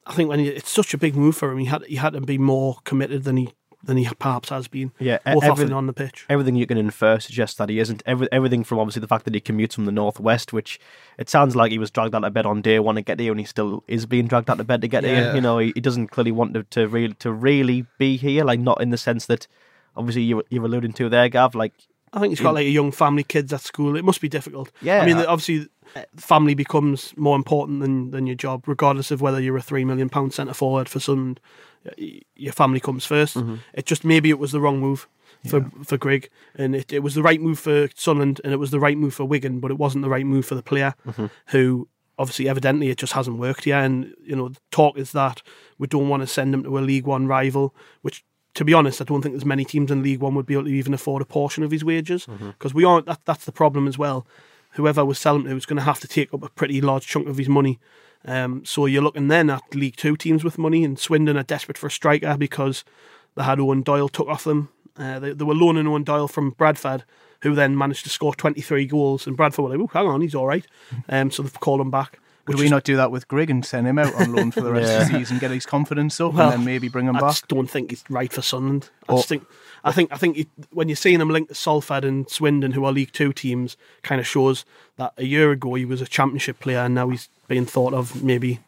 I 0.08 0.14
think 0.14 0.30
when 0.30 0.40
you, 0.40 0.52
it's 0.52 0.72
such 0.72 0.94
a 0.94 0.98
big 0.98 1.16
move 1.16 1.38
for 1.38 1.52
him, 1.52 1.60
he 1.60 1.66
had 1.66 1.84
he 1.86 1.96
had 1.96 2.14
to 2.14 2.22
be 2.22 2.38
more 2.38 2.78
committed 2.84 3.24
than 3.24 3.38
he 3.38 3.54
than 3.84 3.98
he 3.98 4.08
perhaps 4.20 4.50
has 4.50 4.68
been. 4.68 4.92
Yeah, 5.00 5.18
both 5.26 5.44
off 5.44 5.60
and 5.60 5.74
on 5.74 5.88
the 5.88 5.94
pitch. 5.94 6.26
Everything 6.30 6.56
you 6.56 6.68
can 6.68 6.78
infer 6.78 7.20
suggests 7.20 7.58
that 7.58 7.70
he 7.70 7.80
isn't. 7.80 8.04
Every, 8.06 8.28
everything 8.32 8.64
from 8.64 8.80
obviously 8.80 9.00
the 9.00 9.08
fact 9.08 9.26
that 9.26 9.34
he 9.34 9.42
commutes 9.42 9.74
from 9.74 9.86
the 9.86 9.92
northwest, 9.92 10.54
which 10.54 10.80
it 11.18 11.30
sounds 11.30 11.56
like 11.56 11.72
he 11.72 11.78
was 11.80 11.90
dragged 11.92 12.14
out 12.14 12.24
of 12.24 12.34
bed 12.34 12.46
on 12.46 12.62
day 12.62 12.80
one 12.80 12.96
to 12.96 13.02
get 13.02 13.20
here, 13.20 13.32
and 13.32 13.40
he 13.40 13.46
still 13.46 13.84
is 13.88 14.06
being 14.06 14.28
dragged 14.28 14.50
out 14.50 14.60
of 14.60 14.68
bed 14.68 14.82
to 14.82 14.88
get 14.88 15.04
Yeah. 15.04 15.16
here. 15.26 15.36
You 15.36 15.42
know, 15.42 15.58
he, 15.58 15.72
he 15.76 15.82
doesn't 15.82 16.08
clearly 16.08 16.32
want 16.32 16.54
to, 16.54 16.64
to 16.64 16.88
really 16.88 17.14
to 17.16 17.32
really 17.32 17.86
be 17.98 18.18
here. 18.18 18.44
Like 18.44 18.60
not 18.60 18.82
in 18.82 18.90
the 18.92 18.98
sense 18.98 19.26
that 19.26 19.48
obviously 19.96 20.24
you 20.24 20.44
you're 20.50 20.66
alluding 20.66 20.94
to 20.94 21.10
there, 21.10 21.28
Gav. 21.30 21.56
Like 21.56 21.74
I 22.14 22.20
think 22.20 22.32
he's 22.32 22.42
got 22.42 22.54
like 22.54 22.66
a 22.66 22.70
young 22.70 22.92
family, 22.92 23.24
kids 23.24 23.52
at 23.54 23.62
school. 23.62 23.96
It 23.96 24.04
must 24.06 24.22
be 24.22 24.30
difficult. 24.30 24.70
Yeah. 24.82 25.02
I 25.02 25.06
mean, 25.06 25.18
obviously, 25.18 25.70
family 26.18 26.54
becomes 26.54 27.14
more 27.18 27.36
important 27.38 27.80
than 27.80 28.12
than 28.12 28.28
your 28.28 28.36
job, 28.36 28.68
regardless 28.68 29.12
of 29.12 29.22
whether 29.22 29.40
you're 29.42 29.58
a 29.58 29.62
three 29.62 29.86
million 29.86 30.10
pound 30.10 30.34
centre 30.34 30.54
forward 30.54 30.88
for 30.90 31.00
Sunderland. 31.00 31.40
Your 32.36 32.54
family 32.54 32.80
comes 32.80 33.06
1st 33.08 33.38
Mm-hmm. 33.38 33.56
It 33.74 33.86
just 33.86 34.04
maybe 34.04 34.30
it 34.30 34.40
was 34.40 34.52
the 34.52 34.62
wrong 34.62 34.80
move 34.80 35.08
for 35.50 35.66
for 35.84 35.98
Grigg, 35.98 36.30
and 36.56 36.76
it, 36.76 36.94
it 36.94 37.00
was 37.00 37.16
the 37.16 37.24
right 37.24 37.42
move 37.42 37.58
for 37.60 37.88
Sunderland, 37.96 38.40
and 38.44 38.54
it 38.54 38.58
was 38.58 38.70
the 38.72 38.80
right 38.80 38.98
move 38.98 39.14
for 39.16 39.26
Wigan, 39.26 39.60
but 39.60 39.72
it 39.72 39.78
wasn't 39.78 40.04
the 40.04 40.10
right 40.10 40.26
move 40.26 40.46
for 40.46 40.56
the 40.56 40.64
player 40.64 40.94
Mhm. 41.08 41.30
who. 41.48 41.88
Obviously, 42.20 42.48
evidently, 42.48 42.90
it 42.90 43.00
just 43.00 43.14
hasn't 43.14 43.40
worked 43.40 43.66
yet, 43.66 43.84
and 43.84 44.14
you 44.24 44.36
know, 44.36 44.50
the 44.50 44.60
talk 44.70 44.96
is 44.96 45.12
that 45.14 45.42
we 45.80 45.88
don't 45.88 46.08
want 46.10 46.22
to 46.22 46.28
send 46.28 46.54
him 46.54 46.62
to 46.64 46.78
a 46.78 46.82
League 46.82 47.08
One 47.08 47.26
rival. 47.26 47.74
Which, 48.04 48.24
to 48.54 48.64
be 48.64 48.76
honest, 48.76 49.02
I 49.02 49.06
don't 49.06 49.24
think 49.24 49.34
there's 49.34 49.46
many 49.46 49.66
teams 49.66 49.90
in 49.90 50.04
League 50.04 50.20
One 50.20 50.36
would 50.36 50.46
be 50.46 50.54
able 50.54 50.66
to 50.66 50.70
even 50.70 50.94
afford 50.94 51.24
a 51.24 51.26
portion 51.26 51.64
of 51.64 51.72
his 51.72 51.84
wages 51.84 52.28
because 52.28 52.76
we 52.76 52.84
aren't. 52.84 53.08
That, 53.08 53.22
that's 53.26 53.46
the 53.46 53.52
problem 53.52 53.88
as 53.88 53.98
well. 53.98 54.28
Whoever 54.74 55.04
was 55.04 55.18
selling 55.18 55.48
him 55.48 55.56
was 55.56 55.66
going 55.66 55.78
to 55.80 55.84
have 55.86 56.00
to 56.02 56.08
take 56.08 56.32
up 56.32 56.44
a 56.44 56.50
pretty 56.50 56.80
large 56.80 57.08
chunk 57.08 57.28
of 57.28 57.38
his 57.38 57.50
money. 57.50 57.80
Um, 58.26 58.64
so 58.66 58.86
you're 58.86 59.02
looking 59.02 59.28
then 59.30 59.50
at 59.50 59.64
League 59.74 59.96
Two 59.96 60.16
teams 60.16 60.44
with 60.44 60.58
money, 60.58 60.84
and 60.84 60.98
Swindon 61.00 61.38
are 61.38 61.44
desperate 61.44 61.78
for 61.78 61.88
a 61.88 61.92
striker 61.92 62.38
because 62.38 62.84
they 63.36 63.44
had 63.44 63.58
Eoin 63.60 63.84
Doyle 63.84 64.10
took 64.10 64.28
off 64.28 64.44
them. 64.44 64.70
Uh, 64.98 65.20
they, 65.20 65.34
they 65.34 65.44
were 65.46 65.56
loaning 65.56 65.86
Eoin 65.86 66.06
Doyle 66.06 66.28
from 66.28 66.52
Bradford, 66.52 67.04
who 67.42 67.56
then 67.56 67.78
managed 67.78 68.04
to 68.04 68.10
score 68.10 68.36
23 68.36 68.86
goals, 68.86 69.26
and 69.26 69.36
Bradford 69.36 69.64
were 69.66 69.70
like, 69.76 69.80
"Oh, 69.80 69.88
hang 69.92 70.08
on, 70.08 70.22
he's 70.22 70.36
all 70.36 70.46
right." 70.48 70.66
Um, 71.10 71.32
so 71.32 71.42
they've 71.44 71.60
called 71.60 71.82
him 71.82 71.90
back. 71.92 72.20
Could 72.46 72.58
we 72.58 72.66
is- 72.66 72.72
not 72.72 72.84
do 72.84 72.96
that 72.98 73.12
with 73.12 73.28
Grigg 73.28 73.50
and 73.52 73.64
send 73.66 73.88
him 73.88 73.98
out 74.00 74.14
on 74.16 74.34
loan 74.34 74.52
for 74.52 74.62
the 74.62 74.72
rest 74.72 74.92
of 74.92 75.08
the 75.08 75.14
Yeah. 75.14 75.20
season, 75.20 75.38
get 75.40 75.52
his 75.52 75.66
confidence 75.66 76.20
up, 76.20 76.34
Well, 76.34 76.50
and 76.50 76.60
then 76.60 76.66
maybe 76.66 76.90
bring 76.90 77.06
him 77.08 77.16
I 77.16 77.20
back? 77.22 77.30
just 77.32 77.48
don't 77.48 77.70
think 77.70 77.92
he's 77.92 78.04
right 78.10 78.32
for 78.34 78.42
Sunderland. 78.42 78.90
I 79.08 79.14
Or- 79.14 79.18
just 79.20 79.30
think, 79.30 79.46
I 79.84 79.92
think, 79.92 80.12
I 80.14 80.18
think 80.18 80.38
it, 80.38 80.48
when 80.72 80.90
you're 80.90 80.96
seeing 80.96 81.20
him 81.22 81.30
linked 81.30 81.50
to 81.50 81.56
Salford 81.56 82.04
and 82.06 82.30
Swindon, 82.30 82.72
who 82.74 82.86
are 82.86 82.92
League 82.92 83.12
Two 83.14 83.34
teams, 83.34 83.78
kind 84.04 84.20
of 84.22 84.28
shows 84.28 84.64
that 84.98 85.14
a 85.18 85.26
year 85.26 85.52
ago 85.52 85.74
he 85.74 85.86
was 85.86 86.02
a 86.02 86.06
Championship 86.06 86.60
player, 86.60 86.80
and 86.80 86.94
now 86.96 87.10
he's 87.10 87.30
being 87.48 87.66
thought 87.66 87.94
of 87.94 88.24
maybe 88.24 88.60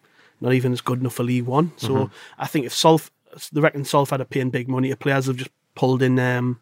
not 0.41 0.53
even 0.53 0.71
as 0.73 0.81
good 0.81 0.99
enough 0.99 1.13
for 1.13 1.23
League 1.23 1.45
One. 1.45 1.71
So 1.77 1.89
Mhm. 1.89 2.11
I 2.39 2.47
think 2.47 2.65
if 2.65 2.73
Salf, 2.73 3.11
they 3.51 3.61
reckon 3.61 3.85
Salford 3.85 4.21
are 4.21 4.25
paying 4.25 4.49
big 4.49 4.67
money 4.67 4.89
to 4.89 4.95
players, 4.97 5.27
have 5.27 5.37
just 5.37 5.51
pulled 5.75 6.01
in. 6.01 6.17
Um, 6.19 6.59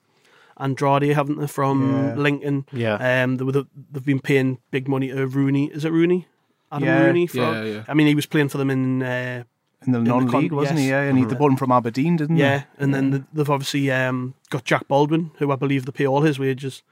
Andrade, 0.58 1.14
haven't 1.16 1.39
they, 1.39 1.47
from 1.47 1.91
Yeah. 1.91 2.16
Lincoln? 2.16 2.66
Yeah. 2.72 3.24
Um, 3.24 3.38
they, 3.38 3.64
they've 3.91 4.06
been 4.06 4.20
paying 4.20 4.60
big 4.70 4.88
money 4.88 5.08
to 5.08 5.26
Rooney. 5.26 5.72
Is 5.74 5.86
it 5.86 5.91
Rooney? 5.91 6.28
Adam 6.72 6.88
Yeah. 6.88 7.02
Rooney? 7.04 7.26
For, 7.28 7.38
Yeah, 7.38 7.64
yeah. 7.64 7.84
I 7.88 7.93
mean, 7.95 8.06
he 8.08 8.14
was 8.16 8.28
playing 8.28 8.49
for 8.49 8.58
them 8.60 8.70
in 8.70 9.02
uh, 9.02 9.43
in 9.86 9.93
the 9.93 9.99
non-league, 9.99 10.49
con- 10.49 10.55
wasn't 10.57 10.79
he? 10.79 10.89
Yeah, 10.89 11.01
and 11.01 11.17
he 11.17 11.25
they 11.25 11.36
bought 11.36 11.51
him 11.51 11.57
from 11.57 11.71
Aberdeen, 11.71 12.15
didn't 12.17 12.36
they? 12.38 12.41
Yeah, 12.43 12.63
and 12.77 12.93
then 12.93 13.25
they've 13.34 13.49
obviously 13.49 13.89
um, 13.91 14.34
got 14.49 14.63
Jack 14.63 14.88
Baldwin, 14.88 15.32
who 15.38 15.51
I 15.51 15.55
believe 15.55 15.86
they 15.86 15.91
pay 15.91 16.05
all 16.07 16.21
his 16.21 16.38
wages. 16.39 16.84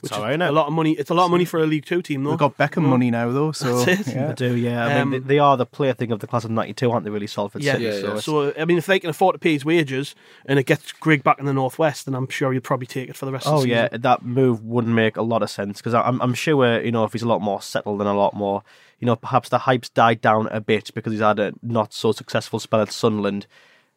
Which 0.00 0.12
all 0.12 0.18
is 0.18 0.38
right, 0.38 0.40
a 0.40 0.52
lot 0.52 0.66
of 0.66 0.72
money. 0.72 0.92
It's 0.92 1.10
a 1.10 1.14
lot 1.14 1.24
of 1.24 1.30
money 1.30 1.44
for 1.44 1.58
a 1.60 1.66
League 1.66 1.86
Two 1.86 2.02
team, 2.02 2.22
though. 2.24 2.30
They've 2.30 2.38
got 2.38 2.58
Beckham 2.58 2.82
No? 2.82 2.88
money 2.90 3.10
now, 3.10 3.30
though. 3.32 3.52
So 3.52 3.82
That's 3.84 4.08
it. 4.08 4.14
yeah. 4.14 4.26
They 4.28 4.34
do, 4.34 4.54
yeah. 4.56 4.86
I 4.86 5.00
Um, 5.00 5.10
mean, 5.10 5.22
they, 5.22 5.26
they 5.34 5.38
are 5.38 5.56
the 5.56 5.64
player 5.66 5.94
thing 5.94 6.12
of 6.12 6.20
the 6.20 6.26
class 6.26 6.44
of 6.44 6.50
'92, 6.50 6.90
aren't 6.90 7.04
they? 7.04 7.10
Really, 7.10 7.26
Salford 7.26 7.62
Yeah, 7.62 7.72
City. 7.72 7.90
so 7.92 8.06
it's- 8.08 8.24
so 8.24 8.52
I 8.58 8.64
mean, 8.66 8.78
if 8.78 8.86
they 8.86 8.98
can 8.98 9.10
afford 9.10 9.34
to 9.34 9.38
pay 9.38 9.52
his 9.54 9.64
wages 9.64 10.14
and 10.44 10.58
it 10.58 10.64
gets 10.64 10.92
Grigg 10.92 11.22
back 11.24 11.38
in 11.38 11.46
the 11.46 11.52
northwest, 11.54 12.04
then 12.06 12.14
I'm 12.14 12.28
sure 12.28 12.52
you'd 12.52 12.62
probably 12.64 12.86
take 12.86 13.08
it 13.08 13.16
for 13.16 13.24
the 13.26 13.32
rest. 13.32 13.46
of 13.46 13.54
Oh 13.54 13.62
the 13.62 13.68
yeah, 13.68 13.88
that 13.90 14.22
move 14.22 14.62
wouldn't 14.62 14.94
make 14.94 15.16
a 15.16 15.22
lot 15.22 15.42
of 15.42 15.50
sense 15.50 15.78
because 15.78 15.94
I'm 15.94 16.20
I'm 16.20 16.34
sure 16.34 16.80
you 16.82 16.92
know 16.92 17.04
if 17.04 17.12
he's 17.12 17.22
a 17.22 17.28
lot 17.28 17.40
more 17.40 17.62
settled 17.62 18.00
and 18.00 18.08
a 18.08 18.12
lot 18.14 18.34
more 18.34 18.62
you 19.00 19.06
know 19.06 19.16
perhaps 19.16 19.48
the 19.48 19.58
hype's 19.58 19.88
died 19.88 20.20
down 20.20 20.46
a 20.48 20.60
bit 20.60 20.90
because 20.94 21.12
he's 21.12 21.20
had 21.22 21.38
a 21.38 21.52
not 21.62 21.92
so 21.94 22.12
successful 22.12 22.58
spell 22.60 22.80
at 22.82 22.92
Sunderland. 22.92 23.46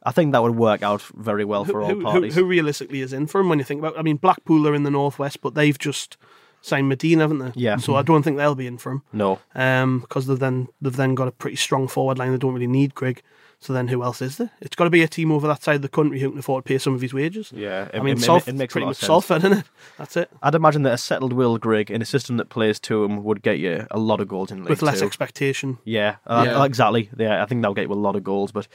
I 0.03 0.11
think 0.11 0.31
that 0.31 0.41
would 0.43 0.55
work 0.55 0.81
out 0.81 1.01
very 1.01 1.43
well 1.45 1.65
for 1.65 1.73
who, 1.73 1.81
all 1.81 1.89
who, 1.89 1.95
who, 1.99 2.03
parties. 2.03 2.35
who 2.35 2.45
realistically 2.45 3.01
is 3.01 3.11
in 3.13 3.27
for 3.27 3.41
him 3.41 3.49
when 3.49 3.59
you 3.59 3.65
think 3.65 3.79
about? 3.79 3.97
I 3.97 4.01
mean, 4.01 4.17
Blackpool 4.17 4.67
are 4.67 4.73
in 4.75 4.83
the 4.83 4.91
northwest, 4.91 5.41
but 5.41 5.55
they've 5.55 5.77
just 5.77 6.15
signed 6.61 6.91
Madine, 6.91 7.19
haven't 7.19 7.39
they? 7.39 7.51
Yeah. 7.55 7.77
So 7.77 7.95
I 7.95 8.01
don't 8.01 8.23
think 8.23 8.37
they'll 8.37 8.55
be 8.55 8.67
in 8.67 8.77
for 8.77 8.91
him. 8.93 9.01
No. 9.13 9.39
Um, 9.55 9.99
because 10.01 10.27
they've 10.27 10.39
then 10.39 10.67
they've 10.81 10.95
then 10.95 11.15
got 11.15 11.27
a 11.27 11.31
pretty 11.31 11.57
strong 11.57 11.87
forward 11.87 12.17
line. 12.17 12.31
They 12.31 12.37
don't 12.37 12.53
really 12.53 12.67
need 12.67 12.95
Grigg. 12.95 13.21
So 13.61 13.73
then, 13.73 13.89
who 13.89 14.03
else 14.03 14.21
is 14.21 14.37
there? 14.37 14.51
It's 14.61 14.73
got 14.77 14.85
to 14.85 14.89
be 14.89 15.03
a 15.03 15.07
team 15.09 15.33
over 15.33 15.45
that 15.49 15.61
side 15.63 15.75
of 15.75 15.81
the 15.81 15.89
country 15.89 16.17
who 16.21 16.29
can 16.29 16.39
afford 16.39 16.63
to 16.63 16.67
pay 16.69 16.77
some 16.77 16.93
of 16.93 17.01
his 17.01 17.13
wages. 17.13 17.51
Yeah, 17.53 17.89
I 17.93 17.99
mean, 17.99 18.15
it- 18.15 18.21
Salf- 18.23 18.47
it 18.47 18.55
makes 18.55 18.71
a 18.71 18.75
pretty 18.75 18.85
lot 18.85 18.89
much 18.91 18.95
of 18.95 18.99
sense. 18.99 19.07
Salford, 19.25 19.37
isn't 19.43 19.57
it? 19.59 19.65
That's 19.97 20.15
it. 20.15 20.31
I'd 20.41 20.55
imagine 20.55 20.83
that 20.83 20.93
a 20.93 20.97
settled 20.97 21.33
Will 21.33 21.57
Grigg 21.57 21.91
in 21.91 22.01
a 22.01 22.05
system 22.05 22.37
that 22.37 22.47
plays 22.47 22.79
to 22.79 23.03
him 23.03 23.21
would 23.25 23.41
get 23.41 23.59
you 23.59 23.85
a 23.91 23.99
lot 23.99 24.21
of 24.21 24.29
goals 24.29 24.49
in 24.49 24.59
League 24.59 24.69
With 24.69 24.81
less 24.81 25.01
Two. 25.01 25.05
expectation. 25.07 25.77
Yeah, 25.83 26.15
uh, 26.25 26.43
Yeah. 26.47 26.63
exactly. 26.63 27.09
Yeah, 27.17 27.43
I 27.43 27.47
think 27.47 27.61
that'll 27.61 27.75
get 27.75 27.87
you 27.89 27.91
a 27.91 27.95
lot 27.95 28.15
of 28.15 28.23
goals, 28.23 28.53
but 28.53 28.65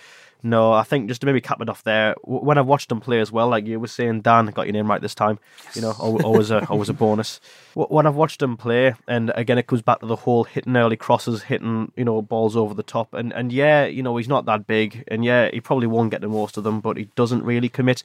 No, 0.46 0.74
I 0.74 0.82
think 0.82 1.08
just 1.08 1.22
to 1.22 1.26
maybe 1.26 1.40
cap 1.40 1.62
it 1.62 1.70
off 1.70 1.82
there. 1.84 2.14
w- 2.22 2.44
When 2.44 2.58
I've 2.58 2.66
watched 2.66 2.90
them 2.90 3.00
play 3.00 3.18
as 3.20 3.32
well, 3.32 3.48
like 3.48 3.66
you 3.66 3.80
were 3.80 3.86
saying, 3.86 4.20
Dan 4.20 4.44
got 4.48 4.66
your 4.66 4.74
name 4.74 4.90
right 4.90 5.00
this 5.00 5.14
time. 5.14 5.38
You 5.74 5.80
know, 5.80 5.92
always 5.98 6.50
a 6.50 6.66
always 6.70 6.90
a 6.90 6.92
bonus. 6.92 7.40
When 7.72 8.06
I've 8.06 8.14
watched 8.14 8.40
them 8.40 8.58
play, 8.58 8.94
and 9.08 9.32
again, 9.36 9.56
it 9.56 9.66
comes 9.66 9.80
back 9.80 10.00
to 10.00 10.06
the 10.06 10.16
whole 10.16 10.44
hitting 10.44 10.76
early 10.76 10.98
crosses, 10.98 11.44
hitting 11.44 11.90
you 11.96 12.04
know 12.04 12.20
balls 12.20 12.56
over 12.56 12.74
the 12.74 12.82
top, 12.82 13.14
and 13.14 13.32
and 13.32 13.52
yeah, 13.52 13.86
you 13.86 14.02
know 14.02 14.16
he's 14.18 14.28
not 14.28 14.44
that 14.44 14.66
big, 14.66 15.02
and 15.08 15.24
yeah, 15.24 15.48
he 15.50 15.62
probably 15.62 15.86
won't 15.86 16.10
get 16.10 16.20
the 16.20 16.28
most 16.28 16.58
of 16.58 16.64
them, 16.64 16.80
but 16.80 16.98
he 16.98 17.08
doesn't 17.16 17.42
really 17.42 17.70
commit. 17.70 18.02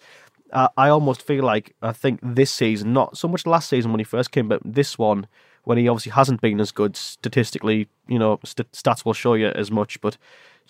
Uh, 0.53 0.69
I 0.77 0.87
almost 0.87 1.21
feel 1.21 1.43
like 1.43 1.75
I 1.81 1.91
think 1.91 2.21
this 2.23 2.51
season, 2.51 2.93
not 2.93 3.17
so 3.17 3.27
much 3.27 3.45
last 3.45 3.67
season 3.69 3.91
when 3.91 3.99
he 3.99 4.05
first 4.05 4.31
came, 4.31 4.47
but 4.47 4.61
this 4.63 4.97
one 4.97 5.27
when 5.65 5.77
he 5.77 5.89
obviously 5.89 6.13
hasn't 6.13 6.39
been 6.39 6.61
as 6.61 6.71
good 6.71 6.95
statistically. 6.95 7.89
You 8.07 8.17
know, 8.17 8.39
st- 8.45 8.71
stats 8.71 9.03
will 9.03 9.13
show 9.13 9.33
you 9.33 9.47
as 9.49 9.69
much, 9.69 9.99
but 9.99 10.17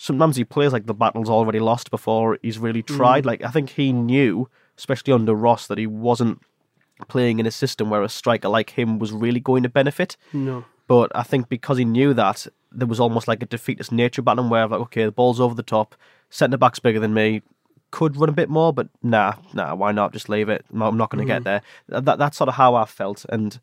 sometimes 0.01 0.37
he 0.37 0.45
plays 0.45 0.71
like 0.71 0.85
the 0.85 0.93
battle's 0.93 1.29
already 1.29 1.59
lost 1.59 1.91
before 1.91 2.37
he's 2.41 2.57
really 2.57 2.81
tried. 2.81 3.23
Mm. 3.23 3.27
Like 3.27 3.43
I 3.43 3.49
think 3.51 3.71
he 3.71 3.91
knew, 3.91 4.49
especially 4.77 5.11
under 5.13 5.35
Ross, 5.35 5.67
that 5.67 5.77
he 5.77 5.85
wasn't 5.87 6.41
playing 7.09 7.39
in 7.39 7.45
a 7.45 7.51
system 7.51 7.89
where 7.89 8.01
a 8.01 8.09
striker 8.09 8.47
like 8.47 8.69
him 8.71 8.97
was 8.97 9.11
really 9.11 9.39
going 9.41 9.63
to 9.63 9.69
benefit. 9.69 10.15
No. 10.31 10.63
But 10.87 11.11
I 11.13 11.23
think 11.23 11.49
because 11.49 11.77
he 11.77 11.85
knew 11.85 12.13
that, 12.13 12.47
there 12.71 12.87
was 12.87 12.99
almost 12.99 13.27
like 13.27 13.43
a 13.43 13.45
defeatist 13.45 13.91
nature 13.91 14.21
about 14.21 14.39
him 14.39 14.49
where 14.49 14.67
like, 14.67 14.79
okay, 14.81 15.03
the 15.05 15.11
ball's 15.11 15.39
over 15.41 15.53
the 15.53 15.63
top, 15.63 15.95
centre 16.29 16.57
back's 16.57 16.79
bigger 16.79 16.99
than 16.99 17.13
me, 17.13 17.41
could 17.91 18.15
run 18.15 18.29
a 18.29 18.33
bit 18.33 18.49
more, 18.49 18.71
but 18.73 18.87
nah, 19.03 19.33
nah, 19.53 19.75
why 19.75 19.91
not? 19.91 20.13
Just 20.13 20.29
leave 20.29 20.47
it. 20.49 20.65
I'm 20.73 20.97
not 20.97 21.09
going 21.09 21.25
to 21.25 21.31
get 21.33 21.41
Mhm. 21.41 21.45
there. 21.45 21.61
That, 21.89 22.17
that's 22.19 22.37
sort 22.37 22.47
of 22.47 22.55
how 22.55 22.75
I 22.75 22.85
felt. 22.85 23.25
And 23.29 23.59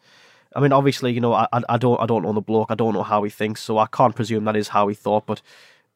I 0.55 0.61
mean, 0.61 0.73
obviously, 0.73 1.13
you 1.13 1.21
know, 1.21 1.33
I, 1.33 1.47
I 1.53 1.63
I 1.69 1.77
don't 1.79 2.01
I 2.01 2.07
don't 2.07 2.23
know 2.23 2.33
the 2.33 2.41
bloke. 2.41 2.71
I 2.71 2.75
don't 2.75 2.95
know 2.95 3.03
how 3.03 3.23
he 3.25 3.31
thinks, 3.31 3.61
so 3.61 3.79
I 3.79 3.87
can't 3.87 4.15
presume 4.17 4.45
that 4.45 4.57
is 4.57 4.69
how 4.69 4.89
he 4.89 4.95
thought. 4.95 5.27
But 5.27 5.43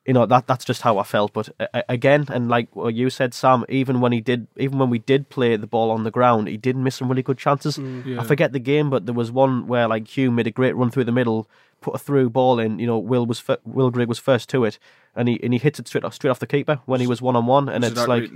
you 0.07 0.15
know, 0.15 0.25
that 0.27 0.47
that's 0.47 0.65
just 0.65 0.83
how 0.83 0.99
I 0.99 1.03
felt. 1.03 1.33
But 1.33 1.49
uh, 1.61 1.83
again, 1.89 2.27
and 2.31 2.49
like 2.49 2.75
what 2.75 2.95
you 2.95 3.11
said, 3.11 3.35
Sam, 3.35 3.65
even 3.69 4.01
when 4.01 4.13
he 4.13 4.21
did, 4.21 4.47
even 4.57 4.79
when 4.79 4.91
we 4.91 4.99
did 4.99 5.29
play 5.29 5.57
the 5.57 5.67
ball 5.67 5.91
on 5.91 6.05
the 6.05 6.11
ground, 6.11 6.49
he 6.49 6.57
did 6.57 6.77
miss 6.77 6.97
some 6.97 7.09
really 7.09 7.23
good 7.23 7.39
chances. 7.39 7.79
Yeah. 7.79 8.21
I 8.21 8.25
forget 8.25 8.53
the 8.53 8.59
game, 8.59 8.89
but 8.91 9.07
there 9.07 9.15
was 9.15 9.31
one 9.31 9.67
where 9.67 9.87
like 9.89 10.09
Hume 10.09 10.35
made 10.37 10.47
a 10.47 10.51
great 10.51 10.75
run 10.77 10.91
through 10.91 11.05
the 11.05 11.13
middle, 11.13 11.49
put 11.81 11.95
a 11.95 11.99
through 11.99 12.31
ball 12.31 12.59
in. 12.59 12.79
You 12.79 12.87
know, 12.87 12.99
Will 12.99 13.27
was 13.27 13.41
fir- 13.41 13.59
Will 13.65 13.91
Grigg 13.91 14.09
was 14.09 14.19
first 14.19 14.49
to 14.51 14.65
it, 14.65 14.79
and 15.15 15.29
he 15.29 15.39
and 15.43 15.53
he 15.53 15.59
hits 15.59 15.79
it 15.79 15.87
straight 15.87 16.05
off 16.05 16.15
straight 16.15 16.31
off 16.31 16.39
the 16.39 16.47
keeper 16.47 16.81
when 16.87 17.01
he 17.01 17.07
was 17.07 17.21
one 17.21 17.37
on 17.37 17.47
one, 17.47 17.69
and 17.69 17.83
Was 17.85 17.93
it's 17.93 18.07
like 18.09 18.31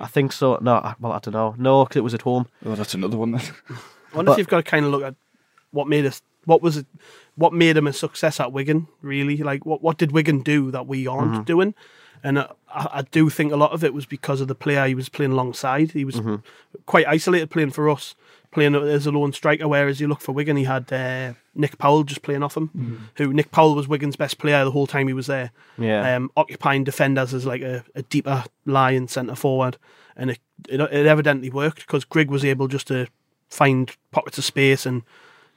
I 0.00 0.06
think 0.06 0.32
so. 0.32 0.58
No, 0.62 0.74
I- 0.76 0.94
well 1.00 1.12
I 1.12 1.18
don't 1.18 1.34
know. 1.34 1.54
No, 1.58 1.84
because 1.84 1.96
it 1.96 2.04
was 2.04 2.14
at 2.14 2.22
home. 2.22 2.46
Oh, 2.64 2.74
that's 2.76 2.94
another 2.94 3.16
one 3.16 3.32
then. 3.32 3.42
I 4.12 4.16
wonder 4.16 4.32
if 4.32 4.38
you've 4.38 4.48
got 4.48 4.58
to 4.64 4.70
kind 4.70 4.84
of 4.86 4.92
look 4.92 5.02
at 5.02 5.14
what 5.72 5.86
made 5.88 6.06
us, 6.06 6.22
what 6.48 6.62
was 6.62 6.76
it, 6.78 6.86
what 7.36 7.52
made 7.52 7.76
him 7.76 7.86
a 7.86 7.92
success 7.92 8.40
at 8.40 8.52
Wigan. 8.52 8.88
Really, 9.02 9.36
like 9.50 9.64
what 9.66 9.82
what 9.82 9.98
did 9.98 10.12
Wigan 10.12 10.40
do 10.40 10.70
that 10.70 10.86
we 10.86 11.06
aren't 11.06 11.32
Mhm. 11.42 11.44
doing? 11.44 11.74
And 12.24 12.38
I, 12.40 12.48
I 12.74 13.02
do 13.12 13.30
think 13.30 13.52
a 13.52 13.56
lot 13.64 13.72
of 13.72 13.84
it 13.84 13.94
was 13.94 14.06
because 14.06 14.40
of 14.40 14.48
the 14.48 14.54
player 14.54 14.86
he 14.88 14.94
was 14.96 15.08
playing 15.08 15.32
alongside. 15.32 15.92
He 15.92 16.04
was 16.04 16.16
Mhm. 16.16 16.42
quite 16.86 17.06
isolated 17.06 17.48
playing 17.50 17.70
for 17.70 17.88
us, 17.88 18.16
playing 18.50 18.74
as 18.74 19.06
a 19.06 19.12
lone 19.12 19.32
striker. 19.32 19.68
Whereas 19.68 20.00
you 20.00 20.08
look 20.08 20.20
for 20.20 20.32
Wigan, 20.32 20.56
he 20.56 20.64
had 20.64 20.92
uh, 20.92 21.34
Nick 21.54 21.78
Powell 21.78 22.02
just 22.02 22.22
playing 22.22 22.42
off 22.42 22.56
him. 22.56 22.70
Mhm. 22.76 22.98
Who 23.18 23.32
Nick 23.32 23.50
Powell 23.52 23.76
was 23.76 23.86
Wigan's 23.86 24.16
best 24.16 24.38
player 24.38 24.64
the 24.64 24.72
whole 24.72 24.88
time 24.88 25.06
he 25.06 25.14
was 25.14 25.26
there. 25.28 25.50
Yeah. 25.78 26.16
um, 26.16 26.30
occupying 26.36 26.82
defenders 26.82 27.32
as 27.34 27.46
like 27.46 27.62
a, 27.62 27.84
a 27.94 28.02
deeper 28.02 28.42
line 28.66 29.06
centre 29.06 29.36
forward, 29.36 29.76
and 30.16 30.30
it 30.30 30.40
it, 30.68 30.80
it 30.80 31.06
evidently 31.06 31.50
worked 31.50 31.80
because 31.86 32.04
Grigg 32.04 32.30
was 32.32 32.44
able 32.44 32.66
just 32.66 32.88
to 32.88 33.06
find 33.48 33.92
pockets 34.10 34.38
of 34.38 34.44
space 34.44 34.84
and 34.86 35.02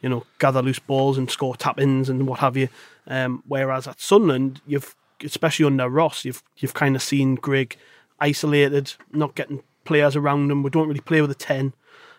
you 0.02 0.10
know 0.10 0.26
gather 0.40 0.62
loose 0.62 0.80
balls 0.80 1.18
and 1.18 1.30
score 1.30 1.56
tap 1.56 1.80
ins 1.80 2.10
and 2.10 2.28
what 2.28 2.40
have 2.40 2.58
you. 2.58 2.70
Um, 3.08 3.44
whereas 3.48 3.88
at 3.88 4.00
Sunderland, 4.00 4.62
you've 4.68 4.96
especially 5.24 5.66
under 5.66 5.90
Ross, 5.90 6.26
you've 6.26 6.44
you've 6.58 6.74
kind 6.74 6.96
of 6.96 7.02
seen 7.02 7.36
Grigg 7.36 7.78
isolated, 8.20 8.94
not 9.12 9.36
getting 9.36 9.64
players 9.84 10.16
around 10.16 10.52
him. 10.52 10.64
We 10.64 10.70
don't 10.70 10.88
really 10.88 11.02
play 11.02 11.22
with 11.22 11.32
a 11.32 11.36
ten. 11.36 11.74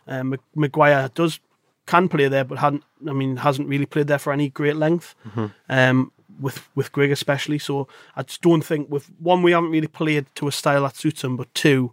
Um, 0.07 0.37
Maguire 0.55 1.11
does 1.15 1.41
can 1.87 2.09
play 2.09 2.29
there, 2.29 2.45
but 2.45 2.59
hadn't. 2.59 2.85
I 3.09 3.13
mean, 3.13 3.37
hasn't 3.39 3.69
really 3.69 3.87
played 3.87 4.07
there 4.07 4.19
for 4.19 4.33
any 4.33 4.49
great 4.49 4.77
length. 4.77 5.15
Mhm. 5.29 5.53
Um, 5.69 6.13
with 6.41 6.69
with 6.75 6.93
Grigg 6.93 7.11
especially. 7.11 7.59
So 7.59 7.89
I 8.17 8.23
just 8.23 8.43
don't 8.43 8.65
think 8.65 8.91
with 8.91 9.11
one 9.19 9.43
we 9.43 9.53
haven't 9.53 9.71
really 9.71 9.89
played 9.89 10.27
to 10.37 10.49
a 10.49 10.53
style 10.53 10.83
that 10.83 10.97
suits 10.97 11.25
him, 11.25 11.37
but 11.37 11.53
two. 11.55 11.93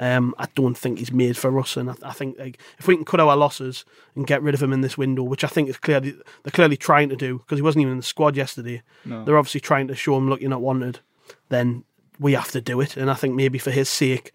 Um, 0.00 0.34
I 0.38 0.46
don't 0.54 0.76
think 0.76 0.98
he's 0.98 1.10
made 1.10 1.36
for 1.36 1.58
us, 1.58 1.76
and 1.76 1.90
I, 1.90 1.94
I 2.04 2.12
think 2.12 2.38
like, 2.38 2.58
if 2.78 2.86
we 2.86 2.94
can 2.94 3.04
cut 3.04 3.18
our 3.18 3.36
losses 3.36 3.84
and 4.14 4.26
get 4.26 4.42
rid 4.42 4.54
of 4.54 4.62
him 4.62 4.72
in 4.72 4.80
this 4.80 4.96
window, 4.96 5.24
which 5.24 5.42
I 5.42 5.48
think 5.48 5.68
is 5.68 5.76
clearly 5.76 6.12
they're 6.42 6.52
clearly 6.52 6.76
trying 6.76 7.08
to 7.08 7.16
do 7.16 7.38
because 7.38 7.58
he 7.58 7.62
wasn't 7.62 7.82
even 7.82 7.92
in 7.92 7.98
the 7.98 8.04
squad 8.04 8.36
yesterday. 8.36 8.82
No. 9.04 9.24
They're 9.24 9.38
obviously 9.38 9.60
trying 9.60 9.88
to 9.88 9.96
show 9.96 10.16
him, 10.16 10.28
look, 10.28 10.40
you're 10.40 10.50
not 10.50 10.60
wanted. 10.60 11.00
Then 11.48 11.84
we 12.20 12.34
have 12.34 12.50
to 12.52 12.60
do 12.60 12.80
it, 12.80 12.96
and 12.96 13.10
I 13.10 13.14
think 13.14 13.34
maybe 13.34 13.58
for 13.58 13.72
his 13.72 13.88
sake, 13.88 14.32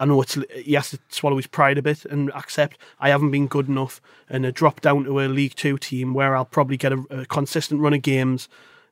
I 0.00 0.06
know 0.06 0.22
it's 0.22 0.38
he 0.54 0.72
has 0.72 0.90
to 0.90 0.98
swallow 1.10 1.36
his 1.36 1.46
pride 1.46 1.78
a 1.78 1.82
bit 1.82 2.04
and 2.06 2.30
accept 2.32 2.78
I 2.98 3.10
haven't 3.10 3.30
been 3.30 3.46
good 3.46 3.68
enough, 3.68 4.00
and 4.28 4.46
a 4.46 4.52
drop 4.52 4.80
down 4.80 5.04
to 5.04 5.20
a 5.20 5.28
League 5.28 5.54
Two 5.54 5.76
team 5.78 6.14
where 6.14 6.34
I'll 6.34 6.44
probably 6.44 6.76
get 6.76 6.92
a, 6.92 7.04
a 7.10 7.26
consistent 7.26 7.80
run 7.80 7.94
of 7.94 8.02
games, 8.02 8.48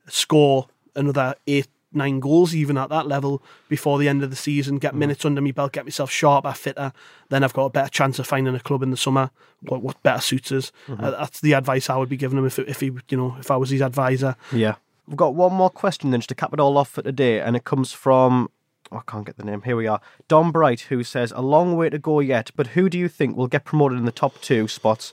score 0.07 0.69
another 0.95 1.35
eight, 1.47 1.69
nine 1.93 2.21
goals 2.21 2.55
even 2.55 2.79
at 2.79 2.89
that 2.89 3.07
level 3.07 3.43
before 3.69 3.99
the 3.99 4.09
end 4.09 4.23
of 4.23 4.31
the 4.31 4.37
season, 4.37 4.79
get 4.79 4.95
minutes 4.95 5.25
under 5.25 5.41
me 5.41 5.53
belt, 5.53 5.73
get 5.73 5.85
myself 5.85 6.11
sharper, 6.11 6.53
fitter. 6.53 6.93
Then 7.29 7.43
I've 7.45 7.53
got 7.53 7.65
a 7.67 7.71
better 7.71 7.91
chance 7.91 8.19
of 8.19 8.27
finding 8.27 8.55
a 8.55 8.61
club 8.61 8.83
in 8.83 8.91
the 8.91 8.97
summer. 8.97 9.31
What 9.63 9.83
what 9.83 10.03
better 10.03 10.21
suits 10.21 10.53
us? 10.53 10.73
Mhm. 10.89 11.03
Uh, 11.03 11.11
that's 11.11 11.41
the 11.41 11.53
advice 11.55 11.91
I 11.91 11.97
would 11.97 12.09
be 12.09 12.17
giving 12.17 12.39
him 12.39 12.47
if 12.47 12.59
if 12.59 12.81
he 12.81 12.93
you 13.09 13.17
know 13.17 13.37
if 13.39 13.51
I 13.51 13.57
was 13.57 13.71
his 13.71 13.83
advisor. 13.83 14.37
Yeah. 14.53 14.77
We've 15.07 15.17
got 15.17 15.35
one 15.35 15.53
more 15.53 15.71
question 15.71 16.11
then 16.11 16.21
just 16.21 16.29
to 16.29 16.35
cap 16.37 16.53
it 16.53 16.61
all 16.61 16.79
off 16.79 16.89
for 16.91 17.03
today, 17.03 17.41
and 17.41 17.57
it 17.57 17.65
comes 17.65 17.93
from 17.93 18.51
oh, 18.93 18.99
I 18.99 19.11
can't 19.11 19.27
get 19.27 19.37
the 19.37 19.45
name. 19.45 19.63
Here 19.63 19.77
we 19.77 19.87
are. 19.87 20.01
Don 20.29 20.51
Bright, 20.53 20.83
who 20.83 21.03
says, 21.03 21.33
A 21.33 21.43
long 21.43 21.77
way 21.77 21.91
to 21.91 21.99
go 21.99 22.21
yet, 22.21 22.51
but 22.57 22.69
who 22.69 22.89
do 22.89 22.99
you 22.99 23.09
think 23.09 23.37
will 23.37 23.47
get 23.47 23.65
promoted 23.65 23.99
in 23.99 24.05
the 24.05 24.13
top 24.13 24.41
two 24.41 24.69
spots 24.69 25.13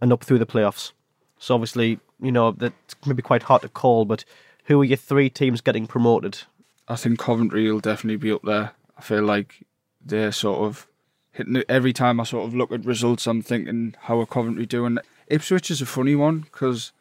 and 0.00 0.12
up 0.12 0.24
through 0.24 0.38
the 0.38 0.46
playoffs? 0.46 0.92
So 1.38 1.54
obviously, 1.54 2.00
you 2.20 2.32
know, 2.32 2.52
that's 2.52 2.94
maybe 3.06 3.22
quite 3.22 3.44
hard 3.44 3.62
to 3.62 3.68
call, 3.68 4.04
but 4.04 4.24
who 4.68 4.80
are 4.80 4.84
your 4.84 4.96
three 4.98 5.28
teams 5.30 5.60
getting 5.60 5.86
promoted? 5.86 6.42
I 6.86 6.96
think 6.96 7.18
Coventry 7.18 7.70
will 7.70 7.80
definitely 7.80 8.16
be 8.16 8.30
up 8.30 8.42
there. 8.44 8.72
I 8.96 9.00
feel 9.00 9.22
like 9.22 9.66
they're 10.04 10.30
sort 10.30 10.60
of 10.60 10.86
hitting 11.32 11.56
it. 11.56 11.66
Every 11.68 11.92
time 11.92 12.20
I 12.20 12.24
sort 12.24 12.46
of 12.46 12.54
look 12.54 12.70
at 12.70 12.84
results, 12.84 13.26
I'm 13.26 13.42
thinking, 13.42 13.94
how 14.02 14.20
are 14.20 14.26
Coventry 14.26 14.66
doing? 14.66 14.98
Ipswich 15.26 15.70
is 15.70 15.80
a 15.80 15.86
funny 15.86 16.14
one 16.14 16.40
because 16.40 16.92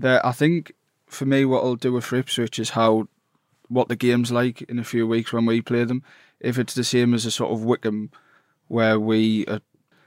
I 0.00 0.32
think 0.32 0.72
for 1.08 1.26
me, 1.26 1.44
what 1.44 1.64
I'll 1.64 1.74
do 1.74 1.92
with 1.92 2.12
Ipswich 2.12 2.58
is 2.58 2.70
how 2.70 3.08
what 3.68 3.88
the 3.88 3.96
game's 3.96 4.32
like 4.32 4.62
in 4.62 4.78
a 4.78 4.84
few 4.84 5.06
weeks 5.06 5.32
when 5.32 5.44
we 5.44 5.60
play 5.60 5.84
them. 5.84 6.02
If 6.40 6.56
it's 6.56 6.74
the 6.74 6.84
same 6.84 7.14
as 7.14 7.26
a 7.26 7.30
sort 7.30 7.52
of 7.52 7.64
Wycombe, 7.64 8.10
where 8.68 8.98
we 8.98 9.44
are 9.46 9.60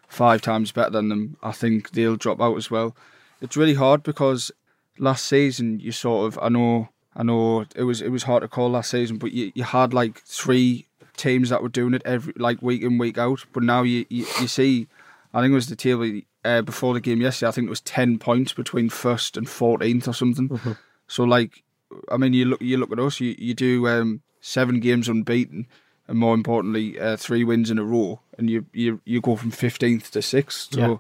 five 0.08 0.42
times 0.42 0.72
better 0.72 0.92
than 0.92 1.10
them, 1.10 1.38
I 1.44 1.52
think 1.52 1.92
they'll 1.92 2.16
drop 2.16 2.42
out 2.42 2.56
as 2.56 2.72
well. 2.72 2.96
It's 3.42 3.58
really 3.58 3.74
hard 3.74 4.02
because 4.02 4.52
last 4.98 5.26
season 5.26 5.80
you 5.80 5.92
sort 5.92 6.28
of 6.28 6.40
I 6.42 6.50
know 6.50 6.90
I 7.16 7.24
know 7.24 7.66
it 7.76 7.84
was 7.84 8.02
it 8.02 8.10
was 8.10 8.24
hard 8.24 8.42
to 8.42 8.48
call 8.48 8.70
last 8.70 8.92
season, 8.92 9.18
but 9.18 9.32
you, 9.32 9.52
you 9.56 9.64
had 9.64 9.94
like 9.94 10.20
three 10.24 10.88
teams 11.18 11.50
that 11.50 11.62
were 11.62 11.70
doing 11.70 11.94
it 11.94 12.02
every 12.06 12.34
like 12.38 12.62
week 12.62 12.82
in 12.84 12.98
week 12.98 13.18
out. 13.18 13.46
But 13.54 13.64
now 13.64 13.84
you 13.84 14.06
you, 14.10 14.26
you 14.40 14.48
see, 14.48 14.88
I 15.34 15.42
think 15.42 15.52
it 15.52 15.56
was 15.56 15.68
the 15.68 15.76
table 15.76 16.22
uh, 16.46 16.62
before 16.62 16.94
the 16.94 17.02
game 17.02 17.22
yesterday. 17.22 17.50
I 17.50 17.52
think 17.52 17.68
it 17.68 17.70
was 17.70 17.82
ten 17.82 18.18
points 18.18 18.54
between 18.54 18.90
first 18.90 19.36
and 19.38 19.48
fourteenth 19.50 20.08
or 20.08 20.14
something. 20.14 20.78
So 21.08 21.24
like, 21.26 21.64
I 22.10 22.16
mean, 22.18 22.34
you 22.34 22.46
look 22.46 22.62
you 22.62 22.78
look 22.78 22.92
at 22.94 23.00
us. 23.00 23.20
You 23.20 23.36
you 23.38 23.54
do 23.54 23.88
um, 23.90 24.22
seven 24.40 24.80
games 24.80 25.10
unbeaten, 25.10 25.68
and 26.08 26.18
more 26.18 26.34
importantly, 26.34 26.98
uh, 26.98 27.18
three 27.18 27.44
wins 27.44 27.70
in 27.70 27.78
a 27.78 27.84
row, 27.84 28.22
and 28.38 28.50
you 28.50 28.66
you 28.72 29.02
you 29.04 29.20
go 29.20 29.36
from 29.36 29.52
fifteenth 29.52 30.12
to 30.12 30.22
sixth. 30.22 30.74
So 30.74 30.80
Yeah. 30.80 30.96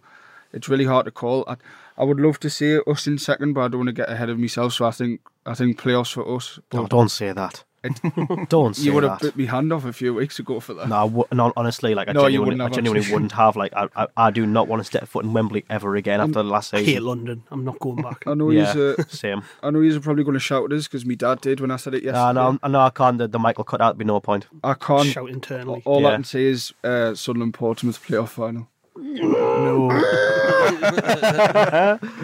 it's 0.51 0.67
really 0.67 0.85
hard 0.85 1.05
to 1.05 1.11
call. 1.11 1.45
I, 1.47 1.55
I 1.97 2.03
would 2.03 2.19
love 2.19 2.39
to 2.41 2.49
see 2.49 2.79
us 2.87 3.07
in 3.07 3.17
second, 3.17 3.53
but 3.53 3.61
I 3.61 3.67
don't 3.67 3.79
want 3.79 3.87
to 3.89 3.93
get 3.93 4.09
ahead 4.09 4.29
of 4.29 4.39
myself. 4.39 4.73
So 4.73 4.85
I 4.85 4.91
think 4.91 5.21
I 5.45 5.53
think 5.53 5.79
playoffs 5.79 6.13
for 6.13 6.35
us. 6.35 6.59
Oh, 6.71 6.87
don't 6.87 7.09
say 7.09 7.31
that. 7.31 7.63
It- 7.83 7.99
Don't 8.49 8.75
say 8.75 8.83
you 8.83 8.93
would 8.93 9.01
have 9.01 9.13
that. 9.21 9.25
bit 9.29 9.35
me 9.35 9.47
hand 9.47 9.73
off 9.73 9.85
a 9.85 9.91
few 9.93 10.13
weeks 10.13 10.37
ago 10.37 10.59
for 10.59 10.75
that. 10.75 10.87
No, 10.87 10.95
I 10.97 11.03
wou- 11.05 11.25
no, 11.31 11.51
honestly, 11.57 11.95
like 11.95 12.07
I 12.09 12.11
No, 12.11 12.27
you 12.27 12.37
genuinely, 12.37 12.45
wouldn't 12.45 12.61
I 12.61 12.65
have, 12.65 12.73
genuinely 12.73 12.99
actually. 12.99 13.13
wouldn't 13.13 13.31
have. 13.31 13.55
Like, 13.55 13.73
I, 13.75 13.87
I, 13.95 14.07
I 14.17 14.29
do 14.29 14.45
not 14.45 14.67
want 14.67 14.81
to 14.81 14.83
step 14.83 15.07
foot 15.07 15.25
in 15.25 15.33
Wembley 15.33 15.65
ever 15.67 15.95
again 15.95 16.19
after 16.21 16.33
the 16.33 16.43
last 16.43 16.75
I 16.75 16.81
season. 16.81 16.93
hate 16.93 17.01
London. 17.01 17.43
I'm 17.49 17.65
not 17.65 17.79
going 17.79 18.03
back. 18.03 18.23
I 18.27 18.35
know 18.35 18.51
Yeah, 18.51 18.67
he's 18.67 18.75
uh, 18.75 19.03
same. 19.07 19.41
I 19.63 19.71
know 19.71 19.81
he's 19.81 19.97
probably 19.97 20.23
going 20.23 20.35
to 20.35 20.39
shout 20.39 20.71
at 20.71 20.77
us 20.77 20.87
because 20.87 21.07
my 21.07 21.15
dad 21.15 21.41
did 21.41 21.59
when 21.59 21.71
I 21.71 21.77
said 21.77 21.95
it 21.95 22.03
yesterday. 22.03 22.19
Uh, 22.39 22.51
no, 22.51 22.59
I 22.61 22.67
know 22.67 22.81
I 22.81 22.91
can't. 22.91 23.17
The, 23.17 23.27
the 23.27 23.39
Michael 23.39 23.63
cut 23.63 23.81
out. 23.81 23.97
Be 23.97 24.05
no 24.05 24.19
point. 24.19 24.45
I 24.63 24.75
can't 24.75 25.07
Shout 25.07 25.31
internally. 25.31 25.81
All 25.83 26.05
I 26.05 26.09
Yeah. 26.11 26.15
can 26.17 26.23
say 26.23 26.43
is 26.43 26.73
uh, 26.83 27.15
Sunderland 27.15 27.55
Portsmouth 27.55 27.99
playoff 28.05 28.29
final. 28.29 28.67
No. 29.01 29.89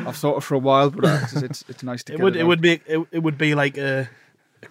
I've 0.08 0.16
thought 0.16 0.38
it 0.38 0.42
for 0.44 0.56
a 0.56 0.60
while, 0.60 0.90
but 0.92 1.06
uh, 1.06 1.20
it's 1.24 1.34
it's, 1.34 1.64
it's 1.68 1.84
nice 1.84 2.04
to 2.04 2.14
It 2.14 2.18
get 2.18 2.24
would 2.24 2.36
it 2.36 2.40
it 2.42 2.44
would 2.44 2.62
be 2.62 2.82
it, 2.86 3.08
it 3.12 3.20
would 3.24 3.38
be 3.38 3.56
like 3.56 3.78
a 3.78 4.10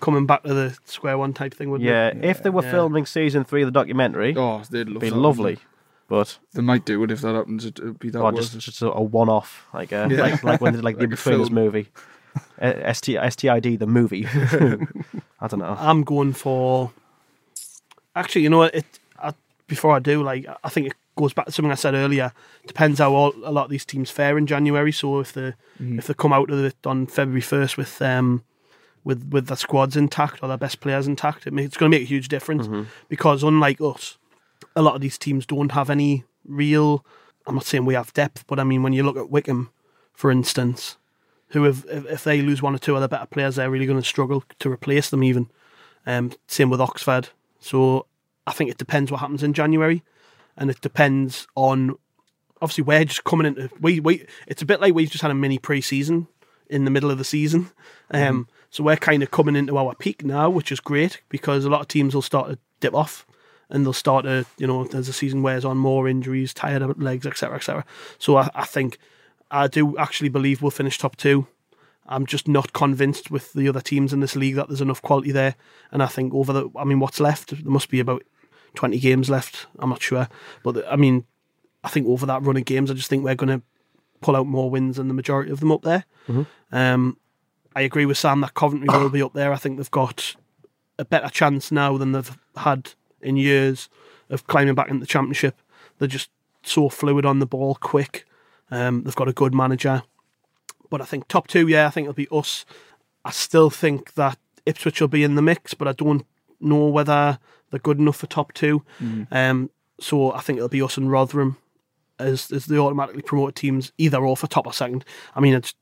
coming 0.01 0.27
back 0.27 0.43
to 0.45 0.55
the 0.55 0.77
square 0.85 1.19
one 1.19 1.33
type 1.33 1.55
thing, 1.55 1.71
wouldn't 1.71 1.89
it? 1.89 1.93
Yeah, 1.93 2.09
it? 2.09 2.25
if 2.25 2.43
they 2.43 2.51
were 2.51 2.63
Yeah. 2.63 2.71
filming 2.71 3.07
season 3.07 3.45
three 3.45 3.63
of 3.63 3.67
the 3.67 3.73
documentary, 3.73 4.35
Oh, 4.37 4.63
they'd 4.71 4.89
love 4.89 5.01
be 5.01 5.11
that, 5.11 5.17
lovely. 5.17 5.43
wouldn't 5.45 5.61
But 6.09 6.39
They 6.55 6.63
might 6.63 6.85
do 6.85 7.03
it 7.03 7.11
if 7.11 7.21
that 7.23 7.35
happens. 7.35 7.65
It 7.65 7.81
would 7.81 7.99
be 7.99 8.11
that 8.11 8.21
or 8.21 8.27
worth 8.33 8.37
just 8.37 8.55
it. 8.55 8.59
just 8.61 8.83
a, 8.83 8.93
a 8.93 9.03
one-off, 9.03 9.67
like 9.75 9.93
uh, 9.93 10.07
Yeah. 10.11 10.21
like 10.21 10.45
like 10.45 10.61
when 10.61 10.73
they 10.73 10.79
did 10.79 10.85
like 10.85 10.99
the 10.99 11.07
Like 11.09 11.13
a 11.13 11.17
Betweeners 11.17 11.47
film. 11.47 11.55
movie, 11.55 11.89
uh, 12.61 12.93
ST, 12.93 13.19
STID 13.33 13.79
the 13.81 13.87
movie. 13.89 14.27
I 15.41 15.49
don't 15.49 15.59
know. 15.61 15.77
I'm 15.79 16.05
going 16.05 16.33
for 16.33 16.93
Actually, 18.15 18.43
you 18.43 18.51
know 18.51 18.59
what? 18.59 18.75
It 18.75 18.85
I, 19.19 19.33
before 19.67 19.97
I 19.97 19.99
do, 19.99 20.23
like 20.23 20.47
I 20.63 20.69
think 20.69 20.87
it 20.89 20.95
goes 21.17 21.33
back 21.33 21.47
to 21.47 21.53
something 21.53 21.73
I 21.73 21.77
said 21.77 21.95
earlier. 21.95 22.33
Depends 22.67 22.99
how 23.01 23.15
all, 23.15 23.33
a 23.45 23.51
lot 23.51 23.65
of 23.65 23.71
these 23.71 23.85
teams 23.85 24.11
fare 24.11 24.37
in 24.39 24.47
January. 24.47 24.93
So 24.93 25.19
if 25.21 25.33
they 25.33 25.55
Mhm. 25.81 25.99
if 25.99 26.07
they 26.07 26.15
come 26.15 26.33
out 26.33 26.51
of 26.51 26.65
it 26.65 26.77
on 26.87 27.07
February 27.07 27.41
first 27.41 27.77
with 27.77 28.01
um 28.03 28.43
with 29.05 29.29
with 29.31 29.47
their 29.47 29.57
squads 29.57 29.97
intact 29.97 30.41
or 30.43 30.49
their 30.49 30.57
best 30.59 30.81
players 30.81 31.07
intact, 31.07 31.47
it 31.47 31.53
ma- 31.53 31.63
it's 31.63 31.77
going 31.77 31.91
to 31.91 31.97
make 31.99 32.05
a 32.05 32.09
huge 32.15 32.29
difference. 32.29 32.69
Because 33.09 33.43
unlike 33.43 33.81
us, 33.81 34.19
a 34.75 34.83
lot 34.83 34.95
of 34.95 35.01
these 35.01 35.19
teams 35.19 35.47
don't 35.47 35.73
have 35.73 35.91
any 35.91 36.25
real. 36.47 37.05
I'm 37.47 37.55
not 37.55 37.65
saying 37.65 37.85
we 37.85 37.95
have 37.95 38.13
depth, 38.13 38.45
but 38.47 38.59
I 38.59 38.65
mean 38.65 38.83
when 38.83 38.93
you 38.93 39.03
look 39.05 39.17
at 39.17 39.31
Wycombe, 39.31 39.71
for 40.13 40.31
instance, 40.31 40.97
who 41.51 41.63
have 41.65 41.87
if, 41.89 42.07
if 42.07 42.25
they 42.25 42.43
lose 42.43 42.61
one 42.63 42.75
or 42.75 42.79
two 42.79 42.97
other 42.97 43.09
better 43.09 43.27
players, 43.27 43.57
they're 43.57 43.71
really 43.71 43.87
going 43.87 44.01
to 44.01 44.07
struggle 44.07 44.43
to 44.59 44.71
replace 44.71 45.09
them. 45.11 45.23
Even 45.23 45.49
um, 46.07 46.33
same 46.49 46.69
with 46.71 46.81
Oxford. 46.81 47.29
So 47.61 48.07
I 48.47 48.53
think 48.53 48.71
it 48.71 48.79
depends 48.79 49.11
what 49.11 49.21
happens 49.21 49.43
in 49.43 49.53
January, 49.53 50.03
and 50.57 50.71
it 50.71 50.81
depends 50.81 51.47
on 51.55 51.97
obviously 52.63 52.85
we're 52.85 53.05
just 53.05 53.25
coming 53.25 53.47
into 53.47 53.71
we 53.81 54.01
we. 54.01 54.27
It's 54.47 54.63
a 54.63 54.67
bit 54.67 54.81
like 54.81 54.95
we've 54.95 55.11
just 55.11 55.23
had 55.23 55.31
a 55.31 55.35
mini 55.35 55.59
pre-season 55.59 56.29
in 56.69 56.85
the 56.85 56.91
middle 56.91 57.11
of 57.11 57.19
the 57.19 57.25
season. 57.25 57.71
Um, 58.11 58.49
So 58.71 58.85
we're 58.85 58.97
kind 58.97 59.23
of 59.23 59.31
coming 59.31 59.57
into 59.57 59.79
our 59.79 59.95
peak 59.95 60.25
now, 60.25 60.51
which 60.51 60.71
is 60.71 60.81
great 60.81 61.23
because 61.29 61.65
a 61.65 61.71
lot 61.71 61.81
of 61.81 61.89
teams 61.89 62.15
will 62.15 62.21
start 62.21 62.51
to 62.51 62.59
dip 62.81 62.95
off 62.95 63.25
and 63.71 63.87
they'll 63.87 63.93
start 63.93 64.25
to, 64.25 64.45
you 64.59 64.67
know, 64.67 64.87
as 64.93 65.07
the 65.07 65.13
season 65.13 65.43
wears 65.43 65.65
on, 65.65 65.79
more 65.79 66.09
injuries, 66.09 66.53
tired 66.53 67.01
legs, 67.01 67.27
etc., 67.27 67.57
etc. 67.57 67.85
So 68.19 68.37
I, 68.37 68.51
I 68.55 68.65
think 68.65 68.99
I 69.51 69.67
do 69.67 69.97
actually 69.97 70.29
believe 70.29 70.61
we'll 70.61 70.71
finish 70.71 70.99
top 70.99 71.17
two. 71.17 71.47
I'm 72.07 72.27
just 72.27 72.47
not 72.47 72.73
convinced 72.73 73.31
with 73.31 73.53
the 73.55 73.69
other 73.69 73.81
teams 73.81 74.13
in 74.13 74.21
this 74.21 74.37
league 74.37 74.57
that 74.57 74.69
there's 74.69 74.83
enough 74.83 75.03
quality 75.03 75.33
there. 75.33 75.55
And 75.91 76.03
I 76.03 76.07
think 76.07 76.35
over 76.35 76.53
the, 76.53 76.69
I 76.77 76.85
mean, 76.85 77.01
what's 77.01 77.19
left? 77.19 77.51
There 77.51 77.73
must 77.73 77.89
be 77.89 78.01
about 78.01 78.25
20 78.77 78.99
games 78.99 79.29
left. 79.29 79.67
I'm 79.79 79.91
not 79.91 80.03
sure. 80.03 80.29
But 80.63 80.85
I 80.91 80.97
mean, 80.97 81.25
I 81.83 81.89
think 81.89 82.07
over 82.07 82.27
that 82.27 82.43
run 82.43 82.57
of 82.57 82.65
games, 82.65 82.91
I 82.91 82.95
just 82.95 83.09
think 83.11 83.25
we're 83.25 83.35
going 83.35 83.59
to 83.61 83.63
pull 84.21 84.37
out 84.37 84.47
more 84.47 84.71
wins 84.71 84.97
than 84.97 85.09
the 85.09 85.15
majority 85.15 85.51
of 85.51 85.61
them 85.61 85.73
up 85.73 85.83
there. 85.83 86.05
Mhm. 86.29 86.47
Um, 86.73 87.17
I 87.75 87.83
agree 87.83 88.07
with 88.07 88.17
Sam 88.19 88.41
that 88.41 88.55
Coventry 88.55 88.89
will 88.89 89.11
be 89.11 89.23
up 89.23 89.35
there. 89.35 89.53
I 89.53 89.57
think 89.57 89.77
they've 89.77 89.91
got 89.91 90.37
a 90.99 91.05
better 91.05 91.29
chance 91.29 91.71
now 91.71 91.99
than 91.99 92.13
they've 92.13 92.39
had 92.57 92.93
in 93.21 93.37
years 93.37 93.89
of 94.31 94.47
climbing 94.47 94.75
back 94.75 94.89
into 94.89 95.01
the 95.01 95.07
championship. 95.07 95.61
They're 95.99 96.09
just 96.09 96.31
so 96.63 96.89
fluid 96.89 97.27
on 97.27 97.39
the 97.39 97.47
ball, 97.47 97.75
quick. 97.75 98.27
Um, 98.71 99.05
they've 99.05 99.15
got 99.15 99.29
a 99.29 99.33
good 99.33 99.55
manager. 99.55 100.03
But 100.91 101.01
I 101.03 101.05
think 101.05 101.29
top 101.29 101.47
two, 101.49 101.69
yeah, 101.69 101.87
I 101.87 101.91
think 101.91 102.07
it'll 102.07 102.15
be 102.15 102.29
us. 102.33 102.65
I 103.25 103.31
still 103.31 103.71
think 103.71 104.15
that 104.15 104.39
Ipswich 104.65 105.01
will 105.01 105.09
be 105.09 105.23
in 105.23 105.35
the 105.35 105.43
mix, 105.43 105.75
but 105.75 105.87
I 105.87 105.93
don't 105.93 106.25
know 106.61 106.87
whether 106.89 107.39
they're 107.71 107.81
good 107.81 107.99
enough 107.99 108.17
for 108.17 108.27
top 108.27 108.53
two. 108.53 108.83
Mhm. 109.01 109.27
Um, 109.31 109.71
so 110.01 110.33
I 110.33 110.41
think 110.41 110.59
it'll 110.59 110.69
be 110.69 110.83
us 110.83 110.97
and 110.97 111.11
Rotherham 111.11 111.57
as 112.19 112.51
as 112.53 112.67
the 112.67 112.79
automatically 112.79 113.23
promoted 113.23 113.57
teams, 113.57 113.93
either 113.99 114.25
or 114.25 114.37
for 114.37 114.47
top 114.47 114.67
or 114.67 114.73
second. 114.73 115.05
I 115.35 115.41
mean, 115.41 115.55
it's 115.55 115.75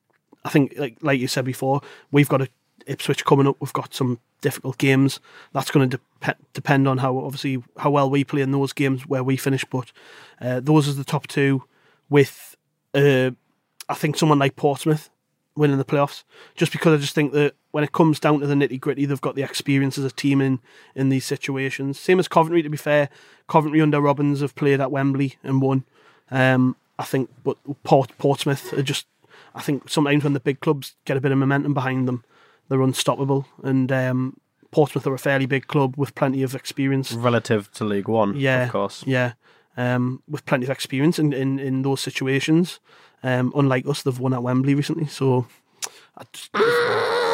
I 0.44 0.48
think 0.50 0.74
like 0.76 0.96
like 1.00 1.20
you 1.20 1.28
said 1.28 1.44
before, 1.44 1.80
we've 2.10 2.28
got 2.28 2.42
a 2.42 2.48
Ipswich 2.86 3.24
coming 3.24 3.46
up. 3.46 3.56
We've 3.60 3.72
got 3.72 3.94
some 3.94 4.18
difficult 4.42 4.76
games. 4.76 5.18
That's 5.54 5.70
going 5.70 5.88
to 5.88 6.00
dep- 6.20 6.38
depend 6.52 6.86
on 6.86 6.98
how 6.98 7.16
obviously 7.18 7.62
how 7.78 7.90
well 7.90 8.10
we 8.10 8.24
play 8.24 8.42
in 8.42 8.50
those 8.52 8.74
games 8.74 9.06
where 9.06 9.24
we 9.24 9.36
finish. 9.38 9.64
But 9.64 9.90
uh, 10.40 10.60
those 10.60 10.86
are 10.88 10.92
the 10.92 11.04
top 11.04 11.26
two. 11.26 11.64
With 12.10 12.54
uh, 12.92 13.30
I 13.88 13.94
think 13.94 14.16
someone 14.16 14.38
like 14.38 14.56
Portsmouth 14.56 15.08
winning 15.56 15.78
the 15.78 15.84
playoffs, 15.84 16.24
just 16.56 16.72
because 16.72 16.92
I 16.92 17.00
just 17.00 17.14
think 17.14 17.32
that 17.32 17.54
when 17.74 17.82
it 17.82 17.90
comes 17.90 18.20
down 18.20 18.38
to 18.38 18.46
the 18.46 18.54
nitty 18.54 18.78
gritty, 18.78 19.04
they've 19.04 19.20
got 19.20 19.34
the 19.34 19.42
experience 19.42 19.98
as 19.98 20.04
a 20.04 20.10
team 20.12 20.40
in 20.40 20.60
in 20.94 21.08
these 21.08 21.24
situations. 21.24 21.98
Same 21.98 22.20
as 22.20 22.28
Coventry, 22.28 22.62
to 22.62 22.68
be 22.68 22.76
fair. 22.76 23.08
Coventry 23.48 23.80
under 23.80 24.00
Robbins 24.00 24.42
have 24.42 24.54
played 24.54 24.80
at 24.80 24.92
Wembley 24.92 25.38
and 25.42 25.60
won. 25.60 25.82
Um, 26.30 26.76
I 27.00 27.04
think, 27.04 27.30
but 27.42 27.56
Port, 27.82 28.16
Portsmouth 28.16 28.72
are 28.74 28.82
just. 28.82 29.06
I 29.56 29.60
think 29.60 29.90
sometimes 29.90 30.22
when 30.22 30.34
the 30.34 30.40
big 30.40 30.60
clubs 30.60 30.94
get 31.04 31.16
a 31.16 31.20
bit 31.20 31.32
of 31.32 31.38
momentum 31.38 31.74
behind 31.74 32.06
them, 32.06 32.22
they're 32.68 32.80
unstoppable. 32.80 33.48
And 33.64 33.90
um, 33.90 34.36
Portsmouth 34.70 35.08
are 35.08 35.14
a 35.14 35.18
fairly 35.18 35.46
big 35.46 35.66
club 35.66 35.96
with 35.96 36.14
plenty 36.14 36.44
of 36.44 36.54
experience. 36.54 37.10
Relative 37.12 37.72
to 37.72 37.84
League 37.84 38.06
One, 38.06 38.36
Yeah, 38.36 38.66
of 38.66 38.70
course. 38.70 39.02
Yeah, 39.04 39.32
um, 39.76 40.22
with 40.28 40.46
plenty 40.46 40.64
of 40.66 40.70
experience 40.70 41.18
in, 41.18 41.32
in, 41.32 41.58
in 41.58 41.82
those 41.82 42.00
situations. 42.00 42.78
Um, 43.24 43.52
unlike 43.56 43.84
us, 43.88 44.04
they've 44.04 44.20
won 44.20 44.32
at 44.32 44.44
Wembley 44.44 44.76
recently. 44.76 45.06
So, 45.06 45.48
I 46.16 46.24
just, 46.32 46.50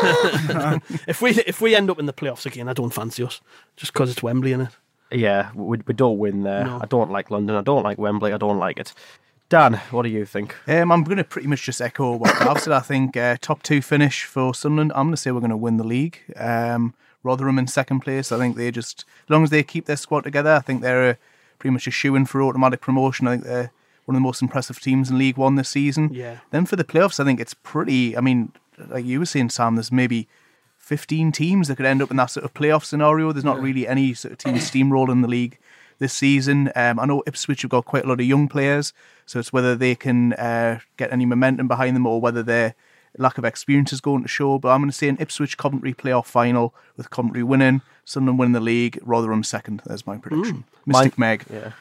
if 1.07 1.21
we 1.23 1.31
if 1.47 1.61
we 1.61 1.75
end 1.75 1.91
up 1.91 1.99
in 1.99 2.07
the 2.07 2.13
playoffs 2.13 2.47
again, 2.47 2.69
I 2.69 2.73
don't 2.73 2.91
fancy 2.91 3.23
us 3.23 3.41
just 3.77 3.93
because 3.93 4.11
it's 4.11 4.23
Wembley 4.23 4.53
in 4.53 4.63
it. 4.63 4.77
Yeah, 5.13 5.51
we, 5.55 5.79
we 5.87 5.95
don't 5.95 6.19
win 6.19 6.43
there. 6.43 6.65
No. 6.65 6.81
I 6.81 6.87
don't 6.87 7.11
like 7.11 7.31
London. 7.31 7.57
I 7.57 7.63
don't 7.63 7.83
like 7.83 7.99
Wembley. 7.99 8.33
I 8.33 8.39
don't 8.39 8.59
like 8.59 8.79
it. 8.79 8.95
Dan, 9.49 9.75
what 9.91 10.03
do 10.03 10.09
you 10.09 10.25
think? 10.25 10.55
Um, 10.69 10.93
I'm 10.93 11.03
going 11.03 11.17
to 11.17 11.25
pretty 11.25 11.49
much 11.49 11.65
just 11.65 11.81
echo 11.81 12.15
what 12.15 12.39
Gav 12.39 12.61
said. 12.61 12.73
I 12.73 12.79
think 12.79 13.17
uh, 13.17 13.37
top 13.41 13.65
two 13.65 13.83
finish 13.83 14.25
for 14.25 14.55
Sunderland. 14.55 14.93
I'm 14.95 15.07
going 15.07 15.15
to 15.15 15.17
say 15.17 15.33
we're 15.33 15.41
going 15.41 15.51
to 15.51 15.57
win 15.57 15.77
the 15.77 15.85
league. 15.85 16.21
Um, 16.37 16.95
Rotherham 17.25 17.59
in 17.59 17.67
second 17.67 18.01
place. 18.01 18.31
I 18.31 18.39
think 18.39 18.57
they 18.57 18.71
just, 18.71 19.05
as 19.25 19.31
long 19.31 19.43
as 19.43 19.51
they 19.51 19.65
keep 19.65 19.87
their 19.87 19.97
squad 19.97 20.23
together, 20.23 20.53
I 20.55 20.61
think 20.61 20.83
they're 20.83 21.11
a, 21.11 21.19
pretty 21.59 21.73
much 21.73 21.89
a 21.89 21.91
shoe 21.91 22.15
in 22.15 22.27
for 22.27 22.41
automatic 22.43 22.81
promotion. 22.81 23.27
I 23.27 23.33
think 23.33 23.45
they're 23.45 23.73
one 24.05 24.15
of 24.15 24.21
the 24.21 24.25
most 24.27 24.41
impressive 24.41 24.81
teams 24.81 25.11
in 25.11 25.19
League 25.19 25.37
One 25.37 25.57
this 25.57 25.69
season. 25.69 26.11
Yeah. 26.13 26.39
Then 26.53 26.65
for 26.65 26.77
the 26.77 26.85
playoffs, 26.85 27.19
I 27.19 27.25
think 27.25 27.41
it's 27.41 27.55
pretty. 27.55 28.17
I 28.17 28.21
mean, 28.21 28.53
like 28.89 29.05
you 29.05 29.19
were 29.19 29.27
saying, 29.27 29.51
Sam, 29.51 29.77
there's 29.77 29.93
maybe 29.93 30.29
15 30.79 31.33
teams 31.33 31.69
that 31.69 31.77
could 31.77 31.87
end 31.87 32.03
up 32.03 32.11
in 32.11 32.17
that 32.17 32.27
sort 32.27 32.45
of 32.45 32.55
playoff 32.55 32.85
scenario. 32.85 33.33
There's 33.33 33.45
not 33.45 33.61
really 33.61 33.87
any 33.87 34.15
sort 34.15 34.33
of 34.33 34.39
team 34.39 34.55
steamrolling 34.57 35.23
the 35.23 35.29
league 35.29 35.59
this 35.99 36.13
season. 36.13 36.73
Um, 36.75 36.99
I 36.99 37.07
know 37.07 37.23
Ipswich 37.27 37.63
have 37.63 37.71
got 37.71 37.85
quite 37.85 38.05
a 38.05 38.09
lot 38.09 38.21
of 38.21 38.27
young 38.27 38.49
players, 38.49 38.93
so 39.27 39.39
it's 39.39 39.53
whether 39.53 39.77
they 39.77 39.95
can 39.95 40.33
uh, 40.33 40.81
get 40.97 41.13
any 41.13 41.27
momentum 41.27 41.69
behind 41.69 41.95
them 41.95 42.07
or 42.07 42.21
whether 42.21 42.43
their 42.43 42.75
lack 43.19 43.39
of 43.39 43.45
experience 43.45 43.93
is 43.93 44.01
going 44.01 44.23
to 44.23 44.29
show. 44.29 44.59
But 44.59 44.71
I'm 44.71 44.81
going 44.81 44.91
to 44.91 44.97
say 44.97 45.09
an 45.09 45.19
Ipswich 45.21 45.57
Coventry 45.57 45.95
playoff 45.95 46.27
final 46.27 46.75
with 46.97 47.11
Coventry 47.11 47.43
winning, 47.43 47.83
Sunderland 48.05 48.39
winning 48.39 48.53
the 48.53 48.61
league, 48.61 48.99
Rotherham 49.03 49.45
second. 49.45 49.83
There's 49.85 50.07
my 50.07 50.17
prediction. 50.17 50.65
Mystic 50.87 51.19
Meg. 51.19 51.45
Yeah. 51.53 51.73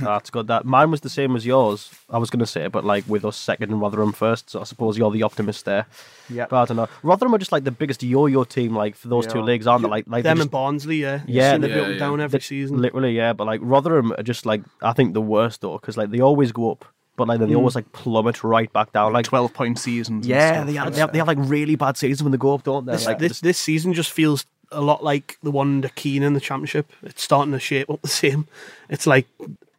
That's 0.00 0.30
good. 0.30 0.46
That 0.48 0.64
mine 0.64 0.90
was 0.90 1.00
the 1.00 1.08
same 1.08 1.34
as 1.36 1.44
yours. 1.46 1.90
I 2.10 2.18
was 2.18 2.30
going 2.30 2.40
to 2.40 2.46
say, 2.46 2.66
but 2.68 2.84
like 2.84 3.04
with 3.08 3.24
us 3.24 3.36
second 3.36 3.70
and 3.72 3.80
Rotherham 3.80 4.12
first. 4.12 4.50
So 4.50 4.60
I 4.60 4.64
suppose 4.64 4.96
you're 4.98 5.10
the 5.10 5.22
optimist 5.22 5.64
there. 5.64 5.86
Yeah. 6.28 6.46
But 6.48 6.56
I 6.62 6.64
don't 6.66 6.76
know. 6.76 6.88
Rotherham 7.02 7.34
are 7.34 7.38
just 7.38 7.52
like 7.52 7.64
the 7.64 7.70
biggest 7.70 8.02
yo-yo 8.02 8.44
team, 8.44 8.74
like 8.74 8.94
for 8.96 9.08
those 9.08 9.26
two 9.26 9.40
leagues, 9.40 9.66
aren't 9.66 9.82
they? 9.82 9.88
Like, 9.88 10.04
like 10.08 10.22
Them 10.24 10.36
just- 10.36 10.44
and 10.44 10.50
Barnsley, 10.50 10.96
yeah, 10.98 11.22
You 11.26 11.36
yeah, 11.40 11.52
seem 11.52 11.62
to 11.62 11.68
they- 11.68 11.74
be 11.74 11.80
up 11.80 11.86
and 11.88 11.98
down 11.98 12.20
every 12.20 12.40
season. 12.40 12.80
Literally, 12.80 13.16
yeah. 13.16 13.32
But 13.32 13.46
like 13.46 13.60
Rotherham 13.62 14.12
are 14.12 14.22
just 14.22 14.46
like 14.46 14.62
I 14.82 14.92
think 14.92 15.14
the 15.14 15.20
worst 15.22 15.60
though, 15.62 15.78
because 15.78 15.96
like 15.96 16.10
they 16.10 16.20
always 16.20 16.52
go 16.52 16.70
up, 16.72 16.84
but 17.16 17.26
like 17.26 17.40
then 17.40 17.48
they 17.48 17.54
Mm. 17.54 17.58
always 17.58 17.74
like 17.74 17.90
plummet 17.92 18.44
right 18.44 18.72
back 18.72 18.92
down. 18.92 19.12
Like 19.12 19.24
12 19.26 19.52
point 19.54 19.78
seasons. 19.78 20.24
and 20.26 20.30
Yeah, 20.34 20.52
stuff. 20.52 20.66
they 20.66 20.72
have, 20.74 20.92
they 20.94 21.00
have 21.00 21.12
they 21.12 21.18
have 21.18 21.28
like 21.28 21.38
really 21.40 21.74
bad 21.74 21.96
seasons 21.96 22.22
when 22.22 22.32
they 22.32 22.38
go 22.38 22.54
up, 22.54 22.62
don't 22.62 22.86
they? 22.86 22.92
This, 22.92 23.06
Like 23.06 23.18
this 23.18 23.40
this 23.40 23.58
season 23.58 23.94
just 23.94 24.12
feels 24.12 24.44
a 24.70 24.82
lot 24.82 25.02
like 25.02 25.38
the 25.42 25.50
one 25.50 25.76
under 25.76 25.88
Keane 25.88 26.22
in 26.22 26.34
the 26.34 26.40
championship. 26.40 26.92
It's 27.02 27.24
starting 27.24 27.52
to 27.52 27.58
shape 27.58 27.88
up 27.88 28.02
the 28.02 28.08
same. 28.08 28.46
It's 28.90 29.06
like 29.06 29.26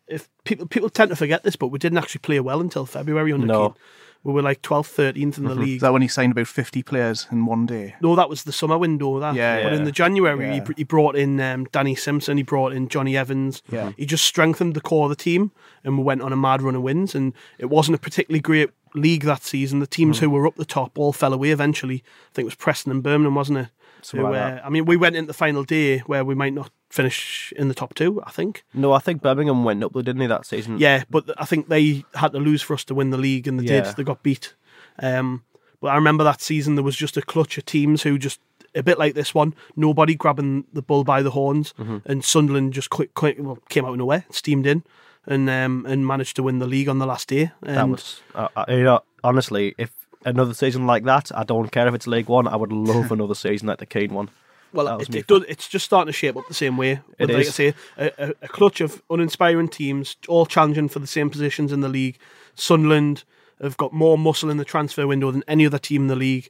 if 0.10 0.30
people 0.44 0.66
people 0.68 0.90
tend 0.90 1.10
to 1.10 1.16
forget 1.16 1.44
this, 1.44 1.56
but 1.56 1.68
we 1.68 1.80
didn't 1.80 1.98
actually 1.98 2.20
play 2.20 2.40
well 2.40 2.60
until 2.60 2.86
February 2.86 3.32
under 3.34 3.48
No. 3.48 3.70
Keane. 3.70 3.78
We 4.22 4.34
were 4.34 4.42
like 4.42 4.62
12th, 4.62 4.88
13th 4.98 5.38
in 5.38 5.46
the 5.46 5.56
Mhm. 5.56 5.60
league. 5.60 5.76
Is 5.78 5.82
that 5.82 5.94
when 5.94 6.02
he 6.02 6.10
signed 6.10 6.34
about 6.34 6.48
50 6.48 6.84
players 6.84 7.26
in 7.32 7.46
one 7.46 7.66
day? 7.66 7.96
No, 8.02 8.18
that 8.18 8.30
was 8.30 8.44
the 8.44 8.52
summer 8.52 8.78
window. 8.78 9.18
That, 9.18 9.34
Yeah, 9.34 9.64
but 9.64 9.72
yeah. 9.72 9.78
in 9.78 9.86
the 9.86 9.94
January, 9.94 10.46
he, 10.50 10.56
Yeah. 10.56 10.64
br- 10.64 10.74
he 10.76 10.84
brought 10.84 11.16
in 11.16 11.40
um, 11.40 11.68
Danny 11.72 11.96
Simpson. 11.96 12.36
He 12.36 12.44
brought 12.44 12.74
in 12.74 12.90
Jonny 12.90 13.16
Evans. 13.16 13.62
Yeah. 13.72 13.92
he 13.96 14.06
just 14.06 14.26
strengthened 14.26 14.74
the 14.74 14.82
core 14.82 15.06
of 15.06 15.10
the 15.10 15.16
team, 15.16 15.52
and 15.86 15.98
we 15.98 16.04
went 16.04 16.22
on 16.22 16.34
a 16.34 16.36
mad 16.36 16.62
run 16.62 16.76
of 16.76 16.82
wins. 16.82 17.16
And 17.16 17.32
it 17.60 17.68
wasn't 17.70 17.96
a 17.96 18.00
particularly 18.00 18.42
great 18.42 18.72
league 18.94 19.24
that 19.24 19.44
season. 19.44 19.80
The 19.80 19.88
teams 19.88 20.18
Mm. 20.18 20.22
who 20.22 20.30
were 20.32 20.46
up 20.48 20.56
the 20.58 20.66
top 20.66 21.00
all 21.00 21.14
fell 21.14 21.32
away 21.32 21.52
eventually. 21.52 22.04
I 22.04 22.34
think 22.34 22.44
it 22.44 22.52
was 22.52 22.56
Preston 22.56 22.92
and 22.92 23.02
Birmingham, 23.02 23.36
wasn't 23.36 23.60
it? 23.60 23.68
Who, 24.12 24.22
like 24.24 24.36
uh. 24.36 24.60
I 24.66 24.70
mean, 24.70 24.84
we 24.84 24.98
went 24.98 25.16
into 25.16 25.28
the 25.28 25.34
final 25.34 25.64
day 25.64 26.00
where 26.00 26.26
we 26.26 26.36
might 26.36 26.54
not 26.54 26.72
finish 26.90 27.54
in 27.56 27.68
the 27.68 27.74
top 27.74 27.94
two. 27.94 28.22
I 28.26 28.32
think. 28.32 28.64
no, 28.74 28.92
I 28.94 29.00
think 29.00 29.22
Birmingham 29.22 29.64
went 29.64 29.84
up, 29.84 29.94
though, 29.94 30.02
didn't 30.02 30.20
they, 30.20 30.28
that 30.28 30.46
season? 30.46 30.78
Yeah, 30.80 31.04
but 31.10 31.30
I 31.38 31.46
think 31.46 31.68
they 31.70 32.04
had 32.16 32.32
to 32.34 32.40
lose 32.40 32.62
for 32.62 32.74
us 32.74 32.84
to 32.86 32.96
win 32.96 33.10
the 33.12 33.18
league, 33.18 33.48
and 33.48 33.60
they 33.60 33.64
Yeah. 33.72 33.82
did. 33.82 33.96
They 33.96 34.04
got 34.04 34.24
beat. 34.24 34.54
Um, 35.02 35.44
but 35.82 35.90
I 35.90 35.96
remember 35.96 36.24
that 36.24 36.42
season 36.42 36.76
there 36.76 36.84
was 36.84 36.96
just 36.96 37.16
a 37.18 37.22
clutch 37.22 37.58
of 37.58 37.66
teams 37.66 38.04
who 38.04 38.18
just 38.18 38.40
a 38.76 38.84
bit 38.84 39.00
like 39.00 39.16
this 39.16 39.34
one, 39.34 39.56
nobody 39.76 40.14
grabbing 40.14 40.66
the 40.74 40.82
bull 40.82 41.04
by 41.04 41.22
the 41.24 41.32
horns, 41.32 41.74
Mhm. 41.80 42.02
and 42.06 42.24
Sunderland 42.24 42.74
just 42.74 42.90
quick, 42.90 43.14
quick 43.14 43.38
well, 43.40 43.58
came 43.70 43.86
out 43.86 43.92
of 43.92 43.98
nowhere, 43.98 44.26
steamed 44.32 44.68
in, 44.68 44.84
and 45.26 45.50
um, 45.50 45.86
and 45.88 46.06
managed 46.06 46.36
to 46.36 46.44
win 46.44 46.60
the 46.60 46.68
league 46.68 46.90
on 46.90 47.00
the 47.00 47.06
last 47.08 47.28
day. 47.30 47.52
that 47.62 47.88
was 47.90 48.22
uh, 48.36 48.48
uh, 48.56 48.66
you 48.68 48.84
know 48.84 49.00
honestly, 49.24 49.74
if 49.78 49.92
another 50.26 50.54
season 50.54 50.86
like 50.86 51.04
that, 51.06 51.32
I 51.36 51.44
don't 51.44 51.72
care 51.72 51.88
if 51.88 51.94
it's 51.96 52.06
League 52.08 52.28
One. 52.30 52.48
I 52.48 52.56
would 52.58 52.72
love 52.72 53.12
another 53.12 53.36
season 53.36 53.68
like 53.70 53.80
the 53.80 53.86
Keane 53.86 54.14
one. 54.14 54.30
Well, 54.72 55.00
it, 55.00 55.16
it 55.16 55.28
does, 55.28 55.44
it's 55.48 55.68
just 55.68 55.86
starting 55.86 56.12
to 56.12 56.18
shape 56.18 56.38
up 56.38 56.48
the 56.48 56.54
same 56.54 56.78
way. 56.78 57.02
It 57.18 57.30
like 57.30 57.48
I 57.48 57.50
say, 57.50 57.74
a, 57.98 58.12
a, 58.18 58.34
a 58.44 58.48
clutch 58.48 58.82
of 58.82 59.02
uninspiring 59.10 59.70
teams, 59.70 60.16
all 60.28 60.46
challenging 60.46 60.90
for 60.90 61.00
the 61.00 61.08
same 61.08 61.30
positions 61.30 61.72
in 61.72 61.82
the 61.82 61.90
league. 61.90 62.20
Sunderland 62.56 63.24
have 63.62 63.78
got 63.78 63.94
more 63.94 64.18
muscle 64.18 64.50
in 64.50 64.58
the 64.58 64.66
transfer 64.66 65.08
window 65.08 65.32
than 65.32 65.44
any 65.48 65.66
other 65.66 65.80
team 65.80 66.04
in 66.04 66.08
the 66.08 66.16
league. 66.16 66.50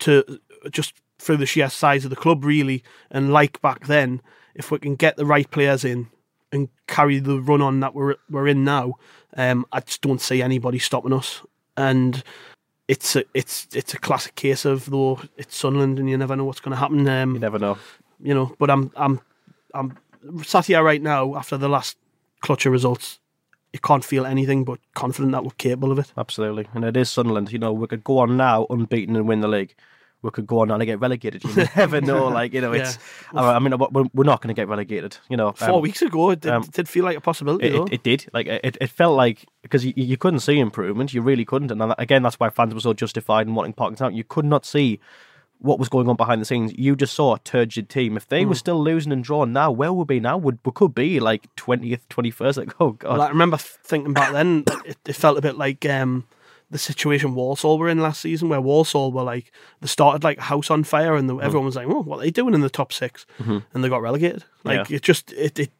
To 0.00 0.40
just 0.70 0.94
through 1.18 1.36
the 1.36 1.46
sheer 1.46 1.68
size 1.68 2.04
of 2.04 2.10
the 2.10 2.16
club, 2.16 2.44
really, 2.44 2.82
and 3.10 3.32
like 3.32 3.60
back 3.60 3.86
then, 3.86 4.22
if 4.54 4.70
we 4.70 4.78
can 4.78 4.94
get 4.94 5.16
the 5.16 5.26
right 5.26 5.50
players 5.50 5.84
in 5.84 6.08
and 6.52 6.68
carry 6.86 7.18
the 7.18 7.40
run 7.40 7.60
on 7.60 7.80
that 7.80 7.94
we're 7.94 8.16
we're 8.30 8.48
in 8.48 8.64
now, 8.64 8.94
um, 9.36 9.66
I 9.72 9.80
just 9.80 10.00
don't 10.00 10.20
see 10.20 10.42
anybody 10.42 10.78
stopping 10.78 11.12
us. 11.12 11.42
And 11.76 12.24
it's 12.90 13.16
a 13.16 13.22
it's 13.34 13.68
it's 13.72 13.94
a 13.94 13.98
classic 13.98 14.34
case 14.34 14.64
of 14.64 14.90
though 14.90 15.20
it's 15.36 15.56
Sunderland 15.56 15.98
and 16.00 16.10
you 16.10 16.18
never 16.18 16.34
know 16.36 16.44
what's 16.44 16.60
going 16.60 16.72
to 16.76 16.82
happen. 16.84 17.06
Um, 17.08 17.34
You 17.34 17.40
never 17.40 17.58
know. 17.58 17.78
you 18.20 18.34
know. 18.34 18.54
But 18.58 18.68
I'm 18.70 18.90
I'm 18.96 19.20
I'm 19.74 19.96
sat 20.42 20.66
here 20.66 20.82
right 20.82 21.00
now 21.02 21.36
after 21.36 21.56
the 21.56 21.68
last 21.68 21.96
clutch 22.40 22.66
of 22.66 22.72
results. 22.72 23.18
You 23.72 23.78
can't 23.78 24.04
feel 24.04 24.26
anything 24.26 24.64
but 24.64 24.80
confident 24.94 25.30
that 25.32 25.44
we're 25.44 25.50
capable 25.56 25.92
of 25.92 25.98
it. 26.00 26.12
Absolutely. 26.16 26.66
And 26.74 26.84
it 26.84 26.96
is 26.96 27.08
Sunderland. 27.08 27.52
You 27.52 27.60
know, 27.60 27.72
we 27.72 27.86
could 27.86 28.02
go 28.02 28.18
on 28.18 28.36
now 28.36 28.66
unbeaten 28.68 29.14
and 29.14 29.28
win 29.28 29.40
the 29.40 29.48
league. 29.48 29.74
We 30.22 30.30
could 30.30 30.46
go 30.46 30.60
on 30.60 30.70
and 30.70 30.84
get 30.84 31.00
relegated. 31.00 31.42
You 31.44 31.66
never 31.76 32.00
know. 32.00 32.28
Like, 32.28 32.52
you 32.52 32.60
know, 32.60 32.72
it's. 32.72 32.98
I 33.34 33.58
mean, 33.58 33.72
we're 34.12 34.24
not 34.24 34.42
going 34.42 34.54
to 34.54 34.60
get 34.60 34.68
relegated. 34.68 35.16
You 35.30 35.36
know, 35.38 35.52
Four 35.52 35.76
Um, 35.76 35.80
weeks 35.80 36.02
ago, 36.02 36.30
it 36.30 36.40
did, 36.40 36.52
um, 36.52 36.62
did 36.62 36.88
feel 36.88 37.04
like 37.04 37.16
a 37.16 37.20
possibility. 37.22 37.66
It, 37.68 37.74
it, 37.74 37.92
it 37.92 38.02
did. 38.02 38.26
Like 38.34 38.46
it, 38.46 38.76
it 38.80 38.90
felt 38.90 39.16
like 39.16 39.46
because 39.62 39.84
you, 39.84 39.94
you 39.96 40.16
couldn't 40.18 40.40
see 40.40 40.58
improvement, 40.58 41.14
you 41.14 41.22
really 41.22 41.44
couldn't, 41.44 41.70
and 41.70 41.94
again, 41.98 42.22
that's 42.22 42.38
why 42.38 42.50
fans 42.50 42.74
were 42.74 42.80
so 42.80 42.92
justified 42.92 43.46
in 43.46 43.54
wanting 43.54 43.72
Parkinson 43.72 44.06
out. 44.06 44.14
You 44.14 44.24
could 44.24 44.44
not 44.44 44.66
see 44.66 45.00
what 45.62 45.78
was 45.78 45.90
going 45.90 46.08
on 46.08 46.16
behind 46.16 46.40
the 46.40 46.46
scenes. 46.46 46.72
You 46.76 46.96
just 46.96 47.14
saw 47.14 47.34
a 47.34 47.38
turgid 47.40 47.88
team. 47.90 48.16
If 48.16 48.26
they 48.28 48.46
were 48.46 48.54
Mm. 48.54 48.58
still 48.58 48.82
losing 48.82 49.12
and 49.12 49.22
drawing 49.22 49.52
now, 49.52 49.70
where 49.70 49.92
would 49.92 50.08
we 50.08 50.16
be 50.16 50.20
now? 50.20 50.38
Would 50.38 50.58
we 50.64 50.72
could 50.72 50.94
be 50.94 51.20
like 51.20 51.54
twentieth, 51.56 52.08
twenty 52.08 52.30
first. 52.30 52.56
Like 52.58 52.74
oh 52.80 52.92
god, 52.92 53.12
Well, 53.18 53.22
I 53.22 53.28
remember 53.28 53.56
thinking 53.58 54.12
back 54.14 54.32
then, 54.32 54.64
it, 54.86 54.96
it 55.06 55.12
felt 55.16 55.36
a 55.38 55.42
bit 55.42 55.56
like 55.58 55.84
um, 55.86 56.26
the 56.70 56.78
situation 56.78 57.34
Walsall 57.34 57.78
were 57.78 57.88
in 57.88 57.98
last 58.00 58.20
season, 58.20 58.48
where 58.48 58.60
Walsall 58.60 59.10
were 59.12 59.22
like 59.24 59.50
they 59.80 59.86
started 59.88 60.22
like 60.22 60.38
a 60.38 60.42
house 60.42 60.70
on 60.70 60.84
fire, 60.84 61.16
and 61.16 61.28
the, 61.28 61.34
Mm. 61.34 61.42
everyone 61.42 61.66
was 61.66 61.76
like, 61.76 61.88
"Oh, 61.88 62.02
what 62.02 62.18
are 62.18 62.22
they 62.22 62.30
doing 62.30 62.54
in 62.54 62.60
the 62.60 62.70
top 62.70 62.92
6 62.92 63.26
Mhm. 63.40 63.64
And 63.74 63.82
they 63.84 63.88
got 63.88 64.02
relegated. 64.02 64.44
Like 64.64 64.88
Yeah. 64.90 64.96
it 64.96 65.02
just 65.02 65.32
it, 65.32 65.58
it. 65.58 65.70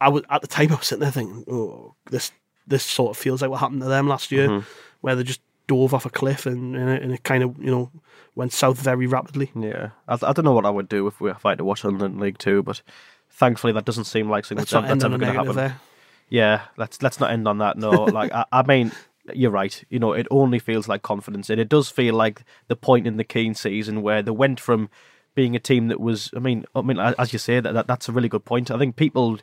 I 0.00 0.08
was 0.08 0.22
at 0.30 0.40
the 0.40 0.48
time 0.48 0.72
I 0.72 0.76
was 0.76 0.86
sitting 0.86 1.02
there 1.02 1.12
thinking, 1.12 1.44
"Oh, 1.48 1.94
this 2.10 2.32
this 2.66 2.84
sort 2.84 3.10
of 3.10 3.16
feels 3.22 3.40
like 3.42 3.50
what 3.50 3.60
happened 3.60 3.82
to 3.82 3.88
them 3.88 4.08
last 4.08 4.30
year, 4.32 4.48
Mhm. 4.48 4.64
where 5.00 5.14
they 5.16 5.22
just 5.22 5.40
dove 5.68 5.94
off 5.94 6.04
a 6.06 6.10
cliff 6.10 6.44
and 6.46 6.76
and 6.76 6.90
it, 6.90 7.02
and 7.02 7.12
it 7.12 7.22
kind 7.22 7.42
of 7.44 7.56
you 7.58 7.70
know 7.70 7.90
went 8.34 8.52
south 8.52 8.80
very 8.80 9.06
rapidly." 9.06 9.50
Yeah, 9.54 9.90
I, 10.08 10.14
I 10.14 10.32
don't 10.32 10.44
know 10.44 10.52
what 10.52 10.66
I 10.66 10.70
would 10.70 10.88
do 10.88 11.06
if 11.06 11.20
we 11.20 11.30
if 11.30 11.46
I 11.46 11.50
had 11.50 11.58
to 11.58 11.64
watch 11.64 11.82
Sunderland 11.82 12.18
League 12.20 12.38
Two, 12.38 12.62
but 12.64 12.82
thankfully 13.30 13.72
that 13.74 13.84
doesn't 13.84 14.04
seem 14.04 14.28
like 14.28 14.44
something 14.44 14.62
Let's 14.62 14.70
that's, 14.72 14.88
that's 14.88 15.04
ever 15.04 15.18
going 15.18 15.32
to 15.32 15.38
happen. 15.38 15.56
there. 15.56 15.80
Yeah, 16.28 16.62
let's 16.76 17.00
let's 17.02 17.20
not 17.20 17.30
end 17.30 17.46
on 17.46 17.58
that. 17.58 17.76
No, 17.78 17.90
like 17.90 18.32
I, 18.40 18.44
I 18.50 18.62
mean, 18.62 18.90
you're 19.32 19.50
right. 19.50 19.84
You 19.88 19.98
know, 19.98 20.12
it 20.12 20.26
only 20.30 20.58
feels 20.58 20.88
like 20.88 21.02
confidence, 21.02 21.50
and 21.50 21.60
it 21.60 21.68
does 21.68 21.88
feel 21.88 22.14
like 22.14 22.44
the 22.68 22.76
point 22.76 23.06
in 23.06 23.16
the 23.16 23.24
Keane 23.24 23.54
season 23.54 24.02
where 24.02 24.22
they 24.22 24.30
went 24.30 24.60
from 24.60 24.88
being 25.34 25.56
a 25.56 25.60
team 25.60 25.88
that 25.88 26.00
was. 26.00 26.30
I 26.34 26.40
mean, 26.40 26.64
I 26.74 26.82
mean, 26.82 26.98
as 26.98 27.32
you 27.32 27.38
say, 27.38 27.60
that, 27.60 27.72
that 27.72 27.86
that's 27.86 28.08
a 28.08 28.12
really 28.12 28.28
good 28.28 28.44
point. 28.44 28.70
I 28.70 28.78
think 28.78 28.96
people 28.96 29.38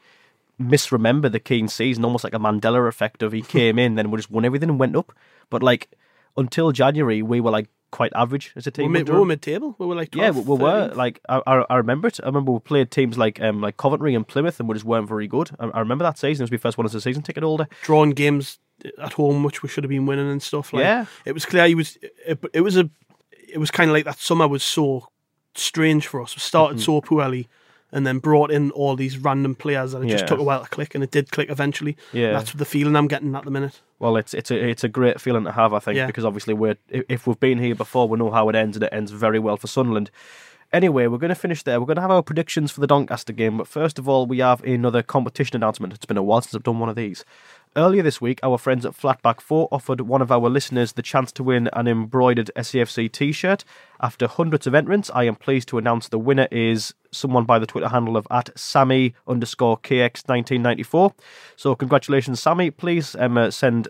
misremember 0.60 1.30
the 1.30 1.40
Keane 1.40 1.70
season 1.70 2.04
almost 2.04 2.24
like 2.24 2.34
a 2.34 2.40
Mandela 2.40 2.88
effect 2.88 3.24
of 3.24 3.32
he 3.32 3.42
came 3.42 3.80
in, 3.80 3.96
then 3.96 4.12
we 4.12 4.18
just 4.18 4.30
won 4.30 4.46
everything 4.46 4.70
and 4.70 4.80
went 4.80 4.96
up. 4.96 5.14
But 5.50 5.64
like 5.64 5.90
until 6.36 6.72
January, 6.72 7.22
we 7.22 7.40
were 7.40 7.52
like 7.52 7.70
quite 7.92 8.12
average 8.16 8.52
as 8.56 8.68
a 8.68 8.72
team. 8.72 8.92
mid, 8.92 9.08
we 9.10 9.14
him. 9.14 9.20
were 9.20 9.26
mid-table. 9.26 9.76
We 9.80 9.86
were 9.88 9.96
like 9.96 10.12
12th, 10.12 10.18
Yeah, 10.22 10.30
we, 10.32 10.42
we 10.42 10.58
were 10.58 10.88
like 10.96 11.20
I, 11.28 11.42
I, 11.70 11.76
remember 11.78 12.08
it. 12.08 12.20
I 12.22 12.28
remember 12.28 12.52
we 12.52 12.60
played 12.60 12.92
teams 12.92 13.18
like 13.18 13.42
um 13.42 13.62
like 13.62 13.78
Coventry 13.78 14.14
and 14.16 14.28
Plymouth, 14.28 14.60
and 14.60 14.70
we 14.70 14.74
just 14.76 14.86
weren't 14.86 15.08
very 15.08 15.28
good. 15.28 15.52
I, 15.60 15.68
I 15.68 15.80
remember 15.80 16.04
that 16.04 16.18
season. 16.18 16.44
It 16.44 16.46
was 16.46 16.52
my 16.52 16.58
first 16.58 16.78
one 16.78 16.86
as 16.86 16.96
a 16.96 17.02
season 17.02 17.24
ticket 17.24 17.44
holder. 17.44 17.68
drawing 17.82 18.12
games 18.12 18.60
at 19.02 19.14
home, 19.14 19.44
which 19.44 19.62
we 19.64 19.70
should 19.70 19.84
have 19.84 19.90
been 19.90 20.06
winning 20.06 20.30
and 20.32 20.42
stuff. 20.42 20.72
Like, 20.74 20.84
Yeah. 20.84 21.06
it 21.26 21.34
was 21.34 21.46
clear 21.46 21.68
he 21.68 21.76
was. 21.76 21.98
It, 22.26 22.44
it 22.54 22.62
was 22.62 22.78
a. 22.78 22.90
It 23.52 23.58
was 23.58 23.72
kind 23.72 23.90
of 23.90 23.94
like 23.96 24.06
that 24.06 24.20
summer 24.20 24.48
was 24.48 24.64
so 24.64 25.08
strange 25.56 26.08
for 26.08 26.22
us. 26.22 26.36
We 26.36 26.40
started 26.42 26.78
Mhm. 26.78 26.82
so 26.86 27.02
poorly, 27.02 27.48
and 27.92 28.06
then 28.06 28.20
brought 28.20 28.52
in 28.52 28.70
all 28.72 28.96
these 28.96 29.18
random 29.18 29.56
players, 29.56 29.94
and 29.94 30.06
it 30.06 30.10
just 30.10 30.28
took 30.28 30.40
a 30.40 30.44
while 30.44 30.64
to 30.64 30.70
click, 30.70 30.94
and 30.96 31.04
it 31.04 31.12
did 31.12 31.32
click 31.32 31.50
eventually. 31.50 31.98
Yeah. 32.14 32.34
that's 32.34 32.54
the 32.54 32.66
feeling 32.66 32.96
I'm 32.96 33.08
getting 33.08 33.36
at 33.36 33.46
the 33.46 33.52
minute. 33.52 33.82
Well, 34.00 34.16
it's 34.18 34.34
it's 34.34 34.50
a 34.52 34.56
it's 34.70 34.84
a 34.84 34.90
great 34.90 35.20
feeling 35.20 35.44
to 35.44 35.52
have, 35.52 35.74
I 35.74 35.80
think, 35.80 35.98
Yeah. 35.98 36.08
because 36.08 36.26
obviously 36.26 36.54
we're 36.54 36.78
if 36.90 37.04
if 37.10 37.28
we've 37.28 37.40
been 37.40 37.60
here 37.60 37.76
before, 37.76 38.08
we 38.08 38.18
know 38.18 38.32
how 38.32 38.48
it 38.50 38.56
ends, 38.56 38.78
and 38.78 38.84
it 38.84 38.94
ends 38.94 39.12
very 39.12 39.40
well 39.40 39.58
for 39.58 39.68
Sunderland. 39.68 40.10
Anyway, 40.72 41.08
we're 41.08 41.18
going 41.18 41.30
to 41.30 41.36
finish 41.36 41.64
there. 41.64 41.80
We're 41.80 41.88
going 41.88 41.96
to 41.96 42.02
have 42.04 42.12
our 42.12 42.22
predictions 42.22 42.72
for 42.72 42.80
the 42.80 42.86
Doncaster 42.86 43.34
game, 43.34 43.58
but 43.58 43.68
first 43.68 43.98
of 43.98 44.08
all, 44.08 44.28
we 44.28 44.38
have 44.38 44.64
another 44.64 45.02
competition 45.02 45.56
announcement. 45.56 45.94
It's 45.94 46.06
been 46.06 46.16
a 46.16 46.22
while 46.22 46.42
since 46.42 46.54
I've 46.54 46.62
done 46.62 46.78
one 46.80 46.90
of 46.90 46.96
these. 46.96 47.26
Earlier 47.76 48.02
this 48.02 48.20
week, 48.20 48.40
our 48.42 48.58
friends 48.58 48.84
at 48.84 48.94
Flatback 48.94 49.40
4 49.40 49.68
offered 49.72 50.02
one 50.02 50.24
of 50.24 50.32
our 50.32 50.50
listeners 50.50 50.94
the 50.94 51.04
chance 51.04 51.32
to 51.34 51.44
win 51.44 51.70
an 51.74 51.88
embroidered 51.88 52.50
SAFC 52.56 53.12
t 53.12 53.32
shirt. 53.32 53.64
After 54.02 54.28
hundreds 54.28 54.66
of 54.66 54.74
entrants, 54.74 55.12
I 55.14 55.26
am 55.26 55.36
pleased 55.36 55.68
to 55.70 55.78
announce 55.78 56.08
the 56.08 56.18
winner 56.18 56.48
is 56.50 56.96
someone 57.12 57.46
by 57.46 57.60
the 57.60 57.68
Twitter 57.68 57.90
handle 57.90 58.18
of 58.18 58.26
at 58.32 58.58
Sammy 58.58 59.14
underscore 59.28 59.78
KX1994. 59.78 61.14
So, 61.56 61.76
congratulations, 61.76 62.42
Sammy. 62.42 62.72
Please 62.72 63.16
um, 63.20 63.38
uh, 63.38 63.52
send 63.52 63.88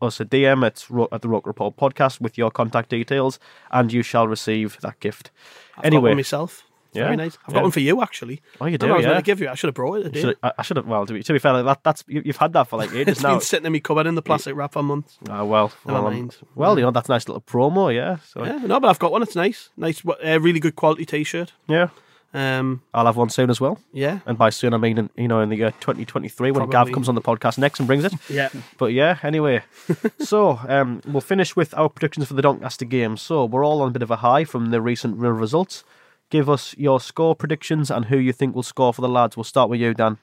us 0.00 0.20
a 0.20 0.24
DM 0.24 0.64
at, 0.64 0.86
at 1.12 1.22
the 1.22 1.28
Roker 1.28 1.50
Report 1.50 1.76
podcast 1.76 2.20
with 2.20 2.38
your 2.38 2.52
contact 2.52 2.90
details, 2.90 3.40
and 3.72 3.92
you 3.92 4.02
shall 4.02 4.28
receive 4.28 4.78
that 4.82 5.00
gift. 5.00 5.32
I've 5.78 5.86
anyway, 5.86 6.10
one 6.10 6.62
myself. 6.96 7.06
Very 7.08 7.16
Yeah, 7.18 7.24
nice. 7.24 7.38
I've 7.46 7.52
yeah. 7.52 7.54
got 7.54 7.62
one 7.62 7.70
for 7.72 7.80
you 7.80 8.02
actually. 8.02 8.40
Oh, 8.60 8.66
you 8.66 8.78
do, 8.78 8.86
I 8.86 8.92
was 8.96 9.02
yeah. 9.02 9.08
going 9.10 9.16
to 9.22 9.24
give 9.24 9.40
you. 9.40 9.48
I 9.48 9.54
should 9.54 9.68
have 9.68 9.74
brought 9.74 10.06
it. 10.06 10.16
Should, 10.16 10.36
I, 10.42 10.52
I 10.58 10.62
should 10.62 10.76
have. 10.76 10.86
Well, 10.86 11.06
to 11.06 11.12
be, 11.12 11.22
to 11.22 11.32
be 11.32 11.38
fair, 11.38 11.62
that 11.62 11.82
that's 11.84 12.04
you, 12.08 12.22
you've 12.24 12.36
had 12.36 12.52
that 12.54 12.68
for 12.68 12.76
like 12.78 12.92
ages 12.94 13.08
It's 13.16 13.22
now. 13.22 13.32
been 13.34 13.40
sitting 13.40 13.66
in 13.66 13.72
my 13.72 13.78
cupboard 13.78 14.06
in 14.06 14.14
the 14.14 14.22
plastic 14.22 14.54
wrap 14.56 14.72
for 14.72 14.82
months. 14.82 15.18
Oh 15.28 15.44
well, 15.44 15.72
Never 15.84 15.98
well, 16.00 16.06
um, 16.08 16.14
mind. 16.14 16.36
well, 16.54 16.78
you 16.78 16.84
know 16.84 16.90
that's 16.90 17.08
a 17.08 17.12
nice 17.12 17.28
little 17.28 17.42
promo, 17.42 17.94
yeah. 17.94 18.16
So 18.26 18.44
Yeah, 18.44 18.58
no, 18.58 18.80
but 18.80 18.88
I've 18.88 18.98
got 18.98 19.12
one. 19.12 19.22
It's 19.22 19.36
nice, 19.36 19.70
nice, 19.76 20.02
uh, 20.06 20.40
really 20.40 20.60
good 20.60 20.76
quality 20.76 21.04
T-shirt. 21.06 21.52
yeah, 21.68 21.88
Um, 22.34 22.82
I'll 22.92 23.06
have 23.06 23.16
one 23.16 23.30
soon 23.30 23.48
as 23.50 23.60
well. 23.60 23.78
yeah, 23.92 24.18
And 24.26 24.36
by 24.36 24.50
soon, 24.50 24.74
I 24.74 24.76
mean 24.76 24.98
in, 24.98 25.10
you 25.16 25.26
know 25.28 25.40
in 25.40 25.48
the 25.48 25.56
year 25.56 25.70
2023 25.70 26.50
when 26.50 26.68
Gav 26.68 26.92
comes 26.92 27.08
on 27.08 27.14
the 27.14 27.22
podcast 27.22 27.56
next 27.58 27.78
and 27.80 27.86
brings 27.86 28.04
it. 28.04 28.12
yeah. 28.28 28.50
But 28.78 28.92
yeah, 28.92 29.18
anyway, 29.22 29.62
so 30.18 30.58
um, 30.68 31.00
we'll 31.06 31.20
finish 31.22 31.56
with 31.56 31.72
our 31.74 31.88
predictions 31.88 32.26
for 32.28 32.34
the 32.34 32.42
Doncaster 32.42 32.84
game. 32.84 33.16
So 33.16 33.44
we're 33.46 33.64
all 33.64 33.80
on 33.82 33.88
a 33.88 33.92
bit 33.92 34.02
of 34.02 34.10
a 34.10 34.16
high 34.16 34.44
from 34.44 34.70
the 34.70 34.80
recent 34.80 35.16
real 35.18 35.32
results. 35.32 35.82
Give 36.28 36.50
us 36.50 36.74
your 36.76 37.00
score 37.00 37.36
predictions 37.36 37.90
and 37.90 38.06
who 38.06 38.18
you 38.18 38.32
think 38.32 38.54
will 38.54 38.64
score 38.64 38.92
for 38.92 39.02
the 39.02 39.08
lads. 39.08 39.36
We'll 39.36 39.44
start 39.44 39.70
with 39.70 39.80
you, 39.80 39.94
Dan. 39.94 40.18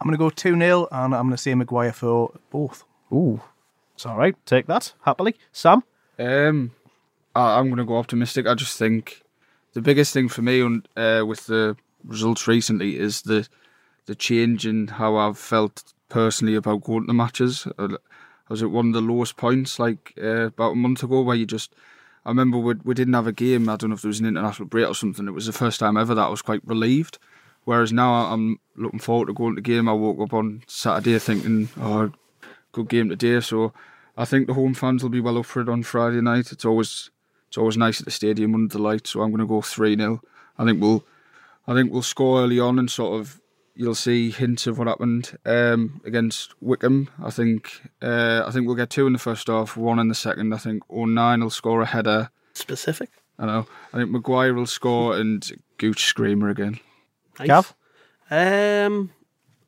I'm 0.00 0.06
going 0.06 0.12
to 0.12 0.18
go 0.18 0.30
2 0.30 0.58
0 0.58 0.88
and 0.92 1.14
I'm 1.14 1.22
going 1.22 1.30
to 1.30 1.38
say 1.38 1.54
Maguire 1.54 1.92
for 1.92 2.32
both. 2.50 2.84
Ooh, 3.12 3.40
it's 3.94 4.04
all 4.04 4.16
right. 4.16 4.36
Take 4.46 4.66
that 4.66 4.92
happily, 5.02 5.36
Sam. 5.50 5.82
Um, 6.18 6.72
I, 7.34 7.58
I'm 7.58 7.66
going 7.66 7.78
to 7.78 7.84
go 7.84 7.96
optimistic. 7.96 8.46
I 8.46 8.54
just 8.54 8.78
think 8.78 9.22
the 9.72 9.80
biggest 9.80 10.12
thing 10.12 10.28
for 10.28 10.42
me 10.42 10.60
on, 10.60 10.84
uh, 10.96 11.24
with 11.26 11.46
the 11.46 11.76
results 12.04 12.46
recently 12.46 12.98
is 12.98 13.22
the 13.22 13.48
the 14.06 14.14
change 14.14 14.66
in 14.66 14.86
how 14.86 15.16
I've 15.16 15.36
felt 15.36 15.92
personally 16.08 16.54
about 16.54 16.82
going 16.82 17.02
to 17.02 17.06
the 17.08 17.14
matches. 17.14 17.66
I 17.78 17.84
I 17.84 18.52
was 18.52 18.62
at 18.62 18.70
one 18.70 18.88
of 18.88 18.92
the 18.94 19.00
lowest 19.00 19.36
points 19.36 19.78
like 19.78 20.14
uh, 20.22 20.46
about 20.46 20.72
a 20.72 20.76
month 20.76 21.02
ago 21.02 21.22
where 21.22 21.36
you 21.36 21.46
just. 21.46 21.74
I 22.28 22.30
remember 22.30 22.58
we, 22.58 22.74
we 22.84 22.92
didn't 22.92 23.14
have 23.14 23.26
a 23.26 23.32
game. 23.32 23.70
I 23.70 23.76
don't 23.76 23.88
know 23.88 23.94
if 23.96 24.02
there 24.02 24.10
was 24.10 24.20
an 24.20 24.26
international 24.26 24.68
break 24.68 24.86
or 24.86 24.94
something. 24.94 25.26
It 25.26 25.30
was 25.32 25.46
the 25.46 25.52
first 25.52 25.80
time 25.80 25.96
ever 25.96 26.14
that 26.14 26.26
I 26.26 26.28
was 26.28 26.42
quite 26.42 26.60
relieved. 26.62 27.16
Whereas 27.64 27.90
now 27.90 28.30
I'm 28.30 28.60
looking 28.76 28.98
forward 28.98 29.28
to 29.28 29.32
going 29.32 29.54
to 29.56 29.62
the 29.62 29.66
game. 29.66 29.88
I 29.88 29.92
woke 29.92 30.20
up 30.20 30.34
on 30.34 30.62
Saturday 30.66 31.18
thinking, 31.18 31.70
oh, 31.80 32.12
good 32.72 32.90
game 32.90 33.08
today. 33.08 33.40
So 33.40 33.72
I 34.14 34.26
think 34.26 34.46
the 34.46 34.52
home 34.52 34.74
fans 34.74 35.02
will 35.02 35.08
be 35.08 35.22
well 35.22 35.38
up 35.38 35.46
for 35.46 35.62
it 35.62 35.70
on 35.70 35.82
Friday 35.84 36.20
night. 36.20 36.52
It's 36.52 36.66
always 36.66 37.08
it's 37.48 37.56
always 37.56 37.78
nice 37.78 37.98
at 37.98 38.04
the 38.04 38.10
stadium 38.10 38.54
under 38.54 38.74
the 38.74 38.82
lights. 38.82 39.08
So 39.08 39.22
I'm 39.22 39.30
going 39.30 39.40
to 39.40 39.46
go 39.46 39.62
three 39.62 39.96
0 39.96 40.20
I 40.58 40.66
think 40.66 40.82
we'll 40.82 41.06
I 41.66 41.72
think 41.72 41.90
we'll 41.90 42.02
score 42.02 42.42
early 42.42 42.60
on 42.60 42.78
and 42.78 42.90
sort 42.90 43.18
of 43.18 43.40
you'll 43.80 43.94
see 43.94 44.30
hints 44.32 44.66
of 44.66 44.76
what 44.76 44.88
happened 44.88 45.38
um, 45.46 46.00
against 46.04 46.52
Wycombe. 46.60 47.08
I 47.22 47.30
think 47.30 47.80
uh, 48.02 48.42
I 48.46 48.50
think 48.50 48.66
we'll 48.66 48.74
get 48.76 48.90
two 48.90 49.06
in 49.06 49.12
the 49.12 49.18
first 49.20 49.46
half, 49.46 49.76
one 49.76 49.98
in 50.00 50.08
the 50.08 50.14
second. 50.14 50.52
I 50.52 50.58
think 50.58 50.82
O'Nien 50.90 51.40
will 51.40 51.50
score 51.50 51.80
a 51.80 51.86
header. 51.86 52.30
Specific. 52.54 53.08
I 53.38 53.46
know. 53.46 53.66
I 53.94 53.98
think 53.98 54.10
Maguire 54.10 54.52
will 54.52 54.66
score 54.66 55.16
and 55.16 55.48
Gooch 55.78 56.04
screamer 56.06 56.48
again. 56.48 56.80
Nice. 57.38 57.46
Gav? 57.46 57.74
Um, 58.30 59.10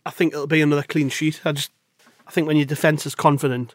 I 0.04 0.10
think 0.10 0.32
it'll 0.32 0.46
be 0.48 0.60
another 0.60 0.82
clean 0.82 1.08
sheet. 1.08 1.40
I 1.44 1.52
just, 1.52 1.70
I 2.26 2.32
think 2.32 2.48
when 2.48 2.56
your 2.56 2.66
defence 2.66 3.06
is 3.06 3.14
confident, 3.14 3.74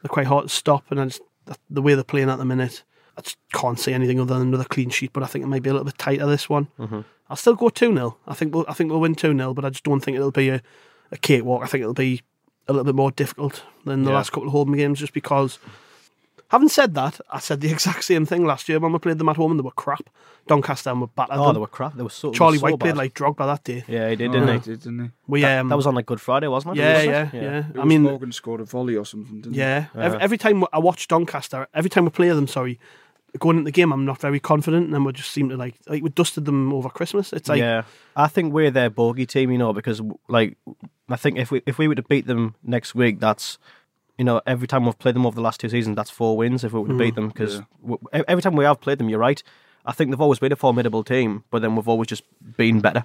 they're 0.00 0.08
quite 0.08 0.26
hard 0.28 0.44
to 0.44 0.48
stop, 0.54 0.84
and 0.90 1.00
I 1.00 1.06
just 1.06 1.22
the- 1.46 1.56
the 1.68 1.82
way 1.82 1.94
they're 1.94 2.04
playing 2.04 2.30
at 2.30 2.38
the 2.38 2.44
minute, 2.44 2.84
I 3.18 3.20
just 3.22 3.36
can't 3.52 3.80
see 3.80 3.92
anything 3.92 4.20
other 4.20 4.38
than 4.38 4.48
another 4.48 4.64
clean 4.64 4.90
sheet. 4.90 5.12
But 5.12 5.24
I 5.24 5.26
think 5.26 5.44
it 5.44 5.48
might 5.48 5.62
be 5.64 5.70
a 5.70 5.72
little 5.72 5.84
bit 5.86 5.98
tighter 5.98 6.26
this 6.26 6.48
one. 6.48 6.68
Mm-hmm. 6.78 7.00
I'll 7.32 7.36
still 7.36 7.54
go 7.54 7.70
two 7.70 7.94
0 7.94 8.18
I 8.26 8.34
think 8.34 8.54
we'll, 8.54 8.66
I 8.68 8.74
think 8.74 8.90
we'll 8.90 9.00
win 9.00 9.14
two 9.14 9.32
0 9.34 9.54
but 9.54 9.64
I 9.64 9.70
just 9.70 9.84
don't 9.84 10.00
think 10.00 10.16
it'll 10.18 10.30
be 10.30 10.50
a, 10.50 10.60
a 11.10 11.16
cakewalk. 11.16 11.62
I 11.62 11.66
think 11.66 11.80
it'll 11.80 11.94
be 11.94 12.20
a 12.68 12.72
little 12.72 12.84
bit 12.84 12.94
more 12.94 13.10
difficult 13.10 13.62
than 13.86 14.02
the 14.04 14.10
Yeah. 14.10 14.16
last 14.16 14.30
couple 14.32 14.48
of 14.48 14.52
home 14.52 14.76
games, 14.76 14.98
just 15.00 15.14
because. 15.14 15.58
Having 16.48 16.68
said 16.68 16.94
that, 16.94 17.18
I 17.30 17.38
said 17.38 17.62
the 17.62 17.70
exact 17.76 18.04
same 18.04 18.26
thing 18.26 18.44
last 18.44 18.68
year 18.68 18.78
when 18.78 18.92
we 18.92 18.98
played 18.98 19.16
them 19.16 19.30
at 19.30 19.36
home 19.36 19.52
and 19.52 19.58
they 19.60 19.64
were 19.64 19.70
crap. 19.70 20.10
Doncaster 20.46 20.90
and 20.90 21.00
were 21.00 21.06
battered. 21.06 21.38
Oh, 21.38 21.46
them. 21.46 21.54
they 21.54 21.60
were 21.60 21.66
crap. 21.66 21.94
They 21.96 22.02
were 22.02 22.10
so. 22.10 22.32
Charlie 22.32 22.58
so 22.58 22.64
Wyke 22.64 22.80
played 22.80 22.96
like 22.96 23.14
Drogba 23.14 23.46
that 23.46 23.64
day. 23.64 23.82
Yeah, 23.88 24.10
he 24.10 24.16
did, 24.16 24.28
Oh, 24.28 24.32
didn't 24.34 24.48
he 24.48 24.54
he? 24.54 24.58
did, 24.60 24.80
didn't 24.82 25.04
he? 25.04 25.10
We 25.26 25.40
That, 25.40 25.60
um, 25.60 25.68
that 25.70 25.76
was 25.76 25.86
on 25.86 25.94
like 25.94 26.04
Good 26.04 26.20
Friday, 26.20 26.48
wasn't 26.48 26.76
it? 26.76 26.80
yeah, 26.80 26.92
Wasn't 26.96 27.34
yeah, 27.34 27.64
yeah, 27.74 27.80
I 27.80 27.84
mean, 27.86 28.02
Morgan 28.02 28.32
scored 28.32 28.60
a 28.60 28.64
volley 28.64 28.96
or 28.96 29.06
something, 29.06 29.40
didn't 29.40 29.54
yeah. 29.54 29.86
Yeah. 29.94 30.02
Every, 30.04 30.20
every 30.20 30.38
time 30.38 30.64
I 30.72 30.78
watch 30.78 31.08
Doncaster, 31.08 31.66
every 31.72 31.88
time 31.88 32.04
we 32.04 32.10
play 32.10 32.28
them, 32.28 32.46
sorry, 32.46 32.78
going 33.38 33.56
into 33.58 33.64
the 33.68 33.72
game, 33.72 33.92
I'm 33.92 34.04
not 34.04 34.20
very 34.20 34.40
confident, 34.40 34.94
and 34.94 35.04
we 35.06 35.12
just 35.12 35.30
seem 35.30 35.48
to 35.48 35.56
like 35.56 35.74
like 35.88 36.02
we 36.02 36.10
dusted 36.10 36.44
them 36.44 36.72
over 36.72 36.88
Christmas. 36.88 37.32
It's 37.32 37.48
like 37.48 37.58
yeah, 37.60 37.82
I 38.16 38.28
think 38.28 38.52
we're 38.52 38.70
their 38.70 38.90
bogey 38.90 39.26
team, 39.26 39.50
you 39.50 39.58
know, 39.58 39.72
because 39.72 40.00
like 40.28 40.56
I 41.08 41.16
think 41.16 41.38
if 41.38 41.50
we 41.50 41.62
if 41.66 41.78
we 41.78 41.88
were 41.88 41.94
to 41.94 42.02
beat 42.02 42.26
them 42.26 42.54
next 42.62 42.94
week, 42.94 43.20
that's 43.20 43.58
you 44.18 44.24
know 44.24 44.40
every 44.46 44.66
time 44.68 44.84
we've 44.84 44.98
played 44.98 45.14
them 45.14 45.24
over 45.26 45.34
the 45.34 45.40
last 45.40 45.60
two 45.60 45.68
seasons, 45.68 45.96
that's 45.96 46.10
four 46.10 46.36
wins 46.36 46.62
if 46.64 46.72
we 46.72 46.80
were 46.80 46.88
to 46.88 46.94
Mm. 46.94 46.98
beat 46.98 47.14
them. 47.14 47.28
Because 47.28 47.62
every 48.12 48.42
time 48.42 48.54
we 48.54 48.64
have 48.64 48.80
played 48.80 48.98
them, 48.98 49.08
you're 49.08 49.18
right. 49.18 49.42
I 49.84 49.92
think 49.92 50.10
they've 50.10 50.20
always 50.20 50.38
been 50.38 50.52
a 50.52 50.56
formidable 50.56 51.02
team, 51.02 51.44
but 51.50 51.60
then 51.62 51.74
we've 51.74 51.88
always 51.88 52.06
just 52.08 52.22
been 52.56 52.80
better. 52.80 53.04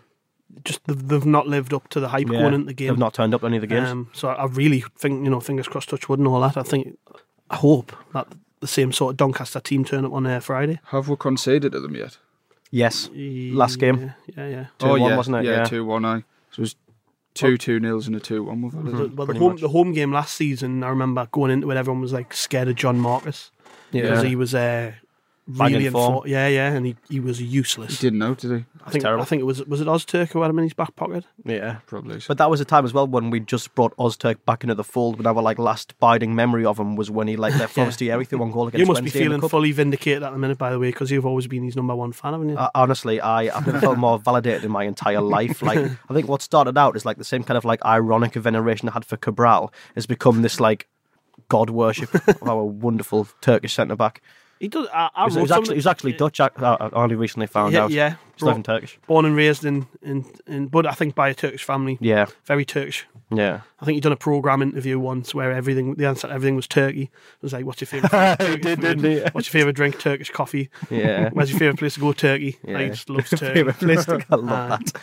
just 0.64 0.84
they've, 0.86 1.08
they've 1.08 1.26
not 1.26 1.48
lived 1.48 1.74
up 1.74 1.88
to 1.90 2.00
the 2.00 2.10
hype 2.10 2.28
Yeah, 2.30 2.40
going 2.42 2.54
into 2.54 2.68
the 2.68 2.74
game. 2.74 2.90
They've 2.90 3.00
not 3.00 3.14
turned 3.14 3.34
up 3.34 3.44
any 3.44 3.58
of 3.58 3.62
the 3.62 3.68
games. 3.68 3.90
Um, 3.90 4.10
so 4.14 4.28
I 4.30 4.46
really 4.46 4.84
think 4.98 5.24
you 5.24 5.30
know, 5.32 5.40
fingers 5.40 5.68
crossed, 5.68 5.90
touch 5.90 6.08
wood 6.08 6.20
and 6.20 6.28
all 6.28 6.40
that. 6.42 6.56
I 6.58 6.64
think, 6.64 6.98
I 7.50 7.56
hope 7.56 7.96
that 8.14 8.28
the 8.60 8.68
same 8.68 8.92
sort 8.92 9.12
of 9.14 9.18
Doncaster 9.18 9.60
team 9.60 9.84
turn 9.86 10.06
up 10.06 10.14
on 10.14 10.26
uh, 10.26 10.40
Friday. 10.40 10.80
Have 10.86 11.10
we 11.10 11.16
conceded 11.16 11.72
to 11.74 11.80
them 11.80 11.96
yet? 11.96 12.18
yes, 12.72 13.10
last 13.14 13.78
game. 13.80 14.14
Yeah, 14.36 14.48
yeah. 14.48 14.66
Two 14.78 14.88
oh 14.88 14.92
one, 15.00 15.02
yeah, 15.12 15.18
wasn't 15.18 15.38
it? 15.38 15.46
Yeah, 15.46 15.52
Yeah. 15.58 15.64
two 15.66 15.86
one. 15.86 16.04
I 16.06 16.20
so 16.52 16.60
it 16.60 16.60
was 16.60 16.76
two 17.34 17.58
two 17.58 17.80
nils 17.80 18.08
and 18.08 18.16
a 18.16 18.20
two 18.20 18.44
one. 18.44 18.62
With 18.62 18.74
The, 18.74 19.04
it. 19.06 19.14
well, 19.16 19.28
the 19.28 19.34
Mm-hmm. 19.34 19.42
home 19.44 19.56
the 19.58 19.70
home 19.70 19.94
game 19.94 20.12
last 20.12 20.36
season, 20.36 20.84
I 20.84 20.90
remember 20.90 21.28
going 21.32 21.52
into 21.52 21.70
it, 21.72 21.78
everyone 21.78 22.02
was 22.02 22.12
like 22.14 22.34
scared 22.34 22.68
of 22.68 22.76
John 22.76 23.00
Marquis 23.00 23.52
Yeah. 23.92 24.02
because 24.04 24.24
he 24.24 24.36
was 24.36 24.54
uh, 24.54 24.58
Banging 24.60 24.98
really 25.48 25.86
in 25.86 25.92
form. 25.92 26.14
form. 26.14 26.28
Yeah, 26.28 26.48
yeah, 26.48 26.74
and 26.74 26.86
he, 26.86 26.96
he 27.10 27.20
was 27.20 27.42
useless. 27.42 28.00
He 28.00 28.08
didn't 28.08 28.20
know, 28.20 28.36
did 28.36 28.52
he? 28.52 28.66
I 28.86 28.90
think 28.90 29.04
terrible. 29.04 29.22
I 29.22 29.26
think 29.26 29.42
it 29.42 29.46
was 29.46 29.64
was 29.66 29.82
it 29.82 29.88
Ozturk 29.88 30.32
who 30.32 30.42
had 30.42 30.50
him 30.50 30.60
in 30.60 30.64
his 30.64 30.74
back 30.74 30.96
pocket. 30.96 31.26
Yeah. 31.44 31.78
Probably. 31.88 32.22
But 32.26 32.38
that 32.38 32.50
was 32.50 32.62
a 32.62 32.66
time 32.66 32.86
as 32.86 32.94
well 32.94 33.06
when 33.06 33.30
we 33.30 33.42
just 33.42 33.76
brought 33.76 33.96
Ozturk 33.98 34.38
back 34.46 34.64
into 34.64 34.76
the 34.76 34.84
fold. 34.84 35.18
When 35.18 35.28
our 35.28 35.42
like 35.42 35.60
last 35.60 35.98
biding 36.00 36.36
memory 36.36 36.66
of 36.66 36.80
him 36.80 36.96
was 36.96 37.12
when 37.12 37.28
he 37.28 37.36
like 37.36 37.54
left 37.56 37.74
Forestieri 37.74 38.20
yeah. 38.24 38.26
through 38.26 38.40
one 38.40 38.52
goal 38.52 38.68
against 38.68 38.80
You 38.80 38.86
must 38.86 39.02
Wednesday 39.02 39.20
be 39.20 39.26
feeling 39.26 39.50
fully 39.50 39.74
vindicated 39.74 40.24
at 40.24 40.32
the 40.32 40.38
minute, 40.38 40.58
by 40.58 40.72
the 40.72 40.80
way, 40.80 40.88
because 40.88 41.12
you've 41.12 41.26
always 41.26 41.48
been 41.48 41.64
his 41.64 41.76
number 41.76 41.96
one 41.96 42.14
fan, 42.14 42.32
haven't 42.32 42.50
you? 42.50 42.58
Uh, 42.58 42.70
honestly, 42.76 43.20
I, 43.20 43.56
I've 43.56 43.66
never 43.66 43.82
felt 43.82 43.98
more 43.98 44.18
validated 44.20 44.64
in 44.64 44.72
my 44.72 44.86
entire 44.86 45.22
life. 45.22 45.62
Like, 45.62 45.80
I 46.10 46.14
think 46.14 46.30
what 46.30 46.42
started 46.42 46.78
out 46.78 46.96
is 46.96 47.06
like 47.06 47.18
the 47.18 47.26
same 47.26 47.44
kind 47.44 47.58
of 47.58 47.66
like 47.66 47.84
ironic 47.84 48.36
veneration 48.36 48.88
I 48.88 48.94
had 48.94 49.04
for 49.04 49.18
Cabral 49.18 49.74
has 49.96 50.06
become 50.06 50.44
this 50.44 50.62
like 50.62 50.88
god 51.50 51.70
worship 51.70 52.14
of 52.14 52.48
our 52.48 52.64
wonderful 52.64 53.28
Turkish 53.42 53.74
centre 53.74 53.98
back. 53.98 54.22
He 54.60 54.68
does. 54.68 54.88
I, 54.94 55.10
I 55.16 55.22
He 55.22 55.26
was, 55.26 55.36
wrote 55.36 55.42
was 55.44 55.52
actually, 55.52 55.56
something- 55.56 55.72
he 55.74 55.78
was 55.78 55.88
actually 55.88 56.14
Dutch. 56.14 56.40
I, 56.40 56.50
I 56.58 56.90
only 56.94 57.16
recently 57.16 57.48
found 57.48 57.74
yeah, 57.74 57.84
out. 57.84 57.92
yeah. 57.92 58.16
He's 58.36 58.44
not 58.44 58.52
even 58.52 58.64
Turkish. 58.64 59.00
Born 59.08 59.26
and 59.26 59.36
raised 59.36 59.66
in, 59.66 59.88
in, 60.04 60.24
in, 60.46 60.68
but 60.68 60.86
I 60.86 60.92
think 60.94 61.16
by 61.16 61.30
a 61.30 61.34
Turkish 61.34 61.64
family. 61.64 61.98
Yeah, 62.00 62.28
Very 62.46 62.66
Turkish. 62.66 63.08
yeah. 63.32 63.62
I 63.80 63.86
think 63.86 63.96
he'd 63.96 64.04
done 64.04 64.12
a 64.12 64.16
program 64.18 64.62
interview 64.62 65.00
once 65.00 65.34
where 65.34 65.52
everything, 65.52 65.96
the 65.96 66.06
answer 66.06 66.28
to 66.28 66.34
everything 66.34 66.56
was 66.56 66.68
Turkey. 66.68 67.04
It 67.04 67.10
was 67.42 67.54
like, 67.54 67.66
"What's 67.66 67.82
your 67.82 67.88
favorite? 67.88 68.10
Turkish 68.12 68.62
did, 68.62 68.64
food? 68.64 68.82
didn't 68.82 69.04
he? 69.12 69.20
What's 69.32 69.48
your 69.52 69.60
favorite 69.60 69.76
drink? 69.76 70.00
Turkish 70.00 70.30
coffee. 70.30 70.70
Yeah. 70.92 71.30
Where's 71.34 71.50
your 71.50 71.58
favorite 71.60 71.80
place 71.80 71.96
to 71.96 72.00
go? 72.00 72.14
Turkey. 72.14 72.58
Yeah. 72.64 72.74
Like, 72.76 72.84
he 72.84 72.90
just 72.92 73.10
loves 73.10 73.30
Turkey. 73.32 73.54
Favourite 73.54 73.80
place 73.80 74.06
to 74.06 74.18
go. 74.20 74.24
I 74.30 74.36
love 74.36 74.50
Uh, 74.50 74.78
that. 74.78 75.02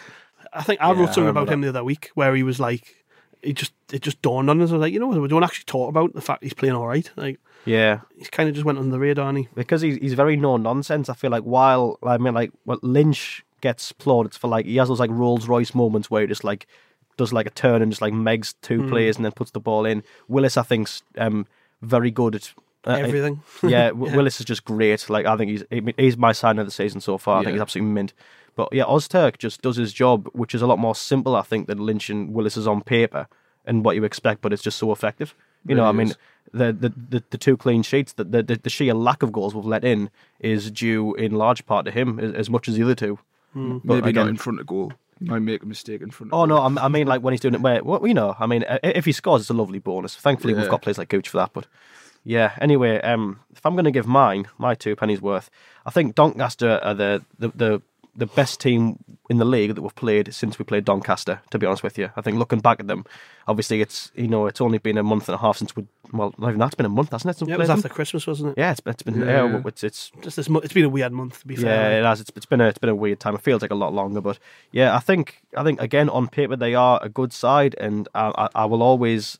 I 0.53 0.63
think 0.63 0.81
I 0.81 0.93
Yeah, 0.93 0.99
wrote 0.99 1.07
something 1.07 1.25
remember 1.25 1.41
about 1.41 1.53
him 1.53 1.61
the 1.63 1.69
other 1.71 1.83
week 1.85 2.11
where 2.15 2.35
he 2.37 2.45
was 2.45 2.61
like, 2.61 2.95
he 3.43 3.53
just 3.53 3.73
it 3.93 4.01
just 4.03 4.23
dawned 4.23 4.49
on 4.49 4.61
us. 4.63 4.71
I 4.71 4.75
was 4.75 4.81
like, 4.83 4.93
you 4.93 5.01
know, 5.01 5.09
we 5.09 5.27
don't 5.29 5.43
actually 5.43 5.65
talk 5.65 5.89
about 5.89 6.15
the 6.15 6.21
fact 6.21 6.45
he's 6.45 6.55
playing 6.55 6.77
all 6.77 6.87
right. 6.87 7.11
Like 7.17 7.41
Yeah. 7.66 8.01
he's 8.16 8.28
kind 8.31 8.49
of 8.49 8.55
just 8.55 8.65
went 8.65 8.78
under 8.78 8.91
the 8.91 8.99
radar, 8.99 9.28
and 9.28 9.39
he 9.39 9.49
because 9.55 9.81
he's 9.82 9.97
he's 9.97 10.15
very 10.15 10.36
no 10.36 10.57
nonsense. 10.57 11.09
I 11.09 11.15
feel 11.15 11.31
like 11.31 11.43
while 11.45 11.99
I 12.03 12.19
mean 12.19 12.35
like 12.35 12.53
what 12.65 12.82
Lynch 12.85 13.45
gets 13.61 13.93
plaudits 13.93 14.36
for 14.36 14.49
like 14.49 14.66
he 14.66 14.77
has 14.77 14.89
those 14.89 15.01
like 15.01 15.11
Rolls 15.11 15.49
Royce 15.49 15.74
moments 15.74 16.11
where 16.11 16.20
he 16.23 16.27
just 16.28 16.45
like 16.45 16.66
does 17.16 17.32
like 17.32 17.47
a 17.47 17.51
turn 17.51 17.81
and 17.81 17.91
just 17.93 18.03
like 18.03 18.12
megs 18.12 18.55
two 18.61 18.81
Mm. 18.82 18.89
players 18.91 19.16
and 19.16 19.24
then 19.24 19.32
puts 19.32 19.53
the 19.53 19.61
ball 19.61 19.86
in. 19.86 20.03
Willis 20.28 20.57
I 20.57 20.62
think's 20.62 21.03
um 21.16 21.47
very 21.81 22.11
good 22.11 22.35
at 22.35 22.53
uh, 22.86 22.91
everything. 22.93 23.41
yeah, 23.62 23.89
W 23.89 24.15
Willis 24.16 24.41
is 24.41 24.47
just 24.47 24.65
great. 24.65 25.09
Like 25.09 25.24
I 25.27 25.36
think 25.36 25.51
he's 25.51 25.65
he's 25.97 26.16
my 26.19 26.32
sign 26.32 26.59
of 26.59 26.66
the 26.66 26.73
season 26.73 27.01
so 27.01 27.16
far. 27.19 27.41
I 27.41 27.45
think 27.45 27.53
he's 27.55 27.62
absolutely 27.62 27.93
mint. 27.93 28.12
But 28.57 28.69
yeah, 28.73 28.85
Ozturk 28.85 29.39
just 29.39 29.62
does 29.62 29.77
his 29.77 29.93
job, 29.93 30.28
which 30.32 30.55
is 30.55 30.62
a 30.62 30.66
lot 30.69 30.78
more 30.78 30.95
simple, 30.95 31.35
I 31.35 31.43
think, 31.43 31.66
than 31.66 31.78
Lynch 31.78 32.09
and 32.11 32.32
Willis 32.32 32.57
is 32.57 32.69
on 32.69 32.82
paper 32.82 33.27
and 33.65 33.85
what 33.85 33.97
you 33.97 34.05
expect. 34.05 34.43
But 34.43 34.53
it's 34.53 34.62
just 34.62 34.78
so 34.78 34.93
effective. 34.93 35.35
You 35.66 35.74
know, 35.74 35.86
I 35.86 35.93
mean. 35.93 36.12
The, 36.53 36.73
the, 36.73 36.93
the, 37.11 37.23
the 37.31 37.39
two 37.39 37.57
clean 37.57 37.83
sheets, 37.83 38.12
the, 38.12 38.25
the 38.25 38.43
the 38.43 38.71
sheer 38.71 38.95
lack 38.95 39.23
of 39.23 39.33
goals 39.33 39.55
we've 39.55 39.65
let 39.65 39.85
in 39.85 40.11
is 40.41 40.71
due 40.71 41.15
in 41.15 41.33
large 41.33 41.66
part 41.66 41.85
to 41.87 41.91
him 41.91 42.19
as, 42.21 42.33
as 42.33 42.51
much 42.51 42.69
as 42.69 42.77
the 42.77 42.83
other 42.83 42.95
two. 42.95 43.19
But 43.55 43.85
Maybe 43.85 44.11
again- 44.11 44.15
not 44.27 44.29
in 44.29 44.37
front 44.37 44.61
of 44.61 44.66
goal. 44.66 44.93
He 45.21 45.27
might 45.27 45.39
make 45.43 45.62
a 45.62 45.66
mistake 45.66 46.03
in 46.03 46.11
front 46.11 46.33
of 46.33 46.35
Oh 46.37 46.39
goal. 46.41 46.47
no, 46.49 46.59
I'm- 46.62 46.79
I 46.79 46.89
mean 46.89 47.07
like 47.07 47.23
when 47.23 47.33
he's 47.33 47.41
doing 47.41 47.55
it 47.55 47.61
where 47.61 47.83
well, 47.85 48.07
you 48.07 48.15
know, 48.15 48.37
I 48.39 48.47
mean 48.47 48.65
if 48.83 49.05
he 49.05 49.12
scores, 49.12 49.43
it's 49.43 49.51
a 49.51 49.55
lovely 49.55 49.79
bonus. 49.79 50.16
Thankfully, 50.16 50.55
we've 50.55 50.69
got 50.69 50.83
players 50.83 50.99
like 50.99 51.09
Gooch 51.09 51.29
for 51.29 51.39
that. 51.39 51.51
But 51.53 51.66
yeah, 52.25 52.53
anyway, 52.61 53.01
um, 53.03 53.41
if 53.55 53.65
I'm 53.65 53.75
going 53.75 53.85
to 53.85 53.91
give 53.91 54.07
mine 54.07 54.47
my 54.59 54.75
two 54.75 54.97
pennies 54.97 55.21
worth, 55.23 55.51
I 55.87 55.91
think 55.91 56.15
Doncaster 56.15 56.81
are 56.83 56.95
the 56.95 57.23
the 57.39 57.49
the 57.55 57.83
the 58.16 58.27
best 58.27 58.61
team 58.61 58.99
in 59.28 59.39
the 59.39 59.45
league 59.45 59.74
that 59.74 59.82
we've 59.82 59.95
played 59.95 60.32
since 60.32 60.59
we 60.59 60.65
played 60.65 60.85
Doncaster. 60.85 61.41
To 61.51 61.59
be 61.59 61.66
honest 61.66 61.82
with 61.82 61.99
you, 61.99 62.11
I 62.16 62.20
think 62.20 62.39
looking 62.39 62.61
back 62.61 62.78
at 62.81 62.86
them, 62.86 63.05
obviously 63.49 63.81
it's 63.81 64.12
you 64.15 64.28
know 64.28 64.47
it's 64.47 64.61
only 64.61 64.78
been 64.78 64.99
a 64.99 65.03
month 65.03 65.28
and 65.28 65.35
a 65.35 65.39
half 65.39 65.57
since 65.57 65.74
we 65.74 65.85
well 66.12 66.32
not 66.39 66.49
even 66.49 66.61
that's 66.61 66.74
been 66.77 66.86
a 66.86 66.91
month, 66.91 67.11
hasn't 67.11 67.41
it? 67.43 67.49
Yeah, 67.49 67.55
it 67.55 67.59
was 67.59 67.70
after 67.70 67.82
them? 67.89 67.91
Christmas, 67.95 68.27
wasn't 68.27 68.51
it? 68.51 68.61
Yeah, 68.61 68.70
it's, 68.73 68.81
it's 68.86 69.03
been 69.03 69.20
Yeah. 69.20 69.47
yeah, 69.49 69.62
it's 69.66 69.82
it's 69.85 70.12
Just 70.20 70.36
this. 70.36 70.49
Mo- 70.49 70.61
it's 70.61 70.73
been 70.73 70.85
a 70.85 70.89
weird 70.89 71.12
month, 71.12 71.41
to 71.41 71.47
be 71.47 71.57
fair. 71.57 71.93
yeah, 71.93 71.99
it 72.01 72.05
has. 72.05 72.20
It's, 72.20 72.31
it's 72.36 72.47
been 72.47 72.61
a 72.61 72.69
it's 72.69 72.78
been 72.78 72.91
a 72.91 72.95
weird 72.95 73.19
time. 73.20 73.35
It 73.35 73.41
feels 73.41 73.62
like 73.62 73.70
a 73.73 73.74
lot 73.77 73.93
longer, 73.93 74.20
but 74.20 74.39
yeah, 74.70 74.95
I 74.95 75.01
think 75.01 75.43
I 75.57 75.65
think 75.65 75.81
again 75.81 76.09
on 76.09 76.28
paper 76.28 76.57
they 76.57 76.74
are 76.74 77.01
a 77.03 77.09
good 77.09 77.32
side, 77.32 77.74
and 77.81 78.09
I, 78.15 78.32
I, 78.36 78.49
I 78.62 78.65
will 78.66 78.82
always 78.82 79.39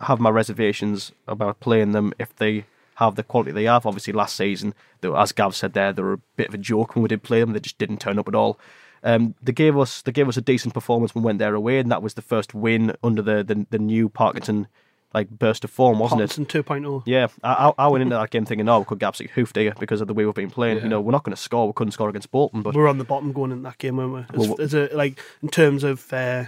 have 0.00 0.20
my 0.20 0.30
reservations 0.30 1.12
about 1.26 1.60
playing 1.60 1.92
them 1.92 2.12
if 2.18 2.34
they 2.36 2.64
have 2.96 3.14
the 3.16 3.22
quality 3.22 3.52
they 3.52 3.64
have. 3.64 3.86
Obviously, 3.86 4.12
last 4.12 4.36
season, 4.36 4.74
were, 5.02 5.18
as 5.18 5.32
Gav 5.32 5.54
said 5.54 5.72
there, 5.72 5.92
they 5.92 6.02
were 6.02 6.14
a 6.14 6.20
bit 6.36 6.48
of 6.48 6.54
a 6.54 6.58
joke 6.58 6.94
when 6.94 7.02
we 7.02 7.08
did 7.08 7.22
play 7.22 7.40
them. 7.40 7.52
They 7.52 7.60
just 7.60 7.78
didn't 7.78 8.00
turn 8.00 8.18
up 8.18 8.28
at 8.28 8.34
all. 8.34 8.58
Um, 9.04 9.34
they 9.42 9.52
gave 9.52 9.76
us 9.76 10.02
they 10.02 10.12
gave 10.12 10.28
us 10.28 10.36
a 10.36 10.42
decent 10.42 10.74
performance 10.74 11.14
when 11.14 11.24
we 11.24 11.26
went 11.26 11.38
there 11.38 11.54
away, 11.54 11.78
and 11.78 11.90
that 11.90 12.02
was 12.02 12.14
the 12.14 12.22
first 12.22 12.54
win 12.54 12.94
under 13.02 13.22
the 13.22 13.42
the, 13.42 13.66
the 13.70 13.78
new 13.78 14.08
Parkinson 14.08 14.68
like 15.14 15.28
burst 15.28 15.64
of 15.64 15.70
form, 15.70 15.98
wasn't 15.98 16.20
it? 16.20 16.30
Hopkinson 16.30 16.62
2.0. 16.62 17.02
Yeah, 17.04 17.28
I, 17.42 17.72
I 17.76 17.88
went 17.88 18.02
into 18.02 18.16
that 18.16 18.30
game 18.30 18.46
thinking, 18.46 18.68
oh, 18.68 18.78
we 18.78 18.84
could 18.86 18.98
get 18.98 19.08
absolutely 19.08 19.34
hoofed 19.34 19.56
here 19.56 19.74
because 19.78 20.00
of 20.00 20.08
the 20.08 20.14
way 20.14 20.24
we've 20.24 20.34
been 20.34 20.50
playing. 20.50 20.78
You 20.78 20.88
know, 20.88 21.00
we're 21.00 21.12
not 21.12 21.22
going 21.22 21.36
to 21.36 21.40
score. 21.40 21.66
We 21.66 21.72
couldn't 21.74 21.92
score 21.92 22.08
against 22.08 22.30
Bolton, 22.30 22.62
but 22.62 22.74
we're 22.74 22.88
on 22.88 22.98
the 22.98 23.04
bottom 23.04 23.32
going 23.32 23.52
in 23.52 23.62
that 23.62 23.78
game, 23.78 23.96
weren't 23.96 24.12
we? 24.14 24.42
As, 24.42 24.48
Well, 24.48 24.60
as 24.60 24.74
a, 24.74 24.88
like 24.94 25.18
in 25.42 25.48
terms 25.48 25.84
of 25.84 26.10
uh, 26.12 26.46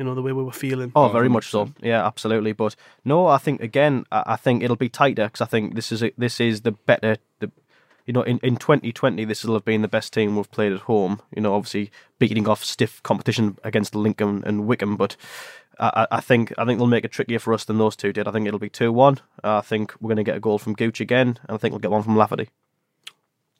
you 0.00 0.04
know 0.04 0.14
the 0.14 0.22
way 0.22 0.32
we 0.32 0.42
were 0.42 0.50
feeling. 0.50 0.90
oh, 0.96 1.08
very 1.10 1.28
much 1.28 1.48
so. 1.48 1.70
Yeah, 1.82 2.06
absolutely. 2.06 2.52
But 2.52 2.74
no, 3.04 3.26
I 3.26 3.36
think 3.36 3.60
again, 3.60 4.06
I, 4.10 4.22
I 4.28 4.36
think 4.36 4.62
it'll 4.62 4.74
be 4.74 4.88
tighter 4.88 5.26
because 5.26 5.42
I 5.42 5.44
think 5.44 5.74
this 5.74 5.92
is 5.92 6.02
a, 6.02 6.10
this 6.16 6.40
is 6.40 6.62
the 6.62 6.72
better 6.72 7.18
the. 7.38 7.52
You 8.06 8.14
know, 8.14 8.22
in, 8.22 8.38
in 8.42 8.56
2020, 8.56 9.24
this 9.26 9.44
will 9.44 9.54
have 9.54 9.64
been 9.64 9.82
the 9.82 9.88
best 9.88 10.12
team 10.12 10.34
we've 10.34 10.50
played 10.50 10.72
at 10.72 10.80
home. 10.80 11.20
You 11.36 11.42
know, 11.42 11.54
obviously 11.54 11.92
beating 12.18 12.48
off 12.48 12.64
stiff 12.64 13.00
competition 13.04 13.58
against 13.62 13.94
Lincoln 13.94 14.42
and 14.44 14.66
Wycombe, 14.66 14.96
but 14.96 15.16
I, 15.78 15.90
I 16.10 16.16
I 16.16 16.20
think 16.20 16.52
I 16.56 16.64
think 16.64 16.78
they'll 16.78 16.88
make 16.88 17.04
it 17.04 17.12
trickier 17.12 17.38
for 17.38 17.52
us 17.52 17.66
than 17.66 17.76
those 17.76 17.94
two 17.94 18.12
did. 18.12 18.26
I 18.26 18.32
think 18.32 18.48
it'll 18.48 18.58
be 18.58 18.70
two 18.70 18.90
one. 18.90 19.18
I 19.44 19.60
think 19.60 19.94
we're 20.00 20.08
going 20.08 20.16
to 20.16 20.24
get 20.24 20.36
a 20.36 20.40
goal 20.40 20.58
from 20.58 20.72
Gooch 20.72 21.00
again, 21.00 21.38
and 21.46 21.54
I 21.54 21.56
think 21.58 21.72
we'll 21.72 21.80
get 21.80 21.90
one 21.90 22.02
from 22.02 22.16
Lafferty. 22.16 22.48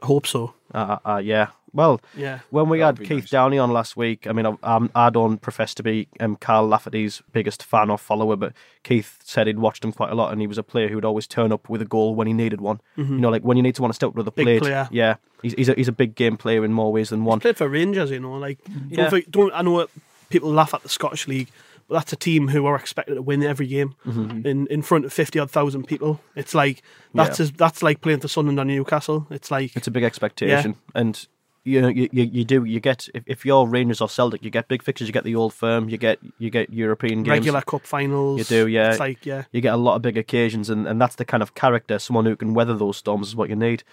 Hope 0.02 0.26
so. 0.26 0.54
Uh, 0.72 0.98
uh, 1.04 1.20
yeah. 1.22 1.48
Well, 1.72 2.00
Yeah. 2.16 2.40
when 2.50 2.68
we 2.68 2.80
had 2.80 2.96
That'd 2.96 3.08
be 3.08 3.14
Keith 3.14 3.24
nice. 3.24 3.30
Downie 3.30 3.58
on 3.58 3.72
last 3.72 3.96
week, 3.96 4.26
I 4.26 4.32
mean, 4.32 4.46
I, 4.46 4.56
um, 4.62 4.90
I 4.94 5.10
don't 5.10 5.38
profess 5.40 5.74
to 5.74 5.82
be 5.82 6.08
um, 6.18 6.36
Kyle 6.36 6.66
Lafferty's 6.66 7.22
biggest 7.32 7.62
fan 7.62 7.90
or 7.90 7.98
follower, 7.98 8.36
but 8.36 8.52
Keith 8.82 9.18
said 9.24 9.46
he'd 9.46 9.58
watched 9.58 9.84
him 9.84 9.92
quite 9.92 10.10
a 10.10 10.14
lot, 10.14 10.32
and 10.32 10.40
he 10.40 10.46
was 10.46 10.58
a 10.58 10.62
player 10.62 10.88
who 10.88 10.96
would 10.96 11.04
always 11.04 11.26
turn 11.26 11.52
up 11.52 11.68
with 11.68 11.80
a 11.82 11.84
goal 11.84 12.14
when 12.14 12.26
he 12.26 12.32
needed 12.32 12.60
one. 12.60 12.80
You 12.96 13.04
know, 13.04 13.28
like 13.30 13.42
when 13.42 13.56
you 13.56 13.62
need 13.62 13.76
someone 13.76 13.90
to 13.90 13.94
step 13.94 14.08
up 14.10 14.16
to 14.16 14.22
the 14.22 14.32
Big 14.32 14.44
plate. 14.46 14.62
player. 14.62 14.88
Yeah, 14.90 15.16
he's 15.42 15.52
he's 15.54 15.68
a, 15.68 15.74
he's 15.74 15.88
a 15.88 15.92
big 15.92 16.14
game 16.14 16.36
player 16.36 16.64
in 16.64 16.72
more 16.72 16.92
ways 16.92 17.10
than 17.10 17.24
one. 17.24 17.40
Played 17.40 17.56
for 17.56 17.68
Rangers, 17.68 18.10
you 18.10 18.20
know. 18.20 18.32
Like, 18.34 18.58
Yeah. 18.88 19.02
don't, 19.02 19.10
think- 19.10 19.30
don't 19.30 19.52
I 19.54 19.62
know 19.62 19.86
people 20.28 20.50
laugh 20.50 20.74
at 20.74 20.82
the 20.82 20.88
Scottish 20.88 21.26
League, 21.28 21.48
but 21.88 21.94
that's 21.96 22.12
a 22.12 22.16
team 22.16 22.48
who 22.48 22.66
are 22.66 22.76
expected 22.76 23.14
to 23.16 23.22
win 23.22 23.42
every 23.42 23.66
game 23.66 23.94
Mm-hmm. 24.06 24.46
in 24.46 24.66
in 24.68 24.82
front 24.82 25.04
of 25.04 25.12
fifty 25.12 25.38
odd 25.38 25.50
thousand 25.50 25.86
people. 25.88 26.20
It's 26.36 26.54
like 26.54 26.82
that's 27.14 27.38
Yeah. 27.40 27.44
as, 27.44 27.52
that's 27.52 27.82
like 27.82 28.00
playing 28.00 28.20
for 28.20 28.28
Sunderland 28.28 28.60
or 28.60 28.64
Newcastle. 28.64 29.26
It's 29.30 29.50
like 29.50 29.74
It's 29.76 29.88
a 29.88 29.90
big 29.90 30.04
expectation, 30.04 30.76
and 30.94 31.26
you 31.64 31.80
know 31.80 31.88
you, 31.88 32.08
you, 32.12 32.24
you 32.24 32.44
do 32.44 32.64
you 32.64 32.80
get 32.80 33.08
if, 33.14 33.22
if 33.26 33.44
you're 33.44 33.66
Rangers 33.66 34.00
or 34.00 34.08
Celtic, 34.08 34.42
you 34.42 34.50
get 34.50 34.68
big 34.68 34.82
fixtures. 34.82 35.08
You 35.08 35.12
get 35.12 35.24
the 35.24 35.34
old 35.34 35.52
firm. 35.52 35.88
You 35.88 35.98
get 35.98 36.18
you 36.38 36.50
get 36.50 36.72
European 36.72 37.22
games. 37.22 37.28
regular 37.28 37.60
cup 37.62 37.86
finals. 37.86 38.38
You 38.38 38.44
do, 38.44 38.66
yeah. 38.66 38.90
It's 38.90 39.00
like 39.00 39.26
yeah. 39.26 39.44
you 39.52 39.60
get 39.60 39.74
a 39.74 39.78
lot 39.78 39.96
of 39.96 40.02
big 40.02 40.16
occasions, 40.16 40.70
and, 40.70 40.86
and 40.86 41.00
that's 41.00 41.16
the 41.16 41.24
kind 41.24 41.42
of 41.42 41.54
character, 41.54 41.98
someone 41.98 42.24
who 42.24 42.36
can 42.36 42.54
weather 42.54 42.74
those 42.74 42.96
storms 42.96 43.28
is 43.28 43.36
what 43.36 43.50
you 43.50 43.56
need. 43.56 43.84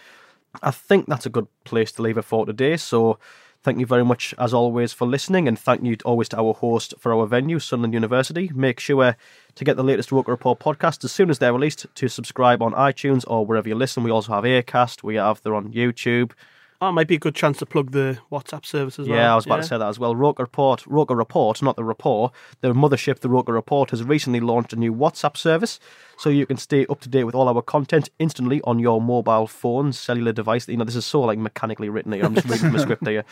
I 0.62 0.72
think 0.72 1.08
that's 1.08 1.26
a 1.26 1.30
good 1.30 1.48
place 1.66 1.92
to 1.94 2.02
leave 2.02 2.18
it 2.18 2.24
for 2.24 2.46
today. 2.46 2.78
So 2.78 3.20
thank 3.64 3.80
you 3.80 3.86
very 3.86 4.06
much, 4.06 4.34
as 4.40 4.54
always, 4.54 4.94
for 4.94 5.06
listening, 5.06 5.48
and 5.48 5.60
thank 5.60 5.84
you 5.84 5.98
always 6.06 6.30
to 6.30 6.40
our 6.40 6.54
host 6.54 6.94
for 6.98 7.14
our 7.14 7.28
venue, 7.28 7.60
Sunderland 7.60 7.94
University. 7.94 8.50
Make 8.56 8.80
sure 8.80 9.18
to 9.56 9.64
get 9.66 9.76
the 9.76 9.84
latest 9.84 10.12
Roker 10.12 10.32
Report 10.32 10.60
podcast 10.60 11.04
as 11.04 11.12
soon 11.12 11.30
as 11.30 11.40
they're 11.40 11.54
released 11.54 11.86
to 11.94 12.08
subscribe 12.08 12.62
on 12.62 12.72
iTunes 12.74 13.26
or 13.28 13.46
wherever 13.46 13.68
you 13.68 13.76
listen. 13.76 14.04
We 14.04 14.12
also 14.12 14.34
have 14.34 14.46
Acast, 14.46 15.04
we 15.04 15.16
have 15.16 15.42
they're 15.42 15.54
on 15.54 15.74
YouTube. 15.74 16.32
Oh, 16.80 16.90
it 16.90 16.92
might 16.92 17.08
be 17.08 17.16
a 17.16 17.20
good 17.20 17.34
chance 17.34 17.58
to 17.58 17.66
plug 17.66 17.92
the 17.92 18.20
WhatsApp 18.32 18.64
service 18.64 19.00
as 19.00 19.08
well. 19.08 19.18
Yeah, 19.18 19.32
I 19.32 19.36
was 19.36 19.48
about 19.48 19.58
to 19.58 19.64
say 19.64 19.78
that 19.80 19.88
as 19.88 19.98
well. 19.98 20.16
Roker 20.16 20.44
Report, 20.44 20.86
Roker 20.86 21.16
Report, 21.16 21.60
not 21.64 21.76
the 21.76 21.84
report. 21.84 22.34
The 22.62 22.74
mothership, 22.74 23.20
the 23.20 23.30
Roker 23.30 23.54
Report, 23.54 23.90
has 23.90 24.04
recently 24.04 24.40
launched 24.40 24.74
a 24.74 24.76
new 24.76 24.94
WhatsApp 24.94 25.38
service. 25.38 25.80
So 26.18 26.30
you 26.30 26.46
can 26.46 26.58
stay 26.58 26.86
up 26.88 27.00
to 27.02 27.10
date 27.10 27.24
with 27.24 27.36
all 27.36 27.48
our 27.48 27.62
content 27.62 28.10
instantly 28.20 28.60
on 28.64 28.80
your 28.80 29.00
mobile 29.00 29.48
phone, 29.48 29.94
cellular 29.94 30.34
device. 30.34 30.68
You 30.68 30.78
know, 30.78 30.84
this 30.84 30.96
is 30.96 31.06
so 31.06 31.22
like 31.22 31.38
mechanically 31.38 31.90
written 31.90 32.12
here. 32.12 32.26
I'm 32.26 32.36
just 32.36 32.48
reading 32.48 32.66
from 32.66 32.74
the 32.74 32.80
script 32.80 33.08
here. 33.08 33.24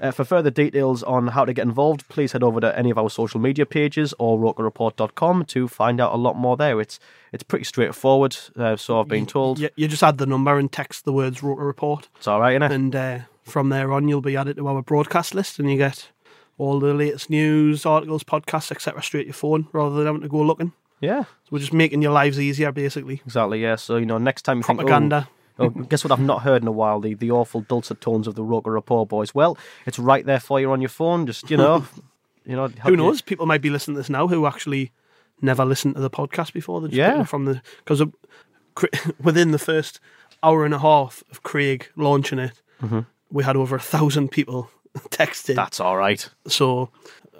Uh, 0.00 0.10
for 0.10 0.24
further 0.24 0.50
details 0.50 1.02
on 1.02 1.28
how 1.28 1.44
to 1.44 1.52
get 1.52 1.62
involved, 1.62 2.06
please 2.08 2.32
head 2.32 2.42
over 2.42 2.60
to 2.60 2.78
any 2.78 2.90
of 2.90 2.98
our 2.98 3.08
social 3.08 3.40
media 3.40 3.64
pages 3.64 4.14
or 4.18 4.38
rokerreport.com 4.38 5.46
to 5.46 5.68
find 5.68 6.00
out 6.00 6.12
a 6.12 6.16
lot 6.16 6.36
more 6.36 6.56
there. 6.56 6.80
It's 6.80 7.00
it's 7.32 7.42
pretty 7.42 7.64
straightforward, 7.64 8.36
uh, 8.56 8.76
so 8.76 9.00
I've 9.00 9.08
been 9.08 9.26
told. 9.26 9.58
You, 9.58 9.68
you 9.74 9.88
just 9.88 10.04
add 10.04 10.18
the 10.18 10.26
number 10.26 10.56
and 10.56 10.70
text 10.70 11.04
the 11.04 11.12
words 11.12 11.42
Roker 11.42 11.64
Report. 11.64 12.08
It's 12.16 12.28
all 12.28 12.40
right, 12.40 12.60
innit? 12.60 12.70
And 12.70 12.94
uh, 12.94 13.18
from 13.42 13.70
there 13.70 13.92
on, 13.92 14.06
you'll 14.06 14.20
be 14.20 14.36
added 14.36 14.56
to 14.58 14.68
our 14.68 14.82
broadcast 14.82 15.34
list 15.34 15.58
and 15.58 15.68
you 15.68 15.76
get 15.76 16.10
all 16.58 16.78
the 16.78 16.94
latest 16.94 17.30
news, 17.30 17.84
articles, 17.84 18.22
podcasts, 18.22 18.70
etc. 18.70 19.02
straight 19.02 19.22
to 19.22 19.26
your 19.26 19.34
phone 19.34 19.66
rather 19.72 19.96
than 19.96 20.06
having 20.06 20.22
to 20.22 20.28
go 20.28 20.42
looking. 20.42 20.72
Yeah. 21.00 21.24
So 21.24 21.28
we're 21.50 21.58
just 21.58 21.72
making 21.72 22.02
your 22.02 22.12
lives 22.12 22.38
easier, 22.40 22.72
basically. 22.72 23.20
Exactly, 23.26 23.60
yeah. 23.62 23.76
So, 23.76 23.96
you 23.96 24.06
know, 24.06 24.18
next 24.18 24.42
time 24.42 24.58
you 24.58 24.62
Propaganda. 24.64 25.28
think, 25.56 25.76
oh, 25.76 25.80
oh, 25.80 25.84
guess 25.84 26.02
what 26.04 26.12
I've 26.12 26.20
not 26.20 26.42
heard 26.42 26.62
in 26.62 26.68
a 26.68 26.72
while? 26.72 27.00
The, 27.00 27.14
the 27.14 27.30
awful 27.30 27.60
dulcet 27.62 28.00
tones 28.00 28.26
of 28.26 28.34
the 28.34 28.42
Roker 28.44 28.70
Report 28.70 29.08
boys. 29.08 29.34
Well, 29.34 29.58
it's 29.86 29.98
right 29.98 30.24
there 30.24 30.40
for 30.40 30.60
you 30.60 30.70
on 30.72 30.80
your 30.80 30.88
phone. 30.88 31.26
Just, 31.26 31.50
you 31.50 31.56
know, 31.56 31.84
you 32.46 32.56
know. 32.56 32.68
Who 32.68 32.90
you- 32.92 32.96
knows? 32.96 33.20
People 33.20 33.46
might 33.46 33.60
be 33.62 33.70
listening 33.70 33.96
to 33.96 34.00
this 34.00 34.10
now 34.10 34.28
who 34.28 34.46
actually 34.46 34.92
never 35.42 35.64
listened 35.64 35.96
to 35.96 36.00
the 36.00 36.10
podcast 36.10 36.52
before. 36.52 36.80
They're 36.80 36.88
just 36.88 36.96
Yeah. 36.98 37.24
from 37.24 37.44
the 37.44 37.60
because 37.84 38.02
within 39.22 39.50
the 39.50 39.58
first 39.58 40.00
hour 40.42 40.64
and 40.64 40.74
a 40.74 40.78
half 40.78 41.22
of 41.30 41.42
Craig 41.42 41.88
launching 41.96 42.38
it, 42.38 42.60
Mhm. 42.82 43.06
we 43.30 43.44
had 43.44 43.56
over 43.56 43.76
a 43.76 43.80
thousand 43.80 44.30
people 44.30 44.70
texted. 45.10 45.54
That's 45.56 45.80
all 45.80 45.96
right. 45.96 46.28
So 46.46 46.90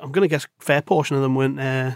I'm 0.00 0.12
going 0.12 0.22
to 0.28 0.32
guess 0.32 0.44
a 0.44 0.64
fair 0.64 0.82
portion 0.82 1.16
of 1.16 1.22
them 1.22 1.34
weren't 1.34 1.60
uh, 1.60 1.92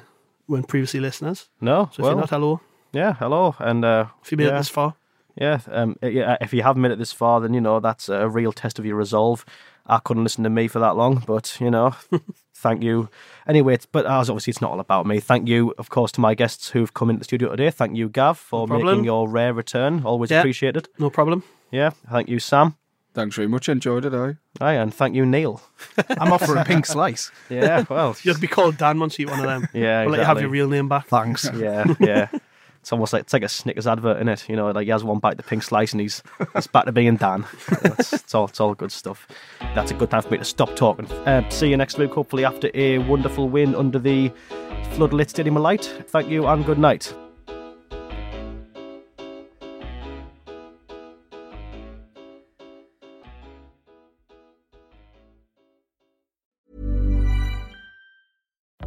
weren't 0.49 0.69
previously 0.69 1.01
listeners. 1.01 1.49
No, 1.61 1.91
So 1.93 2.03
well, 2.03 2.13
if 2.13 2.15
you're 2.15 2.21
not, 2.23 2.31
hello. 2.31 2.61
Yeah, 2.93 3.15
hello. 3.15 3.55
And 3.59 3.85
uh, 3.85 4.07
If 4.23 4.33
you 4.33 4.39
made 4.39 4.45
it 4.47 4.51
yeah. 4.53 4.59
this 4.59 4.69
far. 4.69 4.95
Yeah, 5.41 5.61
um, 5.71 5.97
yeah. 6.03 6.37
If 6.41 6.53
you 6.53 6.63
haven't 6.63 6.83
made 6.83 6.91
it 6.91 6.99
this 6.99 7.13
far, 7.13 7.41
then 7.41 7.55
you 7.55 7.61
know 7.61 7.79
that's 7.81 8.09
a 8.09 8.29
real 8.29 8.53
test 8.53 8.79
of 8.79 8.85
your 8.87 8.97
resolve. 8.97 9.45
I 9.87 9.99
couldn't 9.99 10.25
listen 10.25 10.43
to 10.45 10.51
me 10.51 10.67
for 10.69 10.81
that 10.81 10.97
long, 10.97 11.23
but 11.27 11.57
you 11.61 11.71
know, 11.71 11.95
thank 12.55 12.83
you. 12.83 13.09
Anyway, 13.47 13.75
it's, 13.75 13.87
but 13.87 14.05
as 14.05 14.29
obviously 14.29 14.51
it's 14.51 14.61
not 14.61 14.73
all 14.73 14.81
about 14.81 15.07
me. 15.07 15.21
Thank 15.21 15.49
you, 15.49 15.75
of 15.79 15.91
course, 15.91 16.11
to 16.13 16.21
my 16.21 16.35
guests 16.35 16.71
who've 16.71 16.93
come 16.93 17.09
into 17.09 17.21
the 17.21 17.25
studio 17.25 17.51
today. 17.51 17.71
Thank 17.71 17.97
you, 17.97 18.09
Gav, 18.09 18.37
for 18.37 18.67
No 18.67 18.79
making 18.81 19.05
your 19.05 19.29
rare 19.29 19.55
return. 19.55 20.03
Always 20.05 20.31
Yeah. 20.31 20.41
appreciated. 20.41 20.89
No 20.99 21.09
problem. 21.09 21.43
Yeah, 21.71 21.91
thank 22.11 22.29
you, 22.29 22.39
Sam. 22.41 22.75
Thanks 23.19 23.35
very 23.35 23.49
much. 23.49 23.69
Enjoyed 23.69 24.05
it, 24.05 24.15
I. 24.15 24.37
Aye, 24.61 24.75
and 24.75 24.95
thank 24.95 25.17
you, 25.17 25.27
Neil. 25.27 25.61
I'm 26.21 26.33
off 26.33 26.47
for 26.47 26.57
a 26.57 26.65
pink 26.65 26.87
slice. 26.87 27.33
Yeah, 27.51 27.85
well, 27.91 28.17
You'd 28.23 28.41
be 28.41 28.47
called 28.47 28.77
Dan 28.77 29.01
once 29.01 29.19
you 29.19 29.27
eat 29.27 29.31
one 29.33 29.41
of 29.41 29.47
them. 29.47 29.69
Yeah, 29.75 30.03
We'll 30.03 30.13
let 30.13 30.19
you 30.19 30.25
have 30.25 30.37
exactly. 30.37 30.43
your 30.43 30.51
real 30.51 30.69
name 30.69 30.89
back. 30.89 31.09
Thanks. 31.09 31.51
yeah, 31.57 31.85
yeah. 31.99 32.29
It's 32.81 32.93
almost 32.93 33.13
like 33.13 33.23
it's 33.23 33.33
like 33.33 33.43
a 33.43 33.49
Snickers 33.49 33.89
advert, 33.89 34.21
in 34.21 34.29
it? 34.29 34.49
You 34.49 34.55
know, 34.55 34.71
like 34.71 34.85
he 34.85 34.91
has 34.91 35.03
one 35.03 35.19
bite 35.19 35.33
of 35.33 35.39
the 35.39 35.43
pink 35.43 35.65
slice 35.65 35.91
and 35.91 36.01
he's 36.01 36.23
it's 36.55 36.69
back 36.69 36.85
to 36.85 36.93
being 36.93 37.17
Dan. 37.17 37.45
It's, 37.83 38.13
it's 38.13 38.35
all 38.37 38.45
it's 38.45 38.61
all 38.61 38.77
good 38.77 38.93
stuff. 38.93 39.27
That's 39.75 39.91
a 39.91 39.95
good 39.95 40.13
time 40.13 40.23
for 40.23 40.31
me 40.31 40.39
to 40.39 40.45
stop 40.45 40.77
talking. 40.77 41.11
Uh, 41.11 41.51
see 41.51 41.71
you 41.71 41.77
next 41.77 41.99
week, 41.99 42.13
hopefully 42.13 42.45
after 42.45 42.71
a 42.75 42.99
wonderful 42.99 43.49
win 43.49 43.75
under 43.75 43.99
the 43.99 44.31
floodlit 44.93 45.29
Stadium 45.29 45.57
of 45.57 45.65
Light. 45.65 45.83
Thank 46.07 46.29
you 46.29 46.47
and 46.47 46.65
good 46.65 46.79
night. 46.79 47.13